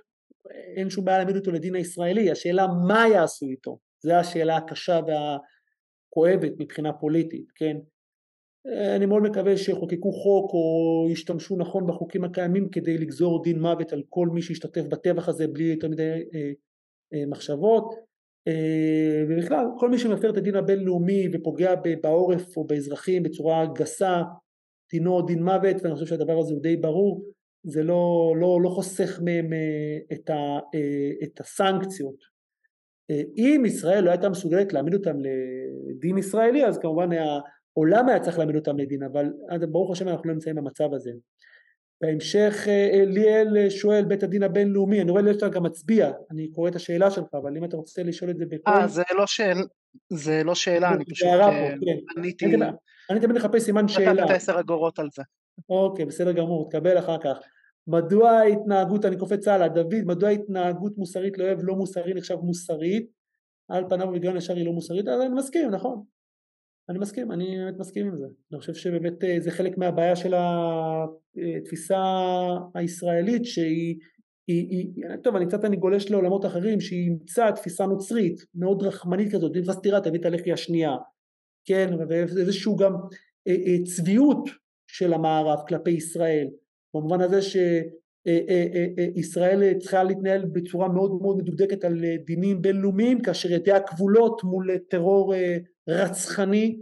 אין 0.77 0.91
שום 0.91 1.05
בעיה 1.05 1.19
להעמיד 1.19 1.37
אותו 1.37 1.53
לדין 1.53 1.75
הישראלי, 1.75 2.31
השאלה 2.31 2.67
מה 2.87 3.09
יעשו 3.09 3.47
איתו, 3.47 3.79
זו 4.05 4.13
השאלה 4.13 4.57
הקשה 4.57 5.01
והכואבת 5.07 6.53
מבחינה 6.59 6.93
פוליטית, 6.93 7.47
כן? 7.55 7.77
אני 8.97 9.07
מאוד 9.07 9.23
מקווה 9.23 9.57
שיחוקקו 9.57 10.13
חוק 10.13 10.53
או 10.53 11.07
ישתמשו 11.11 11.57
נכון 11.57 11.87
בחוקים 11.87 12.25
הקיימים 12.25 12.69
כדי 12.71 12.99
לגזור 12.99 13.43
דין 13.43 13.61
מוות 13.61 13.93
על 13.93 14.03
כל 14.09 14.29
מי 14.29 14.43
שישתתף 14.43 14.83
בטבח 14.83 15.29
הזה 15.29 15.49
בלי 15.49 15.65
יותר 15.65 15.89
מדי 15.89 16.03
אה, 16.35 16.53
אה, 17.15 17.27
מחשבות 17.27 17.95
ובכלל 19.29 19.67
כל 19.79 19.91
מי 19.91 19.99
שמפר 19.99 20.31
את 20.31 20.37
הדין 20.37 20.57
הבינלאומי 20.57 21.29
ופוגע 21.33 21.75
בעורף 22.03 22.57
או 22.57 22.67
באזרחים 22.67 23.23
בצורה 23.23 23.67
גסה 23.75 24.23
דינו 24.93 25.23
דין 25.27 25.43
מוות 25.43 25.77
ואני 25.83 25.95
חושב 25.95 26.07
שהדבר 26.07 26.39
הזה 26.39 26.53
הוא 26.55 26.63
די 26.63 26.77
ברור 26.77 27.25
זה 27.67 27.83
לא, 27.83 28.35
לא, 28.41 28.59
לא 28.63 28.69
חוסך 28.69 29.21
מהם 29.25 29.53
אה, 29.53 29.99
את, 30.13 30.31
ה, 30.31 30.59
אה, 30.75 31.11
את 31.23 31.41
הסנקציות. 31.41 32.33
אם 33.37 33.63
ישראל 33.67 34.05
לא 34.05 34.11
הייתה 34.11 34.29
מסוגלת 34.29 34.73
להעמיד 34.73 34.95
אותם 34.95 35.17
לדין 35.21 36.19
ישראלי 36.19 36.67
אז 36.67 36.79
כמובן 36.79 37.09
העולם 37.13 38.09
היה 38.09 38.21
צריך 38.21 38.39
להעמיד 38.39 38.57
אותם 38.57 38.79
לדין 38.79 39.03
אבל 39.03 39.27
ברוך 39.71 39.91
השם 39.93 40.09
אנחנו 40.09 40.29
לא 40.29 40.35
נמצאים 40.35 40.57
במצב 40.57 40.95
הזה 40.95 41.11
בהמשך 42.03 42.65
אה, 42.69 43.05
ליאל 43.07 43.71
שואל 43.71 44.05
בית 44.05 44.23
הדין 44.23 44.43
הבינלאומי, 44.43 45.01
אני 45.01 45.11
רואה 45.11 45.23
שאתה 45.33 45.49
גם 45.49 45.63
מצביע, 45.63 46.11
אני 46.31 46.51
קורא 46.51 46.69
את 46.69 46.77
השאלה 46.77 47.11
שלך, 47.11 47.35
אבל 47.35 47.57
אם 47.57 47.65
אתה 47.65 47.77
רוצה 47.77 48.03
לשאול 48.03 48.31
את 48.31 48.37
זה 48.37 48.45
בקול... 48.49 48.75
אה, 48.75 48.89
זה 48.89 49.03
לא 49.19 49.27
שאל... 49.27 49.59
זה 50.13 50.45
לא 50.45 50.55
שאלה, 50.55 50.95
אני 50.95 51.05
פשוט 51.05 51.29
אה, 51.29 51.69
כן. 51.69 52.19
עניתי... 52.19 52.47
אני 53.11 53.21
תמיד 53.21 53.37
מחפש 53.37 53.63
סימן 53.63 53.89
שאלה. 53.89 54.13
נתתי 54.13 54.25
את 54.25 54.31
העשר 54.31 54.61
אגורות 54.61 54.99
על 54.99 55.09
זה. 55.15 55.23
אוקיי, 55.69 56.05
בסדר 56.05 56.33
גמור, 56.33 56.69
תקבל 56.71 56.99
אחר 56.99 57.19
כך. 57.19 57.39
מדוע 57.87 58.31
ההתנהגות, 58.31 59.05
אני 59.05 59.17
קופץ 59.17 59.49
הלאה, 59.49 59.69
דוד, 59.69 60.03
מדוע 60.07 60.29
ההתנהגות 60.29 60.93
מוסרית 60.99 61.39
לאוהב 61.39 61.59
לא 61.63 61.75
מוסרי 61.75 62.15
נחשב 62.15 62.37
מוסרית? 62.43 63.07
על 63.69 63.85
פניו 63.89 64.13
בגלל 64.13 64.37
ישר 64.37 64.55
היא 64.55 64.67
לא 64.67 64.73
מוסרית, 64.73 65.09
אז 65.09 65.21
אני 65.21 65.35
מסכים, 65.35 65.71
נכון. 65.71 66.03
אני 66.93 66.99
מסכים, 66.99 67.33
אני 67.33 67.59
באמת 67.59 67.79
מסכים 67.79 68.07
עם 68.07 68.17
זה. 68.17 68.27
אני 68.53 68.61
חושב 68.61 68.75
שבאמת 68.75 69.25
אה, 69.25 69.37
זה 69.41 69.51
חלק 69.51 69.79
מהבעיה 69.79 70.17
של 70.17 70.35
התפיסה 70.35 72.03
הישראלית 72.75 73.45
שהיא, 73.45 73.99
היא, 74.47 74.69
היא, 74.71 75.17
טוב 75.23 75.37
אני 75.37 75.47
קצת 75.47 75.65
אני 75.65 75.77
גולש 75.77 76.11
לעולמות 76.11 76.47
אחרים, 76.47 76.81
שהיא 76.81 77.05
אימצה 77.05 77.53
תפיסה 77.53 77.87
נוצרית 77.87 78.41
מאוד 78.55 78.83
רחמנית 78.83 79.33
כזאת, 79.33 79.57
אם 79.57 79.63
תירה 79.83 80.01
תביא 80.01 80.21
את 80.21 80.25
הלחי 80.25 80.53
השנייה, 80.53 80.97
כן, 81.65 81.91
ואיזשהו 82.09 82.77
גם 82.77 82.93
אה, 83.49 83.53
אה, 83.53 83.85
צביעות 83.85 84.49
של 84.87 85.13
המערב 85.13 85.59
כלפי 85.69 85.91
ישראל, 85.91 86.47
במובן 86.95 87.21
הזה 87.21 87.43
שישראל 88.27 89.79
צריכה 89.79 90.03
להתנהל 90.03 90.45
בצורה 90.53 90.89
מאוד 90.89 91.23
מאוד 91.23 91.37
מדוקדקת 91.37 91.85
על 91.85 92.05
דינים 92.27 92.63
בינלאומיים 92.63 93.23
כאשר 93.23 93.51
ידיה 93.51 93.81
כבולות 93.81 94.45
מול 94.45 94.79
טרור 94.79 95.35
רצחני 95.89 96.81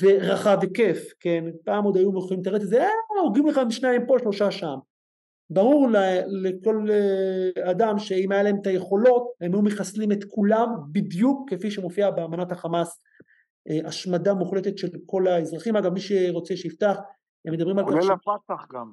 ורחב 0.00 0.58
היקף, 0.60 0.98
כן, 1.20 1.44
פעם 1.64 1.84
עוד 1.84 1.96
היו 1.96 2.18
יכולים 2.18 2.40
לתרץ 2.40 2.62
את 2.62 2.68
זה, 2.68 2.82
אה, 2.82 2.88
הורגים 3.22 3.46
לך 3.46 3.60
שניים 3.70 4.02
פה 4.06 4.16
שלושה 4.18 4.50
שם. 4.50 4.76
ברור 5.50 5.88
לכל 6.26 6.86
אה, 6.90 7.70
אדם 7.70 7.98
שאם 7.98 8.32
היה 8.32 8.42
להם 8.42 8.56
את 8.62 8.66
היכולות 8.66 9.32
הם 9.40 9.52
היו 9.54 9.62
מחסלים 9.62 10.12
את 10.12 10.24
כולם 10.24 10.68
בדיוק 10.92 11.50
כפי 11.50 11.70
שמופיע 11.70 12.10
באמנת 12.10 12.52
החמאס 12.52 13.00
אה, 13.70 13.88
השמדה 13.88 14.34
מוחלטת 14.34 14.78
של 14.78 14.88
כל 15.06 15.26
האזרחים. 15.26 15.76
אגב 15.76 15.92
מי 15.92 16.00
שרוצה 16.00 16.56
שיפתח 16.56 16.96
הם 17.46 17.54
מדברים 17.54 17.78
על 17.78 17.84
כך 17.84 17.90
כולל 17.90 18.12
הפתח 18.12 18.66
גם 18.72 18.92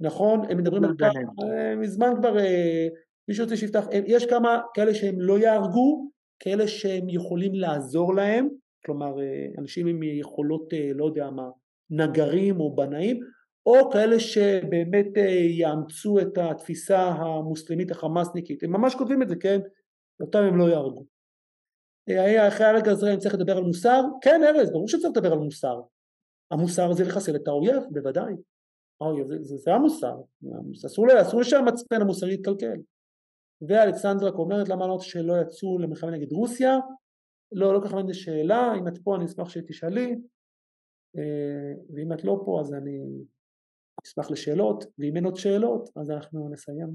נכון? 0.00 0.50
הם 0.50 0.58
מדברים 0.58 0.84
על 0.84 0.94
כך 0.98 1.12
אה, 1.42 1.76
מזמן 1.76 2.12
כבר 2.18 2.36
מי 3.28 3.34
שרוצה 3.34 3.56
שיפתח 3.56 3.86
יש 4.06 4.26
כמה 4.26 4.60
כאלה 4.74 4.94
שהם 4.94 5.20
לא 5.20 5.38
יהרגו 5.38 6.10
כאלה 6.40 6.68
שהם 6.68 7.08
יכולים 7.08 7.54
לעזור 7.54 8.14
להם 8.14 8.48
כלומר 8.84 9.20
אה, 9.20 9.46
אנשים 9.58 9.86
עם 9.86 10.02
יכולות 10.02 10.72
אה, 10.72 10.90
לא 10.94 11.04
יודע 11.04 11.30
מה 11.30 11.50
נגרים 11.90 12.60
או 12.60 12.76
בנאים 12.76 13.20
או 13.66 13.90
כאלה 13.90 14.20
שבאמת 14.20 15.06
אה, 15.16 15.22
יאמצו 15.50 16.18
את 16.20 16.38
התפיסה 16.38 16.98
המוסלמית 16.98 17.90
החמאסניקית. 17.90 18.62
הם 18.62 18.72
ממש 18.72 18.94
כותבים 18.94 19.22
את 19.22 19.28
זה 19.28 19.36
כן? 19.36 19.60
אותם 20.20 20.38
הם 20.38 20.58
לא 20.58 20.64
יהרגו. 20.64 21.04
אחרי 22.48 22.66
הרגע 22.66 22.90
הזה 22.90 23.10
אני 23.10 23.18
צריך 23.18 23.34
לדבר 23.34 23.56
על 23.56 23.62
מוסר? 23.62 24.02
כן 24.22 24.40
ארז 24.44 24.70
ברור 24.70 24.88
שצריך 24.88 25.16
לדבר 25.16 25.32
על 25.32 25.38
מוסר. 25.38 25.80
המוסר 26.50 26.92
זה 26.92 27.04
לחסל 27.04 27.36
את 27.36 27.48
האויב 27.48 27.82
בוודאי 27.90 28.34
האויב 29.00 29.26
זה, 29.26 29.36
זה, 29.42 29.56
זה 29.56 29.74
המוסר 29.74 30.14
אסור, 30.86 31.06
אסור 31.22 31.42
שהמצפן 31.42 32.00
המוסרי 32.00 32.34
יתקלקל. 32.34 32.80
ואלכסנדרה 33.68 34.30
אומרת 34.30 34.68
למה 34.68 34.84
אמרת 34.84 35.00
שלא 35.00 35.34
יצאו 35.42 35.78
למלחמה 35.78 36.10
נגד 36.10 36.32
רוסיה. 36.32 36.76
לא, 37.52 37.74
לא 37.74 37.80
כל 37.80 37.88
כך 37.88 37.92
הבנתי 37.92 38.14
שאלה, 38.14 38.72
אם 38.78 38.88
את 38.88 38.98
פה 39.04 39.16
אני 39.16 39.24
אשמח 39.24 39.48
שתשאלי, 39.48 40.14
אה, 41.16 41.72
ואם 41.94 42.12
את 42.12 42.24
לא 42.24 42.42
פה 42.44 42.60
אז 42.60 42.74
אני 42.74 42.98
אשמח 44.06 44.30
לשאלות, 44.30 44.84
ואם 44.98 45.16
אין 45.16 45.24
עוד 45.24 45.36
שאלות 45.36 45.88
אז 45.96 46.10
אנחנו 46.10 46.48
נסיים 46.48 46.88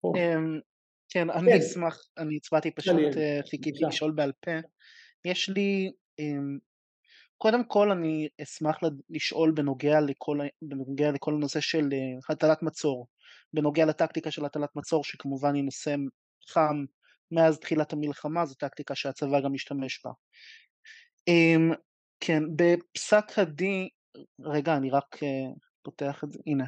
פה. 0.00 0.12
אמ, 0.16 0.60
כן, 1.08 1.30
אני 1.30 1.50
כן. 1.52 1.58
אשמח, 1.58 2.08
אני 2.18 2.36
הצבעתי 2.36 2.70
פשוט, 2.70 3.16
אה, 3.16 3.40
חיכיתי 3.50 3.84
לשאול 3.84 4.12
בעל 4.12 4.32
פה. 4.32 4.50
יש 5.24 5.48
לי, 5.48 5.92
קודם 7.38 7.64
כל 7.64 7.90
אני 7.90 8.28
אשמח 8.42 8.78
לשאול 9.10 9.52
בנוגע 9.52 10.00
לכל, 10.00 10.38
בנוגע 10.62 11.10
לכל 11.10 11.34
הנושא 11.34 11.60
של 11.60 11.88
אה, 11.92 12.32
הטלת 12.34 12.62
מצור, 12.62 13.06
בנוגע 13.52 13.84
לטקטיקה 13.84 14.30
של 14.30 14.44
הטלת 14.44 14.76
מצור 14.76 15.04
שכמובן 15.04 15.54
היא 15.54 15.64
נושא 15.64 15.94
חם 16.50 16.84
מאז 17.32 17.58
תחילת 17.58 17.92
המלחמה, 17.92 18.46
זו 18.46 18.54
טקטיקה 18.54 18.94
שהצבא 18.94 19.40
גם 19.40 19.52
משתמש 19.52 20.00
בה. 20.04 20.10
אמ, 21.28 21.72
כן, 22.20 22.42
בפסק 22.56 23.38
הדין, 23.38 23.88
רגע 24.40 24.76
אני 24.76 24.90
רק 24.90 25.14
uh, 25.14 25.58
פותח 25.82 26.24
את 26.24 26.32
זה, 26.32 26.38
הנה. 26.46 26.64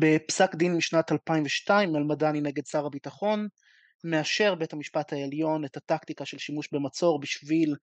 בפסק 0.00 0.54
דין 0.54 0.76
משנת 0.76 1.12
2002 1.12 1.96
אלמדני 1.96 2.40
נגד 2.40 2.66
שר 2.66 2.86
הביטחון 2.86 3.48
מאשר 4.04 4.54
בית 4.54 4.72
המשפט 4.72 5.12
העליון 5.12 5.64
את 5.64 5.76
הטקטיקה 5.76 6.24
של 6.24 6.38
שימוש 6.38 6.68
במצור 6.72 7.20
בשביל 7.20 7.74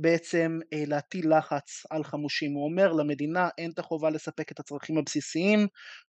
בעצם 0.00 0.58
אה, 0.72 0.82
להטיל 0.86 1.36
לחץ 1.38 1.86
על 1.90 2.04
חמושים. 2.04 2.52
הוא 2.52 2.64
אומר 2.64 2.92
למדינה 2.92 3.48
אין 3.58 3.70
את 3.70 3.78
החובה 3.78 4.10
לספק 4.10 4.52
את 4.52 4.60
הצרכים 4.60 4.98
הבסיסיים 4.98 5.66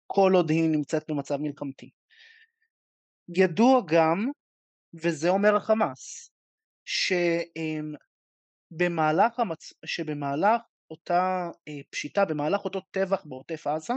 כל 0.07 0.31
עוד 0.35 0.49
היא 0.49 0.69
נמצאת 0.69 1.03
במצב 1.11 1.37
מלחמתי. 1.37 1.89
ידוע 3.35 3.81
גם, 3.87 4.31
וזה 5.03 5.29
אומר 5.29 5.55
החמאס, 5.55 6.31
שבמהלך, 8.75 9.39
המצ... 9.39 9.73
שבמהלך 9.85 10.61
אותה 10.91 11.49
אה, 11.67 11.79
פשיטה, 11.89 12.25
במהלך 12.25 12.65
אותו 12.65 12.81
טבח 12.91 13.25
בעוטף 13.25 13.67
עזה, 13.67 13.93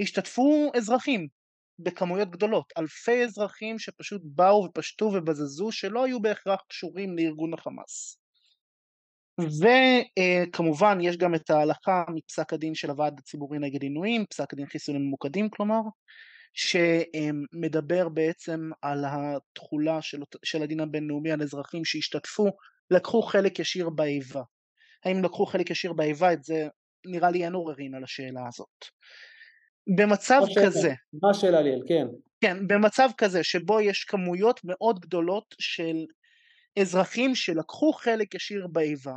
השתתפו 0.00 0.70
אזרחים 0.76 1.28
בכמויות 1.78 2.30
גדולות, 2.30 2.72
אלפי 2.78 3.24
אזרחים 3.24 3.78
שפשוט 3.78 4.22
באו 4.24 4.64
ופשטו 4.64 5.04
ובזזו 5.04 5.72
שלא 5.72 6.04
היו 6.04 6.22
בהכרח 6.22 6.60
קשורים 6.68 7.18
לארגון 7.18 7.54
החמאס. 7.54 8.21
וכמובן 9.40 10.98
יש 11.00 11.16
גם 11.16 11.34
את 11.34 11.50
ההלכה 11.50 12.04
מפסק 12.14 12.52
הדין 12.52 12.74
של 12.74 12.90
הוועד 12.90 13.18
הציבורי 13.18 13.58
נגד 13.58 13.82
עינויים, 13.82 14.24
פסק 14.30 14.52
הדין 14.52 14.66
חיסונים 14.66 15.02
ממוקדים 15.02 15.50
כלומר, 15.50 15.80
שמדבר 16.54 18.08
בעצם 18.08 18.70
על 18.82 19.04
התכולה 19.08 20.02
של, 20.02 20.22
של 20.44 20.62
הדין 20.62 20.80
הבינלאומי 20.80 21.32
על 21.32 21.42
אזרחים 21.42 21.84
שהשתתפו, 21.84 22.50
לקחו 22.90 23.22
חלק 23.22 23.58
ישיר 23.58 23.90
באיבה. 23.90 24.42
האם 25.04 25.24
לקחו 25.24 25.46
חלק 25.46 25.70
ישיר 25.70 25.92
באיבה? 25.92 26.32
את 26.32 26.44
זה 26.44 26.66
נראה 27.06 27.30
לי 27.30 27.44
אין 27.44 27.52
עוררין 27.52 27.94
על 27.94 28.04
השאלה 28.04 28.40
הזאת. 28.48 28.84
במצב 29.96 30.40
מה 30.40 30.66
כזה, 30.66 30.92
מה 31.22 31.30
השאלה 31.30 31.62
ליאל? 31.62 31.80
כן. 31.88 32.06
כן, 32.40 32.66
במצב 32.66 33.08
כזה 33.18 33.44
שבו 33.44 33.80
יש 33.80 34.04
כמויות 34.04 34.60
מאוד 34.64 35.00
גדולות 35.00 35.54
של 35.60 35.96
אזרחים 36.80 37.34
שלקחו 37.34 37.92
חלק 37.92 38.34
ישיר 38.34 38.66
באיבה, 38.72 39.14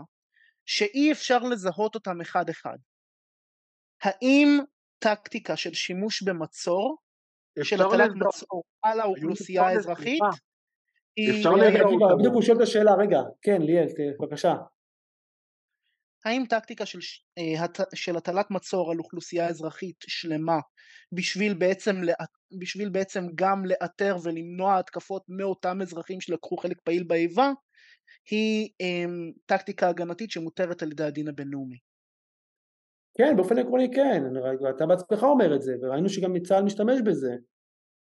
שאי 0.65 1.11
אפשר 1.11 1.40
לזהות 1.40 1.95
אותם 1.95 2.22
אחד 2.22 2.49
אחד. 2.49 2.77
האם 4.03 4.60
טקטיקה 4.99 5.57
של 5.57 5.73
שימוש 5.73 6.23
במצור 6.23 6.98
של 7.64 7.82
הטלת 7.82 8.11
מצור 8.15 8.64
על 8.82 8.99
האוכלוסייה 8.99 9.64
האזרחית 9.64 10.22
אפשר 11.19 11.52
להגיד, 11.52 11.82
בדיוק 12.19 12.34
הוא 12.34 12.41
שואל 12.41 12.57
את 12.57 12.61
השאלה, 12.61 12.91
רגע, 12.99 13.19
כן 13.41 13.61
ליאל, 13.61 13.88
בבקשה. 14.19 14.53
האם 16.26 16.44
טקטיקה 16.49 16.86
של, 16.86 16.99
אה, 17.38 17.65
של 17.95 18.18
הטלת 18.18 18.52
מצור 18.52 18.91
על 18.91 18.99
אוכלוסייה 18.99 19.48
אזרחית 19.48 19.95
שלמה 20.07 20.60
בשביל 21.11 21.53
בעצם, 21.53 21.95
בשביל 22.60 22.90
בעצם 22.90 23.23
גם 23.36 23.65
לאתר 23.65 24.15
ולמנוע 24.23 24.80
התקפות 24.80 25.23
מאותם 25.30 25.82
אזרחים 25.82 26.22
שלקחו 26.22 26.57
חלק 26.57 26.77
פעיל 26.84 27.03
באיבה 27.03 27.52
היא 28.32 28.69
אמ, 28.82 29.32
טקטיקה 29.45 29.90
הגנתית 29.90 30.32
שמותרת 30.32 30.82
על 30.82 30.91
ידי 30.91 31.03
הדין 31.03 31.27
הבינלאומי. 31.27 31.77
כן, 33.18 33.36
באופן 33.36 33.57
עקרוני 33.57 33.91
כן, 33.95 34.23
אתה 34.76 34.86
בעצמך 34.86 35.23
אומר 35.23 35.56
את 35.56 35.61
זה, 35.61 35.73
וראינו 35.82 36.10
שגם 36.10 36.40
צה"ל 36.40 36.64
משתמש 36.64 37.02
בזה. 37.06 37.36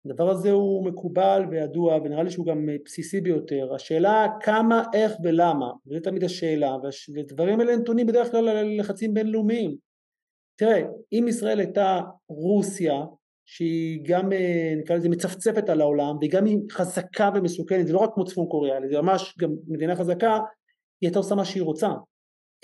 הדבר 0.06 0.30
הזה 0.30 0.50
הוא 0.50 0.86
מקובל 0.86 1.42
וידוע 1.50 1.96
ונראה 1.96 2.22
לי 2.22 2.30
שהוא 2.30 2.46
גם 2.46 2.68
בסיסי 2.84 3.20
ביותר. 3.20 3.74
השאלה 3.74 4.26
כמה, 4.40 4.82
איך 4.94 5.12
ולמה, 5.24 5.70
וזו 5.86 6.00
תמיד 6.00 6.24
השאלה, 6.24 6.76
ודברים 7.16 7.60
אלה 7.60 7.76
נתונים 7.76 8.06
בדרך 8.06 8.30
כלל 8.30 8.48
על 8.48 8.80
לחצים 8.80 9.14
בינלאומיים. 9.14 9.76
תראה, 10.58 10.82
אם 11.12 11.24
ישראל 11.28 11.58
הייתה 11.58 12.00
רוסיה, 12.28 12.94
שהיא 13.44 14.00
גם 14.04 14.32
אה, 14.32 14.74
נקרא 14.76 14.96
לזה 14.96 15.08
מצפצפת 15.08 15.68
על 15.68 15.80
העולם 15.80 16.18
והיא 16.18 16.30
גם 16.30 16.44
חזקה 16.70 17.30
ומסוכנת 17.34 17.86
זה 17.86 17.92
לא 17.92 17.98
רק 17.98 18.10
כמו 18.14 18.24
צפון 18.24 18.46
קוריאה 18.46 18.76
זה 18.90 19.00
ממש 19.00 19.34
גם 19.38 19.50
מדינה 19.68 19.96
חזקה 19.96 20.32
היא 21.00 21.08
הייתה 21.08 21.18
עושה 21.18 21.34
מה 21.34 21.44
שהיא 21.44 21.62
רוצה 21.62 21.88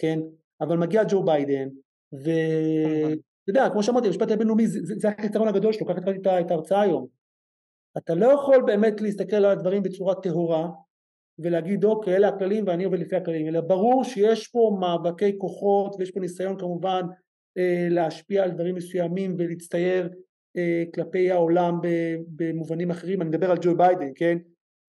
כן? 0.00 0.18
אבל 0.60 0.76
מגיע 0.76 1.02
ג'ו 1.08 1.24
ביידן 1.24 1.68
ואתה 2.12 3.48
יודע 3.48 3.68
כמו 3.72 3.82
שאמרתי 3.82 4.06
המשפט 4.06 4.30
הבינלאומי 4.30 4.66
זה, 4.66 4.80
זה, 4.82 4.94
זה 4.98 5.08
החיסרון 5.08 5.48
הגדול 5.48 5.72
שלו 5.72 5.86
ככה 5.86 6.00
קראתי 6.00 6.18
את 6.40 6.50
ההרצאה 6.50 6.80
היום. 6.80 7.06
אתה 7.98 8.14
לא 8.14 8.26
יכול 8.26 8.62
באמת 8.66 9.00
להסתכל 9.00 9.36
על 9.36 9.44
הדברים 9.44 9.82
בצורה 9.82 10.14
טהורה 10.14 10.68
ולהגיד 11.38 11.84
אוקיי 11.84 12.16
אלה 12.16 12.28
הכללים 12.28 12.64
ואני 12.66 12.84
עובד 12.84 12.98
לפי 12.98 13.16
הכללים 13.16 13.46
אלא 13.46 13.60
ברור 13.60 14.04
שיש 14.04 14.48
פה 14.48 14.76
מאבקי 14.80 15.38
כוחות 15.38 15.96
ויש 15.98 16.10
פה 16.10 16.20
ניסיון 16.20 16.58
כמובן 16.58 17.02
אה, 17.58 17.88
להשפיע 17.90 18.44
על 18.44 18.50
דברים 18.50 18.74
מסוימים 18.74 19.34
ולהצטייר 19.38 20.08
כלפי 20.94 21.30
העולם 21.30 21.80
במובנים 22.28 22.90
אחרים, 22.90 23.22
אני 23.22 23.28
מדבר 23.28 23.50
על 23.50 23.58
ג'ו 23.60 23.76
ביידן, 23.76 24.10
כן? 24.14 24.38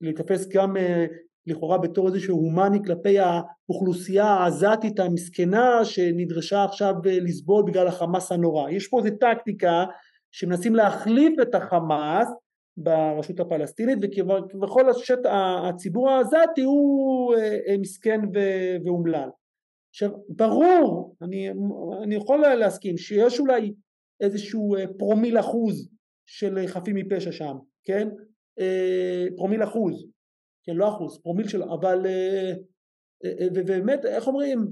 להתאפס 0.02 0.48
גם 0.48 0.78
אה, 0.78 1.06
לכאורה 1.48 1.78
בתור 1.78 2.08
איזשהו 2.08 2.38
הומני 2.38 2.80
כלפי 2.86 3.18
האוכלוסייה 3.20 4.26
העזתית 4.26 5.00
המסכנה 5.00 5.86
שנדרשה 5.86 6.64
עכשיו 6.64 6.94
לסבול 7.06 7.64
בגלל 7.68 7.88
החמאס 7.88 8.32
הנורא. 8.32 8.70
יש 8.70 8.88
פה 8.88 9.00
איזו 9.00 9.16
טקטיקה 9.20 9.86
שמנסים 10.32 10.76
להחליף 10.76 11.34
את 11.42 11.56
החמאס 11.56 12.28
ברשות 12.78 13.40
הפלסטינית 13.40 13.98
וכביכול 14.02 14.90
הציבור 15.70 16.10
העזתי 16.10 16.62
הוא 16.62 17.36
מסכן 17.82 18.20
ואומלל. 18.86 19.30
עכשיו 19.90 20.10
ברור, 20.30 21.16
אני, 21.22 21.50
אני 22.04 22.16
יכול 22.16 22.40
להסכים 22.40 22.98
שיש 22.98 23.40
אולי 23.40 23.74
איזשהו 24.22 24.76
אה, 24.76 24.86
פרומיל 24.98 25.40
אחוז 25.40 25.90
של 26.26 26.58
אה, 26.58 26.68
חפים 26.68 26.96
מפשע 26.96 27.32
שם, 27.32 27.56
כן? 27.84 28.08
אה, 28.60 29.28
פרומיל 29.36 29.64
אחוז, 29.64 30.06
כן 30.64 30.76
לא 30.76 30.90
אחוז, 30.90 31.20
פרומיל 31.24 31.48
שלו, 31.48 31.74
אבל 31.74 32.06
ובאמת 33.56 34.06
איך 34.06 34.28
אומרים, 34.28 34.68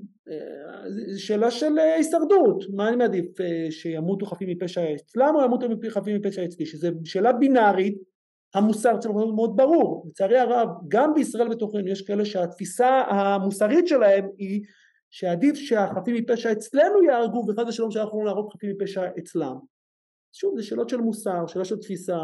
שאלה 1.17 1.51
של 1.51 1.79
הישרדות, 1.79 2.63
מה 2.73 2.87
אני 2.87 2.95
מעדיף, 2.95 3.25
שימותו 3.69 4.25
חפים 4.25 4.49
מפשע 4.49 4.95
אצלם 4.95 5.33
או 5.35 5.45
ימותו 5.45 5.67
חפים 5.89 6.15
מפשע 6.15 6.45
אצלי, 6.45 6.65
שזו 6.65 6.87
שאלה 7.03 7.33
בינארית, 7.33 7.97
המוסר 8.55 8.97
צריך 8.97 9.15
להיות 9.15 9.35
מאוד 9.35 9.55
ברור, 9.55 10.05
לצערי 10.09 10.37
הרב 10.37 10.67
גם 10.87 11.13
בישראל 11.13 11.49
בתוכנו 11.49 11.87
יש 11.87 12.01
כאלה 12.01 12.25
שהתפיסה 12.25 12.89
המוסרית 12.89 13.87
שלהם 13.87 14.25
היא 14.37 14.61
שעדיף 15.09 15.55
שהחפים 15.55 16.15
מפשע 16.15 16.51
אצלנו 16.51 17.03
יהרגו 17.03 17.45
וחס 17.47 17.67
ושלום 17.67 17.91
שאנחנו 17.91 18.19
לא 18.19 18.25
נהרוג 18.25 18.53
חפים 18.53 18.69
מפשע 18.69 19.01
אצלם. 19.19 19.55
שוב 20.33 20.53
זה 20.57 20.63
שאלות 20.63 20.89
של 20.89 20.97
מוסר, 20.97 21.47
שאלה 21.47 21.65
של 21.65 21.75
תפיסה. 21.75 22.17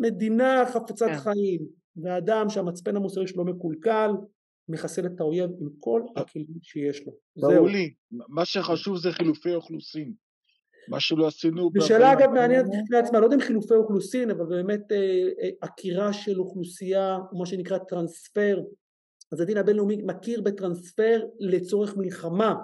מדינה 0.00 0.64
חפצת 0.72 1.06
כן. 1.06 1.16
חיים 1.16 1.60
ואדם 2.02 2.48
שהמצפן 2.48 2.96
המוסרי 2.96 3.26
שלו 3.26 3.44
מקולקל 3.44 4.10
מחסל 4.68 5.06
את 5.06 5.20
האויב 5.20 5.50
עם 5.60 5.68
כל 5.80 6.02
הכלים 6.16 6.58
שיש 6.62 7.06
לו. 7.06 7.12
זהו 7.34 7.66
לי, 7.66 7.94
מה 8.10 8.44
שחשוב 8.44 8.96
זה 8.96 9.12
חילופי 9.12 9.54
אוכלוסין. 9.54 10.12
מה 10.88 11.00
שלא 11.00 11.26
עשינו... 11.26 11.70
זו 11.80 11.86
שאלה 11.86 12.12
אגב 12.12 12.30
מעניינת 12.30 12.66
בפני 12.66 12.98
עצמה, 12.98 13.20
לא 13.20 13.24
יודע 13.24 13.36
אם 13.36 13.40
חילופי 13.40 13.74
אוכלוסין, 13.74 14.30
אבל 14.30 14.44
באמת 14.46 14.92
אה, 14.92 14.96
אה, 15.42 15.48
עקירה 15.60 16.12
של 16.12 16.40
אוכלוסייה, 16.40 17.18
מה 17.38 17.46
שנקרא 17.46 17.78
טרנספר 17.78 18.60
אז 19.34 19.40
הדין 19.40 19.56
הבינלאומי 19.56 20.02
מכיר 20.02 20.40
בטרנספר 20.40 21.24
לצורך 21.40 21.96
מלחמה 21.96 22.54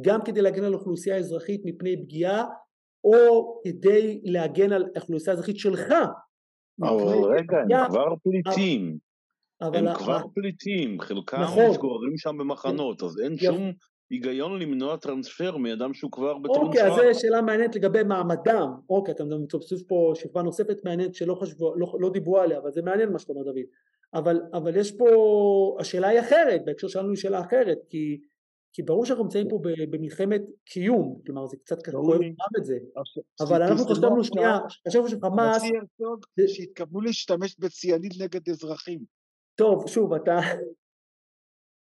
גם 0.00 0.20
כדי 0.24 0.42
להגן 0.42 0.64
על 0.64 0.74
אוכלוסייה 0.74 1.16
אזרחית 1.16 1.62
מפני 1.64 2.02
פגיעה 2.02 2.44
או 3.04 3.60
כדי 3.64 4.20
להגן 4.24 4.72
על 4.72 4.84
אוכלוסייה 4.96 5.34
אזרחית 5.34 5.58
שלך 5.58 5.94
אבל 6.82 7.34
רגע, 7.38 7.56
הם 7.58 7.90
כבר 7.90 8.14
פליטים 8.22 8.98
הם 9.60 9.94
כבר 9.94 10.20
פליטים, 10.34 11.00
חלקם 11.00 11.40
נכון. 11.40 11.70
מתגוררים 11.70 12.16
שם 12.16 12.36
במחנות, 12.38 13.02
אז 13.02 13.20
אין 13.20 13.38
שום 13.38 13.72
היגיון 14.10 14.62
למנוע 14.62 14.96
טרנספר 14.96 15.56
מאדם 15.56 15.94
שהוא 15.94 16.12
כבר 16.12 16.38
בטרנספר. 16.38 16.66
אוקיי, 16.66 16.86
אז 16.86 17.14
זו 17.14 17.20
שאלה 17.20 17.42
מעניינת 17.42 17.76
לגבי 17.76 18.02
מעמדם. 18.02 18.68
אוקיי, 18.90 19.14
אתה 19.14 19.24
מצופצוף 19.24 19.82
פה 19.88 20.12
שכבה 20.14 20.42
נוספת 20.42 20.84
מעניינת 20.84 21.14
שלא 21.14 21.34
חשבו, 21.34 21.74
לא, 21.76 21.96
לא 22.00 22.10
דיברו 22.10 22.38
עליה, 22.38 22.58
אבל 22.58 22.72
זה 22.72 22.82
מעניין 22.82 23.12
מה 23.12 23.18
שאתה 23.18 23.32
אומר 23.32 23.44
דוד. 23.44 23.64
אבל, 24.14 24.40
אבל 24.52 24.76
יש 24.76 24.92
פה, 24.92 25.06
השאלה 25.80 26.08
היא 26.08 26.20
אחרת, 26.20 26.64
בהקשר 26.64 26.88
שלנו 26.88 27.08
היא 27.08 27.16
שאלה 27.16 27.40
אחרת, 27.40 27.78
כי, 27.88 28.20
כי 28.72 28.82
ברור 28.82 29.04
שאנחנו 29.04 29.24
נמצאים 29.24 29.48
פה 29.48 29.58
במלחמת 29.90 30.42
קיום, 30.64 31.20
כלומר 31.26 31.46
זה 31.46 31.56
קצת 31.56 31.86
כואב 31.86 32.20
גם 32.20 32.60
את 32.60 32.64
זה, 32.64 32.78
אבל 33.40 33.62
אנחנו 33.62 33.84
חשבנו 33.84 34.24
שנייה, 34.24 34.58
חשבנו 34.88 35.08
שחמאס... 35.08 35.62
שהתכוונו 36.46 37.00
להשתמש 37.00 37.56
בציאנית 37.58 38.12
נגד 38.20 38.48
אזרחים. 38.48 39.00
טוב, 39.54 39.88
שוב, 39.88 40.12
אתה... 40.12 40.38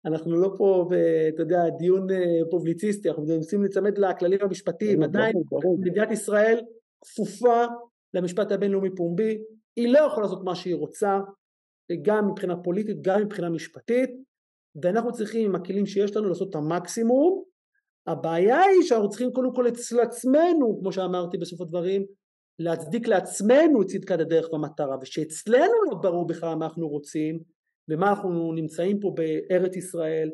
אנחנו 0.07 0.37
לא 0.37 0.55
פה, 0.59 0.89
אתה 1.35 1.43
יודע, 1.43 1.69
דיון 1.79 2.11
אה, 2.11 2.51
פובליציסטי, 2.51 3.09
אנחנו 3.09 3.25
מנסים 3.25 3.63
להיצמד 3.63 3.99
לכללים 3.99 4.39
המשפטיים, 4.43 5.03
עדיין 5.03 5.37
מדינת 5.81 6.11
ישראל 6.11 6.61
כפופה 7.01 7.65
למשפט 8.15 8.53
הבינלאומי 8.53 8.91
פומבי, 8.97 9.39
היא 9.77 9.89
לא 9.93 9.99
יכולה 9.99 10.27
לעשות 10.27 10.45
מה 10.45 10.55
שהיא 10.55 10.75
רוצה, 10.75 11.19
גם 12.03 12.29
מבחינה 12.31 12.57
פוליטית, 12.57 12.97
גם 13.03 13.23
מבחינה 13.23 13.51
משפטית, 13.51 14.11
ואנחנו 14.83 15.13
צריכים 15.13 15.45
עם 15.45 15.55
הכלים 15.55 15.87
שיש 15.87 16.17
לנו 16.17 16.29
לעשות 16.29 16.51
את 16.51 16.55
המקסימום. 16.55 17.43
הבעיה 18.07 18.61
היא 18.61 18.83
שאנחנו 18.83 19.09
צריכים 19.09 19.33
קודם 19.33 19.55
כל 19.55 19.69
אצל 19.69 20.01
עצמנו, 20.01 20.79
כמו 20.81 20.93
שאמרתי 20.93 21.39
בסוף 21.39 21.61
הדברים, 21.61 22.05
להצדיק 22.59 23.09
לעצמנו 23.09 23.83
את 23.83 23.87
צדקת 23.87 24.21
הדרך 24.21 24.53
והמטרה, 24.53 24.97
ושאצלנו 25.03 25.75
לא 25.91 25.97
ברור 26.03 26.27
בכלל 26.27 26.55
מה 26.55 26.67
אנחנו 26.67 26.89
רוצים, 26.89 27.39
ומה 27.91 28.11
אנחנו 28.11 28.53
נמצאים 28.53 29.01
פה 29.01 29.15
בארץ 29.17 29.77
ישראל, 29.77 30.31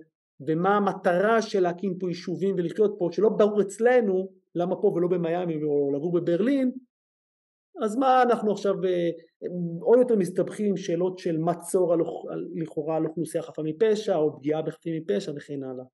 ומה 0.46 0.76
המטרה 0.76 1.42
של 1.42 1.60
להקים 1.60 1.98
פה 1.98 2.08
יישובים 2.08 2.54
ולחיות 2.58 2.94
פה, 2.98 3.08
שלא 3.12 3.28
ברור 3.28 3.62
אצלנו 3.62 4.28
למה 4.54 4.76
פה 4.76 4.86
ולא 4.86 5.08
במיאמי 5.08 5.54
או 5.54 5.92
לגור 5.94 6.12
בברלין, 6.12 6.70
אז 7.84 7.96
מה 7.96 8.22
אנחנו 8.22 8.52
עכשיו 8.52 8.74
אה, 8.84 9.10
עוד 9.80 9.98
יותר 9.98 10.16
מסתבכים 10.16 10.76
שאלות 10.76 11.18
של 11.18 11.38
מצור 11.38 11.92
על, 11.92 12.00
לכאורה 12.54 12.96
על 12.96 13.06
אוכלוסייה 13.06 13.42
חפה 13.42 13.62
מפשע 13.64 14.16
או 14.16 14.36
פגיעה 14.38 14.62
בחפים 14.62 15.02
מפשע 15.02 15.32
וכן 15.36 15.62
הלאה. 15.62 15.84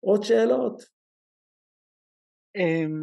עוד 0.00 0.22
שאלות? 0.22 0.82
אמ, 2.56 3.02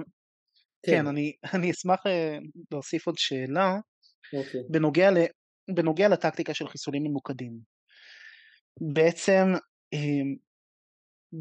כן, 0.83 0.91
כן 0.91 1.07
אני, 1.07 1.33
אני 1.53 1.71
אשמח 1.71 2.07
אה, 2.07 2.37
להוסיף 2.71 3.07
עוד 3.07 3.17
שאלה 3.17 3.75
אוקיי. 4.33 4.61
בנוגע, 4.69 5.11
ל, 5.11 5.17
בנוגע 5.75 6.09
לטקטיקה 6.09 6.53
של 6.53 6.67
חיסולים 6.67 7.03
ממוקדים. 7.03 7.59
בעצם 8.93 9.45
אמ, 9.93 10.35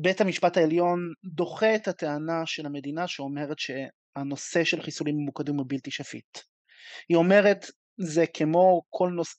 בית 0.03 0.21
המשפט 0.21 0.57
העליון 0.57 0.99
דוחה 1.25 1.75
את 1.75 1.89
הטענה 1.89 2.43
של 2.47 2.67
המדינה 2.67 3.09
שאומרת 3.09 3.59
ש... 3.59 3.71
הנושא 4.17 4.65
של 4.65 4.83
חיסולים 4.83 5.17
ממוקדים 5.17 5.57
הוא 5.57 5.67
בלתי 5.69 5.91
שפיט. 5.91 6.39
היא 7.09 7.17
אומרת 7.17 7.67
זה 8.01 8.25
כמו 8.35 8.83
כל, 8.91 9.11
נוס... 9.17 9.37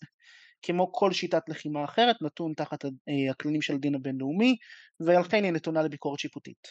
כמו 0.62 0.92
כל 0.94 1.14
שיטת 1.14 1.50
לחימה 1.50 1.86
אחרת 1.86 2.16
נתון 2.22 2.54
תחת 2.54 2.86
אה, 2.86 3.32
הכללים 3.32 3.62
של 3.62 3.74
הדין 3.74 3.96
הבינלאומי 3.96 4.56
ולכן 5.00 5.44
היא 5.44 5.52
נתונה 5.52 5.82
לביקורת 5.82 6.20
שיפוטית. 6.20 6.68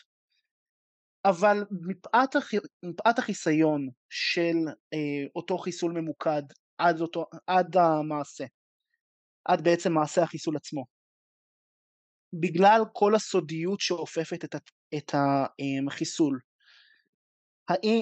אבל 1.25 1.57
מפאת, 1.89 2.37
הח... 2.37 2.51
מפאת 2.85 3.19
החיסיון 3.19 3.89
של 4.11 4.57
אה, 4.95 5.27
אותו 5.37 5.59
חיסול 5.59 5.93
ממוקד 5.93 6.43
עד, 6.79 7.01
אותו, 7.01 7.25
עד 7.47 7.77
המעשה, 7.77 8.45
עד 9.45 9.65
בעצם 9.65 9.93
מעשה 9.93 10.23
החיסול 10.23 10.57
עצמו, 10.57 10.85
בגלל 12.41 12.81
כל 12.93 13.15
הסודיות 13.15 13.81
שאופפת 13.81 14.45
את, 14.45 14.55
את 14.95 15.15
החיסול 15.89 16.35
אה, 16.35 16.56
האם, 17.69 18.01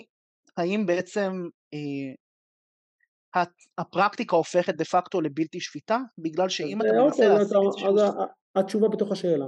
האם 0.57 0.87
בעצם 0.87 1.33
אה, 1.75 3.43
הפרקטיקה 3.79 4.37
הופכת 4.37 4.75
דה 4.75 4.85
פקטו 4.85 5.21
לבלתי 5.21 5.61
שפיטה? 5.61 5.99
בגלל 6.19 6.49
שאם 6.49 6.79
אתה 6.81 6.89
מנסה 6.93 7.35
אוקיי, 7.35 7.93
להשיג. 7.93 8.21
התשובה 8.57 8.89
בתוך 8.89 9.13
השאלה. 9.13 9.47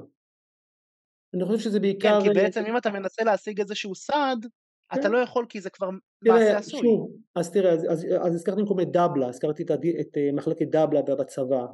אני 1.35 1.45
חושב 1.45 1.59
שזה 1.59 1.81
בעיקר... 1.81 2.19
כן, 2.21 2.29
כי 2.29 2.35
בעצם 2.35 2.65
אם 2.69 2.77
אתה 2.77 2.91
מנסה 2.91 3.25
להשיג 3.25 3.61
איזשהו 3.61 3.95
סעד, 3.95 4.47
כן. 4.93 5.01
אתה 5.01 5.09
לא 5.09 5.19
יכול 5.19 5.47
כי 5.49 5.61
זה 5.61 5.71
כבר 5.71 5.91
מעשה 6.25 6.59
עשוי. 6.59 6.81
שוב, 6.81 7.11
אז 7.35 7.53
תראה, 7.53 7.73
אז, 7.73 7.85
אז, 7.91 8.07
אז 8.21 8.35
הזכרתי 8.35 8.61
במקום 8.61 8.81
את 8.81 8.89
דבלה, 8.93 9.29
הזכרתי 9.29 9.63
את, 9.63 9.71
את 10.01 10.17
אה, 10.17 10.33
מחלקת 10.33 10.67
דבלה 10.67 11.03
בצבא, 11.03 11.67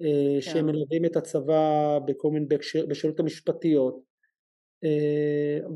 אה, 0.00 0.34
כן. 0.34 0.40
שמלווים 0.40 1.04
את 1.04 1.16
הצבא 1.16 1.98
בכל 2.06 2.30
מיני, 2.30 2.46
בשאלות 2.88 3.20
המשפטיות, 3.20 3.94
אה, 3.94 4.00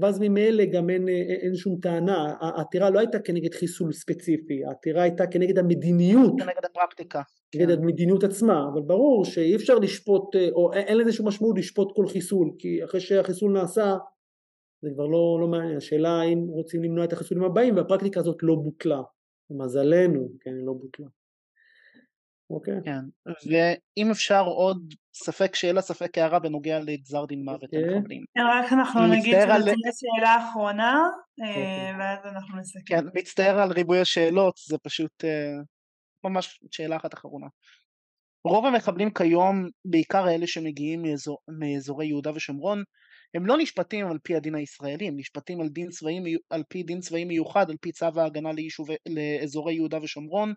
ואז 0.00 0.18
ממילא 0.20 0.64
גם 0.64 0.90
אין, 0.90 1.08
אה, 1.08 1.14
אין 1.14 1.54
שום 1.54 1.76
טענה, 1.82 2.34
העתירה 2.40 2.90
לא 2.90 2.98
הייתה 2.98 3.18
כנגד 3.18 3.54
חיסול 3.54 3.92
ספציפי, 3.92 4.64
העתירה 4.64 5.02
הייתה 5.02 5.26
כנגד 5.26 5.58
המדיניות, 5.58 6.32
כנגד 6.38 6.64
הפרקטיקה, 6.64 7.22
כנגד 7.52 7.76
כן. 7.76 7.82
המדיניות 7.82 8.24
עצמה, 8.24 8.68
אבל 8.72 8.82
ברור 8.82 9.24
שאי 9.24 9.56
אפשר 9.56 9.74
לשפוט, 9.74 10.36
אה, 10.36 10.48
או 10.52 10.72
אין 10.72 10.98
לזה 10.98 11.12
שום 11.12 11.28
משמעות 11.28 11.58
לשפוט 11.58 11.92
כל 11.96 12.06
חיסול, 12.06 12.50
כי 12.58 12.84
אחרי 12.84 13.00
שהחיסול 13.00 13.52
נעשה, 13.52 13.96
זה 14.82 14.90
כבר 14.94 15.06
לא, 15.06 15.38
לא 15.40 15.48
מעניין, 15.48 15.76
השאלה 15.76 16.10
האם 16.10 16.38
רוצים 16.48 16.82
למנוע 16.82 17.04
את 17.04 17.12
החיסונים 17.12 17.44
הבאים 17.44 17.76
והפרקטיקה 17.76 18.20
הזאת 18.20 18.36
לא 18.42 18.54
בוטלה, 18.54 19.02
למזלנו, 19.50 20.28
כן, 20.40 20.50
היא 20.50 20.66
לא 20.66 20.72
בוטלה. 20.72 21.06
אוקיי. 22.50 22.74
כן, 22.84 23.00
ואם 23.46 24.10
אפשר 24.10 24.44
עוד 24.44 24.94
ספק 25.14 25.54
שאלה, 25.54 25.80
ספק 25.80 26.18
הערה 26.18 26.38
בנוגע 26.38 26.78
לגזר 26.80 27.24
דין 27.24 27.44
מוות 27.44 27.62
אוקיי. 27.62 27.82
למחבלים. 27.82 28.24
כן, 28.34 28.40
רק 28.50 28.72
אנחנו 28.72 29.06
נגיד 29.06 29.34
שזו 29.40 29.52
על... 29.52 29.62
שאלה 29.62 30.48
אחרונה, 30.48 30.94
אה, 31.42 31.48
אוקיי. 31.48 31.92
ואז 31.98 32.18
אנחנו 32.34 32.60
נסכם. 32.60 32.80
כן, 32.86 33.04
מצטער 33.14 33.60
על 33.60 33.72
ריבוי 33.72 34.00
השאלות, 34.00 34.54
זה 34.68 34.78
פשוט 34.78 35.24
אה, 35.24 35.52
ממש 36.24 36.60
שאלה 36.70 36.96
אחת 36.96 37.14
אחרונה. 37.14 37.46
רוב 38.44 38.66
המחבלים 38.66 39.10
כיום, 39.10 39.68
בעיקר 39.84 40.30
אלה 40.30 40.46
שמגיעים 40.46 41.02
מאזור, 41.02 41.38
מאזורי 41.48 42.06
יהודה 42.06 42.30
ושומרון, 42.34 42.82
הם 43.34 43.46
לא 43.46 43.56
נשפטים 43.58 44.06
על 44.06 44.18
פי 44.22 44.36
הדין 44.36 44.54
הישראלי, 44.54 45.08
הם 45.08 45.14
נשפטים 45.16 45.60
על, 45.60 45.68
דין 45.68 45.88
צבאי, 45.88 46.36
על 46.50 46.62
פי 46.68 46.82
דין 46.82 47.00
צבאי 47.00 47.24
מיוחד, 47.24 47.70
על 47.70 47.76
פי 47.80 47.92
צו 47.92 48.06
ההגנה 48.16 48.52
ליישובי, 48.52 48.94
לאזורי 49.08 49.74
יהודה 49.74 49.98
ושומרון, 50.02 50.54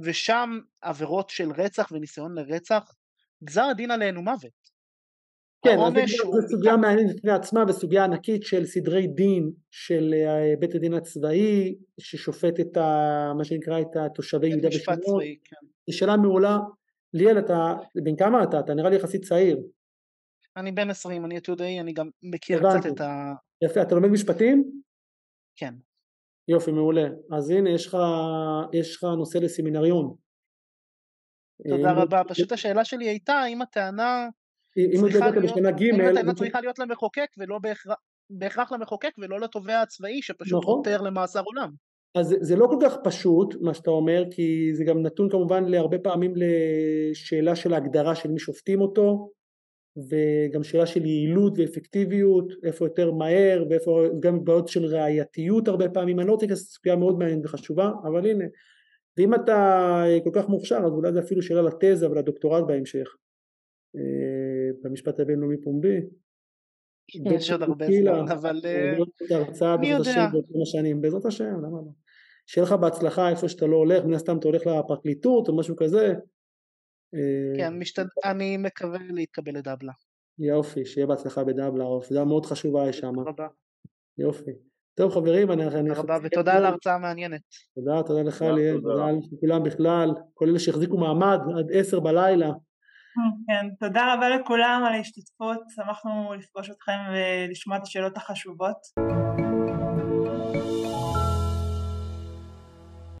ושם 0.00 0.58
עבירות 0.80 1.30
של 1.30 1.50
רצח 1.56 1.92
וניסיון 1.92 2.34
לרצח, 2.34 2.94
גזר 3.44 3.64
הדין 3.64 3.90
עליהן 3.90 4.16
הוא 4.16 4.24
מוות. 4.24 4.68
כן, 5.64 5.78
אז 5.86 6.10
זו 6.10 6.48
סוגיה 6.50 6.76
מעניינת 6.76 7.16
בפני 7.16 7.32
עצמה 7.32 7.64
וסוגיה 7.68 8.04
ענקית 8.04 8.42
של 8.42 8.66
סדרי 8.66 9.06
דין 9.06 9.50
של 9.70 10.14
אה, 10.14 10.54
בית 10.58 10.74
הדין 10.74 10.94
הצבאי 10.94 11.74
ששופט 12.00 12.60
את 12.60 12.76
ה, 12.76 13.32
מה 13.38 13.44
שנקרא 13.44 13.80
את 13.80 13.96
התושבי 13.96 14.48
יהודה 14.48 14.68
ושומרון. 14.68 15.24
כן. 15.44 15.66
זו 15.90 15.98
שאלה 15.98 16.16
מעולה. 16.16 16.58
ליאל, 17.14 17.38
אתה 17.38 17.74
בן 18.04 18.16
כמה 18.16 18.42
אתה? 18.42 18.60
אתה 18.60 18.74
נראה 18.74 18.90
לי 18.90 18.96
יחסית 18.96 19.24
צעיר. 19.24 19.58
אני 20.56 20.72
בן 20.72 20.90
20, 20.90 21.24
אני 21.24 21.36
עתודאי, 21.36 21.80
אני 21.80 21.92
גם 21.92 22.10
מכיר 22.22 22.58
קצת 22.58 22.86
את 22.92 23.00
ה... 23.00 23.32
יפה, 23.64 23.82
אתה 23.82 23.94
לומד 23.94 24.08
משפטים? 24.08 24.82
כן. 25.56 25.74
יופי, 26.48 26.72
מעולה. 26.72 27.08
אז 27.32 27.50
הנה, 27.50 27.70
יש 27.70 27.86
לך, 27.86 27.96
יש 28.72 28.96
לך 28.96 29.04
נושא 29.04 29.38
לסמינריון. 29.38 30.14
תודה 31.68 31.88
אה, 31.88 32.02
רבה. 32.02 32.22
פשוט 32.28 32.52
השאלה 32.52 32.84
שלי 32.84 33.08
הייתה, 33.08 33.32
האם 33.32 33.62
הטענה 33.62 34.28
צריכה 34.74 35.30
להיות, 35.30 35.56
האם 35.56 36.00
הטענה 36.00 36.34
צריכה 36.34 36.60
להיות 36.60 36.78
למחוקק 36.78 37.30
ולא 37.38 37.58
בהכרח 38.30 38.72
למחוקק 38.72 39.10
ולא 39.18 39.40
לתובע 39.40 39.80
הצבאי 39.80 40.22
שפשוט 40.22 40.62
נכון. 40.62 40.76
חותר 40.76 41.00
למאסר 41.00 41.42
עולם. 41.44 41.70
אז 42.14 42.36
זה 42.40 42.56
לא 42.56 42.66
כל 42.66 42.76
כך 42.82 42.96
פשוט 43.04 43.54
מה 43.60 43.74
שאתה 43.74 43.90
אומר 43.90 44.22
כי 44.30 44.74
זה 44.74 44.84
גם 44.84 45.02
נתון 45.02 45.30
כמובן 45.30 45.64
להרבה 45.64 45.98
פעמים 45.98 46.34
לשאלה 46.36 47.56
של 47.56 47.74
ההגדרה 47.74 48.14
של 48.14 48.30
מי 48.30 48.38
שופטים 48.38 48.80
אותו 48.80 49.30
וגם 50.08 50.62
שאלה 50.62 50.86
של 50.86 51.06
יעילות 51.06 51.58
ואפקטיביות, 51.58 52.52
איפה 52.62 52.84
יותר 52.84 53.12
מהר 53.12 53.64
ואיפה 53.70 54.04
גם 54.20 54.44
בעיות 54.44 54.68
של 54.68 54.84
ראייתיות 54.84 55.68
הרבה 55.68 55.88
פעמים, 55.88 56.20
אני 56.20 56.28
לא 56.28 56.32
רוצה 56.32 56.46
להיכנס 56.46 56.62
לסוגיה 56.62 56.96
מאוד 56.96 57.18
מעניינת 57.18 57.44
וחשובה, 57.44 57.90
אבל 58.04 58.26
הנה, 58.30 58.44
ואם 59.16 59.34
אתה 59.34 60.04
כל 60.24 60.30
כך 60.32 60.48
מוכשר 60.48 60.76
אז 60.86 60.92
אולי 60.92 61.12
זה 61.12 61.20
אפילו 61.20 61.42
שאלה 61.42 61.62
לתזה 61.62 62.10
ולדוקטורט 62.10 62.64
בהמשך, 62.66 63.16
אה, 63.96 64.70
במשפט 64.82 65.20
הבינלאומי 65.20 65.56
פומבי. 65.62 66.00
יש 67.08 67.50
עוד 67.50 67.62
הרבה 67.62 67.86
זמן, 67.86 68.32
אבל 68.32 68.60
אה, 68.64 69.76
מי 69.76 69.90
יודע. 69.90 70.28
בעזרת 71.00 71.24
השם, 71.26 71.44
למה 71.44 71.68
לא? 71.68 71.92
שיהיה 72.46 72.66
לך 72.66 72.72
בהצלחה 72.72 73.30
איפה 73.30 73.48
שאתה 73.48 73.66
לא 73.66 73.76
הולך, 73.76 74.04
מן 74.04 74.14
הסתם 74.14 74.38
אתה 74.38 74.48
הולך 74.48 74.66
לפרקליטות 74.66 75.48
או 75.48 75.56
משהו 75.56 75.76
כזה, 75.76 76.14
כן, 77.56 77.64
אה, 77.64 77.70
משתד... 77.70 78.04
אני 78.24 78.56
מקווה 78.56 78.98
להתקבל 79.10 79.52
לדבלה. 79.52 79.92
יופי, 80.38 80.84
שיהיה 80.84 81.06
בהצלחה 81.06 81.44
בדבלה, 81.44 81.84
היה 82.10 82.24
מאוד 82.24 82.46
חשובה 82.46 82.92
שם. 82.92 83.12
תודה. 83.24 83.46
יופי. 84.18 84.50
טוב 84.94 85.12
חברים, 85.12 85.50
אני... 85.50 85.64
תודה 85.64 86.00
רבה, 86.00 86.18
ותודה 86.22 86.56
על 86.56 86.64
ההרצאה 86.64 86.94
המעניינת. 86.94 87.40
תודה, 87.74 88.02
תודה 88.02 88.22
לך 88.22 88.42
ליאל, 88.42 88.80
תודה 88.80 89.10
לכולם 89.34 89.62
בכלל, 89.62 90.10
כל 90.34 90.48
אלה 90.48 90.58
שהחזיקו 90.58 90.98
מעמד 90.98 91.38
עד 91.58 91.66
עשר 91.72 92.00
בלילה. 92.00 92.48
כן, 93.46 93.68
תודה 93.80 94.14
רבה 94.14 94.28
לכולם 94.28 94.82
על 94.86 94.94
ההשתתפות, 94.94 95.58
שמחנו 95.68 96.34
לפגוש 96.34 96.70
אתכם 96.70 96.98
ולשמוע 97.12 97.76
את 97.76 97.82
השאלות 97.82 98.16
החשובות. 98.16 98.76